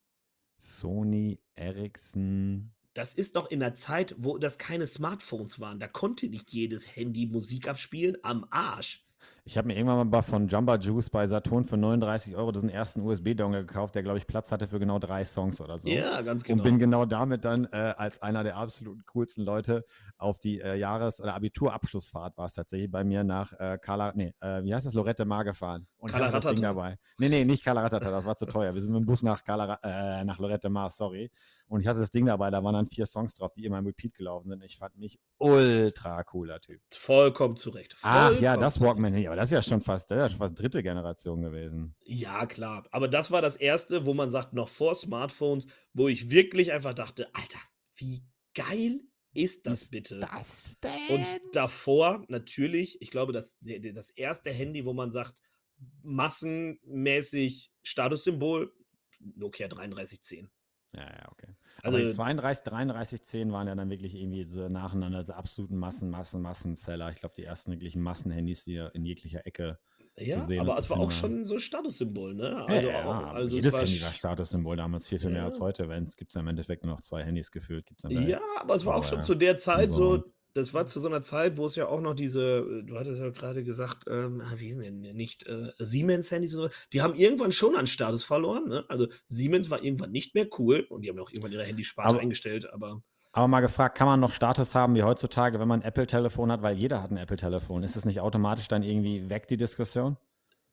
Sony 0.59 1.39
Ericsson. 1.55 2.71
Das 2.93 3.13
ist 3.13 3.35
doch 3.35 3.49
in 3.51 3.59
der 3.59 3.75
Zeit, 3.75 4.15
wo 4.17 4.37
das 4.37 4.57
keine 4.57 4.87
Smartphones 4.87 5.59
waren. 5.59 5.79
Da 5.79 5.87
konnte 5.87 6.27
nicht 6.29 6.51
jedes 6.51 6.95
Handy 6.95 7.27
Musik 7.27 7.67
abspielen. 7.67 8.17
Am 8.23 8.45
Arsch. 8.49 9.06
Ich 9.47 9.57
habe 9.57 9.69
mir 9.69 9.77
irgendwann 9.77 10.09
mal 10.09 10.21
von 10.23 10.49
Jumba 10.49 10.75
Juice 10.75 11.09
bei 11.09 11.25
Saturn 11.25 11.63
für 11.63 11.77
39 11.77 12.35
Euro 12.35 12.51
diesen 12.51 12.67
ersten 12.67 12.99
USB-Dongle 12.99 13.65
gekauft, 13.65 13.95
der, 13.95 14.03
glaube 14.03 14.17
ich, 14.17 14.27
Platz 14.27 14.51
hatte 14.51 14.67
für 14.67 14.77
genau 14.77 14.99
drei 14.99 15.23
Songs 15.23 15.61
oder 15.61 15.77
so. 15.77 15.87
Ja, 15.87 16.21
ganz 16.21 16.43
genau. 16.43 16.61
Und 16.61 16.69
bin 16.69 16.79
genau 16.79 17.05
damit 17.05 17.45
dann 17.45 17.63
äh, 17.71 17.93
als 17.95 18.21
einer 18.21 18.43
der 18.43 18.57
absolut 18.57 19.05
coolsten 19.05 19.43
Leute 19.43 19.85
auf 20.17 20.37
die 20.37 20.59
äh, 20.59 20.75
Jahres- 20.75 21.21
oder 21.21 21.33
Abiturabschlussfahrt 21.33 22.37
war 22.37 22.47
es 22.47 22.55
tatsächlich 22.55 22.91
bei 22.91 23.05
mir 23.05 23.23
nach 23.23 23.53
äh, 23.53 23.77
Kala, 23.81 24.11
nee, 24.15 24.33
äh, 24.41 24.63
wie 24.63 24.75
heißt 24.75 24.85
das, 24.85 24.93
Lorette 24.93 25.23
Mar 25.23 25.45
gefahren. 25.45 25.87
Und 25.97 26.11
Kala 26.11 26.29
das 26.29 26.45
Ding 26.45 26.61
dabei. 26.61 26.97
Nee, 27.17 27.29
nee, 27.29 27.45
nicht 27.45 27.63
Kala 27.63 27.83
Ratata, 27.83 28.11
das 28.11 28.25
war 28.25 28.35
zu 28.35 28.47
teuer. 28.47 28.73
Wir 28.73 28.81
sind 28.81 28.91
mit 28.91 29.03
dem 29.03 29.05
Bus 29.05 29.23
nach, 29.23 29.45
Kala, 29.45 29.79
äh, 29.81 30.25
nach 30.25 30.39
Lorette 30.39 30.69
Mar, 30.69 30.89
sorry. 30.89 31.31
Und 31.67 31.81
ich 31.81 31.87
hatte 31.87 31.99
das 31.99 32.11
Ding 32.11 32.25
dabei, 32.25 32.49
da 32.49 32.63
waren 32.63 32.73
dann 32.73 32.87
vier 32.87 33.05
Songs 33.05 33.35
drauf, 33.35 33.53
die 33.53 33.65
immer 33.65 33.79
im 33.79 33.85
Repeat 33.85 34.13
gelaufen 34.13 34.49
sind. 34.49 34.63
Ich 34.63 34.77
fand 34.77 34.97
mich 34.97 35.19
ultra 35.37 36.23
cooler 36.23 36.61
Typ. 36.61 36.81
Vollkommen 36.93 37.57
zurecht. 37.57 37.93
Vollkommen 37.93 38.35
Ach 38.37 38.41
ja, 38.41 38.55
das 38.55 38.79
Walkman, 38.79 39.25
aber 39.25 39.35
das 39.35 39.51
ist 39.51 39.51
ja 39.51 39.61
schon 39.61 39.81
fast, 39.81 40.09
das 40.09 40.17
ist 40.17 40.21
ja 40.21 40.29
schon 40.29 40.37
fast 40.39 40.59
dritte 40.59 40.81
Generation 40.81 41.41
gewesen. 41.41 41.95
Ja, 42.05 42.45
klar. 42.45 42.87
Aber 42.91 43.07
das 43.09 43.31
war 43.31 43.41
das 43.41 43.57
erste, 43.57 44.05
wo 44.05 44.13
man 44.13 44.31
sagt, 44.31 44.53
noch 44.53 44.69
vor 44.69 44.95
Smartphones, 44.95 45.67
wo 45.93 46.07
ich 46.07 46.29
wirklich 46.31 46.71
einfach 46.71 46.93
dachte, 46.93 47.27
Alter, 47.33 47.59
wie 47.95 48.23
geil 48.53 49.01
ist 49.33 49.67
das 49.67 49.83
ist 49.83 49.91
bitte? 49.91 50.19
Das? 50.19 50.77
Und 51.09 51.25
davor 51.51 52.23
natürlich, 52.29 53.01
ich 53.01 53.11
glaube, 53.11 53.33
das, 53.33 53.57
das 53.61 54.09
erste 54.11 54.51
Handy, 54.51 54.85
wo 54.85 54.93
man 54.93 55.11
sagt, 55.11 55.41
massenmäßig 56.01 57.71
Statussymbol, 57.83 58.73
Nokia 59.19 59.67
3310. 59.67 60.49
Ja, 60.93 61.03
ja, 61.03 61.31
okay. 61.31 61.55
Also 61.83 61.97
Aber 61.97 62.07
32, 62.09 62.63
33, 62.63 63.23
10 63.23 63.51
waren 63.51 63.67
ja 63.67 63.75
dann 63.75 63.89
wirklich 63.89 64.15
irgendwie 64.15 64.45
so 64.45 64.67
nacheinander 64.67 65.23
so 65.23 65.33
absoluten 65.33 65.77
Massen, 65.77 66.09
Massen, 66.09 66.41
Massenseller. 66.41 67.11
Ich 67.11 67.19
glaube, 67.19 67.35
die 67.35 67.43
ersten 67.43 67.71
wirklichen 67.71 68.01
Massenhandys, 68.01 68.63
die 68.63 68.83
in 68.93 69.05
jeglicher 69.05 69.45
Ecke 69.45 69.79
ja, 70.19 70.39
zu 70.39 70.45
sehen 70.45 70.61
aber 70.61 70.79
es 70.79 70.89
war 70.89 70.99
auch 70.99 71.11
schon 71.11 71.45
so 71.45 71.55
ein 71.55 71.59
Statussymbol, 71.59 72.33
ne? 72.33 72.65
Also, 72.65 72.89
ja, 72.89 73.05
auch, 73.05 73.33
also 73.35 73.55
jedes 73.55 73.77
Handy 73.77 74.01
war 74.01 74.13
Statussymbol 74.13 74.75
damals 74.75 75.07
viel, 75.07 75.19
viel 75.19 75.29
mehr 75.29 75.43
als 75.43 75.59
heute. 75.59 75.89
Wenn 75.89 76.05
es 76.05 76.15
gibt 76.15 76.33
ja 76.33 76.41
im 76.41 76.47
Endeffekt 76.47 76.83
nur 76.83 76.93
noch 76.93 77.01
zwei 77.01 77.23
Handys 77.23 77.51
gefühlt. 77.51 77.85
Gibt's 77.85 78.03
ja, 78.09 78.41
aber 78.59 78.73
es 78.73 78.85
war 78.85 78.95
auch 78.95 79.03
schon 79.03 79.21
zu 79.21 79.35
der 79.35 79.57
Zeit 79.57 79.91
so, 79.91 80.23
das 80.57 80.73
war 80.73 80.87
zu 80.87 80.99
so 80.99 81.07
einer 81.07 81.21
Zeit, 81.21 81.57
wo 81.57 81.65
es 81.65 81.75
ja 81.75 81.87
auch 81.87 82.01
noch 82.01 82.15
diese, 82.15 82.83
du 82.83 82.97
hattest 82.97 83.21
ja 83.21 83.29
gerade 83.29 83.63
gesagt, 83.63 84.05
ähm, 84.09 84.41
ah, 84.43 84.53
wie 84.57 84.73
sind 84.73 84.83
denn 84.83 85.15
nicht 85.15 85.45
äh, 85.45 85.71
Siemens-Handys 85.77 86.55
und 86.55 86.63
so, 86.63 86.69
die 86.91 87.01
haben 87.01 87.13
irgendwann 87.13 87.51
schon 87.51 87.75
an 87.75 87.85
Status 87.85 88.23
verloren. 88.23 88.67
Ne? 88.67 88.83
Also 88.89 89.07
Siemens 89.27 89.69
war 89.69 89.83
irgendwann 89.83 90.11
nicht 90.11 90.33
mehr 90.33 90.47
cool 90.57 90.85
und 90.89 91.03
die 91.03 91.09
haben 91.09 91.19
auch 91.19 91.29
irgendwann 91.29 91.51
ihre 91.51 91.65
Handysparte 91.65 92.09
aber, 92.09 92.19
eingestellt, 92.19 92.71
aber. 92.73 93.03
Aber 93.33 93.47
mal 93.47 93.61
gefragt, 93.61 93.95
kann 93.97 94.07
man 94.07 94.19
noch 94.19 94.31
Status 94.31 94.73
haben 94.73 94.95
wie 94.95 95.03
heutzutage, 95.03 95.59
wenn 95.59 95.67
man 95.67 95.81
ein 95.81 95.87
Apple-Telefon 95.87 96.51
hat, 96.51 96.63
weil 96.63 96.75
jeder 96.75 97.03
hat 97.03 97.11
ein 97.11 97.17
Apple-Telefon? 97.17 97.83
Ist 97.83 97.95
es 97.95 98.05
nicht 98.05 98.19
automatisch 98.19 98.67
dann 98.67 98.81
irgendwie 98.81 99.29
weg, 99.29 99.47
die 99.47 99.57
Diskussion? 99.57 100.17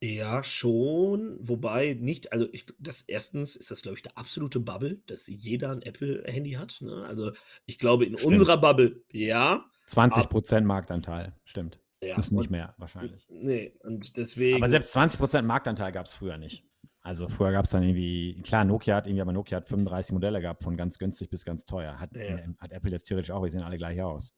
Ja, 0.02 0.42
schon, 0.44 1.36
wobei 1.40 1.94
nicht, 1.94 2.32
also 2.32 2.46
ich, 2.52 2.66
das 2.78 3.02
erstens 3.02 3.56
ist 3.56 3.70
das, 3.70 3.82
glaube 3.82 3.96
ich, 3.96 4.02
der 4.02 4.18
absolute 4.18 4.60
Bubble, 4.60 5.00
dass 5.06 5.26
jeder 5.26 5.70
ein 5.70 5.82
Apple-Handy 5.82 6.52
hat. 6.52 6.78
Ne? 6.80 7.04
Also 7.06 7.32
ich 7.64 7.78
glaube, 7.78 8.04
in 8.04 8.18
Stimmt. 8.18 8.32
unserer 8.32 8.58
Bubble, 8.58 9.02
ja. 9.12 9.64
20 9.86 10.28
Prozent 10.28 10.66
Marktanteil, 10.66 11.34
stimmt. 11.44 11.80
Ja, 12.02 12.16
Müssen 12.16 12.36
nicht 12.36 12.50
mehr, 12.50 12.74
wahrscheinlich. 12.78 13.26
Nee, 13.30 13.78
und 13.82 14.16
deswegen. 14.16 14.56
Aber 14.56 14.68
selbst 14.68 14.92
20 14.92 15.18
Prozent 15.18 15.46
Marktanteil 15.46 15.92
gab 15.92 16.06
es 16.06 16.14
früher 16.14 16.36
nicht. 16.36 16.66
Also 17.00 17.28
früher 17.28 17.52
gab 17.52 17.66
es 17.66 17.70
dann 17.70 17.82
irgendwie, 17.82 18.40
klar, 18.42 18.64
Nokia 18.64 18.96
hat 18.96 19.06
irgendwie, 19.06 19.20
aber 19.20 19.32
Nokia 19.32 19.56
hat 19.56 19.68
35 19.68 20.12
Modelle 20.12 20.40
gehabt, 20.40 20.62
von 20.62 20.76
ganz 20.76 20.98
günstig 20.98 21.28
bis 21.28 21.44
ganz 21.44 21.66
teuer. 21.66 22.00
Hat, 22.00 22.14
ja. 22.16 22.38
hat 22.58 22.72
Apple 22.72 22.90
jetzt 22.90 23.04
theoretisch 23.04 23.30
auch, 23.30 23.44
die 23.44 23.50
sehen 23.50 23.62
alle 23.62 23.76
gleich 23.76 24.00
aus. 24.00 24.34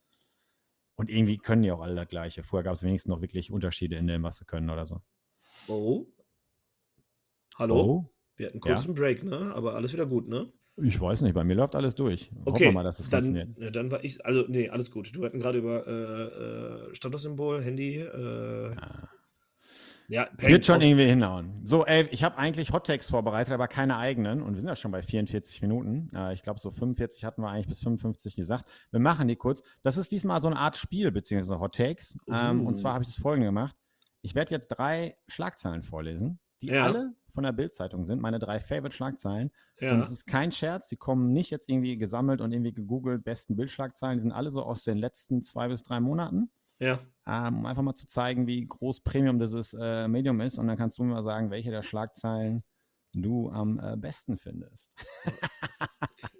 Und 0.96 1.10
irgendwie 1.10 1.36
können 1.36 1.62
die 1.62 1.70
auch 1.70 1.80
alle 1.80 1.94
das 1.94 2.08
Gleiche. 2.08 2.42
Vorher 2.42 2.64
gab 2.64 2.74
es 2.74 2.82
wenigstens 2.82 3.10
noch 3.10 3.20
wirklich 3.20 3.52
Unterschiede 3.52 3.96
in 3.96 4.06
dem, 4.06 4.22
was 4.22 4.38
sie 4.38 4.46
können 4.46 4.70
oder 4.70 4.86
so. 4.86 5.00
Oh. 5.68 6.06
Hallo? 7.56 7.80
Oh. 7.80 8.12
Wir 8.36 8.48
hatten 8.48 8.60
kurz 8.60 8.82
ja? 8.82 8.86
einen 8.86 8.94
Break, 8.94 9.22
ne? 9.22 9.54
Aber 9.54 9.74
alles 9.74 9.92
wieder 9.92 10.06
gut, 10.06 10.26
ne? 10.28 10.52
Ich 10.78 11.00
weiß 11.00 11.22
nicht, 11.22 11.32
bei 11.32 11.42
mir 11.42 11.54
läuft 11.54 11.74
alles 11.74 11.94
durch. 11.94 12.30
Okay, 12.44 12.50
Hoffen 12.50 12.60
wir 12.60 12.72
mal, 12.72 12.82
dass 12.82 13.00
es 13.00 13.08
das 13.08 13.26
funktioniert. 13.26 13.58
Ja, 13.58 13.70
dann 13.70 13.90
war 13.90 14.04
ich, 14.04 14.24
also, 14.26 14.44
nee, 14.46 14.68
alles 14.68 14.90
gut. 14.90 15.14
Du 15.14 15.24
hatten 15.24 15.40
gerade 15.40 15.58
über 15.58 15.86
äh, 15.86 16.90
äh, 16.90 16.94
Statussymbol, 16.94 17.62
Handy. 17.62 17.96
Äh, 18.00 18.74
ja. 18.74 19.08
ja 20.08 20.28
Wird 20.36 20.66
schon 20.66 20.82
irgendwie 20.82 21.06
hinhauen. 21.06 21.62
So, 21.64 21.86
ey, 21.86 22.06
ich 22.10 22.22
habe 22.22 22.36
eigentlich 22.36 22.72
Hottakes 22.72 23.08
vorbereitet, 23.08 23.54
aber 23.54 23.68
keine 23.68 23.96
eigenen. 23.96 24.42
Und 24.42 24.52
wir 24.52 24.60
sind 24.60 24.68
ja 24.68 24.76
schon 24.76 24.90
bei 24.90 25.00
44 25.00 25.62
Minuten. 25.62 26.08
Äh, 26.14 26.34
ich 26.34 26.42
glaube, 26.42 26.60
so 26.60 26.70
45 26.70 27.24
hatten 27.24 27.40
wir 27.40 27.48
eigentlich 27.48 27.68
bis 27.68 27.82
55 27.82 28.36
gesagt. 28.36 28.66
Wir 28.90 29.00
machen 29.00 29.28
die 29.28 29.36
kurz. 29.36 29.62
Das 29.82 29.96
ist 29.96 30.12
diesmal 30.12 30.42
so 30.42 30.48
eine 30.48 30.58
Art 30.58 30.76
Spiel, 30.76 31.10
beziehungsweise 31.10 31.58
Hottakes. 31.58 32.18
Ähm, 32.30 32.60
uh. 32.60 32.68
Und 32.68 32.76
zwar 32.76 32.92
habe 32.92 33.02
ich 33.02 33.08
das 33.08 33.18
folgende 33.18 33.46
gemacht. 33.46 33.74
Ich 34.20 34.34
werde 34.34 34.50
jetzt 34.50 34.68
drei 34.68 35.16
Schlagzeilen 35.28 35.82
vorlesen, 35.82 36.38
die 36.62 36.68
ja. 36.68 36.84
alle 36.84 37.14
von 37.32 37.44
der 37.44 37.52
Bildzeitung 37.52 38.06
sind, 38.06 38.20
meine 38.20 38.38
drei 38.38 38.58
Favorite-Schlagzeilen. 38.58 39.50
Ja. 39.78 39.92
Und 39.92 40.00
es 40.00 40.10
ist 40.10 40.26
kein 40.26 40.52
Scherz, 40.52 40.88
die 40.88 40.96
kommen 40.96 41.32
nicht 41.32 41.50
jetzt 41.50 41.68
irgendwie 41.68 41.98
gesammelt 41.98 42.40
und 42.40 42.52
irgendwie 42.52 42.72
gegoogelt, 42.72 43.24
besten 43.24 43.56
Bildschlagzeilen, 43.56 44.18
die 44.18 44.22
sind 44.22 44.32
alle 44.32 44.50
so 44.50 44.62
aus 44.62 44.84
den 44.84 44.96
letzten 44.96 45.42
zwei 45.42 45.68
bis 45.68 45.82
drei 45.82 46.00
Monaten. 46.00 46.50
Ja. 46.78 46.98
Ähm, 47.26 47.58
um 47.58 47.66
einfach 47.66 47.82
mal 47.82 47.94
zu 47.94 48.06
zeigen, 48.06 48.46
wie 48.46 48.64
groß 48.66 49.00
Premium 49.00 49.38
dieses 49.38 49.74
äh, 49.78 50.08
Medium 50.08 50.40
ist. 50.40 50.58
Und 50.58 50.66
dann 50.66 50.76
kannst 50.76 50.98
du 50.98 51.04
mir 51.04 51.14
mal 51.14 51.22
sagen, 51.22 51.50
welche 51.50 51.70
der 51.70 51.82
Schlagzeilen 51.82 52.62
du 53.22 53.50
am 53.50 53.78
äh, 53.78 53.96
besten 53.96 54.36
findest. 54.36 54.92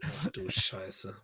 Ach, 0.02 0.28
du 0.32 0.48
Scheiße. 0.48 1.14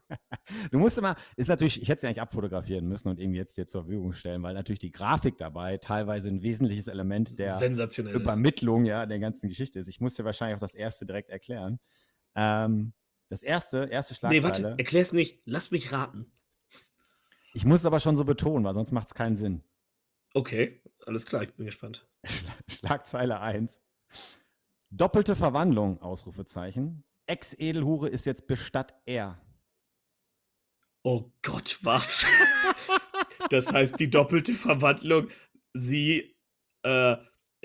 Du 0.70 0.78
musst 0.78 0.98
immer, 0.98 1.16
ist 1.36 1.48
natürlich, 1.48 1.80
ich 1.80 1.88
hätte 1.88 2.03
sie 2.03 2.07
eigentlich 2.07 2.20
abfotografieren 2.20 2.86
müssen 2.86 3.09
und 3.09 3.18
irgendwie 3.18 3.38
jetzt 3.38 3.57
dir 3.57 3.66
zur 3.66 3.82
Verfügung 3.82 4.12
stellen, 4.12 4.42
weil 4.42 4.55
natürlich 4.55 4.80
die 4.80 4.92
Grafik 4.92 5.36
dabei 5.38 5.78
teilweise 5.78 6.28
ein 6.28 6.42
wesentliches 6.42 6.88
Element 6.88 7.38
der 7.38 7.61
Übermittlung 8.12 8.84
ja, 8.84 9.07
der 9.07 9.18
ganzen 9.18 9.48
Geschichte 9.48 9.78
ist. 9.78 9.88
Ich 9.88 10.00
muss 10.00 10.14
dir 10.14 10.24
wahrscheinlich 10.24 10.57
auch 10.57 10.61
das 10.61 10.74
erste 10.74 11.07
direkt 11.07 11.30
erklären. 11.30 11.78
Ähm, 12.34 12.92
das 13.28 13.42
erste, 13.42 13.88
erste 13.90 14.14
Schlagzeile. 14.14 14.40
Nee, 14.40 14.44
warte, 14.44 14.74
erklär's 14.78 15.12
nicht. 15.12 15.40
Lass 15.44 15.70
mich 15.70 15.92
raten. 15.92 16.30
Ich 17.55 17.64
muss 17.64 17.80
es 17.80 17.86
aber 17.86 18.00
schon 18.00 18.16
so 18.16 18.24
betonen, 18.24 18.64
weil 18.64 18.74
sonst 18.74 18.92
macht 18.92 19.09
es 19.09 19.14
keinen 19.14 19.36
Sinn. 19.36 19.62
Okay, 20.34 20.82
alles 21.07 21.26
klar, 21.26 21.42
ich 21.42 21.55
bin 21.55 21.66
gespannt. 21.66 22.07
Schlagzeile 22.68 23.40
1. 23.40 23.80
Doppelte 24.95 25.36
Verwandlung, 25.36 26.03
Ausrufezeichen. 26.03 27.03
Ex-Edelhure 27.26 28.11
ist 28.11 28.26
jetzt 28.26 28.47
bestatt 28.47 28.93
er. 29.07 29.40
Oh 31.03 31.32
Gott, 31.40 31.78
was? 31.80 32.26
das 33.51 33.72
heißt, 33.72 33.99
die 33.99 34.11
doppelte 34.11 34.53
Verwandlung, 34.53 35.28
sie 35.72 36.36
äh, 36.82 37.16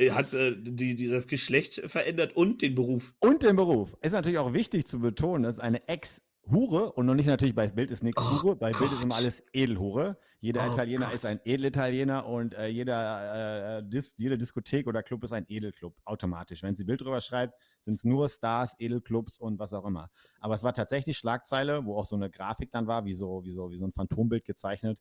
hat 0.10 0.34
äh, 0.34 0.56
die, 0.58 0.96
die, 0.96 1.10
das 1.10 1.28
Geschlecht 1.28 1.82
verändert 1.88 2.34
und 2.38 2.62
den 2.62 2.76
Beruf. 2.76 3.14
Und 3.20 3.44
den 3.44 3.58
Beruf. 3.58 3.98
Ist 4.02 4.14
natürlich 4.14 4.38
auch 4.38 4.54
wichtig 4.54 4.88
zu 4.88 5.00
betonen, 5.00 5.44
dass 5.44 5.60
eine 5.60 5.86
Ex 5.90 6.22
Hure 6.50 6.94
und 6.94 7.06
noch 7.06 7.16
nicht 7.16 7.26
natürlich 7.26 7.56
bei 7.56 7.68
Bild 7.68 7.92
ist 7.92 8.04
nichts 8.04 8.22
oh 8.22 8.42
Hure, 8.42 8.56
bei 8.56 8.72
Gott. 8.72 8.80
Bild 8.82 8.92
ist 8.94 9.04
immer 9.04 9.16
alles 9.16 9.44
Edelhure. 9.54 10.18
Jeder 10.40 10.68
oh 10.68 10.74
Italiener 10.74 11.06
Gott. 11.06 11.16
ist 11.16 11.26
ein 11.26 11.40
Edelitaliener 11.44 12.26
und 12.26 12.54
äh, 12.54 12.68
jeder, 12.68 13.80
äh, 13.80 13.84
Dis, 13.84 14.16
jede 14.18 14.38
Diskothek 14.38 14.88
oder 14.88 15.04
Club 15.04 15.24
ist 15.24 15.34
ein 15.34 15.46
Edelclub, 15.48 15.96
automatisch. 16.06 16.64
Wenn 16.64 16.76
sie 16.76 16.84
Bild 16.84 17.02
drüber 17.02 17.22
schreibt, 17.22 17.56
sind 17.80 17.96
es 17.96 18.04
nur 18.04 18.30
Stars, 18.30 18.76
Edelclubs 18.80 19.40
und 19.40 19.60
was 19.60 19.74
auch 19.74 19.86
immer. 19.86 20.10
Aber 20.40 20.56
es 20.56 20.64
war 20.64 20.74
tatsächlich 20.74 21.18
Schlagzeile, 21.18 21.86
wo 21.86 21.98
auch 21.98 22.06
so 22.06 22.16
eine 22.16 22.30
Grafik 22.30 22.72
dann 22.72 22.88
war, 22.88 23.06
wie 23.06 23.14
so, 23.14 23.44
wie 23.44 23.52
so, 23.52 23.72
wie 23.72 23.78
so 23.78 23.86
ein 23.86 23.92
Phantombild 23.92 24.46
gezeichnet. 24.46 25.00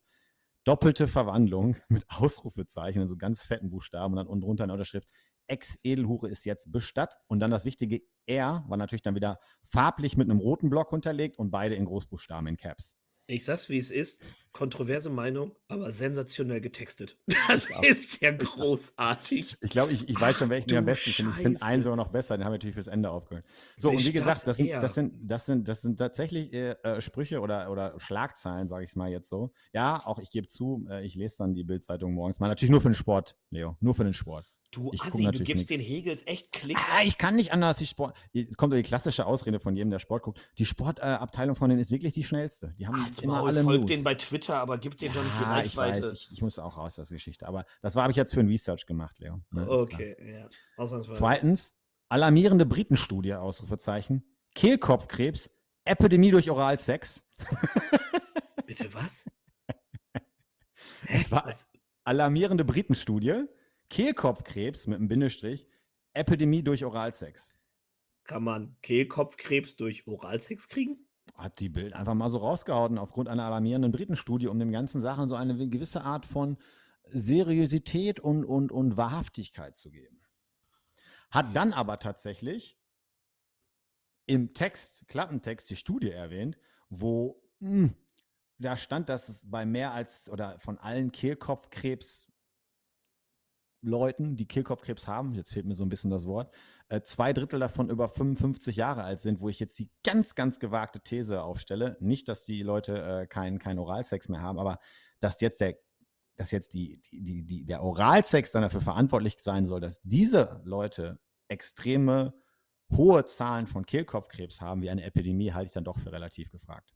Doppelte 0.64 1.06
Verwandlung 1.06 1.76
mit 1.88 2.04
Ausrufezeichen, 2.08 3.00
also 3.00 3.16
ganz 3.16 3.44
fetten 3.44 3.70
Buchstaben 3.70 4.14
und 4.14 4.16
dann 4.16 4.26
unten 4.26 4.42
drunter 4.42 4.64
eine 4.64 4.72
Unterschrift. 4.72 5.08
Ex-Edelhure 5.46 6.28
ist 6.28 6.44
jetzt 6.44 6.72
bestattet. 6.72 7.18
Und 7.26 7.40
dann 7.40 7.50
das 7.50 7.64
wichtige 7.64 8.02
R 8.26 8.64
war 8.68 8.76
natürlich 8.76 9.02
dann 9.02 9.14
wieder 9.14 9.38
farblich 9.64 10.16
mit 10.16 10.30
einem 10.30 10.40
roten 10.40 10.70
Block 10.70 10.92
unterlegt 10.92 11.38
und 11.38 11.50
beide 11.50 11.74
in 11.74 11.84
Großbuchstaben 11.84 12.46
in 12.48 12.56
Caps. 12.56 12.94
Ich 13.28 13.44
sag's, 13.44 13.68
wie 13.68 13.78
es 13.78 13.90
ist. 13.90 14.22
Kontroverse 14.52 15.10
Meinung, 15.10 15.56
aber 15.66 15.90
sensationell 15.90 16.60
getextet. 16.60 17.18
Das 17.48 17.68
ja. 17.68 17.80
ist 17.82 18.20
ja 18.20 18.32
großartig. 18.32 19.56
Ich 19.60 19.70
glaube, 19.70 19.92
ich, 19.92 20.08
ich 20.08 20.20
weiß 20.20 20.38
schon, 20.38 20.48
welchen 20.48 20.70
ich 20.70 20.76
am 20.76 20.84
besten 20.84 21.10
finde. 21.10 21.32
Ich 21.36 21.42
finde 21.42 21.62
einen 21.62 21.82
sogar 21.82 21.96
noch 21.96 22.08
besser. 22.08 22.36
Den 22.36 22.44
haben 22.44 22.52
wir 22.52 22.56
natürlich 22.56 22.74
fürs 22.74 22.88
Ende 22.88 23.10
aufgehört. 23.10 23.44
So, 23.76 23.90
und 23.90 24.04
wie 24.04 24.12
gesagt, 24.12 24.46
das 24.46 24.56
sind, 24.56 24.70
das 24.70 24.94
sind, 24.94 25.14
das 25.22 25.46
sind, 25.46 25.68
das 25.68 25.82
sind 25.82 25.96
tatsächlich 25.96 26.52
äh, 26.52 26.72
äh 26.82 27.00
Sprüche 27.00 27.40
oder, 27.40 27.70
oder 27.70 27.98
Schlagzeilen, 27.98 28.68
sage 28.68 28.84
ich 28.84 28.90
es 28.90 28.96
mal 28.96 29.10
jetzt 29.10 29.28
so. 29.28 29.52
Ja, 29.72 30.04
auch 30.04 30.18
ich 30.18 30.30
gebe 30.30 30.48
zu, 30.48 30.86
äh, 30.90 31.04
ich 31.04 31.14
lese 31.14 31.38
dann 31.38 31.54
die 31.54 31.64
Bildzeitung 31.64 32.14
morgens 32.14 32.40
mal. 32.40 32.48
Natürlich 32.48 32.70
nur 32.70 32.80
für 32.80 32.88
den 32.88 32.94
Sport, 32.94 33.36
Leo. 33.50 33.76
Nur 33.80 33.94
für 33.94 34.04
den 34.04 34.14
Sport. 34.14 34.52
Du 34.70 34.90
ich 34.92 35.02
Assi, 35.02 35.24
du 35.24 35.38
gibst 35.38 35.48
nix. 35.48 35.66
den 35.66 35.80
Hegels 35.80 36.26
echt 36.26 36.52
Klicks. 36.52 36.80
Ah, 36.94 37.02
ich 37.02 37.18
kann 37.18 37.34
nicht 37.34 37.52
anders. 37.52 37.78
Die 37.78 37.86
Sport, 37.86 38.16
es 38.32 38.56
kommt 38.56 38.72
die 38.74 38.82
klassische 38.82 39.26
Ausrede 39.26 39.60
von 39.60 39.76
jedem, 39.76 39.90
der 39.90 39.98
Sport 39.98 40.22
guckt. 40.22 40.40
Die 40.58 40.66
Sportabteilung 40.66 41.56
äh, 41.56 41.58
von 41.58 41.68
denen 41.68 41.80
ist 41.80 41.90
wirklich 41.90 42.12
die 42.12 42.24
schnellste. 42.24 42.74
Die 42.78 42.86
haben 42.86 43.02
Als 43.04 43.18
immer 43.20 43.38
Maul, 43.38 43.48
alle 43.48 43.62
folgt 43.62 43.88
den 43.88 44.04
bei 44.04 44.14
Twitter, 44.14 44.60
aber 44.60 44.78
gibt 44.78 45.00
den 45.00 45.08
ja, 45.08 45.14
doch 45.14 45.24
nicht 45.24 45.38
die 45.38 45.44
Reichweite. 45.44 45.98
Ich 45.98 46.04
weiß, 46.04 46.12
ich, 46.12 46.32
ich 46.32 46.42
muss 46.42 46.58
auch 46.58 46.76
raus 46.76 46.98
aus 46.98 47.08
der 47.08 47.16
Geschichte. 47.16 47.46
Aber 47.46 47.64
das 47.82 47.96
habe 47.96 48.10
ich 48.10 48.16
jetzt 48.16 48.34
für 48.34 48.40
ein 48.40 48.48
Research 48.48 48.86
gemacht, 48.86 49.18
Leo. 49.18 49.40
Ne, 49.50 49.68
okay, 49.68 50.16
ja. 50.20 50.48
Zweitens, 51.12 51.74
alarmierende 52.08 52.66
Britenstudie, 52.66 53.34
Ausrufezeichen. 53.34 54.24
Kehlkopfkrebs, 54.54 55.50
Epidemie 55.84 56.30
durch 56.30 56.50
Oralsex. 56.50 57.22
Bitte 58.66 58.92
was? 58.94 59.24
Es 61.08 61.30
war 61.30 61.48
alarmierende 62.04 62.64
Britenstudie. 62.64 63.44
Kehlkopfkrebs 63.88 64.86
mit 64.86 64.98
einem 64.98 65.08
Bindestrich, 65.08 65.68
Epidemie 66.12 66.62
durch 66.62 66.84
Oralsex. 66.84 67.52
Kann 68.24 68.42
man 68.42 68.76
Kehlkopfkrebs 68.82 69.76
durch 69.76 70.06
Oralsex 70.06 70.68
kriegen? 70.68 71.06
Hat 71.34 71.60
die 71.60 71.68
Bild 71.68 71.92
einfach 71.92 72.14
mal 72.14 72.30
so 72.30 72.38
rausgehauen, 72.38 72.98
aufgrund 72.98 73.28
einer 73.28 73.44
alarmierenden 73.44 73.92
Britenstudie, 73.92 74.48
um 74.48 74.58
dem 74.58 74.72
ganzen 74.72 75.02
Sachen 75.02 75.28
so 75.28 75.34
eine 75.34 75.68
gewisse 75.68 76.02
Art 76.02 76.26
von 76.26 76.56
Seriosität 77.08 78.18
und, 78.20 78.44
und, 78.44 78.72
und 78.72 78.96
Wahrhaftigkeit 78.96 79.76
zu 79.76 79.90
geben. 79.90 80.20
Hat 81.30 81.54
dann 81.54 81.72
aber 81.72 81.98
tatsächlich 81.98 82.78
im 84.26 84.54
Text, 84.54 85.06
Klappentext, 85.06 85.70
die 85.70 85.76
Studie 85.76 86.10
erwähnt, 86.10 86.58
wo 86.88 87.42
mh, 87.60 87.70
hm, 87.70 87.94
da 88.58 88.76
stand, 88.76 89.08
dass 89.08 89.28
es 89.28 89.48
bei 89.48 89.66
mehr 89.66 89.92
als 89.92 90.28
oder 90.28 90.58
von 90.60 90.78
allen 90.78 91.12
Kehlkopfkrebs 91.12 92.32
Leuten, 93.86 94.36
die 94.36 94.46
Kehlkopfkrebs 94.46 95.06
haben, 95.06 95.32
jetzt 95.32 95.52
fehlt 95.52 95.66
mir 95.66 95.74
so 95.74 95.84
ein 95.84 95.88
bisschen 95.88 96.10
das 96.10 96.26
Wort, 96.26 96.52
äh, 96.88 97.00
zwei 97.00 97.32
Drittel 97.32 97.60
davon 97.60 97.88
über 97.88 98.08
55 98.08 98.76
Jahre 98.76 99.02
alt 99.02 99.20
sind, 99.20 99.40
wo 99.40 99.48
ich 99.48 99.60
jetzt 99.60 99.78
die 99.78 99.90
ganz, 100.04 100.34
ganz 100.34 100.58
gewagte 100.58 101.00
These 101.00 101.42
aufstelle. 101.42 101.96
Nicht, 102.00 102.28
dass 102.28 102.44
die 102.44 102.62
Leute 102.62 103.02
äh, 103.02 103.26
keinen 103.26 103.58
kein 103.58 103.78
Oralsex 103.78 104.28
mehr 104.28 104.42
haben, 104.42 104.58
aber 104.58 104.78
dass 105.20 105.40
jetzt 105.40 105.60
der 105.60 105.76
dass 106.36 106.50
jetzt 106.50 106.74
die, 106.74 107.00
die, 107.10 107.44
die, 107.44 107.64
der 107.64 107.82
Oralsex 107.82 108.52
dann 108.52 108.60
dafür 108.60 108.82
verantwortlich 108.82 109.38
sein 109.40 109.64
soll, 109.64 109.80
dass 109.80 110.02
diese 110.02 110.60
Leute 110.64 111.18
extreme 111.48 112.34
hohe 112.94 113.24
Zahlen 113.24 113.66
von 113.66 113.86
Kehlkopfkrebs 113.86 114.60
haben, 114.60 114.82
wie 114.82 114.90
eine 114.90 115.04
Epidemie, 115.04 115.52
halte 115.52 115.68
ich 115.68 115.72
dann 115.72 115.84
doch 115.84 115.98
für 115.98 116.12
relativ 116.12 116.50
gefragt. 116.50 116.95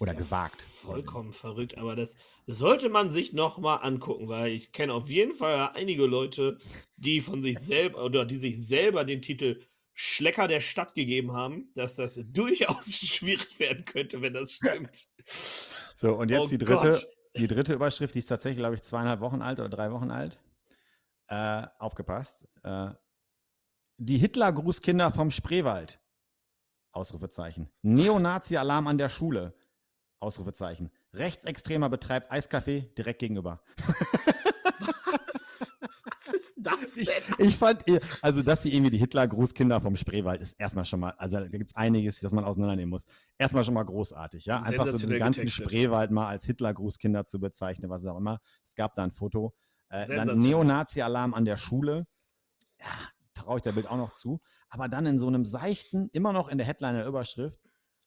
Oder 0.00 0.12
ja 0.12 0.18
gewagt. 0.18 0.60
Vollkommen 0.60 1.32
verrückt, 1.32 1.78
aber 1.78 1.96
das 1.96 2.16
sollte 2.46 2.88
man 2.88 3.10
sich 3.10 3.32
nochmal 3.32 3.80
angucken, 3.82 4.28
weil 4.28 4.52
ich 4.52 4.72
kenne 4.72 4.92
auf 4.94 5.08
jeden 5.08 5.34
Fall 5.34 5.70
einige 5.74 6.06
Leute, 6.06 6.58
die 6.96 7.20
von 7.20 7.42
sich 7.42 7.58
selber 7.58 8.04
oder 8.04 8.24
die 8.24 8.36
sich 8.36 8.64
selber 8.64 9.04
den 9.04 9.22
Titel 9.22 9.60
Schlecker 9.98 10.46
der 10.46 10.60
Stadt 10.60 10.94
gegeben 10.94 11.32
haben, 11.32 11.70
dass 11.74 11.96
das 11.96 12.20
durchaus 12.26 12.86
schwierig 13.00 13.58
werden 13.58 13.84
könnte, 13.86 14.20
wenn 14.20 14.34
das 14.34 14.52
stimmt. 14.52 15.08
So, 15.24 16.16
und 16.16 16.30
jetzt 16.30 16.40
oh 16.40 16.48
die 16.48 16.58
dritte, 16.58 17.00
die 17.36 17.48
dritte 17.48 17.72
Überschrift, 17.72 18.14
die 18.14 18.18
ist 18.18 18.26
tatsächlich, 18.26 18.58
glaube 18.58 18.74
ich, 18.74 18.82
zweieinhalb 18.82 19.20
Wochen 19.20 19.40
alt 19.40 19.58
oder 19.58 19.70
drei 19.70 19.90
Wochen 19.90 20.10
alt. 20.10 20.38
Äh, 21.28 21.66
aufgepasst. 21.78 22.46
Äh, 22.62 22.90
die 23.96 24.18
Hitler-Grußkinder 24.18 25.10
vom 25.12 25.30
Spreewald. 25.30 25.98
Ausrufezeichen. 26.96 27.68
Neonazi-Alarm 27.82 28.86
an 28.86 28.98
der 28.98 29.10
Schule. 29.10 29.54
Ausrufezeichen. 30.18 30.90
Rechtsextremer 31.12 31.90
betreibt 31.90 32.32
Eiskaffee 32.32 32.90
direkt 32.96 33.20
gegenüber. 33.20 33.60
Was? 33.86 35.72
Was 36.04 36.28
ist 36.34 36.52
das 36.56 36.94
denn? 36.94 37.04
Ich, 37.38 37.38
ich 37.38 37.56
fand, 37.56 37.84
also, 38.22 38.42
dass 38.42 38.62
sie 38.62 38.72
irgendwie 38.72 38.90
die 38.90 38.98
Hitler-Grußkinder 38.98 39.80
vom 39.82 39.94
Spreewald 39.96 40.40
ist 40.40 40.54
erstmal 40.54 40.86
schon 40.86 41.00
mal, 41.00 41.10
also 41.18 41.36
da 41.38 41.48
gibt 41.48 41.68
es 41.68 41.76
einiges, 41.76 42.20
das 42.20 42.32
man 42.32 42.44
auseinandernehmen 42.44 42.90
muss. 42.90 43.04
Erstmal 43.36 43.62
schon 43.62 43.74
mal 43.74 43.84
großartig, 43.84 44.46
ja. 44.46 44.62
Einfach 44.62 44.86
so 44.86 44.96
den 44.96 45.18
ganzen 45.18 45.40
getextet. 45.40 45.70
Spreewald 45.70 46.10
mal 46.10 46.28
als 46.28 46.46
Hitler-Grußkinder 46.46 47.26
zu 47.26 47.38
bezeichnen, 47.38 47.90
was 47.90 48.06
auch 48.06 48.16
immer. 48.16 48.40
Es 48.64 48.74
gab 48.74 48.94
da 48.94 49.04
ein 49.04 49.12
Foto. 49.12 49.54
Äh, 49.90 50.06
dann 50.08 50.38
Neonazi-Alarm 50.38 51.34
an 51.34 51.44
der 51.44 51.58
Schule. 51.58 52.06
Ja, 52.80 52.86
traue 53.46 53.58
ich 53.58 53.62
der 53.62 53.72
Bild 53.72 53.86
auch 53.86 53.96
noch 53.96 54.12
zu. 54.12 54.40
Aber 54.68 54.88
dann 54.88 55.06
in 55.06 55.18
so 55.18 55.28
einem 55.28 55.44
seichten, 55.44 56.08
immer 56.12 56.32
noch 56.32 56.48
in 56.48 56.58
der 56.58 56.66
Headline 56.66 56.96
der 56.96 57.06
Überschrift, 57.06 57.60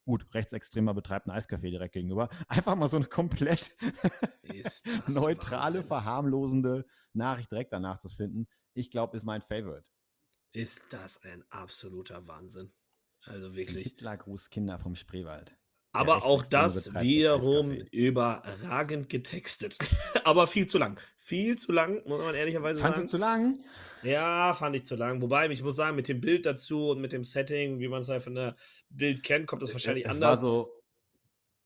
gut, 0.05 0.25
Rechtsextremer 0.33 0.93
betreibt 0.93 1.27
ein 1.27 1.31
Eiscafé 1.31 1.69
direkt 1.69 1.93
gegenüber, 1.93 2.29
einfach 2.47 2.75
mal 2.75 2.89
so 2.89 2.97
eine 2.97 3.05
komplett 3.05 3.71
neutrale, 5.07 5.75
Wahnsinn. 5.75 5.83
verharmlosende 5.83 6.85
Nachricht 7.13 7.51
direkt 7.51 7.71
danach 7.73 7.99
zu 7.99 8.09
finden. 8.09 8.47
Ich 8.73 8.91
glaube, 8.91 9.15
ist 9.15 9.25
mein 9.25 9.41
Favorite. 9.41 9.85
Ist 10.51 10.91
das 10.91 11.23
ein 11.23 11.43
absoluter 11.49 12.27
Wahnsinn. 12.27 12.73
Also 13.23 13.55
wirklich. 13.55 13.87
Hitlergruß 13.87 14.49
Kinder 14.49 14.79
vom 14.79 14.95
Spreewald. 14.95 15.55
Aber 15.91 16.23
auch 16.23 16.45
das 16.45 16.93
wiederum 16.93 17.71
überragend 17.71 19.09
getextet. 19.09 19.77
Aber 20.23 20.47
viel 20.47 20.67
zu 20.67 20.77
lang. 20.77 20.99
Viel 21.17 21.57
zu 21.57 21.71
lang, 21.71 22.01
muss 22.05 22.19
man 22.19 22.35
ehrlicherweise 22.35 22.79
Fandst 22.79 23.09
sagen. 23.09 23.11
Fandest 23.11 23.13
du 23.13 23.17
zu 23.17 23.21
lang? 23.21 23.63
Ja, 24.03 24.53
fand 24.53 24.75
ich 24.75 24.85
zu 24.85 24.95
lang. 24.95 25.21
Wobei, 25.21 25.49
ich 25.49 25.63
muss 25.63 25.75
sagen, 25.75 25.95
mit 25.95 26.07
dem 26.07 26.21
Bild 26.21 26.45
dazu 26.45 26.91
und 26.91 27.01
mit 27.01 27.11
dem 27.11 27.23
Setting, 27.23 27.79
wie 27.79 27.87
man 27.87 28.01
es 28.01 28.09
halt 28.09 28.23
von 28.23 28.35
der 28.35 28.55
Bild 28.89 29.23
kennt, 29.23 29.47
kommt 29.47 29.61
das 29.61 29.73
wahrscheinlich 29.73 30.05
es 30.05 30.11
anders. 30.11 30.29
War 30.29 30.37
so, 30.37 30.79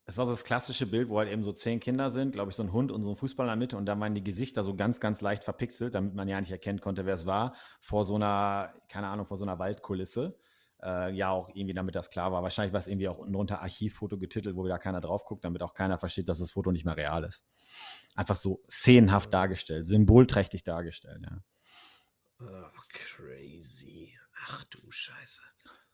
es 0.05 0.17
war 0.17 0.25
so 0.25 0.31
das 0.31 0.43
klassische 0.43 0.85
Bild, 0.85 1.09
wo 1.09 1.19
halt 1.19 1.29
eben 1.29 1.43
so 1.43 1.51
zehn 1.51 1.79
Kinder 1.79 2.09
sind, 2.09 2.33
glaube 2.33 2.49
ich, 2.49 2.55
so 2.55 2.63
ein 2.63 2.73
Hund 2.73 2.91
und 2.91 3.03
so 3.03 3.11
ein 3.11 3.15
Fußball 3.15 3.45
in 3.45 3.49
der 3.49 3.55
Mitte 3.55 3.77
und 3.77 3.85
da 3.85 3.99
waren 3.99 4.15
die 4.15 4.23
Gesichter 4.23 4.63
so 4.63 4.75
ganz, 4.75 4.99
ganz 4.99 5.21
leicht 5.21 5.43
verpixelt, 5.43 5.95
damit 5.95 6.13
man 6.13 6.27
ja 6.27 6.39
nicht 6.39 6.51
erkennen 6.51 6.81
konnte, 6.81 7.05
wer 7.05 7.15
es 7.15 7.25
war, 7.25 7.55
vor 7.79 8.03
so 8.03 8.15
einer, 8.15 8.73
keine 8.89 9.07
Ahnung, 9.07 9.25
vor 9.25 9.37
so 9.37 9.43
einer 9.43 9.59
Waldkulisse. 9.59 10.37
Äh, 10.83 11.11
ja, 11.13 11.29
auch 11.29 11.49
irgendwie, 11.53 11.73
damit 11.73 11.95
das 11.95 12.09
klar 12.09 12.31
war. 12.31 12.43
Wahrscheinlich 12.43 12.73
war 12.73 12.79
es 12.79 12.87
irgendwie 12.87 13.07
auch 13.07 13.17
unten 13.17 13.33
drunter 13.33 13.61
Archivfoto 13.61 14.17
getitelt, 14.17 14.55
wo 14.55 14.65
wieder 14.65 14.79
keiner 14.79 15.01
drauf 15.01 15.25
guckt, 15.25 15.45
damit 15.45 15.61
auch 15.63 15.73
keiner 15.73 15.97
versteht, 15.97 16.27
dass 16.27 16.39
das 16.39 16.51
Foto 16.51 16.71
nicht 16.71 16.85
mehr 16.85 16.97
real 16.97 17.23
ist. 17.23 17.45
Einfach 18.15 18.35
so 18.35 18.61
szenenhaft 18.69 19.33
dargestellt, 19.33 19.87
symbolträchtig 19.87 20.63
dargestellt, 20.63 21.21
ja. 21.23 21.37
Ach, 22.39 22.83
crazy. 22.91 24.13
Ach 24.45 24.63
du 24.65 24.91
Scheiße. 24.91 25.41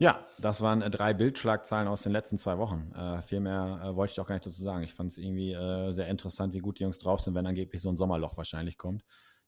Ja, 0.02 0.26
das 0.40 0.62
waren 0.62 0.82
äh, 0.82 0.90
drei 0.90 1.14
Bildschlagzeilen 1.14 1.88
aus 1.90 2.04
den 2.04 2.14
letzten 2.14 2.38
zwei 2.38 2.58
Wochen. 2.58 2.92
Äh, 2.94 3.22
viel 3.22 3.42
mehr 3.42 3.82
äh, 3.84 3.96
wollte 3.96 4.14
ich 4.14 4.20
auch 4.20 4.26
gar 4.26 4.36
nicht 4.36 4.46
dazu 4.46 4.64
sagen. 4.64 4.84
Ich 4.84 4.94
fand 4.94 5.12
es 5.12 5.18
irgendwie 5.18 5.52
äh, 5.52 5.92
sehr 5.92 6.08
interessant, 6.08 6.54
wie 6.54 6.60
gut 6.60 6.80
die 6.80 6.84
Jungs 6.84 7.00
drauf 7.00 7.20
sind, 7.20 7.36
wenn 7.36 7.46
angeblich 7.46 7.82
so 7.82 7.90
ein 7.90 7.98
Sommerloch 7.98 8.38
wahrscheinlich 8.38 8.78
kommt. 8.78 9.04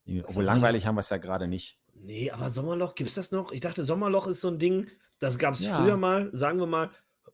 Obwohl 0.05 0.43
langweilig 0.43 0.85
haben 0.85 0.95
wir 0.95 1.01
es 1.01 1.09
ja 1.09 1.17
gerade 1.17 1.47
nicht. 1.47 1.79
Nee, 2.03 2.31
aber 2.31 2.49
Sommerloch, 2.49 2.95
gibt 2.95 3.09
es 3.09 3.15
das 3.15 3.31
noch? 3.31 3.51
Ich 3.51 3.61
dachte, 3.61 3.83
Sommerloch 3.83 4.27
ist 4.27 4.41
so 4.41 4.47
ein 4.47 4.59
Ding, 4.59 4.87
das 5.19 5.37
gab 5.37 5.53
es 5.53 5.61
ja. 5.61 5.79
früher 5.79 5.97
mal, 5.97 6.29
sagen 6.33 6.59
wir 6.59 6.65
mal, 6.65 6.89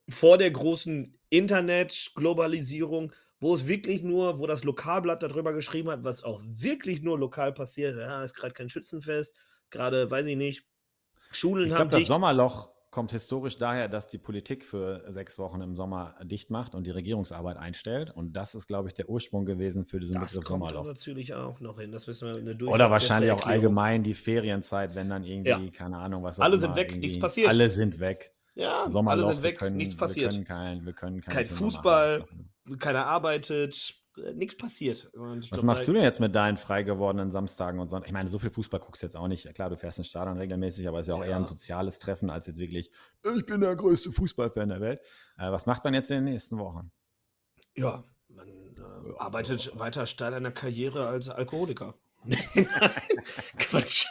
vor 0.10 0.38
der 0.38 0.52
großen 0.52 1.18
Internet-Globalisierung, 1.30 3.14
wo 3.40 3.56
es 3.56 3.68
wirklich 3.68 4.04
nur, 4.04 4.40
wo 4.40 4.48
das 4.48 4.64
Lokalblatt 4.64 5.24
darüber 5.24 5.54
geschrieben 5.54 5.90
hat, 5.90 6.04
was 6.04 6.24
auch 6.24 6.42
wirklich 6.44 7.02
nur 7.02 7.18
lokal 7.18 7.54
passiert. 7.54 7.98
Ja, 7.98 8.24
ist 8.24 8.34
gerade 8.34 8.54
kein 8.54 8.70
Schützenfest, 8.70 9.36
gerade, 9.70 10.12
weiß 10.12 10.26
ich 10.26 10.38
nicht, 10.38 10.66
Schulen 11.32 11.66
ich 11.66 11.70
glaub, 11.70 11.80
haben. 11.80 11.88
Ich 11.88 11.90
glaube, 11.92 12.02
das 12.02 12.08
Sommerloch 12.08 12.70
kommt 12.90 13.12
historisch 13.12 13.58
daher, 13.58 13.88
dass 13.88 14.08
die 14.08 14.18
Politik 14.18 14.66
für 14.66 15.04
sechs 15.08 15.38
Wochen 15.38 15.62
im 15.62 15.76
Sommer 15.76 16.16
dicht 16.24 16.50
macht 16.50 16.74
und 16.74 16.86
die 16.86 16.92
Regierungsarbeit 16.92 17.58
einstellt. 17.58 18.12
Und 18.12 18.34
das 18.34 18.56
ist, 18.56 18.68
glaube 18.68 18.88
ich, 18.88 18.94
der 18.96 19.10
Ursprung 19.10 19.46
gewesen 19.46 19.86
für 19.86 20.00
diesen 20.00 20.20
das 20.20 20.32
Begriff 20.32 20.48
Sommerloch. 20.48 20.86
Das 20.86 20.88
natürlich 20.88 21.34
auch 21.34 21.60
noch 21.60 21.80
hin. 21.80 21.92
Das 21.92 22.08
wissen 22.08 22.28
wir 22.28 22.36
eine 22.38 22.58
Oder 22.66 22.90
wahrscheinlich 22.90 23.32
auch 23.32 23.46
allgemein 23.46 24.04
die 24.04 24.14
Ferienzeit, 24.14 24.96
wenn 24.96 25.10
dann 25.10 25.24
irgendwie, 25.24 25.66
ja. 25.66 25.72
keine 25.72 25.98
Ahnung, 25.98 26.24
was 26.24 26.40
Alle 26.40 26.58
sind 26.58 26.76
weg, 26.76 26.96
nichts 26.96 27.20
passiert. 27.20 27.50
Alle 27.50 27.70
sind 27.70 28.00
weg. 28.00 28.34
Ja, 28.56 28.90
Sommerloch, 28.90 29.26
alle 29.26 29.34
sind 29.36 29.44
weg, 29.44 29.58
können, 29.60 29.78
nichts 29.78 29.96
passiert. 29.96 30.32
Wir 30.32 30.44
können 30.44 30.46
kein, 30.46 30.86
wir 30.86 30.94
können 30.94 31.22
kein 31.22 31.46
Fußball, 31.46 32.26
keiner 32.80 33.06
arbeitet, 33.06 33.94
nichts 34.34 34.58
passiert. 34.58 35.10
Was 35.14 35.50
glaub, 35.50 35.64
machst 35.64 35.88
du 35.88 35.94
denn 35.94 36.04
jetzt 36.04 36.20
mit 36.20 36.36
deinen 36.36 36.58
frei 36.58 36.84
gewordenen 36.84 37.32
Samstagen 37.32 37.80
und 37.80 37.90
Sonntagen? 37.90 38.10
Ich 38.10 38.14
meine, 38.14 38.30
so 38.30 38.40
viel 38.40 38.50
Fußball 38.50 38.80
guckst 38.80 39.02
du 39.02 39.08
jetzt 39.08 39.16
auch 39.16 39.28
nicht. 39.28 39.54
Klar, 39.54 39.70
du 39.70 39.78
fährst 39.78 39.98
ins 39.98 40.08
Stadion 40.08 40.38
regelmäßig, 40.38 40.88
aber 40.88 41.00
es 41.00 41.06
ist 41.06 41.10
ja 41.10 41.16
auch 41.16 41.24
ja. 41.24 41.32
eher 41.32 41.38
ein 41.38 41.46
soziales 41.46 42.00
Treffen 42.00 42.30
als 42.30 42.48
jetzt 42.48 42.60
wirklich, 42.60 42.92
ich 43.36 43.46
bin 43.46 43.62
der 43.62 43.76
größte 43.76 44.12
Fußballfan 44.12 44.70
der 44.70 44.82
Welt. 44.82 45.02
Äh, 45.38 45.52
was 45.52 45.66
macht 45.66 45.84
man 45.84 45.94
jetzt 45.94 46.10
in 46.12 46.18
den 46.18 46.34
nächsten 46.34 46.58
Wochen? 46.58 46.92
Ja, 47.76 48.04
man 48.30 48.48
äh, 48.48 49.18
arbeitet 49.18 49.78
weiter 49.80 50.06
steil 50.06 50.34
an 50.34 50.44
der 50.44 50.52
Karriere 50.52 51.08
als 51.08 51.30
Alkoholiker. 51.30 51.96
Quatsch. 53.58 54.08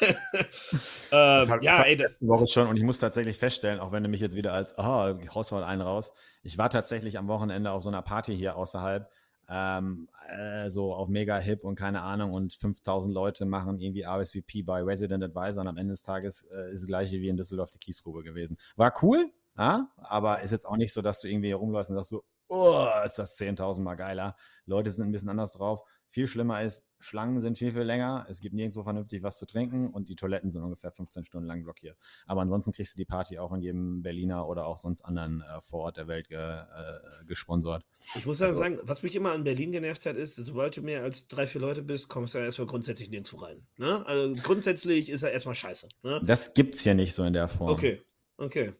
ähm, 1.12 1.50
hat, 1.50 1.62
ja, 1.62 1.82
ey, 1.82 1.96
das 1.96 2.26
Woche 2.26 2.46
schon 2.46 2.68
und 2.68 2.76
ich 2.76 2.82
muss 2.82 2.98
tatsächlich 2.98 3.36
feststellen, 3.36 3.80
auch 3.80 3.92
wenn 3.92 4.02
du 4.02 4.08
mich 4.08 4.20
jetzt 4.20 4.36
wieder 4.36 4.52
als, 4.52 4.78
aha, 4.78 5.18
ich 5.20 5.34
haust 5.34 5.52
halt 5.52 5.64
einen 5.64 5.82
raus. 5.82 6.12
Ich 6.42 6.58
war 6.58 6.70
tatsächlich 6.70 7.18
am 7.18 7.28
Wochenende 7.28 7.72
auf 7.72 7.82
so 7.82 7.88
einer 7.88 8.02
Party 8.02 8.36
hier 8.36 8.56
außerhalb 8.56 9.10
ähm, 9.48 10.08
äh, 10.28 10.68
so 10.70 10.94
auf 10.94 11.08
mega 11.08 11.38
hip 11.38 11.62
und 11.62 11.76
keine 11.76 12.02
Ahnung 12.02 12.32
und 12.32 12.54
5000 12.54 13.14
Leute 13.14 13.44
machen 13.44 13.78
irgendwie 13.78 14.04
RSVP 14.04 14.62
bei 14.62 14.82
Resident 14.82 15.22
Advisor 15.22 15.62
und 15.62 15.68
am 15.68 15.76
Ende 15.76 15.92
des 15.92 16.02
Tages 16.02 16.44
äh, 16.52 16.72
ist 16.72 16.82
das 16.82 16.86
gleiche 16.86 17.20
wie 17.20 17.28
in 17.28 17.36
Düsseldorf 17.36 17.70
die 17.70 17.78
Kiesgrube 17.78 18.22
gewesen. 18.22 18.58
War 18.76 18.92
cool, 19.02 19.30
ja? 19.56 19.88
aber 19.96 20.42
ist 20.42 20.50
jetzt 20.50 20.66
auch 20.66 20.76
nicht 20.76 20.92
so, 20.92 21.02
dass 21.02 21.20
du 21.20 21.28
irgendwie 21.28 21.52
rumläufst 21.52 21.90
und 21.90 21.96
sagst 21.96 22.10
so, 22.10 22.24
oh, 22.48 22.86
ist 23.04 23.18
das 23.18 23.38
10.000 23.38 23.82
Mal 23.82 23.94
geiler. 23.94 24.36
Leute 24.66 24.90
sind 24.90 25.06
ein 25.06 25.12
bisschen 25.12 25.28
anders 25.28 25.52
drauf. 25.52 25.82
Viel 26.08 26.26
schlimmer 26.26 26.62
ist, 26.62 26.86
Schlangen 26.98 27.40
sind 27.40 27.58
viel, 27.58 27.72
viel 27.72 27.82
länger. 27.82 28.26
Es 28.28 28.40
gibt 28.40 28.54
nirgendwo 28.54 28.82
vernünftig 28.82 29.22
was 29.22 29.38
zu 29.38 29.46
trinken 29.46 29.90
und 29.90 30.08
die 30.08 30.16
Toiletten 30.16 30.50
sind 30.50 30.62
ungefähr 30.62 30.90
15 30.90 31.24
Stunden 31.24 31.46
lang 31.46 31.62
blockiert. 31.62 31.96
Aber 32.26 32.40
ansonsten 32.40 32.72
kriegst 32.72 32.94
du 32.94 32.98
die 32.98 33.04
Party 33.04 33.38
auch 33.38 33.52
in 33.52 33.60
jedem 33.60 34.02
Berliner 34.02 34.48
oder 34.48 34.66
auch 34.66 34.78
sonst 34.78 35.02
anderen 35.02 35.42
äh, 35.42 35.60
Vorort 35.60 35.96
der 35.96 36.08
Welt 36.08 36.28
ge, 36.28 36.38
äh, 36.38 37.24
gesponsert. 37.26 37.84
Ich 38.14 38.26
muss 38.26 38.40
also, 38.40 38.60
sagen, 38.60 38.78
was 38.82 39.02
mich 39.02 39.14
immer 39.14 39.32
an 39.32 39.44
Berlin 39.44 39.72
genervt 39.72 40.06
hat, 40.06 40.16
ist, 40.16 40.36
sobald 40.36 40.76
du 40.76 40.82
mehr 40.82 41.02
als 41.02 41.28
drei, 41.28 41.46
vier 41.46 41.60
Leute 41.60 41.82
bist, 41.82 42.08
kommst 42.08 42.34
du 42.34 42.38
ja 42.38 42.44
erstmal 42.44 42.66
grundsätzlich 42.66 43.10
nirgendwo 43.10 43.38
rein. 43.38 43.66
Ne? 43.76 44.04
Also 44.06 44.40
grundsätzlich 44.42 45.10
ist 45.10 45.22
er 45.22 45.32
erstmal 45.32 45.54
scheiße. 45.54 45.88
Ne? 46.02 46.20
Das 46.24 46.54
gibt's 46.54 46.80
hier 46.80 46.94
nicht 46.94 47.14
so 47.14 47.24
in 47.24 47.34
der 47.34 47.48
Form. 47.48 47.70
Okay, 47.70 48.02
okay. 48.38 48.72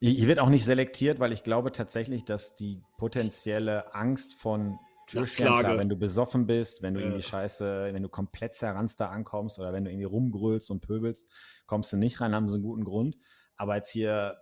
Hier 0.00 0.26
wird 0.26 0.40
auch 0.40 0.50
nicht 0.50 0.64
selektiert, 0.64 1.20
weil 1.20 1.32
ich 1.32 1.44
glaube 1.44 1.72
tatsächlich, 1.72 2.24
dass 2.24 2.56
die 2.56 2.82
potenzielle 2.98 3.94
Angst 3.94 4.34
von 4.34 4.78
Türstern, 5.06 5.46
klar, 5.46 5.78
wenn 5.78 5.88
du 5.88 5.96
besoffen 5.96 6.46
bist, 6.46 6.82
wenn 6.82 6.94
du 6.94 7.00
irgendwie 7.00 7.22
scheiße, 7.22 7.90
wenn 7.92 8.02
du 8.02 8.08
komplett 8.08 8.54
zerranzt 8.54 9.00
da 9.00 9.08
ankommst 9.10 9.58
oder 9.58 9.72
wenn 9.72 9.84
du 9.84 9.90
irgendwie 9.90 10.04
rumgrölst 10.04 10.70
und 10.70 10.80
pöbelst, 10.80 11.30
kommst 11.66 11.92
du 11.92 11.96
nicht 11.96 12.20
rein, 12.20 12.34
haben 12.34 12.48
sie 12.48 12.54
einen 12.54 12.64
guten 12.64 12.84
Grund. 12.84 13.16
Aber 13.56 13.76
jetzt 13.76 13.90
hier 13.90 14.36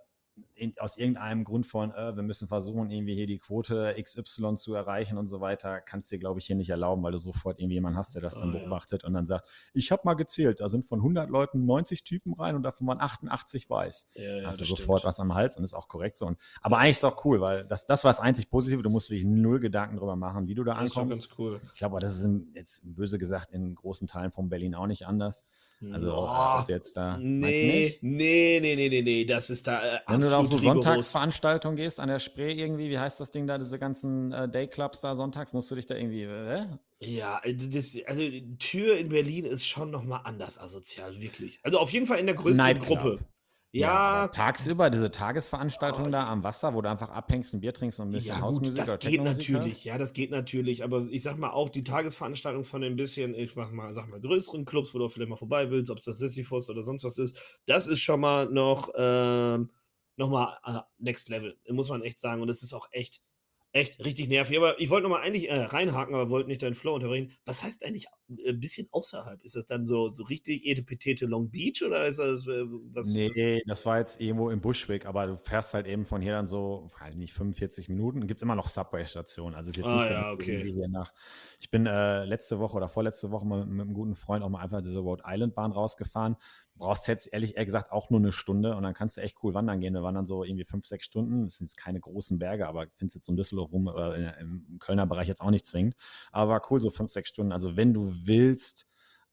in, 0.55 0.73
aus 0.79 0.97
irgendeinem 0.97 1.43
Grund 1.43 1.67
von, 1.67 1.91
äh, 1.91 2.15
wir 2.15 2.23
müssen 2.23 2.47
versuchen, 2.47 2.89
irgendwie 2.89 3.15
hier 3.15 3.27
die 3.27 3.37
Quote 3.37 3.95
XY 3.99 4.55
zu 4.55 4.73
erreichen 4.73 5.17
und 5.17 5.27
so 5.27 5.41
weiter, 5.41 5.81
kannst 5.81 6.11
du 6.11 6.15
dir, 6.15 6.19
glaube 6.19 6.39
ich, 6.39 6.47
hier 6.47 6.55
nicht 6.55 6.69
erlauben, 6.69 7.03
weil 7.03 7.11
du 7.11 7.17
sofort 7.17 7.59
irgendwie 7.59 7.75
jemanden 7.75 7.97
hast, 7.97 8.15
der 8.15 8.21
das 8.21 8.35
dann 8.35 8.49
oh, 8.49 8.59
beobachtet 8.59 9.03
ja. 9.03 9.07
und 9.07 9.13
dann 9.13 9.25
sagt, 9.25 9.47
ich 9.73 9.91
habe 9.91 10.01
mal 10.05 10.13
gezählt, 10.13 10.59
da 10.59 10.69
sind 10.69 10.85
von 10.85 10.99
100 10.99 11.29
Leuten 11.29 11.65
90 11.65 12.03
Typen 12.03 12.33
rein 12.33 12.55
und 12.55 12.63
davon 12.63 12.87
waren 12.87 12.99
88 12.99 13.69
weiß. 13.69 14.13
Ja, 14.15 14.37
ja, 14.37 14.47
hast 14.47 14.59
du 14.59 14.65
sofort 14.65 15.01
stimmt. 15.01 15.09
was 15.09 15.19
am 15.19 15.33
Hals 15.33 15.57
und 15.57 15.63
ist 15.63 15.73
auch 15.73 15.87
korrekt 15.87 16.17
so. 16.17 16.25
Und, 16.25 16.37
aber 16.61 16.77
eigentlich 16.77 16.91
ist 16.91 17.03
es 17.03 17.03
auch 17.03 17.25
cool, 17.25 17.41
weil 17.41 17.65
das, 17.65 17.85
das 17.85 18.03
war 18.03 18.09
das 18.09 18.19
einzig 18.19 18.49
Positive, 18.49 18.81
du 18.81 18.89
musst 18.89 19.09
dich 19.09 19.23
null 19.23 19.59
Gedanken 19.59 19.97
darüber 19.97 20.15
machen, 20.15 20.47
wie 20.47 20.55
du 20.55 20.63
da 20.63 20.73
ankommst. 20.73 21.11
Das 21.11 21.19
ist 21.19 21.29
ganz 21.29 21.39
cool. 21.39 21.61
Ich 21.73 21.79
glaube, 21.79 21.99
das 21.99 22.19
ist 22.19 22.29
jetzt 22.53 22.81
böse 22.83 23.17
gesagt 23.17 23.51
in 23.51 23.75
großen 23.75 24.07
Teilen 24.07 24.31
von 24.31 24.49
Berlin 24.49 24.75
auch 24.75 24.87
nicht 24.87 25.05
anders. 25.05 25.45
Also 25.91 26.27
oh, 26.29 26.63
jetzt 26.67 26.95
da. 26.95 27.17
Nee, 27.17 27.97
nee, 28.01 28.59
nee, 28.61 28.75
nee, 28.75 28.89
nee, 28.89 29.01
nee, 29.01 29.25
das 29.25 29.49
ist 29.49 29.67
da. 29.67 29.95
Äh, 29.95 29.99
Wenn 30.07 30.21
du 30.21 30.29
da 30.29 30.39
auf 30.39 30.47
so 30.47 30.57
Sonntagsveranstaltungen 30.57 31.75
gehst 31.75 31.99
an 31.99 32.07
der 32.07 32.19
Spree 32.19 32.53
irgendwie, 32.53 32.89
wie 32.89 32.99
heißt 32.99 33.19
das 33.19 33.31
Ding 33.31 33.47
da, 33.47 33.57
diese 33.57 33.79
ganzen 33.79 34.31
äh, 34.31 34.47
Dayclubs 34.47 35.01
da 35.01 35.15
sonntags, 35.15 35.53
musst 35.53 35.69
du 35.71 35.75
dich 35.75 35.85
da 35.85 35.95
irgendwie. 35.95 36.23
Äh? 36.23 36.65
Ja, 36.99 37.41
äh, 37.43 37.55
das, 37.55 37.97
also 38.05 38.21
die 38.21 38.57
Tür 38.57 38.97
in 38.97 39.09
Berlin 39.09 39.45
ist 39.45 39.65
schon 39.65 39.91
nochmal 39.91 40.21
anders 40.23 40.59
asozial, 40.59 41.19
wirklich. 41.19 41.59
Also 41.63 41.79
auf 41.79 41.89
jeden 41.91 42.05
Fall 42.05 42.19
in 42.19 42.27
der 42.27 42.35
größten 42.35 42.79
Gruppe. 42.79 43.19
Ja. 43.75 44.25
ja 44.25 44.27
tagsüber, 44.27 44.91
diese 44.91 45.09
Tagesveranstaltung 45.09 46.11
da 46.11 46.29
am 46.29 46.43
Wasser, 46.43 46.75
wo 46.75 46.83
du 46.83 46.89
einfach 46.89 47.09
abhängst, 47.09 47.55
ein 47.55 47.61
Bier 47.61 47.73
trinkst 47.73 47.99
und 47.99 48.09
ein 48.09 48.11
bisschen 48.11 48.35
ja, 48.35 48.41
Hausmusik 48.41 48.75
gut, 48.75 48.87
das 48.87 48.99
geht 48.99 49.23
natürlich, 49.23 49.77
hast? 49.77 49.83
ja, 49.85 49.97
das 49.97 50.13
geht 50.13 50.29
natürlich, 50.29 50.83
aber 50.83 51.07
ich 51.09 51.23
sag 51.23 51.39
mal 51.39 51.49
auch 51.49 51.69
die 51.69 51.83
Tagesveranstaltung 51.83 52.65
von 52.65 52.83
ein 52.83 52.95
bisschen, 52.95 53.33
ich 53.33 53.55
mach 53.55 53.71
mal, 53.71 53.91
sag 53.91 54.07
mal, 54.09 54.21
größeren 54.21 54.65
Clubs, 54.65 54.93
wo 54.93 54.99
du 54.99 55.09
vielleicht 55.09 55.31
mal 55.31 55.37
vorbei 55.37 55.71
willst, 55.71 55.89
ob 55.89 55.97
es 55.97 56.05
das 56.05 56.19
Sisyphus 56.19 56.69
oder 56.69 56.83
sonst 56.83 57.03
was 57.03 57.17
ist, 57.17 57.35
das 57.65 57.87
ist 57.87 58.01
schon 58.01 58.19
mal 58.19 58.45
noch, 58.45 58.89
ähm, 58.95 59.71
noch 60.17 60.29
mal 60.29 60.55
uh, 60.67 60.81
Next 60.99 61.29
Level, 61.29 61.57
muss 61.71 61.89
man 61.89 62.03
echt 62.03 62.19
sagen 62.19 62.43
und 62.43 62.49
es 62.49 62.61
ist 62.61 62.73
auch 62.73 62.87
echt, 62.91 63.23
Echt, 63.75 64.05
richtig 64.05 64.29
nervig. 64.29 64.55
Aber 64.55 64.79
ich 64.79 64.91
wollte 64.91 65.09
nochmal 65.09 65.23
eigentlich 65.25 65.49
äh, 65.49 65.55
reinhaken, 65.55 66.13
aber 66.13 66.29
wollte 66.29 66.47
nicht 66.47 66.61
deinen 66.61 66.75
Flow 66.75 66.93
unterbrechen. 66.93 67.31
Was 67.43 67.63
heißt 67.63 67.83
eigentlich 67.83 68.05
ein 68.29 68.37
äh, 68.45 68.53
bisschen 68.53 68.87
außerhalb? 68.91 69.43
Ist 69.43 69.55
das 69.55 69.65
dann 69.65 69.87
so, 69.87 70.09
so 70.09 70.23
richtig 70.25 70.63
Etepetete 70.63 71.25
Long 71.25 71.49
Beach 71.49 71.83
oder 71.83 72.05
ist 72.05 72.19
das 72.19 72.45
äh, 72.45 72.65
was? 72.93 73.07
Nee, 73.07 73.29
was? 73.29 73.61
das 73.65 73.85
war 73.87 73.97
jetzt 73.97 74.21
irgendwo 74.21 74.51
im 74.51 74.61
Bushwick, 74.61 75.07
aber 75.07 75.25
du 75.25 75.37
fährst 75.37 75.73
halt 75.73 75.87
eben 75.87 76.05
von 76.05 76.21
hier 76.21 76.33
dann 76.33 76.45
so, 76.45 76.91
halt 76.99 77.15
nicht 77.15 77.33
45 77.33 77.89
Minuten. 77.89 78.27
Gibt 78.27 78.37
es 78.37 78.43
immer 78.43 78.53
noch 78.53 78.69
Subway-Stationen. 78.69 79.55
Also 79.55 79.71
ist 79.71 79.77
jetzt 79.77 79.87
ah, 79.87 79.95
nicht 79.95 80.09
ja, 80.11 80.23
so, 80.23 80.29
okay. 80.29 80.71
hier 80.71 80.89
nach. 80.89 81.11
Ich 81.59 81.71
bin 81.71 81.87
äh, 81.87 82.25
letzte 82.25 82.59
Woche 82.59 82.77
oder 82.77 82.89
vorletzte 82.89 83.31
Woche 83.31 83.47
mal 83.47 83.65
mit, 83.65 83.81
einem 83.81 83.95
guten 83.95 84.15
Freund 84.15 84.43
auch 84.43 84.49
mal 84.49 84.61
einfach 84.61 84.81
diese 84.83 84.99
Rhode 84.99 85.23
Island 85.25 85.55
Bahn 85.55 85.71
rausgefahren 85.71 86.35
brauchst 86.75 87.07
jetzt 87.07 87.31
ehrlich 87.31 87.55
gesagt 87.55 87.91
auch 87.91 88.09
nur 88.09 88.19
eine 88.19 88.31
Stunde 88.31 88.75
und 88.75 88.83
dann 88.83 88.93
kannst 88.93 89.17
du 89.17 89.21
echt 89.21 89.37
cool 89.43 89.53
wandern 89.53 89.79
gehen. 89.79 89.93
Wir 89.93 90.03
wandern 90.03 90.25
so 90.25 90.43
irgendwie 90.43 90.65
fünf, 90.65 90.85
sechs 90.85 91.05
Stunden. 91.05 91.45
Das 91.45 91.57
sind 91.57 91.67
jetzt 91.67 91.77
keine 91.77 91.99
großen 91.99 92.39
Berge, 92.39 92.67
aber 92.67 92.87
findest 92.97 93.15
jetzt 93.15 93.25
so 93.25 93.31
in 93.31 93.37
Düsseldorf 93.37 93.71
rum 93.71 93.87
oder 93.87 94.37
im 94.39 94.77
Kölner 94.79 95.05
Bereich 95.05 95.27
jetzt 95.27 95.41
auch 95.41 95.51
nicht 95.51 95.65
zwingend. 95.65 95.95
Aber 96.31 96.51
war 96.51 96.71
cool, 96.71 96.79
so 96.79 96.89
fünf, 96.89 97.11
sechs 97.11 97.29
Stunden. 97.29 97.51
Also 97.51 97.77
wenn 97.77 97.93
du 97.93 98.11
willst, 98.25 98.87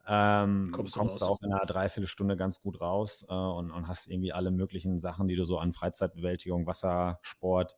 ähm, 0.07 0.71
kommst, 0.73 0.97
du, 0.97 0.99
kommst 0.99 1.21
du, 1.21 1.27
auch 1.27 1.43
in 1.43 1.53
einer 1.53 1.67
Dreiviertelstunde 1.67 2.37
ganz 2.37 2.61
gut 2.61 2.81
raus 2.81 3.25
äh, 3.29 3.35
und, 3.35 3.71
und, 3.71 3.87
hast 3.87 4.09
irgendwie 4.09 4.33
alle 4.33 4.51
möglichen 4.51 4.99
Sachen, 4.99 5.29
die 5.29 5.37
du 5.37 5.45
so 5.45 5.59
an 5.59 5.73
Freizeitbewältigung, 5.73 6.67
Wassersport, 6.67 7.77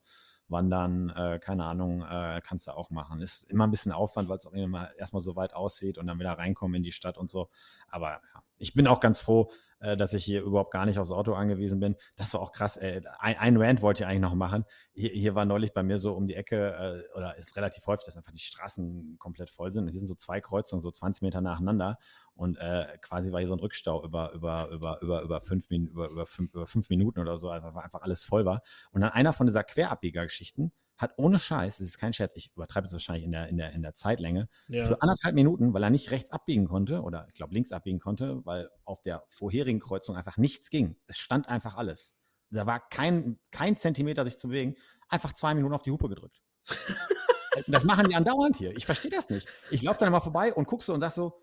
Wandern, 0.48 1.10
äh, 1.10 1.38
keine 1.40 1.64
Ahnung, 1.64 2.02
äh, 2.02 2.40
kannst 2.44 2.68
du 2.68 2.76
auch 2.76 2.90
machen. 2.90 3.20
Ist 3.20 3.50
immer 3.50 3.66
ein 3.66 3.70
bisschen 3.70 3.90
Aufwand, 3.90 4.28
weil 4.28 4.36
es 4.36 4.46
auch 4.46 4.52
immer 4.52 4.94
erstmal 4.96 5.22
so 5.22 5.34
weit 5.34 5.54
aussieht 5.54 5.98
und 5.98 6.06
dann 6.06 6.20
wieder 6.20 6.32
reinkommen 6.32 6.76
in 6.76 6.82
die 6.82 6.92
Stadt 6.92 7.18
und 7.18 7.30
so. 7.30 7.48
Aber 7.88 8.20
ja, 8.34 8.42
ich 8.62 8.74
bin 8.74 8.86
auch 8.86 9.00
ganz 9.00 9.20
froh, 9.20 9.50
äh, 9.80 9.96
dass 9.96 10.14
ich 10.14 10.24
hier 10.24 10.42
überhaupt 10.42 10.72
gar 10.72 10.86
nicht 10.86 10.98
aufs 10.98 11.10
Auto 11.10 11.34
angewiesen 11.34 11.80
bin. 11.80 11.96
Das 12.14 12.32
war 12.32 12.40
auch 12.40 12.52
krass. 12.52 12.76
Ey. 12.76 13.02
Ein, 13.18 13.56
Rant 13.56 13.82
wollte 13.82 14.04
ich 14.04 14.06
eigentlich 14.06 14.20
noch 14.20 14.36
machen. 14.36 14.64
Hier, 14.94 15.10
hier 15.10 15.34
war 15.34 15.44
neulich 15.44 15.74
bei 15.74 15.82
mir 15.82 15.98
so 15.98 16.14
um 16.14 16.28
die 16.28 16.36
Ecke, 16.36 17.04
äh, 17.12 17.18
oder 17.18 17.36
ist 17.36 17.56
relativ 17.56 17.84
häufig, 17.86 18.06
dass 18.06 18.16
einfach 18.16 18.30
die 18.30 18.38
Straßen 18.38 19.16
komplett 19.18 19.50
voll 19.50 19.72
sind. 19.72 19.84
Und 19.84 19.90
hier 19.90 19.98
sind 19.98 20.06
so 20.06 20.14
zwei 20.14 20.40
Kreuzungen, 20.40 20.80
so 20.80 20.92
20 20.92 21.22
Meter 21.22 21.40
nacheinander. 21.40 21.98
Und 22.34 22.56
äh, 22.58 22.96
quasi 23.00 23.32
war 23.32 23.40
hier 23.40 23.48
so 23.48 23.54
ein 23.54 23.60
Rückstau 23.60 24.04
über, 24.04 24.32
über, 24.32 24.68
über, 24.70 25.02
über, 25.02 25.22
über, 25.22 25.40
fünf, 25.40 25.68
über, 25.68 26.08
über, 26.08 26.26
fünf, 26.26 26.54
über 26.54 26.66
fünf 26.68 26.88
Minuten 26.88 27.18
oder 27.18 27.36
so, 27.36 27.48
weil 27.48 27.60
einfach 27.62 28.02
alles 28.02 28.24
voll 28.24 28.44
war. 28.44 28.62
Und 28.92 29.00
dann 29.00 29.10
einer 29.10 29.32
von 29.32 29.46
dieser 29.46 29.64
Querabbieger-Geschichten, 29.64 30.72
hat 30.96 31.14
ohne 31.16 31.38
Scheiß, 31.38 31.78
das 31.78 31.86
ist 31.86 31.98
kein 31.98 32.12
Scherz, 32.12 32.32
ich 32.36 32.50
übertreibe 32.54 32.86
es 32.86 32.92
wahrscheinlich 32.92 33.24
in 33.24 33.32
der, 33.32 33.48
in 33.48 33.56
der, 33.56 33.72
in 33.72 33.82
der 33.82 33.94
Zeitlänge, 33.94 34.48
ja. 34.68 34.86
für 34.86 35.02
anderthalb 35.02 35.34
Minuten, 35.34 35.74
weil 35.74 35.82
er 35.82 35.90
nicht 35.90 36.10
rechts 36.10 36.30
abbiegen 36.30 36.66
konnte 36.66 37.02
oder 37.02 37.26
ich 37.28 37.34
glaube 37.34 37.54
links 37.54 37.72
abbiegen 37.72 37.98
konnte, 37.98 38.44
weil 38.44 38.70
auf 38.84 39.02
der 39.02 39.24
vorherigen 39.28 39.80
Kreuzung 39.80 40.16
einfach 40.16 40.36
nichts 40.36 40.70
ging. 40.70 40.96
Es 41.06 41.18
stand 41.18 41.48
einfach 41.48 41.76
alles. 41.76 42.14
Da 42.50 42.66
war 42.66 42.80
kein, 42.88 43.38
kein 43.50 43.76
Zentimeter 43.76 44.24
sich 44.24 44.36
zu 44.36 44.48
bewegen, 44.48 44.76
einfach 45.08 45.32
zwei 45.32 45.54
Minuten 45.54 45.74
auf 45.74 45.82
die 45.82 45.90
Hupe 45.90 46.08
gedrückt. 46.08 46.42
das 47.66 47.84
machen 47.84 48.08
die 48.08 48.14
andauernd 48.14 48.56
hier. 48.56 48.76
Ich 48.76 48.86
verstehe 48.86 49.10
das 49.10 49.30
nicht. 49.30 49.48
Ich 49.70 49.82
laufe 49.82 49.98
dann 50.00 50.12
mal 50.12 50.20
vorbei 50.20 50.52
und 50.52 50.66
gucke 50.66 50.84
so 50.84 50.92
und 50.92 51.00
sag 51.00 51.12
so, 51.12 51.40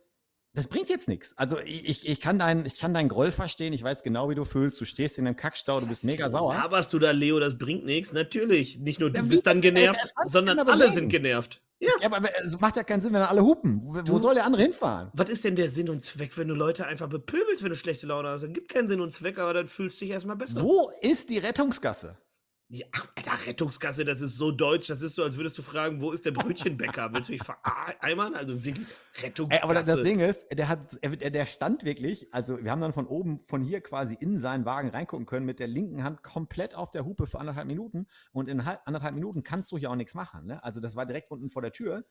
das 0.54 0.68
bringt 0.68 0.90
jetzt 0.90 1.08
nichts. 1.08 1.38
Also 1.38 1.58
ich, 1.60 2.08
ich, 2.08 2.20
kann 2.20 2.40
deinen 2.40 2.66
ich 2.66 2.80
kann 2.80 2.94
deinen 2.94 3.10
Groll 3.10 3.32
verstehen, 3.32 3.72
ich 3.74 3.84
weiß 3.84 4.04
genau, 4.04 4.30
wie 4.30 4.36
du 4.36 4.46
fühlst. 4.46 4.80
Du 4.82 4.86
stehst 4.86 5.18
in 5.20 5.28
einem 5.28 5.36
Kackstau, 5.36 5.80
du 5.80 5.86
bist 5.88 6.04
mega 6.04 6.30
sauer. 6.30 6.54
laberst 6.56 6.92
du 6.94 7.00
da, 7.00 7.12
Leo? 7.12 7.40
Das 7.40 7.58
bringt 7.58 7.86
nichts. 7.86 8.14
Natürlich. 8.14 8.80
Nicht 8.80 9.00
nur 9.00 9.10
du 9.12 9.18
Ja, 9.18 9.22
bist 9.26 9.46
dann 9.48 9.62
denn? 9.62 9.76
Ey, 9.76 9.82
genervt, 9.84 10.14
du 10.24 10.30
sondern 10.30 10.60
alle 10.60 10.68
überlegen. 10.74 10.94
sind 10.94 11.10
genervt. 11.10 11.62
Ja. 11.82 11.90
Ja, 12.02 12.12
aber 12.12 12.28
es 12.44 12.60
macht 12.60 12.76
ja 12.76 12.84
keinen 12.84 13.00
Sinn, 13.00 13.14
wenn 13.14 13.22
alle 13.22 13.42
hupen. 13.42 13.80
Wo, 13.84 14.02
Du- 14.02 14.20
soll 14.20 14.34
der 14.36 14.46
andere 14.46 14.64
hinfahren? 14.64 15.12
Was 15.14 15.30
ist 15.30 15.46
denn 15.46 15.56
der 15.56 15.70
Sinn 15.70 15.88
und 15.90 16.04
Zweck, 16.04 16.38
wenn 16.38 16.50
du 16.50 16.54
Leute 16.56 16.86
einfach 16.86 17.08
bepöbelst, 17.08 17.64
wenn 17.64 17.70
du 17.70 17.78
schlechte 17.78 18.06
Laune 18.06 18.28
hast? 18.28 18.42
Dann 18.44 18.52
gibt 18.52 18.70
keinen 18.70 18.90
Sinn 18.90 19.00
und 19.00 19.14
Zweck, 19.14 19.40
aber 19.40 19.54
dann 19.54 19.68
fühlst 19.68 20.02
du 20.02 20.06
dich 20.06 20.14
erstmal 20.14 20.36
besser. 20.36 20.62
Wo 20.62 20.92
ist 21.00 21.30
die 21.30 21.38
Rettungsgasse? 21.38 22.18
Ja, 22.72 22.86
ach, 22.92 23.08
Alter, 23.16 23.48
Rettungsgasse, 23.48 24.06
das 24.06 24.22
ist 24.22 24.36
so 24.36 24.52
deutsch. 24.52 24.88
Das 24.88 25.02
ist 25.02 25.16
so, 25.16 25.24
als 25.24 25.38
würdest 25.38 25.58
du 25.58 25.64
fragen, 25.64 26.02
wo 26.02 26.12
ist 26.12 26.24
der 26.24 26.32
Brötchenbäcker? 26.32 27.12
Willst 27.12 27.28
du 27.28 27.34
mich 27.34 27.42
vereimern? 27.42 28.36
Also 28.36 28.64
wirklich 28.64 28.86
Rettungsgasse. 29.24 29.64
Ey, 29.64 29.64
aber 29.64 29.74
das, 29.74 30.04
Ding 30.04 30.20
ist, 30.20 30.46
der, 30.56 30.70
hat, 30.70 30.96
er, 31.02 31.32
der 31.32 31.48
stand 31.48 31.84
wirklich, 31.84 32.32
also 32.32 32.64
wir 32.64 32.70
haben 32.70 32.82
dann 32.82 32.94
von 32.94 33.08
oben, 33.08 33.40
von 33.40 33.64
hier 33.64 33.82
quasi 33.82 34.16
in 34.20 34.38
seinen 34.38 34.66
Wagen 34.66 34.90
reingucken 34.90 35.26
können, 35.26 35.48
mit 35.48 35.60
der 35.60 35.68
linken 35.68 36.04
Hand 36.04 36.22
komplett 36.22 36.76
auf 36.76 36.92
der 36.92 37.06
Hupe 37.06 37.26
für 37.26 37.40
anderthalb 37.40 37.66
Minuten. 37.66 38.06
Und 38.34 38.48
in 38.48 38.64
halb, 38.66 38.82
anderthalb 38.86 39.16
Minuten 39.16 39.42
kannst 39.42 39.72
du 39.72 39.80
hier 39.80 39.90
auch 39.90 39.96
nichts 39.96 40.14
machen. 40.14 40.46
Ne? 40.46 40.64
Also 40.64 40.80
das 40.80 40.96
war 40.96 41.08
direkt 41.08 41.32
unten 41.32 41.50
vor 41.50 41.64
der 41.64 41.72
Tür. 41.72 42.06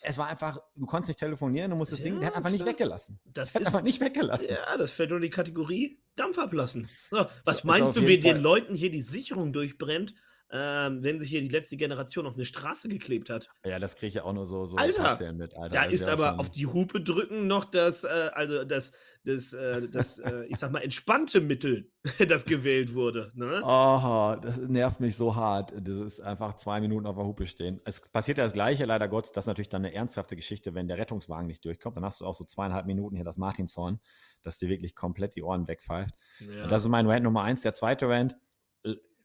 Es 0.00 0.18
war 0.18 0.28
einfach, 0.28 0.60
du 0.76 0.86
konntest 0.86 1.08
nicht 1.08 1.18
telefonieren, 1.18 1.70
du 1.70 1.76
musst 1.76 1.92
das 1.92 2.00
Ding, 2.00 2.18
der 2.20 2.26
hat 2.28 2.34
Ja, 2.34 2.36
einfach 2.38 2.50
nicht 2.50 2.66
weggelassen. 2.66 3.18
das 3.24 3.52
Der 3.52 3.60
hat 3.60 3.62
ist 3.62 3.66
einfach 3.68 3.82
nicht 3.82 4.00
weggelassen. 4.00 4.54
Ja, 4.54 4.76
das 4.76 4.92
fällt 4.92 5.10
nur 5.10 5.18
in 5.18 5.22
die 5.22 5.30
Kategorie 5.30 5.98
Dampf 6.16 6.38
ablassen. 6.38 6.88
So, 7.10 7.26
was 7.44 7.58
ist 7.58 7.64
meinst 7.64 7.96
du, 7.96 8.06
wie 8.06 8.18
den 8.18 8.38
Leuten 8.38 8.74
hier 8.74 8.90
die 8.90 9.02
Sicherung 9.02 9.52
durchbrennt, 9.52 10.14
ähm, 10.50 11.02
wenn 11.02 11.18
sich 11.18 11.30
hier 11.30 11.40
die 11.40 11.48
letzte 11.48 11.76
Generation 11.76 12.24
auf 12.26 12.34
eine 12.34 12.44
Straße 12.44 12.88
geklebt 12.88 13.30
hat? 13.30 13.48
Ja, 13.64 13.80
das 13.80 13.96
kriege 13.96 14.08
ich 14.08 14.14
ja 14.14 14.24
auch 14.24 14.32
nur 14.32 14.46
so, 14.46 14.66
so 14.66 14.76
Alter, 14.76 15.32
mit, 15.32 15.56
Alter. 15.56 15.74
Da 15.74 15.84
ist 15.84 16.06
ja 16.06 16.12
aber 16.12 16.30
schon- 16.30 16.38
auf 16.38 16.50
die 16.50 16.66
Hupe 16.66 17.00
drücken 17.00 17.48
noch 17.48 17.64
das, 17.64 18.04
äh, 18.04 18.30
also 18.32 18.64
das, 18.64 18.92
das, 19.24 19.52
äh, 19.52 19.88
das 19.88 20.20
äh, 20.20 20.44
ich 20.44 20.58
sag 20.58 20.70
mal, 20.70 20.82
entspannte 20.82 21.40
Mittel, 21.40 21.90
das 22.28 22.44
gewählt 22.44 22.94
wurde. 22.94 23.32
Ne? 23.34 23.60
Oh, 23.64 24.36
das 24.40 24.58
nervt 24.58 25.00
mich 25.00 25.16
so 25.16 25.34
hart. 25.34 25.72
Das 25.76 25.96
ist 25.96 26.20
einfach 26.20 26.54
zwei 26.54 26.80
Minuten 26.80 27.06
auf 27.06 27.16
der 27.16 27.26
Hupe 27.26 27.48
stehen. 27.48 27.80
Es 27.84 28.00
passiert 28.00 28.38
ja 28.38 28.44
das 28.44 28.52
Gleiche, 28.52 28.84
leider 28.84 29.08
Gottes. 29.08 29.32
Das 29.32 29.44
ist 29.44 29.48
natürlich 29.48 29.68
dann 29.68 29.84
eine 29.84 29.94
ernsthafte 29.94 30.36
Geschichte, 30.36 30.74
wenn 30.74 30.86
der 30.86 30.98
Rettungswagen 30.98 31.48
nicht 31.48 31.64
durchkommt. 31.64 31.96
Dann 31.96 32.04
hast 32.04 32.20
du 32.20 32.24
auch 32.24 32.34
so 32.34 32.44
zweieinhalb 32.44 32.86
Minuten 32.86 33.16
hier 33.16 33.24
das 33.24 33.36
Martinshorn, 33.36 33.98
dass 34.42 34.58
dir 34.58 34.68
wirklich 34.68 34.94
komplett 34.94 35.34
die 35.34 35.42
Ohren 35.42 35.66
wegpfeift. 35.66 36.14
Ja. 36.38 36.64
Und 36.64 36.70
das 36.70 36.82
ist 36.82 36.88
mein 36.88 37.08
Rant 37.08 37.24
Nummer 37.24 37.42
eins. 37.42 37.62
Der 37.62 37.72
zweite 37.72 38.08
Rant, 38.08 38.36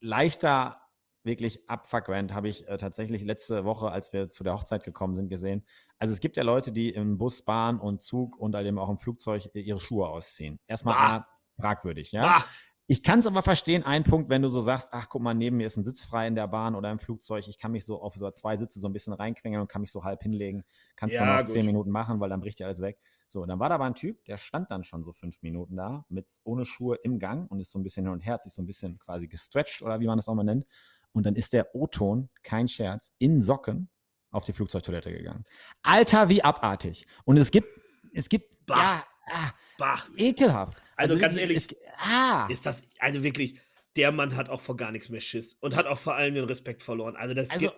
leichter, 0.02 0.81
wirklich 1.24 1.70
Abfuck-Rant, 1.70 2.34
habe 2.34 2.50
ich 2.50 2.68
äh, 2.68 2.78
tatsächlich 2.78 3.24
letzte 3.24 3.64
Woche, 3.66 3.92
als 3.92 4.12
wir 4.14 4.28
zu 4.30 4.44
der 4.44 4.54
Hochzeit 4.54 4.84
gekommen 4.84 5.16
sind, 5.16 5.30
gesehen. 5.30 5.66
Also 6.00 6.14
es 6.14 6.20
gibt 6.20 6.38
ja 6.38 6.44
Leute, 6.44 6.72
die 6.72 6.90
im 6.90 7.18
Bus, 7.18 7.44
Bahn 7.44 7.80
und 7.80 8.02
Zug 8.02 8.38
und 8.38 8.56
halt 8.56 8.68
eben 8.68 8.80
auch 8.80 8.90
im 8.90 8.98
Flugzeug 8.98 9.50
ihre 9.54 9.80
Schuhe 9.80 10.08
ausziehen. 10.08 10.60
Erstmal 10.68 10.96
Bah. 10.96 11.18
A, 11.18 11.28
fragwürdig, 11.60 12.12
ja. 12.12 12.36
Ah, 12.38 12.44
Ich 12.88 13.04
kann 13.04 13.20
es 13.20 13.28
aber 13.28 13.42
verstehen, 13.42 13.84
ein 13.84 14.04
Punkt, 14.04 14.30
wenn 14.30 14.42
du 14.42 14.50
so 14.50 14.60
sagst, 14.60 14.90
ach 14.92 15.08
guck 15.08 15.22
mal, 15.22 15.34
neben 15.34 15.58
mir 15.58 15.68
ist 15.68 15.78
ein 15.78 15.84
Sitz 15.84 16.04
frei 16.04 16.28
in 16.28 16.36
der 16.36 16.48
Bahn 16.48 16.76
oder 16.76 16.92
im 16.92 17.00
Flugzeug, 17.00 17.48
ich 17.48 17.58
kann 17.58 17.72
mich 17.72 17.86
so 17.86 18.02
auf 18.02 18.16
so 18.16 18.30
zwei 18.32 18.58
Sitze 18.58 18.80
so 18.82 18.88
ein 18.90 18.94
bisschen 18.94 19.14
reinquengeln 19.14 19.62
und 19.62 19.70
kann 19.70 19.82
mich 19.82 19.92
so 19.92 20.04
halb 20.04 20.22
hinlegen, 20.24 20.66
kann 20.98 21.14
zwar 21.14 21.26
Ja, 21.26 21.38
noch 21.38 21.46
gut. 21.46 21.54
zehn 21.54 21.66
Minuten 21.66 21.90
machen, 21.92 22.20
weil 22.20 22.30
dann 22.30 22.42
bricht 22.42 22.60
ja 22.60 22.68
alles 22.68 22.82
weg. 22.82 23.00
So, 23.28 23.42
und 23.44 23.48
dann 23.48 23.60
war 23.60 23.70
da 23.70 23.76
aber 23.76 23.86
ein 23.86 23.96
Typ, 23.96 24.26
der 24.26 24.36
stand 24.36 24.72
dann 24.72 24.84
schon 24.84 25.04
so 25.04 25.14
fünf 25.14 25.42
Minuten 25.42 25.78
da, 25.78 26.06
mit 26.10 26.40
ohne 26.44 26.66
Schuhe 26.66 26.98
im 26.98 27.18
Gang 27.18 27.50
und 27.50 27.62
ist 27.62 27.72
so 27.72 27.80
ein 27.80 27.84
bisschen 27.84 28.04
hin 28.06 28.12
und 28.12 28.20
her, 28.26 28.34
hat 28.34 28.44
sich 28.44 28.52
so 28.54 28.62
ein 28.62 28.66
bisschen 28.66 29.00
quasi 29.00 29.30
gestretched 29.30 29.84
oder 29.84 30.02
wie 30.02 30.08
man 30.08 30.18
das 30.18 30.28
auch 30.28 30.36
mal 30.36 30.44
nennt. 30.44 30.66
Und 31.14 31.26
dann 31.26 31.36
ist 31.36 31.54
der 31.54 31.76
O-Ton, 31.76 32.30
kein 32.44 32.68
Scherz, 32.68 33.12
in 33.18 33.42
Socken 33.42 33.90
auf 34.32 34.46
die 34.46 34.54
Flugzeugtoilette 34.54 35.12
gegangen. 35.12 35.44
Alter, 35.84 36.30
wie 36.30 36.44
abartig. 36.44 37.06
Und 37.26 37.38
es 37.38 37.52
gibt, 37.52 37.80
es 38.14 38.30
gibt, 38.30 38.66
Bah. 38.66 38.76
ja, 38.78 39.04
ah, 39.32 39.52
bah. 39.78 40.04
ekelhaft. 40.16 40.82
Also 40.96 41.18
ganz 41.18 41.36
wirklich, 41.36 41.58
ehrlich, 41.58 41.72
es, 41.72 42.10
ah. 42.10 42.48
Ist 42.50 42.66
das, 42.66 42.84
also 43.00 43.24
wirklich, 43.24 43.60
der 43.98 44.12
Mann 44.12 44.36
hat 44.36 44.50
auch 44.50 44.62
vor 44.62 44.78
gar 44.78 44.92
nichts 44.92 45.10
mehr 45.10 45.20
Schiss 45.20 45.56
und 45.56 45.76
hat 45.76 45.86
auch 45.86 45.98
vor 45.98 46.16
allem 46.16 46.36
den 46.36 46.46
Respekt 46.46 46.82
verloren. 46.82 47.16
Also 47.18 47.34
das 47.34 47.50
Also, 47.50 47.72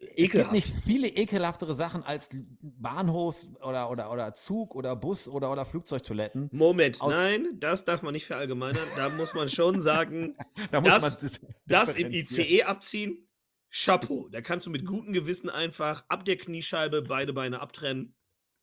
geht 0.00 0.08
Es 0.10 0.16
gibt 0.16 0.28
ekelhaft. 0.34 0.52
nicht 0.52 0.72
viele 0.84 1.08
ekelhaftere 1.08 1.74
Sachen 1.74 2.02
als 2.02 2.30
Bahnhofs- 2.62 3.46
oder, 3.62 3.90
oder, 3.90 4.10
oder 4.10 4.34
Zug- 4.34 4.74
oder 4.74 4.96
Bus- 4.96 5.28
oder, 5.28 5.52
oder 5.52 5.64
Flugzeugtoiletten. 5.64 6.48
Moment, 6.52 7.00
aus- 7.00 7.14
nein, 7.14 7.46
das 7.60 7.84
darf 7.84 8.02
man 8.02 8.12
nicht 8.14 8.26
verallgemeinern. 8.26 8.86
Da 8.96 9.08
muss 9.10 9.34
man 9.34 9.48
schon 9.48 9.82
sagen, 9.82 10.36
Da 10.70 10.80
Das- 10.80 11.18
das, 11.18 11.40
das 11.66 11.94
im. 11.96 12.10
ICE 12.12 12.62
abziehen, 12.64 13.26
Chapeau. 13.72 14.28
Da 14.30 14.40
kannst 14.40 14.66
du 14.66 14.70
mit 14.70 14.84
gutem 14.84 15.12
Gewissen 15.12 15.48
einfach 15.48 16.04
ab 16.08 16.24
der 16.24 16.36
Kniescheibe 16.36 17.02
beide 17.02 17.32
Beine 17.32 17.60
abtrennen. 17.60 18.14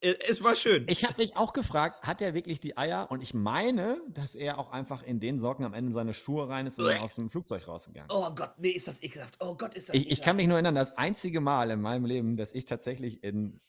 Äh, 0.02 0.16
Es 0.28 0.44
war 0.44 0.56
schön. 0.56 0.86
Ich 0.90 1.04
habe 1.04 1.16
mich 1.18 1.36
auch 1.36 1.54
gefragt, 1.54 2.04
hat 2.06 2.22
er 2.22 2.34
wirklich 2.34 2.60
die 2.60 2.78
Eier? 2.78 3.10
Und 3.10 3.22
ich 3.22 3.34
meine, 3.34 4.02
dass 4.10 4.36
er 4.36 4.60
auch 4.60 4.72
einfach 4.72 5.04
in 5.04 5.20
den 5.20 5.40
Socken 5.40 5.66
am 5.66 5.74
Ende 5.74 5.90
in 5.90 5.94
seine 5.94 6.14
Schuhe 6.14 6.48
rein 6.50 6.68
ist 6.68 6.80
und 6.80 6.86
dann 6.86 7.00
aus 7.02 7.16
dem 7.16 7.30
Flugzeug 7.30 7.68
rausgegangen. 7.68 8.10
oh 8.12 8.30
Gott, 8.36 8.54
nee, 8.58 8.70
ist 8.70 8.88
das 8.88 9.02
ekelhaft. 9.02 9.38
Oh 9.40 9.56
Gott, 9.56 9.74
ist 9.76 9.90
das 9.90 9.96
Ich, 9.96 10.04
ich 10.04 10.22
kann 10.22 10.36
ekelhaft. 10.36 10.38
mich 10.38 10.48
nur 10.48 10.56
erinnern, 10.58 10.76
das 10.76 10.98
einzige 10.98 11.42
Mal 11.42 11.72
in 11.72 11.82
meinem 11.82 12.06
Leben, 12.06 12.38
dass 12.38 12.54
ich 12.54 12.66
tatsächlich 12.66 13.24
in 13.24 13.60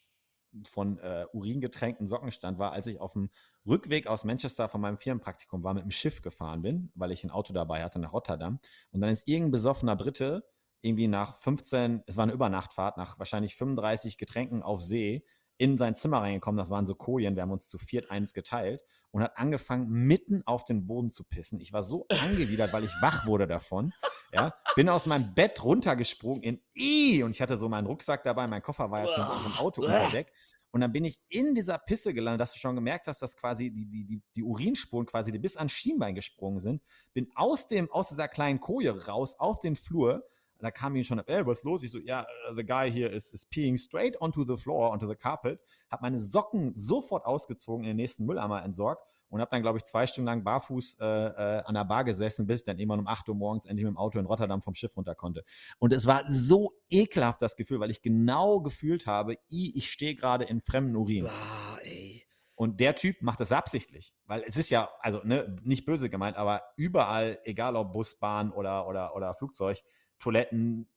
von 0.66 0.98
äh, 0.98 1.26
uringetränkten 1.32 2.06
Socken 2.06 2.32
stand, 2.32 2.58
war, 2.58 2.72
als 2.72 2.86
ich 2.86 2.98
auf 3.00 3.12
dem 3.12 3.30
Rückweg 3.66 4.06
aus 4.06 4.24
Manchester 4.24 4.68
von 4.68 4.80
meinem 4.80 4.96
Firmenpraktikum 4.96 5.62
war, 5.62 5.74
mit 5.74 5.84
dem 5.84 5.90
Schiff 5.90 6.22
gefahren 6.22 6.62
bin, 6.62 6.90
weil 6.94 7.12
ich 7.12 7.22
ein 7.22 7.30
Auto 7.30 7.52
dabei 7.52 7.84
hatte 7.84 7.98
nach 7.98 8.14
Rotterdam. 8.14 8.58
Und 8.90 9.00
dann 9.02 9.10
ist 9.10 9.28
irgendein 9.28 9.52
besoffener 9.52 9.94
Brite 9.94 10.44
irgendwie 10.80 11.08
nach 11.08 11.38
15, 11.40 12.02
es 12.06 12.16
war 12.16 12.22
eine 12.22 12.32
Übernachtfahrt, 12.32 12.96
nach 12.96 13.18
wahrscheinlich 13.18 13.56
35 13.56 14.16
Getränken 14.16 14.62
auf 14.62 14.80
See, 14.80 15.24
in 15.58 15.76
sein 15.76 15.94
Zimmer 15.94 16.18
reingekommen. 16.18 16.56
Das 16.56 16.70
waren 16.70 16.86
so 16.86 16.94
Kojen, 16.94 17.34
wir 17.34 17.42
haben 17.42 17.50
uns 17.50 17.68
zu 17.68 17.78
viert 17.78 18.10
eins 18.10 18.32
geteilt 18.32 18.84
und 19.10 19.22
hat 19.22 19.36
angefangen, 19.36 19.88
mitten 19.88 20.42
auf 20.46 20.64
den 20.64 20.86
Boden 20.86 21.10
zu 21.10 21.24
pissen. 21.24 21.60
Ich 21.60 21.72
war 21.72 21.82
so 21.82 22.06
angewidert, 22.08 22.72
weil 22.72 22.84
ich 22.84 22.94
wach 23.00 23.26
wurde 23.26 23.46
davon. 23.46 23.92
Ja, 24.32 24.54
bin 24.76 24.88
aus 24.88 25.06
meinem 25.06 25.34
Bett 25.34 25.64
runtergesprungen 25.64 26.42
in 26.42 26.60
I 26.76 27.22
und 27.22 27.30
ich 27.30 27.40
hatte 27.40 27.56
so 27.56 27.68
meinen 27.68 27.86
Rucksack 27.86 28.22
dabei, 28.24 28.46
mein 28.46 28.62
Koffer 28.62 28.90
war 28.90 29.04
jetzt 29.04 29.16
noch 29.16 29.46
im 29.46 29.52
Auto 29.58 29.82
unter 29.82 30.10
Deck. 30.10 30.32
Und 30.70 30.82
dann 30.82 30.92
bin 30.92 31.04
ich 31.04 31.18
in 31.28 31.54
dieser 31.54 31.78
Pisse 31.78 32.12
gelandet, 32.12 32.42
dass 32.42 32.52
du 32.52 32.58
schon 32.58 32.74
gemerkt 32.74 33.06
hast, 33.06 33.22
dass 33.22 33.36
quasi 33.36 33.70
die, 33.70 33.86
die, 33.86 34.22
die, 34.36 34.42
Urinspuren 34.42 35.06
quasi 35.06 35.32
die 35.32 35.38
bis 35.38 35.56
ans 35.56 35.72
Schienbein 35.72 36.14
gesprungen 36.14 36.60
sind. 36.60 36.82
Bin 37.14 37.30
aus, 37.34 37.68
dem, 37.68 37.90
aus 37.90 38.10
dieser 38.10 38.28
kleinen 38.28 38.60
Koje 38.60 39.06
raus 39.06 39.34
auf 39.38 39.60
den 39.60 39.76
Flur. 39.76 40.28
Und 40.58 40.64
da 40.64 40.70
kam 40.72 40.96
ihm 40.96 41.04
schon, 41.04 41.20
ey, 41.20 41.46
was 41.46 41.58
ist 41.58 41.64
los? 41.64 41.82
Ich 41.84 41.90
so, 41.90 41.98
ja, 41.98 42.26
uh, 42.50 42.54
the 42.54 42.64
guy 42.64 42.90
here 42.90 43.08
is, 43.08 43.32
is 43.32 43.46
peeing 43.46 43.78
straight 43.78 44.20
onto 44.20 44.44
the 44.44 44.56
floor, 44.56 44.90
onto 44.90 45.08
the 45.08 45.14
carpet. 45.14 45.60
Hab 45.88 46.02
meine 46.02 46.18
Socken 46.18 46.74
sofort 46.74 47.24
ausgezogen, 47.24 47.84
in 47.84 47.90
den 47.90 47.96
nächsten 47.96 48.26
Mülleimer 48.26 48.64
entsorgt 48.64 49.04
und 49.28 49.40
habe 49.40 49.50
dann, 49.50 49.62
glaube 49.62 49.78
ich, 49.78 49.84
zwei 49.84 50.06
Stunden 50.06 50.26
lang 50.26 50.42
barfuß 50.42 50.98
äh, 51.00 51.04
äh, 51.04 51.62
an 51.64 51.74
der 51.74 51.84
Bar 51.84 52.02
gesessen, 52.02 52.46
bis 52.46 52.60
ich 52.60 52.64
dann 52.64 52.78
irgendwann 52.78 53.00
um 53.00 53.06
8 53.06 53.28
Uhr 53.28 53.36
morgens 53.36 53.66
endlich 53.66 53.84
mit 53.84 53.94
dem 53.94 53.98
Auto 53.98 54.18
in 54.18 54.26
Rotterdam 54.26 54.62
vom 54.62 54.74
Schiff 54.74 54.96
runter 54.96 55.14
konnte. 55.14 55.44
Und 55.78 55.92
es 55.92 56.06
war 56.06 56.24
so 56.28 56.72
ekelhaft, 56.90 57.40
das 57.40 57.54
Gefühl, 57.54 57.78
weil 57.78 57.90
ich 57.90 58.02
genau 58.02 58.60
gefühlt 58.60 59.06
habe, 59.06 59.34
i, 59.50 59.72
ich 59.76 59.90
stehe 59.90 60.16
gerade 60.16 60.44
in 60.44 60.60
fremden 60.60 60.96
Urin. 60.96 61.24
Bah, 61.24 61.78
ey. 61.82 62.24
Und 62.54 62.80
der 62.80 62.96
Typ 62.96 63.22
macht 63.22 63.38
das 63.38 63.52
absichtlich, 63.52 64.12
weil 64.26 64.42
es 64.44 64.56
ist 64.56 64.68
ja, 64.70 64.90
also 64.98 65.20
ne, 65.22 65.56
nicht 65.62 65.84
böse 65.84 66.10
gemeint, 66.10 66.36
aber 66.36 66.62
überall, 66.76 67.38
egal 67.44 67.76
ob 67.76 67.92
Bus, 67.92 68.18
Bahn 68.18 68.50
oder, 68.50 68.88
oder, 68.88 69.14
oder 69.14 69.32
Flugzeug, 69.36 69.80
Toiletten, 70.18 70.88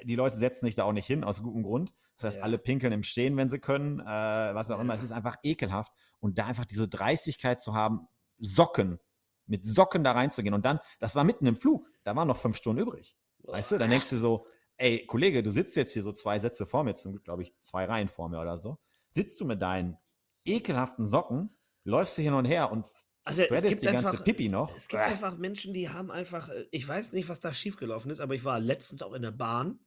äh, 0.00 0.04
die 0.04 0.14
Leute 0.16 0.36
setzen 0.36 0.66
sich 0.66 0.74
da 0.74 0.84
auch 0.84 0.92
nicht 0.92 1.06
hin, 1.06 1.24
aus 1.24 1.42
gutem 1.42 1.62
Grund. 1.62 1.92
Das 2.16 2.24
heißt, 2.24 2.36
Ja. 2.38 2.42
alle 2.44 2.58
pinkeln 2.58 2.92
im 2.92 3.02
Stehen, 3.02 3.36
wenn 3.36 3.48
sie 3.48 3.58
können, 3.58 4.00
äh, 4.00 4.04
was 4.04 4.70
auch 4.70 4.80
immer. 4.80 4.92
Ja. 4.92 4.96
Es 4.96 5.02
ist 5.02 5.12
einfach 5.12 5.36
ekelhaft. 5.42 5.92
Und 6.20 6.38
da 6.38 6.46
einfach 6.46 6.64
diese 6.64 6.88
Dreistigkeit 6.88 7.60
zu 7.60 7.74
haben, 7.74 8.08
Socken, 8.38 8.98
mit 9.46 9.66
Socken 9.66 10.04
da 10.04 10.12
reinzugehen. 10.12 10.54
Und 10.54 10.64
dann, 10.64 10.80
das 10.98 11.14
war 11.16 11.24
mitten 11.24 11.46
im 11.46 11.56
Flug, 11.56 11.86
da 12.02 12.16
waren 12.16 12.28
noch 12.28 12.36
fünf 12.38 12.56
Stunden 12.56 12.82
übrig. 12.82 13.16
Weißt 13.40 13.72
du, 13.72 13.78
dann 13.78 13.90
denkst 13.90 14.08
du 14.10 14.16
so, 14.16 14.46
ey, 14.76 15.04
Kollege, 15.06 15.42
du 15.42 15.50
sitzt 15.50 15.76
jetzt 15.76 15.92
hier 15.92 16.02
so 16.02 16.12
zwei 16.12 16.38
Sätze 16.40 16.66
vor 16.66 16.82
mir, 16.82 16.94
zum 16.94 17.12
Glück, 17.12 17.24
glaube 17.24 17.42
ich, 17.42 17.54
zwei 17.60 17.84
Reihen 17.84 18.08
vor 18.08 18.28
mir 18.28 18.40
oder 18.40 18.56
so. 18.58 18.78
Sitzt 19.10 19.40
du 19.40 19.44
mit 19.44 19.60
deinen 19.60 19.98
ekelhaften 20.46 21.06
Socken, 21.06 21.54
läufst 21.84 22.16
du 22.18 22.22
hin 22.22 22.34
und 22.34 22.46
her 22.46 22.72
und 22.72 22.86
Also, 23.26 23.42
es 23.42 23.46
spreadest 23.46 23.68
gibt 23.68 23.82
die 23.82 23.86
ganze 23.86 24.10
einfach- 24.10 24.24
Pipi 24.24 24.48
noch. 24.48 24.76
Es 24.76 24.88
gibt 24.88 25.02
einfach 25.02 25.36
Menschen, 25.38 25.72
die 25.72 25.88
haben 25.88 26.10
einfach, 26.10 26.48
äh, 26.50 26.66
ich 26.70 26.86
weiß 26.86 27.12
nicht, 27.12 27.28
was 27.28 27.40
da 27.40 27.54
schiefgelaufen 27.54 28.10
ist, 28.10 28.20
aber 28.20 28.34
ich 28.34 28.44
war 28.44 28.60
letztens 28.60 29.02
auch 29.02 29.14
in 29.14 29.22
der 29.22 29.30
Bahn, 29.30 29.78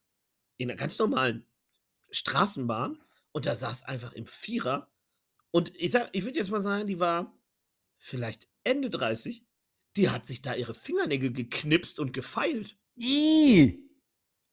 in 0.58 0.70
einer 0.70 0.78
ganz 0.78 0.98
normalen 0.98 1.46
Straßenbahn 2.10 3.00
und 3.32 3.46
da 3.46 3.56
saß 3.56 3.84
einfach 3.84 4.14
im 4.14 4.26
Vierer 4.26 4.90
und 5.52 5.72
ich 5.76 5.92
sag, 5.92 6.10
ich 6.14 6.26
würde 6.26 6.40
jetzt 6.40 6.50
mal 6.50 6.62
sagen, 6.62 6.88
die 6.88 7.00
war 7.00 7.38
vielleicht 7.98 8.48
Ende 8.64 8.90
30, 8.90 9.46
die 9.96 10.10
hat 10.10 10.26
sich 10.28 10.42
da 10.42 10.54
ihre 10.56 10.74
Fingernägel 10.74 11.32
geknipst 11.32 12.00
und 12.00 12.14
gefeilt. 12.14 12.78
Ih! 12.96 13.80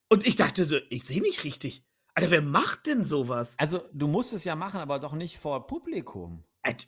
Und 0.08 0.26
ich 0.26 0.36
dachte 0.36 0.64
so, 0.64 0.78
ich 0.90 1.04
sehe 1.04 1.22
nicht 1.22 1.44
richtig. 1.44 1.84
Alter, 2.14 2.30
wer 2.30 2.42
macht 2.42 2.86
denn 2.86 3.02
sowas? 3.02 3.56
Also, 3.58 3.88
du 3.92 4.06
musst 4.06 4.32
es 4.32 4.44
ja 4.44 4.54
machen, 4.54 4.78
aber 4.80 4.98
doch 5.00 5.14
nicht 5.14 5.38
vor 5.38 5.66
Publikum. 5.66 6.44
Alter, 6.62 6.86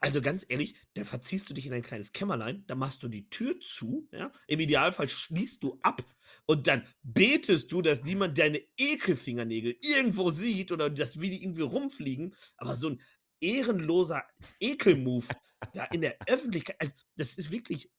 Also 0.00 0.20
ganz 0.20 0.44
ehrlich, 0.48 0.74
da 0.94 1.04
verziehst 1.04 1.48
du 1.48 1.54
dich 1.54 1.66
in 1.66 1.72
ein 1.72 1.82
kleines 1.82 2.12
Kämmerlein, 2.12 2.64
da 2.66 2.74
machst 2.74 3.02
du 3.02 3.08
die 3.08 3.28
Tür 3.30 3.58
zu, 3.60 4.08
ja? 4.12 4.32
Im 4.46 4.60
Idealfall 4.60 5.08
schließt 5.08 5.62
du 5.62 5.78
ab 5.82 6.04
und 6.46 6.66
dann 6.66 6.86
betest 7.02 7.70
du, 7.72 7.82
dass 7.82 8.02
niemand 8.02 8.38
deine 8.38 8.60
Ekelfingernägel 8.76 9.76
irgendwo 9.80 10.30
sieht 10.30 10.72
oder 10.72 10.90
dass 10.90 11.20
wie 11.20 11.30
die 11.30 11.42
irgendwie 11.42 11.62
rumfliegen. 11.62 12.34
Aber 12.56 12.74
so 12.74 12.90
ein 12.90 13.00
ehrenloser 13.40 14.24
Ekelmove 14.60 15.28
da 15.72 15.84
in 15.84 16.00
der 16.00 16.16
Öffentlichkeit. 16.26 16.76
Also, 16.80 16.92
das 17.16 17.34
ist 17.34 17.50
wirklich 17.50 17.90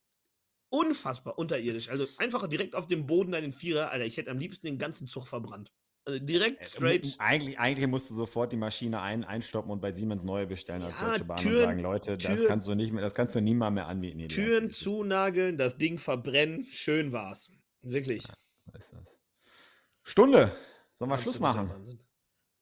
unfassbar 0.68 1.38
unterirdisch. 1.38 1.88
Also 1.88 2.06
einfach 2.18 2.46
direkt 2.48 2.74
auf 2.74 2.86
dem 2.86 3.06
Boden 3.06 3.32
den 3.32 3.52
Vierer, 3.52 3.90
Alter. 3.90 4.04
Ich 4.04 4.16
hätte 4.16 4.30
am 4.30 4.38
liebsten 4.38 4.66
den 4.66 4.78
ganzen 4.78 5.06
Zug 5.06 5.26
verbrannt. 5.26 5.72
Also 6.06 6.20
direkt 6.20 6.62
äh, 6.62 6.64
straight. 6.64 7.16
Eigentlich, 7.18 7.58
eigentlich 7.58 7.86
musst 7.88 8.10
du 8.10 8.14
sofort 8.14 8.52
die 8.52 8.56
Maschine 8.56 9.00
ein, 9.00 9.24
einstoppen 9.24 9.72
und 9.72 9.80
bei 9.80 9.90
Siemens 9.90 10.22
neue 10.22 10.46
bestellen 10.46 10.82
als 10.82 10.94
ja, 11.00 11.10
Deutsche 11.10 11.24
Bahn 11.24 11.36
Türen, 11.38 11.56
und 11.56 11.64
sagen, 11.64 11.80
Leute, 11.80 12.18
Türen, 12.18 12.38
das 12.38 12.46
kannst 12.46 12.68
du 12.68 12.74
nicht 12.74 12.92
mehr, 12.92 13.02
das 13.02 13.14
kannst 13.14 13.34
du 13.34 13.40
niemand 13.40 13.74
mehr 13.74 13.88
anbieten. 13.88 14.18
Nee, 14.18 14.28
Türen 14.28 14.70
zunageln, 14.70 15.58
das 15.58 15.78
Ding 15.78 15.98
verbrennen, 15.98 16.64
schön 16.70 17.10
war's. 17.10 17.50
Wirklich. 17.82 18.22
Ja. 18.22 18.34
Stunde. 20.04 20.52
Sollen 20.98 21.10
wir 21.10 21.18
Schluss 21.18 21.40
machen? 21.40 21.70
Wahnsinn. 21.70 21.98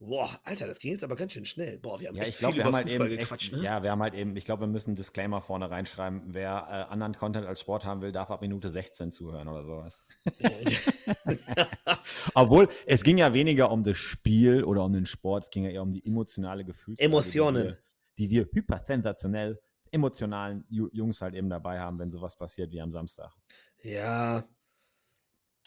Boah, 0.07 0.41
Alter, 0.45 0.67
das 0.67 0.79
ging 0.79 0.93
jetzt 0.93 1.05
aber 1.05 1.17
ganz 1.17 1.33
schön 1.33 1.47
schnell. 1.47 1.79
Boah, 1.79 2.01
wir 2.01 2.09
haben 2.09 2.17
ja, 2.17 2.25
ich 2.25 2.39
glaub, 2.39 2.53
viel 2.53 2.63
wir 2.63 2.69
über 2.69 2.79
haben 2.79 2.89
Fußball 2.89 3.09
halt 3.09 3.19
gequatscht, 3.19 3.53
echt, 3.53 3.61
ne? 3.61 3.65
Ja, 3.65 3.83
wir 3.83 3.91
haben 3.91 4.03
halt 4.03 4.15
eben, 4.15 4.37
ich 4.37 4.45
glaube, 4.45 4.63
wir 4.63 4.67
müssen 4.67 4.91
einen 4.91 4.97
Disclaimer 4.97 5.41
vorne 5.41 5.71
reinschreiben. 5.71 6.23
Wer 6.27 6.67
äh, 6.69 6.93
anderen 6.93 7.15
Content 7.15 7.47
als 7.47 7.61
Sport 7.61 7.85
haben 7.85 8.03
will, 8.03 8.13
darf 8.13 8.31
ab 8.31 8.41
Minute 8.41 8.71
16 8.71 9.13
zuhören 9.13 9.49
oder 9.49 9.65
sowas. 9.65 10.05
Obwohl, 12.35 12.69
es 12.87 13.03
ging 13.03 13.19
ja 13.19 13.35
weniger 13.35 13.71
um 13.71 13.85
das 13.85 13.97
Spiel 13.97 14.65
oder 14.65 14.85
um 14.85 14.93
den 14.93 15.07
Sport, 15.07 15.45
es 15.45 15.51
ging 15.51 15.65
ja 15.65 15.71
eher 15.71 15.83
um 15.83 15.93
die 15.93 16.05
emotionale 16.05 16.65
Gefühlslage. 16.65 17.05
Emotionen. 17.05 17.77
Die 18.19 18.31
wir, 18.31 18.45
die 18.45 18.51
wir 18.53 18.53
hypersensationell 18.53 19.59
emotionalen 19.95 20.65
Jungs 20.69 21.23
halt 21.23 21.35
eben 21.35 21.49
dabei 21.49 21.79
haben, 21.79 21.99
wenn 21.99 22.11
sowas 22.11 22.37
passiert 22.37 22.73
wie 22.73 22.81
am 22.81 22.91
Samstag. 22.91 23.33
Ja. 23.81 24.47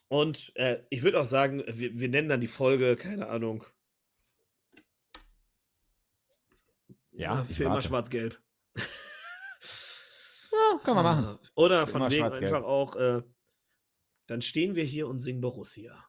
Und 0.10 0.52
äh, 0.56 0.84
ich 0.90 1.04
würde 1.04 1.20
auch 1.20 1.26
sagen, 1.26 1.64
wir, 1.68 1.98
wir 1.98 2.10
nennen 2.10 2.30
dann 2.30 2.42
die 2.42 2.48
Folge, 2.48 2.96
keine 2.96 3.30
Ahnung, 3.30 3.64
Ja, 7.18 7.44
für 7.44 7.64
immer 7.64 7.82
schwarz-gelb. 7.82 8.40
ja, 8.76 8.84
kann 10.84 10.96
man 10.96 11.04
machen. 11.04 11.40
Oder 11.56 11.88
von 11.88 12.10
wegen 12.12 12.24
einfach 12.24 12.64
auch, 12.64 12.96
äh, 12.96 13.24
dann 14.28 14.42
stehen 14.42 14.76
wir 14.76 14.84
hier 14.84 15.08
und 15.08 15.20
singen 15.20 15.42
Borussia. 15.42 16.06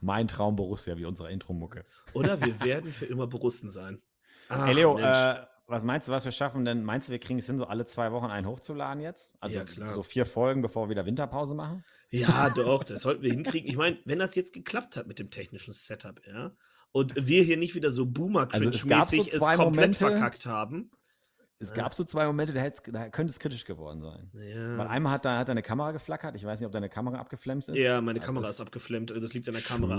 Mein 0.00 0.28
Traum 0.28 0.56
Borussia, 0.56 0.96
wie 0.96 1.04
unsere 1.04 1.30
Intro-Mucke. 1.30 1.84
Oder 2.14 2.40
wir 2.40 2.60
werden 2.64 2.92
für 2.92 3.04
immer 3.04 3.26
Borussen 3.26 3.68
sein. 3.68 4.00
Ach, 4.48 4.66
hey 4.66 4.74
Leo, 4.74 4.98
äh, 4.98 5.44
was 5.66 5.84
meinst 5.84 6.08
du, 6.08 6.12
was 6.12 6.24
wir 6.24 6.32
schaffen 6.32 6.64
denn? 6.64 6.82
Meinst 6.82 7.08
du, 7.08 7.12
wir 7.12 7.18
kriegen 7.18 7.38
es 7.38 7.46
hin, 7.46 7.58
so 7.58 7.66
alle 7.66 7.84
zwei 7.84 8.12
Wochen 8.12 8.26
einen 8.26 8.46
hochzuladen 8.46 9.02
jetzt? 9.02 9.36
Also 9.40 9.58
ja, 9.58 9.94
so 9.94 10.02
vier 10.02 10.24
Folgen, 10.24 10.62
bevor 10.62 10.86
wir 10.86 10.90
wieder 10.90 11.06
Winterpause 11.06 11.54
machen? 11.54 11.84
Ja, 12.10 12.48
doch, 12.50 12.84
das 12.84 13.02
sollten 13.02 13.22
wir 13.22 13.32
hinkriegen. 13.32 13.68
Ich 13.68 13.76
meine, 13.76 13.98
wenn 14.04 14.18
das 14.18 14.34
jetzt 14.34 14.52
geklappt 14.52 14.96
hat 14.96 15.06
mit 15.06 15.18
dem 15.18 15.30
technischen 15.30 15.74
Setup, 15.74 16.20
ja, 16.26 16.52
und 16.92 17.14
wir 17.16 17.42
hier 17.42 17.56
nicht 17.56 17.74
wieder 17.74 17.90
so 17.90 18.06
boomer 18.06 18.48
also 18.52 18.68
es, 18.68 18.86
gab 18.86 19.06
so 19.06 19.24
zwei 19.24 19.54
es 19.54 19.58
komplett 19.58 19.58
Momente, 19.58 19.98
verkackt 19.98 20.46
haben. 20.46 20.90
Es 21.58 21.72
gab 21.72 21.94
so 21.94 22.04
zwei 22.04 22.26
Momente, 22.26 22.52
da, 22.52 22.68
da 22.68 23.08
könnte 23.08 23.30
es 23.30 23.38
kritisch 23.38 23.64
geworden 23.64 24.02
sein. 24.02 24.30
Ja. 24.34 24.78
Weil 24.78 24.88
einmal 24.88 25.12
hat, 25.12 25.24
da, 25.24 25.38
hat 25.38 25.48
deine 25.48 25.62
Kamera 25.62 25.92
geflackert. 25.92 26.34
Ich 26.34 26.44
weiß 26.44 26.58
nicht, 26.58 26.66
ob 26.66 26.72
deine 26.72 26.88
Kamera 26.88 27.18
abgeflammt 27.18 27.68
ist. 27.68 27.76
Ja, 27.76 28.00
meine 28.00 28.18
Kamera 28.18 28.48
ist 28.48 28.60
abgeflammt. 28.60 29.12
Also 29.12 29.22
das 29.22 29.32
liegt 29.32 29.46
an 29.48 29.54
der 29.54 29.62
Kamera. 29.62 29.98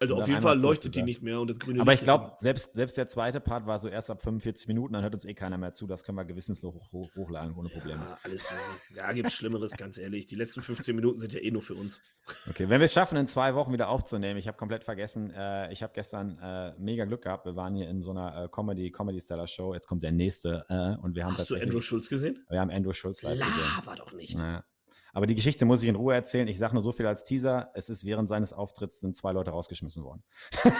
Also 0.00 0.16
auf 0.16 0.26
jeden 0.26 0.40
Fall 0.40 0.58
leuchtet 0.58 0.94
die 0.94 1.02
nicht 1.02 1.20
mehr 1.20 1.38
und 1.40 1.50
das 1.50 1.58
grüne 1.58 1.82
Aber 1.82 1.90
Licht 1.90 2.02
ich 2.02 2.06
glaube, 2.06 2.32
selbst, 2.38 2.72
selbst 2.72 2.96
der 2.96 3.06
zweite 3.06 3.38
Part 3.38 3.66
war 3.66 3.78
so 3.78 3.86
erst 3.86 4.08
ab 4.08 4.22
45 4.22 4.66
Minuten, 4.66 4.94
dann 4.94 5.02
hört 5.02 5.12
uns 5.12 5.26
eh 5.26 5.34
keiner 5.34 5.58
mehr 5.58 5.74
zu. 5.74 5.86
Das 5.86 6.04
können 6.04 6.16
wir 6.16 6.24
gewissenslos 6.24 6.74
hoch, 6.74 6.90
hoch, 6.90 7.10
hochladen 7.14 7.54
ohne 7.54 7.68
Probleme. 7.68 8.00
Ja, 8.00 8.18
alles. 8.22 8.48
Ja, 8.96 9.12
gibt 9.12 9.30
Schlimmeres, 9.30 9.72
ganz 9.76 9.98
ehrlich. 9.98 10.24
Die 10.24 10.36
letzten 10.36 10.62
15 10.62 10.96
Minuten 10.96 11.20
sind 11.20 11.34
ja 11.34 11.40
eh 11.40 11.50
nur 11.50 11.60
für 11.60 11.74
uns. 11.74 12.00
Okay, 12.48 12.70
wenn 12.70 12.80
wir 12.80 12.86
es 12.86 12.94
schaffen, 12.94 13.18
in 13.18 13.26
zwei 13.26 13.54
Wochen 13.54 13.74
wieder 13.74 13.90
aufzunehmen, 13.90 14.38
ich 14.38 14.48
habe 14.48 14.56
komplett 14.56 14.84
vergessen, 14.84 15.32
äh, 15.32 15.70
ich 15.70 15.82
habe 15.82 15.92
gestern 15.94 16.38
äh, 16.38 16.72
mega 16.78 17.04
Glück 17.04 17.22
gehabt. 17.22 17.44
Wir 17.44 17.56
waren 17.56 17.74
hier 17.74 17.90
in 17.90 18.00
so 18.00 18.12
einer 18.12 18.44
äh, 18.44 18.48
Comedy, 18.48 18.90
Comedy 18.90 19.20
Stellar 19.20 19.46
Show. 19.46 19.74
Jetzt 19.74 19.86
kommt 19.86 20.02
der 20.02 20.12
nächste 20.12 20.64
äh, 20.70 20.96
und 21.02 21.14
wir 21.14 21.26
haben 21.26 21.36
Hast 21.36 21.50
du 21.50 21.56
Andrew 21.56 21.82
Schulz 21.82 22.08
gesehen? 22.08 22.42
Wir 22.48 22.60
haben 22.60 22.70
Andrew 22.70 22.94
Schulz 22.94 23.20
live 23.20 23.38
Laber 23.38 23.52
gesehen. 23.52 23.72
Aber 23.76 23.96
doch 23.96 24.12
nicht. 24.14 24.38
Naja. 24.38 24.64
Aber 25.12 25.26
die 25.26 25.34
Geschichte 25.34 25.64
muss 25.64 25.82
ich 25.82 25.88
in 25.88 25.96
Ruhe 25.96 26.14
erzählen. 26.14 26.48
Ich 26.48 26.58
sage 26.58 26.74
nur 26.74 26.82
so 26.82 26.92
viel 26.92 27.06
als 27.06 27.24
Teaser. 27.24 27.70
Es 27.74 27.88
ist 27.88 28.04
während 28.04 28.28
seines 28.28 28.52
Auftritts 28.52 29.00
sind 29.00 29.16
zwei 29.16 29.32
Leute 29.32 29.50
rausgeschmissen 29.50 30.04
worden. 30.04 30.22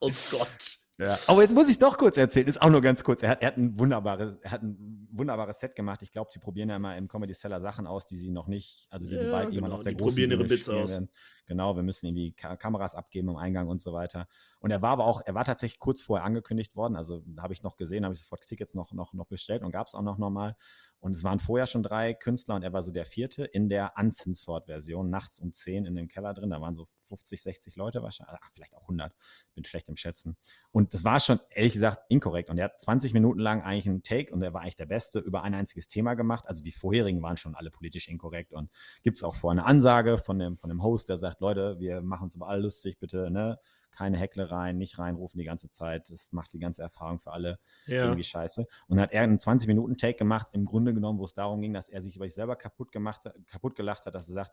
oh 0.00 0.10
Gott. 0.30 0.78
Ja. 1.00 1.18
Aber 1.28 1.40
jetzt 1.40 1.54
muss 1.54 1.68
ich 1.70 1.78
doch 1.78 1.96
kurz 1.96 2.18
erzählen. 2.18 2.46
Ist 2.46 2.60
auch 2.60 2.68
nur 2.68 2.82
ganz 2.82 3.02
kurz. 3.02 3.22
Er 3.22 3.30
hat, 3.30 3.40
er 3.40 3.48
hat, 3.48 3.56
ein, 3.56 3.78
wunderbares, 3.78 4.36
er 4.42 4.50
hat 4.50 4.62
ein 4.62 5.08
wunderbares 5.10 5.58
Set 5.58 5.74
gemacht. 5.74 6.02
Ich 6.02 6.12
glaube, 6.12 6.30
die 6.34 6.38
probieren 6.38 6.68
ja 6.68 6.76
immer 6.76 6.94
im 6.94 7.08
Comedy 7.08 7.32
Seller 7.32 7.58
Sachen 7.60 7.86
aus, 7.86 8.04
die 8.04 8.16
sie 8.16 8.30
noch 8.30 8.48
nicht, 8.48 8.86
also 8.90 9.08
die 9.08 9.14
ja, 9.14 9.20
sie 9.22 9.30
bald 9.30 9.44
genau. 9.46 9.54
jemand 9.54 9.74
auf 9.74 9.80
der 9.80 9.92
die 9.92 9.96
großen 9.96 10.16
probieren 10.16 10.30
ihre 10.32 10.44
Bits 10.44 10.68
aus. 10.68 10.90
Werden. 10.90 11.08
Genau, 11.46 11.74
wir 11.74 11.82
müssen 11.82 12.06
irgendwie 12.06 12.32
Ka 12.32 12.56
Kameras 12.56 12.94
abgeben 12.94 13.30
im 13.30 13.36
Eingang 13.36 13.68
und 13.68 13.80
so 13.80 13.94
weiter. 13.94 14.28
Und 14.60 14.72
er 14.72 14.82
war 14.82 14.90
aber 14.90 15.06
auch, 15.06 15.22
er 15.24 15.34
war 15.34 15.46
tatsächlich 15.46 15.80
kurz 15.80 16.02
vorher 16.02 16.26
angekündigt 16.26 16.76
worden. 16.76 16.96
Also 16.96 17.24
habe 17.38 17.54
ich 17.54 17.62
noch 17.62 17.76
gesehen, 17.76 18.04
habe 18.04 18.12
ich 18.12 18.20
sofort 18.20 18.46
Tickets 18.46 18.74
noch, 18.74 18.92
noch, 18.92 19.14
noch 19.14 19.26
bestellt 19.26 19.62
und 19.62 19.72
gab 19.72 19.86
es 19.86 19.94
auch 19.94 20.02
noch 20.02 20.18
normal. 20.18 20.54
Und 20.98 21.12
es 21.12 21.24
waren 21.24 21.40
vorher 21.40 21.66
schon 21.66 21.82
drei 21.82 22.12
Künstler 22.12 22.56
und 22.56 22.62
er 22.62 22.74
war 22.74 22.82
so 22.82 22.92
der 22.92 23.06
vierte 23.06 23.44
in 23.44 23.70
der 23.70 23.94
Uncensored-Version, 23.96 25.08
nachts 25.08 25.40
um 25.40 25.50
10 25.50 25.86
in 25.86 25.94
dem 25.94 26.08
Keller 26.08 26.34
drin. 26.34 26.50
Da 26.50 26.60
waren 26.60 26.74
so 26.74 26.88
50, 27.10 27.42
60 27.42 27.76
Leute 27.76 28.02
wahrscheinlich, 28.02 28.38
ach, 28.40 28.50
vielleicht 28.54 28.74
auch 28.74 28.82
100, 28.82 29.12
bin 29.54 29.64
schlecht 29.64 29.88
im 29.88 29.96
Schätzen. 29.96 30.36
Und 30.70 30.94
das 30.94 31.04
war 31.04 31.20
schon, 31.20 31.40
ehrlich 31.50 31.72
gesagt, 31.72 32.04
inkorrekt. 32.08 32.48
Und 32.48 32.58
er 32.58 32.66
hat 32.66 32.80
20 32.80 33.12
Minuten 33.12 33.40
lang 33.40 33.62
eigentlich 33.62 33.88
einen 33.88 34.02
Take 34.02 34.32
und 34.32 34.42
er 34.42 34.54
war 34.54 34.62
eigentlich 34.62 34.76
der 34.76 34.86
Beste 34.86 35.18
über 35.18 35.42
ein 35.42 35.54
einziges 35.54 35.88
Thema 35.88 36.14
gemacht. 36.14 36.46
Also 36.46 36.62
die 36.62 36.72
vorherigen 36.72 37.20
waren 37.22 37.36
schon 37.36 37.54
alle 37.54 37.70
politisch 37.70 38.08
inkorrekt. 38.08 38.52
Und 38.52 38.70
gibt 39.02 39.16
es 39.16 39.22
auch 39.22 39.34
vorher 39.34 39.60
eine 39.60 39.68
Ansage 39.68 40.18
von 40.18 40.38
dem, 40.38 40.56
von 40.56 40.70
dem 40.70 40.82
Host, 40.82 41.08
der 41.08 41.16
sagt, 41.16 41.40
Leute, 41.40 41.78
wir 41.80 42.00
machen 42.00 42.24
uns 42.24 42.36
über 42.36 42.48
alle 42.48 42.62
lustig, 42.62 42.98
bitte, 42.98 43.30
ne? 43.30 43.58
keine 44.00 44.16
Hecklereien, 44.16 44.78
nicht 44.78 44.98
reinrufen 44.98 45.38
die 45.38 45.44
ganze 45.44 45.68
Zeit. 45.68 46.10
Das 46.10 46.32
macht 46.32 46.52
die 46.52 46.58
ganze 46.58 46.82
Erfahrung 46.82 47.20
für 47.20 47.32
alle 47.32 47.58
ja. 47.86 48.04
irgendwie 48.04 48.24
scheiße. 48.24 48.66
Und 48.86 48.96
dann 48.96 49.00
hat 49.00 49.12
er 49.12 49.22
einen 49.22 49.38
20-Minuten-Take 49.38 50.16
gemacht, 50.16 50.48
im 50.52 50.64
Grunde 50.64 50.94
genommen, 50.94 51.18
wo 51.18 51.24
es 51.24 51.34
darum 51.34 51.60
ging, 51.60 51.74
dass 51.74 51.88
er 51.88 52.00
sich 52.00 52.16
über 52.16 52.24
sich 52.24 52.34
selber 52.34 52.56
kaputt 52.56 52.92
gemacht, 52.92 53.22
kaputt 53.46 53.76
gelacht 53.76 54.06
hat, 54.06 54.14
dass 54.14 54.28
er 54.28 54.34
sagt, 54.34 54.52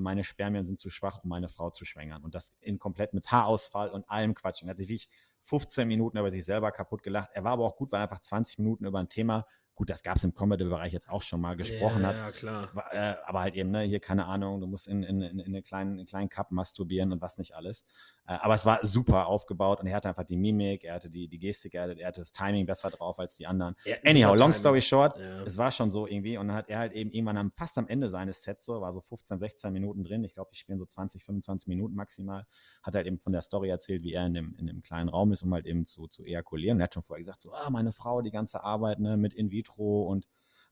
meine 0.00 0.24
Spermien 0.24 0.64
sind 0.64 0.78
zu 0.78 0.90
schwach, 0.90 1.22
um 1.22 1.30
meine 1.30 1.48
Frau 1.48 1.70
zu 1.70 1.84
schwängern. 1.84 2.22
Und 2.22 2.34
das 2.34 2.52
in 2.60 2.78
komplett 2.78 3.14
mit 3.14 3.30
Haarausfall 3.30 3.90
und 3.90 4.08
allem 4.08 4.34
Quatsch. 4.34 4.62
Er 4.62 4.68
hat 4.68 4.76
sich 4.76 4.88
wirklich 4.88 5.08
15 5.42 5.86
Minuten 5.86 6.18
über 6.18 6.30
sich 6.30 6.44
selber 6.44 6.72
kaputt 6.72 7.02
gelacht. 7.02 7.30
Er 7.32 7.44
war 7.44 7.52
aber 7.52 7.64
auch 7.64 7.76
gut, 7.76 7.92
weil 7.92 8.00
er 8.00 8.04
einfach 8.04 8.20
20 8.20 8.58
Minuten 8.58 8.86
über 8.86 8.98
ein 8.98 9.08
Thema 9.08 9.46
Gut, 9.76 9.90
das 9.90 10.04
gab 10.04 10.16
es 10.16 10.24
im 10.24 10.34
Comedy-Bereich 10.34 10.92
jetzt 10.92 11.08
auch 11.08 11.22
schon 11.22 11.40
mal 11.40 11.56
gesprochen 11.56 12.02
ja, 12.02 12.08
hat. 12.08 12.16
Ja, 12.16 12.30
klar. 12.30 12.68
Äh, 12.92 13.14
aber 13.26 13.40
halt 13.40 13.56
eben, 13.56 13.72
ne, 13.72 13.82
hier 13.82 13.98
keine 13.98 14.26
Ahnung, 14.26 14.60
du 14.60 14.68
musst 14.68 14.86
in, 14.86 15.02
in, 15.02 15.20
in, 15.20 15.40
in 15.40 15.46
einen 15.46 15.64
kleinen, 15.64 15.98
in 15.98 16.06
kleinen 16.06 16.28
Cup 16.28 16.52
masturbieren 16.52 17.10
und 17.10 17.20
was 17.20 17.38
nicht 17.38 17.56
alles. 17.56 17.84
Äh, 18.26 18.38
aber 18.40 18.54
es 18.54 18.64
war 18.64 18.84
super 18.86 19.26
aufgebaut 19.26 19.80
und 19.80 19.86
er 19.86 19.96
hatte 19.96 20.08
einfach 20.08 20.24
die 20.24 20.36
Mimik, 20.36 20.84
er 20.84 20.94
hatte 20.94 21.10
die, 21.10 21.28
die 21.28 21.38
Gestik, 21.38 21.74
er 21.74 21.82
hatte, 21.82 22.00
er 22.00 22.08
hatte 22.08 22.20
das 22.20 22.32
Timing 22.32 22.66
besser 22.66 22.90
drauf 22.90 23.18
als 23.18 23.36
die 23.36 23.46
anderen. 23.46 23.76
Ja, 23.84 23.96
Anyhow, 24.04 24.34
long 24.34 24.52
story 24.52 24.80
short, 24.80 25.18
ja. 25.18 25.42
es 25.42 25.58
war 25.58 25.70
schon 25.70 25.90
so 25.90 26.06
irgendwie 26.06 26.38
und 26.38 26.48
dann 26.48 26.56
hat 26.56 26.68
er 26.68 26.78
halt 26.78 26.92
eben 26.92 27.10
irgendwann 27.10 27.36
am, 27.36 27.50
fast 27.50 27.76
am 27.76 27.86
Ende 27.86 28.08
seines 28.08 28.42
Sets, 28.42 28.64
so 28.64 28.80
war 28.80 28.92
so 28.92 29.00
15, 29.00 29.38
16 29.38 29.72
Minuten 29.72 30.04
drin, 30.04 30.24
ich 30.24 30.32
glaube, 30.32 30.50
die 30.52 30.56
spielen 30.56 30.78
so 30.78 30.86
20, 30.86 31.24
25 31.24 31.68
Minuten 31.68 31.94
maximal, 31.94 32.46
hat 32.82 32.94
halt 32.94 33.06
eben 33.06 33.18
von 33.18 33.32
der 33.32 33.42
Story 33.42 33.68
erzählt, 33.68 34.02
wie 34.02 34.14
er 34.14 34.26
in 34.26 34.34
dem, 34.34 34.54
in 34.58 34.66
dem 34.66 34.82
kleinen 34.82 35.08
Raum 35.08 35.32
ist, 35.32 35.42
um 35.42 35.52
halt 35.52 35.66
eben 35.66 35.84
zu, 35.84 36.06
zu 36.06 36.24
ejakulieren. 36.24 36.80
Er 36.80 36.84
hat 36.84 36.94
schon 36.94 37.02
vorher 37.02 37.20
gesagt, 37.20 37.40
so, 37.40 37.52
ah, 37.52 37.68
meine 37.70 37.92
Frau, 37.92 38.22
die 38.22 38.30
ganze 38.30 38.64
Arbeit 38.64 39.00
ne, 39.00 39.16
mit 39.16 39.34
In 39.34 39.50
vitro 39.50 40.04
und 40.04 40.26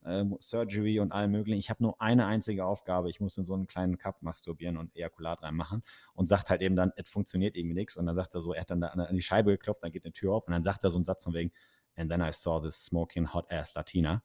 äh, 0.04 0.24
Surgery 0.38 1.00
und 1.00 1.12
allem 1.12 1.32
möglichen. 1.32 1.58
Ich 1.58 1.70
habe 1.70 1.82
nur 1.82 2.00
eine 2.00 2.26
einzige 2.26 2.64
Aufgabe. 2.64 3.10
Ich 3.10 3.20
muss 3.20 3.36
in 3.38 3.44
so 3.44 3.54
einen 3.54 3.66
kleinen 3.66 3.98
Cup 3.98 4.22
masturbieren 4.22 4.76
und 4.76 4.94
Ejakulat 4.96 5.42
reinmachen 5.42 5.82
und 6.14 6.28
sagt 6.28 6.50
halt 6.50 6.62
eben 6.62 6.76
dann, 6.76 6.92
es 6.96 7.08
funktioniert 7.08 7.56
irgendwie 7.56 7.74
nichts. 7.74 7.96
Und 7.96 8.06
dann 8.06 8.16
sagt 8.16 8.34
er 8.34 8.40
so, 8.40 8.52
er 8.52 8.62
hat 8.62 8.70
dann 8.70 8.80
da 8.80 8.88
an 8.88 9.14
die 9.14 9.22
Scheibe 9.22 9.50
geklopft, 9.52 9.84
dann 9.84 9.92
geht 9.92 10.04
eine 10.04 10.12
Tür 10.12 10.34
auf 10.34 10.46
und 10.46 10.52
dann 10.52 10.62
sagt 10.62 10.84
er 10.84 10.90
so 10.90 10.96
einen 10.96 11.04
Satz 11.04 11.24
von 11.24 11.34
wegen, 11.34 11.52
and 11.96 12.10
then 12.10 12.20
I 12.20 12.32
saw 12.32 12.60
this 12.60 12.84
smoking 12.84 13.32
hot 13.32 13.50
ass 13.50 13.74
Latina. 13.74 14.22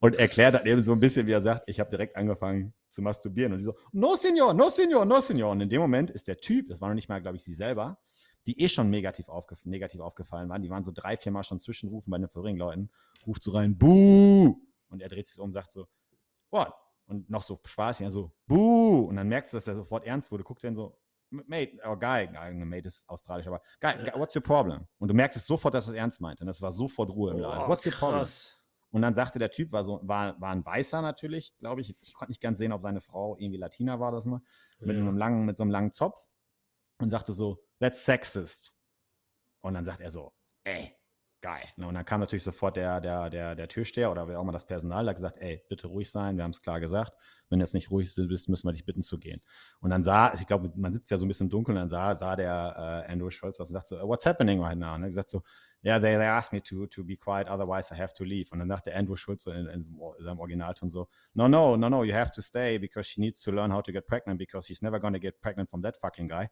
und 0.00 0.16
erklärt 0.16 0.54
dann 0.54 0.66
eben 0.66 0.82
so 0.82 0.92
ein 0.92 1.00
bisschen, 1.00 1.26
wie 1.26 1.32
er 1.32 1.42
sagt, 1.42 1.68
ich 1.68 1.80
habe 1.80 1.90
direkt 1.90 2.16
angefangen 2.16 2.74
zu 2.88 3.02
masturbieren. 3.02 3.52
Und 3.52 3.58
sie 3.58 3.64
so, 3.64 3.76
no, 3.92 4.16
Senor, 4.16 4.54
no, 4.54 4.68
Senor, 4.68 5.04
no, 5.04 5.20
Senor. 5.20 5.52
Und 5.52 5.60
in 5.60 5.68
dem 5.68 5.80
Moment 5.80 6.10
ist 6.10 6.28
der 6.28 6.38
Typ, 6.38 6.68
das 6.68 6.80
war 6.80 6.88
noch 6.88 6.94
nicht 6.94 7.08
mal, 7.08 7.22
glaube 7.22 7.36
ich, 7.36 7.44
sie 7.44 7.54
selber, 7.54 7.98
die 8.46 8.60
eh 8.60 8.68
schon 8.68 8.90
negativ, 8.90 9.28
aufgef 9.28 9.64
negativ 9.64 10.00
aufgefallen 10.00 10.48
waren. 10.48 10.62
Die 10.62 10.70
waren 10.70 10.84
so 10.84 10.92
drei, 10.92 11.16
vier 11.16 11.32
Mal 11.32 11.42
schon 11.42 11.60
zwischenrufen 11.60 12.10
bei 12.10 12.18
den 12.18 12.28
vorigen 12.28 12.58
Leuten. 12.58 12.90
Ruft 13.26 13.42
so 13.42 13.52
rein, 13.52 13.76
Buh! 13.76 14.56
Und 14.88 15.00
er 15.00 15.08
dreht 15.08 15.26
sich 15.26 15.38
um 15.38 15.46
und 15.46 15.52
sagt 15.52 15.70
so, 15.70 15.86
what? 16.50 16.72
Und 17.06 17.28
noch 17.30 17.42
so 17.42 17.60
Spaß, 17.64 18.00
ja, 18.00 18.10
so, 18.10 18.32
Buh! 18.46 19.06
Und 19.06 19.16
dann 19.16 19.28
merkst 19.28 19.52
du, 19.52 19.56
dass 19.56 19.66
er 19.66 19.76
sofort 19.76 20.04
ernst 20.04 20.30
wurde. 20.30 20.44
Guckt 20.44 20.64
dann 20.64 20.74
so, 20.74 20.98
Mate, 21.30 21.78
oh, 21.86 21.96
Guy, 21.96 22.28
Mate 22.28 22.88
ist 22.88 23.08
australisch, 23.08 23.46
aber 23.46 23.62
Guy, 23.80 23.94
what's 24.16 24.36
your 24.36 24.42
problem? 24.42 24.86
Und 24.98 25.08
du 25.08 25.14
merkst 25.14 25.38
es 25.38 25.46
sofort, 25.46 25.72
dass 25.74 25.86
er 25.86 25.94
es 25.94 25.98
ernst 25.98 26.20
meinte. 26.20 26.44
Und 26.44 26.50
es 26.50 26.60
war 26.60 26.72
sofort 26.72 27.10
Ruhe 27.10 27.30
im 27.30 27.38
Laden. 27.38 27.68
What's 27.68 27.86
your 27.86 27.92
problem? 27.92 28.26
Und 28.90 29.00
dann 29.00 29.14
sagte 29.14 29.38
der 29.38 29.50
Typ, 29.50 29.72
war 29.72 29.84
so, 29.84 30.00
war, 30.02 30.38
war 30.38 30.50
ein 30.50 30.64
Weißer 30.64 31.00
natürlich, 31.00 31.56
glaube 31.58 31.80
ich. 31.80 31.96
Ich 32.02 32.12
konnte 32.12 32.30
nicht 32.30 32.42
ganz 32.42 32.58
sehen, 32.58 32.72
ob 32.72 32.82
seine 32.82 33.00
Frau 33.00 33.36
irgendwie 33.38 33.56
Latina 33.56 33.98
war 33.98 34.12
das 34.12 34.26
mal. 34.26 34.42
Mit 34.80 34.96
ja. 34.96 35.02
einem 35.02 35.16
langen, 35.16 35.46
mit 35.46 35.56
so 35.56 35.62
einem 35.62 35.70
langen 35.70 35.92
Zopf. 35.92 36.20
Und 36.98 37.08
sagte 37.08 37.32
so, 37.32 37.58
that's 37.82 38.04
sexist. 38.04 38.72
Und 39.60 39.74
dann 39.74 39.84
sagt 39.84 40.00
er 40.00 40.10
so, 40.10 40.32
ey, 40.64 40.92
geil. 41.40 41.64
Ne? 41.76 41.86
Und 41.86 41.94
dann 41.94 42.04
kam 42.04 42.20
natürlich 42.20 42.44
sofort 42.44 42.76
der, 42.76 43.00
der, 43.00 43.28
der, 43.28 43.54
der 43.54 43.68
Türsteher 43.68 44.10
oder 44.10 44.28
wer 44.28 44.38
auch 44.40 44.44
mal 44.44 44.52
das 44.52 44.66
Personal, 44.66 45.08
hat 45.08 45.16
gesagt, 45.16 45.38
ey, 45.40 45.62
bitte 45.68 45.88
ruhig 45.88 46.10
sein, 46.10 46.36
wir 46.36 46.44
haben 46.44 46.52
es 46.52 46.62
klar 46.62 46.80
gesagt. 46.80 47.12
Wenn 47.48 47.58
du 47.58 47.64
jetzt 47.64 47.74
nicht 47.74 47.90
ruhig 47.90 48.12
bist, 48.16 48.48
müssen 48.48 48.66
wir 48.66 48.72
dich 48.72 48.86
bitten 48.86 49.02
zu 49.02 49.18
gehen. 49.18 49.42
Und 49.80 49.90
dann 49.90 50.02
sah, 50.02 50.32
ich 50.34 50.46
glaube, 50.46 50.72
man 50.76 50.92
sitzt 50.92 51.10
ja 51.10 51.18
so 51.18 51.24
ein 51.24 51.28
bisschen 51.28 51.46
im 51.46 51.50
Dunkeln, 51.50 51.76
dann 51.76 51.90
sah, 51.90 52.14
sah 52.14 52.36
der 52.36 53.04
äh, 53.08 53.12
Andrew 53.12 53.30
Schulz 53.30 53.60
aus 53.60 53.68
und 53.68 53.74
sagte 53.74 53.98
so, 53.98 54.08
what's 54.08 54.24
happening 54.24 54.62
right 54.62 54.78
now? 54.78 54.94
Und 54.94 55.02
er 55.02 55.08
gesagt 55.08 55.28
so, 55.28 55.42
yeah, 55.82 55.98
they, 55.98 56.16
they 56.16 56.24
asked 56.24 56.52
me 56.52 56.60
to, 56.60 56.86
to 56.86 57.02
be 57.02 57.16
quiet, 57.16 57.48
otherwise 57.48 57.90
I 57.90 57.96
have 57.96 58.14
to 58.14 58.24
leave. 58.24 58.50
Und 58.50 58.60
dann 58.60 58.68
dachte 58.68 58.94
Andrew 58.94 59.16
Schulz 59.16 59.46
in, 59.46 59.66
in, 59.66 59.82
seinem 60.20 60.38
Originalton 60.38 60.88
so, 60.88 61.08
no, 61.34 61.48
no, 61.48 61.76
no, 61.76 61.88
no, 61.88 62.04
you 62.04 62.14
have 62.14 62.30
to 62.32 62.42
stay 62.42 62.78
because 62.78 63.08
she 63.08 63.20
needs 63.20 63.42
to 63.42 63.50
learn 63.50 63.72
how 63.72 63.82
to 63.82 63.92
get 63.92 64.06
pregnant 64.06 64.38
because 64.38 64.66
she's 64.66 64.82
never 64.82 65.00
gonna 65.00 65.18
get 65.18 65.40
pregnant 65.40 65.68
from 65.68 65.82
that 65.82 65.96
fucking 65.96 66.28
guy. 66.28 66.48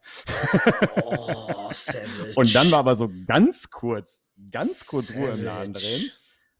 Oh, 1.03 1.69
savage. 1.73 2.35
Und 2.35 2.53
dann 2.53 2.71
war 2.71 2.79
aber 2.79 2.95
so 2.95 3.09
ganz 3.25 3.69
kurz, 3.69 4.29
ganz 4.51 4.85
kurz 4.85 5.07
savage. 5.07 5.25
Ruhe 5.25 5.33
im 5.35 5.43
Laden 5.43 5.73
drin. 5.73 6.11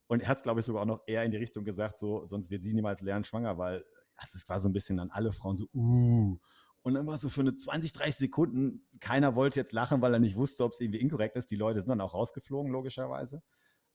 Und 0.08 0.24
er 0.24 0.30
hat 0.30 0.38
es, 0.38 0.44
glaube 0.44 0.60
ich, 0.60 0.66
sogar 0.66 0.84
auch 0.84 0.88
noch 0.88 1.04
eher 1.08 1.24
in 1.24 1.32
die 1.32 1.38
Richtung 1.38 1.64
gesagt, 1.64 1.98
so, 1.98 2.26
sonst 2.26 2.52
wird 2.52 2.64
sie 2.64 2.74
niemals 2.74 3.02
lernen, 3.02 3.24
schwanger, 3.24 3.58
weil 3.58 3.84
also 4.22 4.38
es 4.38 4.48
war 4.48 4.60
so 4.60 4.70
ein 4.70 4.74
bisschen 4.74 5.00
an 5.00 5.10
alle 5.12 5.34
Frauen 5.34 5.58
so, 5.58 5.68
uh, 5.74 6.38
und 6.84 6.96
dann 6.96 7.06
war 7.06 7.18
so 7.18 7.30
für 7.30 7.42
eine 7.42 7.56
20, 7.56 7.94
30 7.94 8.16
Sekunden, 8.16 8.88
keiner 9.00 9.36
wollte 9.36 9.60
jetzt 9.60 9.72
lachen, 9.72 10.02
weil 10.02 10.14
er 10.14 10.20
nicht 10.20 10.36
wusste, 10.36 10.64
ob 10.64 10.72
es 10.72 10.80
irgendwie 10.80 11.00
inkorrekt 11.00 11.36
ist. 11.36 11.52
Die 11.52 11.56
Leute 11.56 11.80
sind 11.80 11.90
dann 11.90 12.02
auch 12.02 12.14
rausgeflogen, 12.14 12.72
logischerweise. 12.72 13.44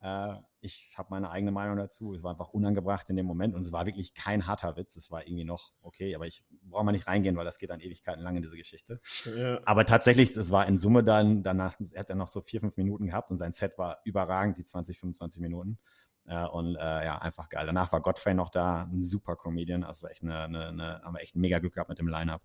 Äh, 0.01 0.34
ich 0.61 0.93
habe 0.97 1.09
meine 1.11 1.30
eigene 1.30 1.53
Meinung 1.53 1.76
dazu. 1.76 2.14
Es 2.14 2.22
war 2.22 2.32
einfach 2.32 2.51
unangebracht 2.51 3.09
in 3.09 3.16
dem 3.16 3.26
Moment 3.26 3.55
und 3.55 3.62
es 3.62 3.72
war 3.72 3.87
wirklich 3.87 4.14
kein 4.14 4.47
harter 4.47 4.76
Witz. 4.76 4.95
Es 4.97 5.11
war 5.11 5.26
irgendwie 5.26 5.45
noch 5.45 5.72
okay, 5.82 6.14
aber 6.14 6.26
ich 6.26 6.45
brauche 6.62 6.84
mal 6.84 6.93
nicht 6.93 7.07
reingehen, 7.07 7.37
weil 7.37 7.45
das 7.45 7.59
geht 7.59 7.70
dann 7.70 7.80
Ewigkeiten 7.80 8.22
lang 8.22 8.37
in 8.37 8.43
diese 8.43 8.57
Geschichte. 8.57 9.01
Ja. 9.37 9.61
Aber 9.64 9.84
tatsächlich, 9.84 10.37
es 10.37 10.51
war 10.51 10.66
in 10.66 10.78
Summe 10.78 11.03
dann, 11.03 11.43
danach 11.43 11.76
hat 11.97 12.11
er 12.11 12.16
noch 12.16 12.28
so 12.28 12.41
vier, 12.41 12.61
fünf 12.61 12.76
Minuten 12.76 13.07
gehabt 13.07 13.30
und 13.30 13.37
sein 13.37 13.53
Set 13.53 13.78
war 13.78 14.01
überragend, 14.05 14.59
die 14.59 14.64
20, 14.64 14.99
25 14.99 15.41
Minuten. 15.41 15.78
Äh, 16.27 16.47
und 16.47 16.77
äh, 16.77 17.05
ja, 17.05 17.18
einfach 17.18 17.49
geil. 17.49 17.66
Danach 17.66 17.93
war 17.93 18.01
Godfrey 18.01 18.35
noch 18.35 18.51
da, 18.51 18.83
ein 18.83 19.03
super 19.03 19.37
Comedian. 19.37 19.85
Also 19.85 20.05
war 20.05 20.11
echt 20.11 20.22
eine, 20.22 20.41
eine, 20.41 20.68
eine 20.68 21.03
haben 21.03 21.14
wir 21.14 21.22
echt 21.22 21.37
mega 21.37 21.59
Glück 21.59 21.74
gehabt 21.74 21.89
mit 21.89 21.99
dem 21.99 22.09
Line-Up 22.09 22.43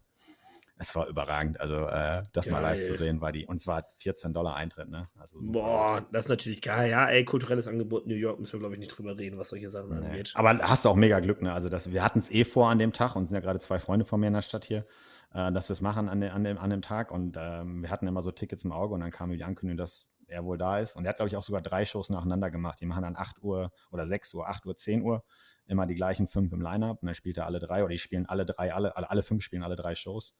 es 0.82 0.96
war 0.96 1.08
überragend. 1.08 1.60
Also 1.60 1.86
äh, 1.86 2.24
das 2.34 2.46
geil. 2.46 2.54
mal 2.54 2.60
live 2.62 2.82
zu 2.82 2.96
sehen 2.96 3.22
war 3.22 3.32
die. 3.32 3.46
Und 3.46 3.62
zwar 3.62 3.86
14 3.96 4.34
Dollar 4.34 4.56
Eintritt, 4.56 4.90
ne? 4.90 5.10
Also 5.18 5.40
Boah, 5.42 6.06
das 6.12 6.26
ist 6.26 6.30
natürlich 6.30 6.62
geil. 6.62 6.90
Ja, 6.90 7.08
ey, 7.08 7.24
kulturelles 7.24 7.68
Angebot 7.68 8.08
New 8.08 8.16
York 8.16 8.40
müssen 8.40 8.54
wir, 8.54 8.60
glaube 8.60 8.76
ich, 8.76 8.80
nicht 8.80 8.98
drüber 8.98 9.18
reden, 9.18 9.38
was 9.38 9.50
solche 9.50 9.70
Sachen 9.70 10.00
nee. 10.00 10.06
angeht. 10.06 10.32
Aber 10.34 10.58
hast 10.60 10.86
du 10.86 10.90
auch 10.90 10.96
mega 10.96 11.20
Glück, 11.20 11.42
ne? 11.42 11.54
Also 11.54 11.70
das, 11.70 11.92
wir 11.92 12.04
hatten 12.04 12.20
es 12.20 12.32
eh 12.32 12.44
vor 12.44 12.70
an 12.70 12.80
dem 12.80 12.94
Tag 12.94 13.16
und 13.16 13.28
sind 13.28 13.36
ja 13.36 13.42
gerade 13.42 13.60
zwei 13.60 13.80
Freunde 13.80 14.06
von 14.06 14.20
mir 14.20 14.28
in 14.28 14.34
der 14.34 14.42
Stadt 14.42 14.66
hier, 14.66 14.86
äh, 15.34 15.52
dass 15.52 15.70
wir 15.70 15.74
es 15.74 15.82
machen 15.82 16.10
an, 16.10 16.20
de, 16.20 16.32
an, 16.32 16.44
dem, 16.44 16.58
an 16.58 16.72
dem 16.72 16.82
Tag. 16.82 17.12
Und 17.12 17.38
ähm, 17.40 17.84
wir 17.84 17.92
hatten 17.92 18.08
immer 18.08 18.24
so 18.24 18.32
Tickets 18.32 18.66
im 18.66 18.72
Auge 18.72 18.96
und 18.96 19.02
dann 19.02 19.12
kam 19.12 19.30
die 19.32 19.44
Ankündigung, 19.44 19.78
dass 19.78 20.08
er 20.32 20.44
wohl 20.44 20.58
da 20.58 20.80
ist. 20.80 20.96
Und 20.96 21.06
er 21.06 21.10
hat, 21.10 21.18
glaube 21.18 21.30
ich, 21.30 21.38
auch 21.38 21.44
sogar 21.44 21.62
drei 21.62 21.86
Shows 21.86 22.10
nacheinander 22.10 22.50
gemacht. 22.50 22.80
Die 22.82 22.86
machen 22.86 23.04
dann 23.04 23.16
8 23.16 23.42
Uhr 23.44 23.72
oder 23.92 24.08
6 24.08 24.34
Uhr, 24.34 24.48
8 24.48 24.66
Uhr, 24.66 24.76
10 24.76 25.02
Uhr 25.02 25.24
immer 25.68 25.86
die 25.86 25.96
gleichen 25.96 26.28
fünf 26.28 26.52
im 26.52 26.62
Line-Up 26.62 27.02
und 27.02 27.06
dann 27.06 27.16
spielt 27.16 27.38
er 27.38 27.46
alle 27.46 27.60
drei 27.60 27.84
oder 27.84 27.92
die 27.92 27.98
spielen 27.98 28.26
alle 28.26 28.46
drei, 28.46 28.74
alle, 28.74 28.96
alle, 28.96 29.10
alle 29.10 29.24
fünf 29.24 29.44
spielen 29.44 29.64
alle 29.64 29.76
drei 29.76 29.96
Shows. 29.96 30.36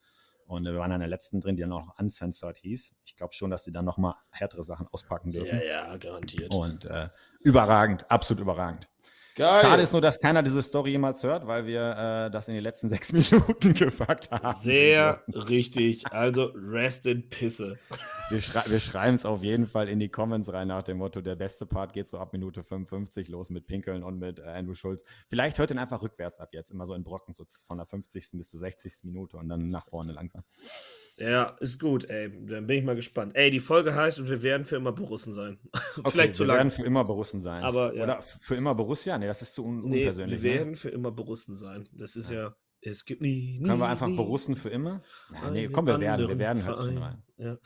Und 0.46 0.66
wir 0.66 0.76
waren 0.76 0.92
an 0.92 1.00
der 1.00 1.08
letzten 1.08 1.40
drin, 1.40 1.56
die 1.56 1.62
dann 1.62 1.72
auch 1.72 1.98
uncensored 1.98 2.58
hieß. 2.58 2.94
Ich 3.06 3.16
glaube 3.16 3.34
schon, 3.34 3.50
dass 3.52 3.64
sie 3.64 3.72
dann 3.72 3.86
nochmal 3.86 4.16
härtere 4.32 4.64
Sachen 4.64 4.88
auspacken 4.90 5.32
dürfen. 5.32 5.60
Ja, 5.60 5.94
ja, 5.94 5.98
garantiert. 5.98 6.54
Und 6.54 6.86
äh, 6.86 7.08
überragend, 7.40 8.10
absolut 8.12 8.42
überragend. 8.42 8.90
Geil. 9.36 9.62
Schade 9.62 9.82
ist 9.82 9.94
nur, 9.94 10.02
dass 10.02 10.20
keiner 10.20 10.44
diese 10.44 10.62
Story 10.62 10.92
jemals 10.92 11.24
hört, 11.24 11.48
weil 11.48 11.66
wir 11.66 12.26
äh, 12.28 12.32
das 12.32 12.50
in 12.50 12.56
die 12.56 12.60
letzten 12.60 12.90
sechs 12.90 13.14
Minuten 13.14 13.74
gepackt 13.76 14.30
haben. 14.30 14.60
Sehr 14.60 15.24
richtig. 15.28 16.12
Also 16.12 16.52
rest 16.54 17.06
in 17.06 17.30
Pisse. 17.30 17.80
Wir, 18.32 18.40
schrei 18.40 18.64
wir 18.68 18.80
schreiben 18.80 19.16
es 19.16 19.26
auf 19.26 19.44
jeden 19.44 19.68
Fall 19.68 19.90
in 19.90 20.00
die 20.00 20.08
Comments 20.08 20.52
rein 20.54 20.70
nach 20.70 20.84
dem 20.84 21.00
Motto, 21.00 21.20
der 21.20 21.36
beste 21.36 21.66
Part 21.66 21.92
geht 21.92 22.08
so 22.08 22.18
ab 22.18 22.32
Minute 22.32 22.64
55 22.64 23.28
los 23.28 23.50
mit 23.50 23.68
Pinkeln 23.68 24.04
und 24.04 24.20
mit 24.20 24.40
äh, 24.40 24.44
Andrew 24.44 24.74
Schulz. 24.74 25.04
Vielleicht 25.28 25.60
hört 25.60 25.70
ihn 25.70 25.78
einfach 25.78 26.02
rückwärts 26.02 26.40
ab 26.40 26.54
jetzt, 26.54 26.72
immer 26.72 26.86
so 26.86 26.94
in 26.94 27.04
Brocken, 27.04 27.34
so 27.34 27.44
von 27.68 27.78
der 27.78 27.86
50. 27.86 28.30
bis 28.34 28.50
zur 28.50 28.62
60. 28.62 29.04
Minute 29.04 29.36
und 29.36 29.50
dann 29.50 29.70
nach 29.70 29.86
vorne 29.86 30.14
langsam. 30.14 30.44
Ja, 31.18 31.58
ist 31.60 31.78
gut, 31.78 32.10
ey. 32.10 32.32
Dann 32.46 32.68
bin 32.68 32.78
ich 32.78 32.86
mal 32.86 32.96
gespannt. 32.96 33.36
Ey, 33.36 33.52
die 33.52 33.60
Folge 33.60 33.96
heißt 33.96 34.20
und 34.20 34.30
wir 34.30 34.42
werden 34.42 34.66
für 34.66 34.78
immer 34.78 34.94
Borussen 34.94 35.34
sein. 35.34 35.60
Okay, 35.98 36.12
Vielleicht 36.12 36.36
zu 36.36 36.46
lang. 36.46 36.56
Wir 36.56 36.60
werden 36.60 36.72
für 36.72 36.84
immer 36.84 37.04
Borussen 37.04 37.42
sein. 37.42 37.64
Aber, 37.64 37.94
ja. 37.94 38.04
Oder 38.04 38.22
für 38.22 38.56
immer 38.56 38.74
Borussia? 38.74 39.18
Nee, 39.18 39.28
das 39.28 39.42
ist 39.42 39.54
zu 39.54 39.66
un 39.66 39.84
nee, 39.84 40.00
unpersönlich. 40.00 40.42
Wir 40.42 40.52
ne? 40.52 40.58
werden 40.60 40.76
für 40.78 40.88
immer 40.88 41.12
Borussen 41.12 41.54
sein. 41.54 41.90
Das 41.92 42.16
ist 42.16 42.30
ja. 42.30 42.44
ja 42.44 42.56
es 42.82 43.06
gibt 43.06 43.22
nie, 43.22 43.60
nie 43.60 43.68
Können 43.68 43.80
wir 43.80 43.88
einfach 43.88 44.08
nie 44.08 44.16
Borussen 44.16 44.56
für 44.56 44.70
immer? 44.70 45.02
Ja, 45.34 45.52
nee, 45.52 45.68
komm, 45.68 45.88
wir 45.88 46.00
werden. 46.00 46.28
Wir 46.28 46.40
werden, 46.40 46.66
hört 46.66 46.78
schon 46.78 46.98
rein. 46.98 47.24
Ja. 47.38 47.58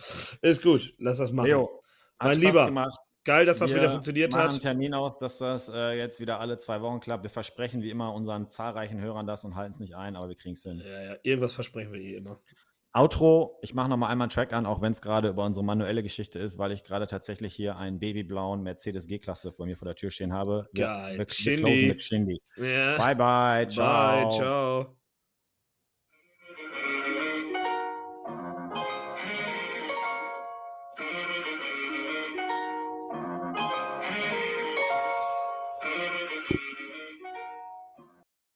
Ist 0.41 0.61
gut, 0.61 0.93
lass 0.99 1.17
das 1.17 1.31
machen. 1.31 1.47
Leo, 1.47 1.81
mein 2.19 2.39
Lieber. 2.39 2.65
Gemacht. 2.65 2.97
Geil, 3.25 3.47
dass 3.47 3.57
das 3.57 3.71
wir 3.71 3.77
wieder 3.77 3.89
funktioniert 3.89 4.35
hat. 4.35 4.43
Wir 4.43 4.49
einen 4.51 4.59
Termin 4.59 4.93
aus, 4.93 5.17
dass 5.17 5.39
das 5.39 5.67
äh, 5.67 5.97
jetzt 5.97 6.19
wieder 6.19 6.39
alle 6.39 6.59
zwei 6.59 6.81
Wochen 6.81 6.99
klappt. 6.99 7.23
Wir 7.23 7.31
versprechen 7.31 7.81
wie 7.81 7.89
immer 7.89 8.13
unseren 8.13 8.49
zahlreichen 8.49 9.01
Hörern 9.01 9.25
das 9.25 9.43
und 9.43 9.55
halten 9.55 9.71
es 9.71 9.79
nicht 9.79 9.95
ein, 9.95 10.15
aber 10.15 10.29
wir 10.29 10.35
kriegen 10.35 10.53
es 10.53 10.61
hin. 10.61 10.83
Ja, 10.85 11.01
ja, 11.01 11.15
irgendwas 11.23 11.53
versprechen 11.53 11.91
wir 11.91 11.99
eh 11.99 12.17
immer. 12.17 12.39
Outro, 12.93 13.59
ich 13.61 13.73
mache 13.73 13.89
nochmal 13.89 14.11
einmal 14.11 14.25
einen 14.25 14.31
Track 14.31 14.53
an, 14.53 14.65
auch 14.65 14.81
wenn 14.81 14.91
es 14.91 15.01
gerade 15.01 15.27
über 15.29 15.43
unsere 15.43 15.65
manuelle 15.65 16.01
Geschichte 16.01 16.39
ist, 16.39 16.57
weil 16.59 16.71
ich 16.71 16.83
gerade 16.83 17.07
tatsächlich 17.07 17.53
hier 17.53 17.77
einen 17.77 17.99
babyblauen 17.99 18.63
Mercedes 18.63 19.07
G-Klasse 19.07 19.51
vor 19.51 19.65
mir 19.65 19.75
vor 19.75 19.87
der 19.87 19.95
Tür 19.95 20.11
stehen 20.11 20.31
habe. 20.31 20.69
Geil. 20.73 21.17
Wir, 21.17 21.27
wir, 21.27 21.65
wir 21.65 21.87
mit 21.89 22.01
Shindy. 22.01 22.41
Ja. 22.55 22.95
Bye, 22.95 23.15
bye. 23.15 23.67
Ciao. 23.67 24.29
Bye, 24.29 24.37
ciao. 24.37 24.95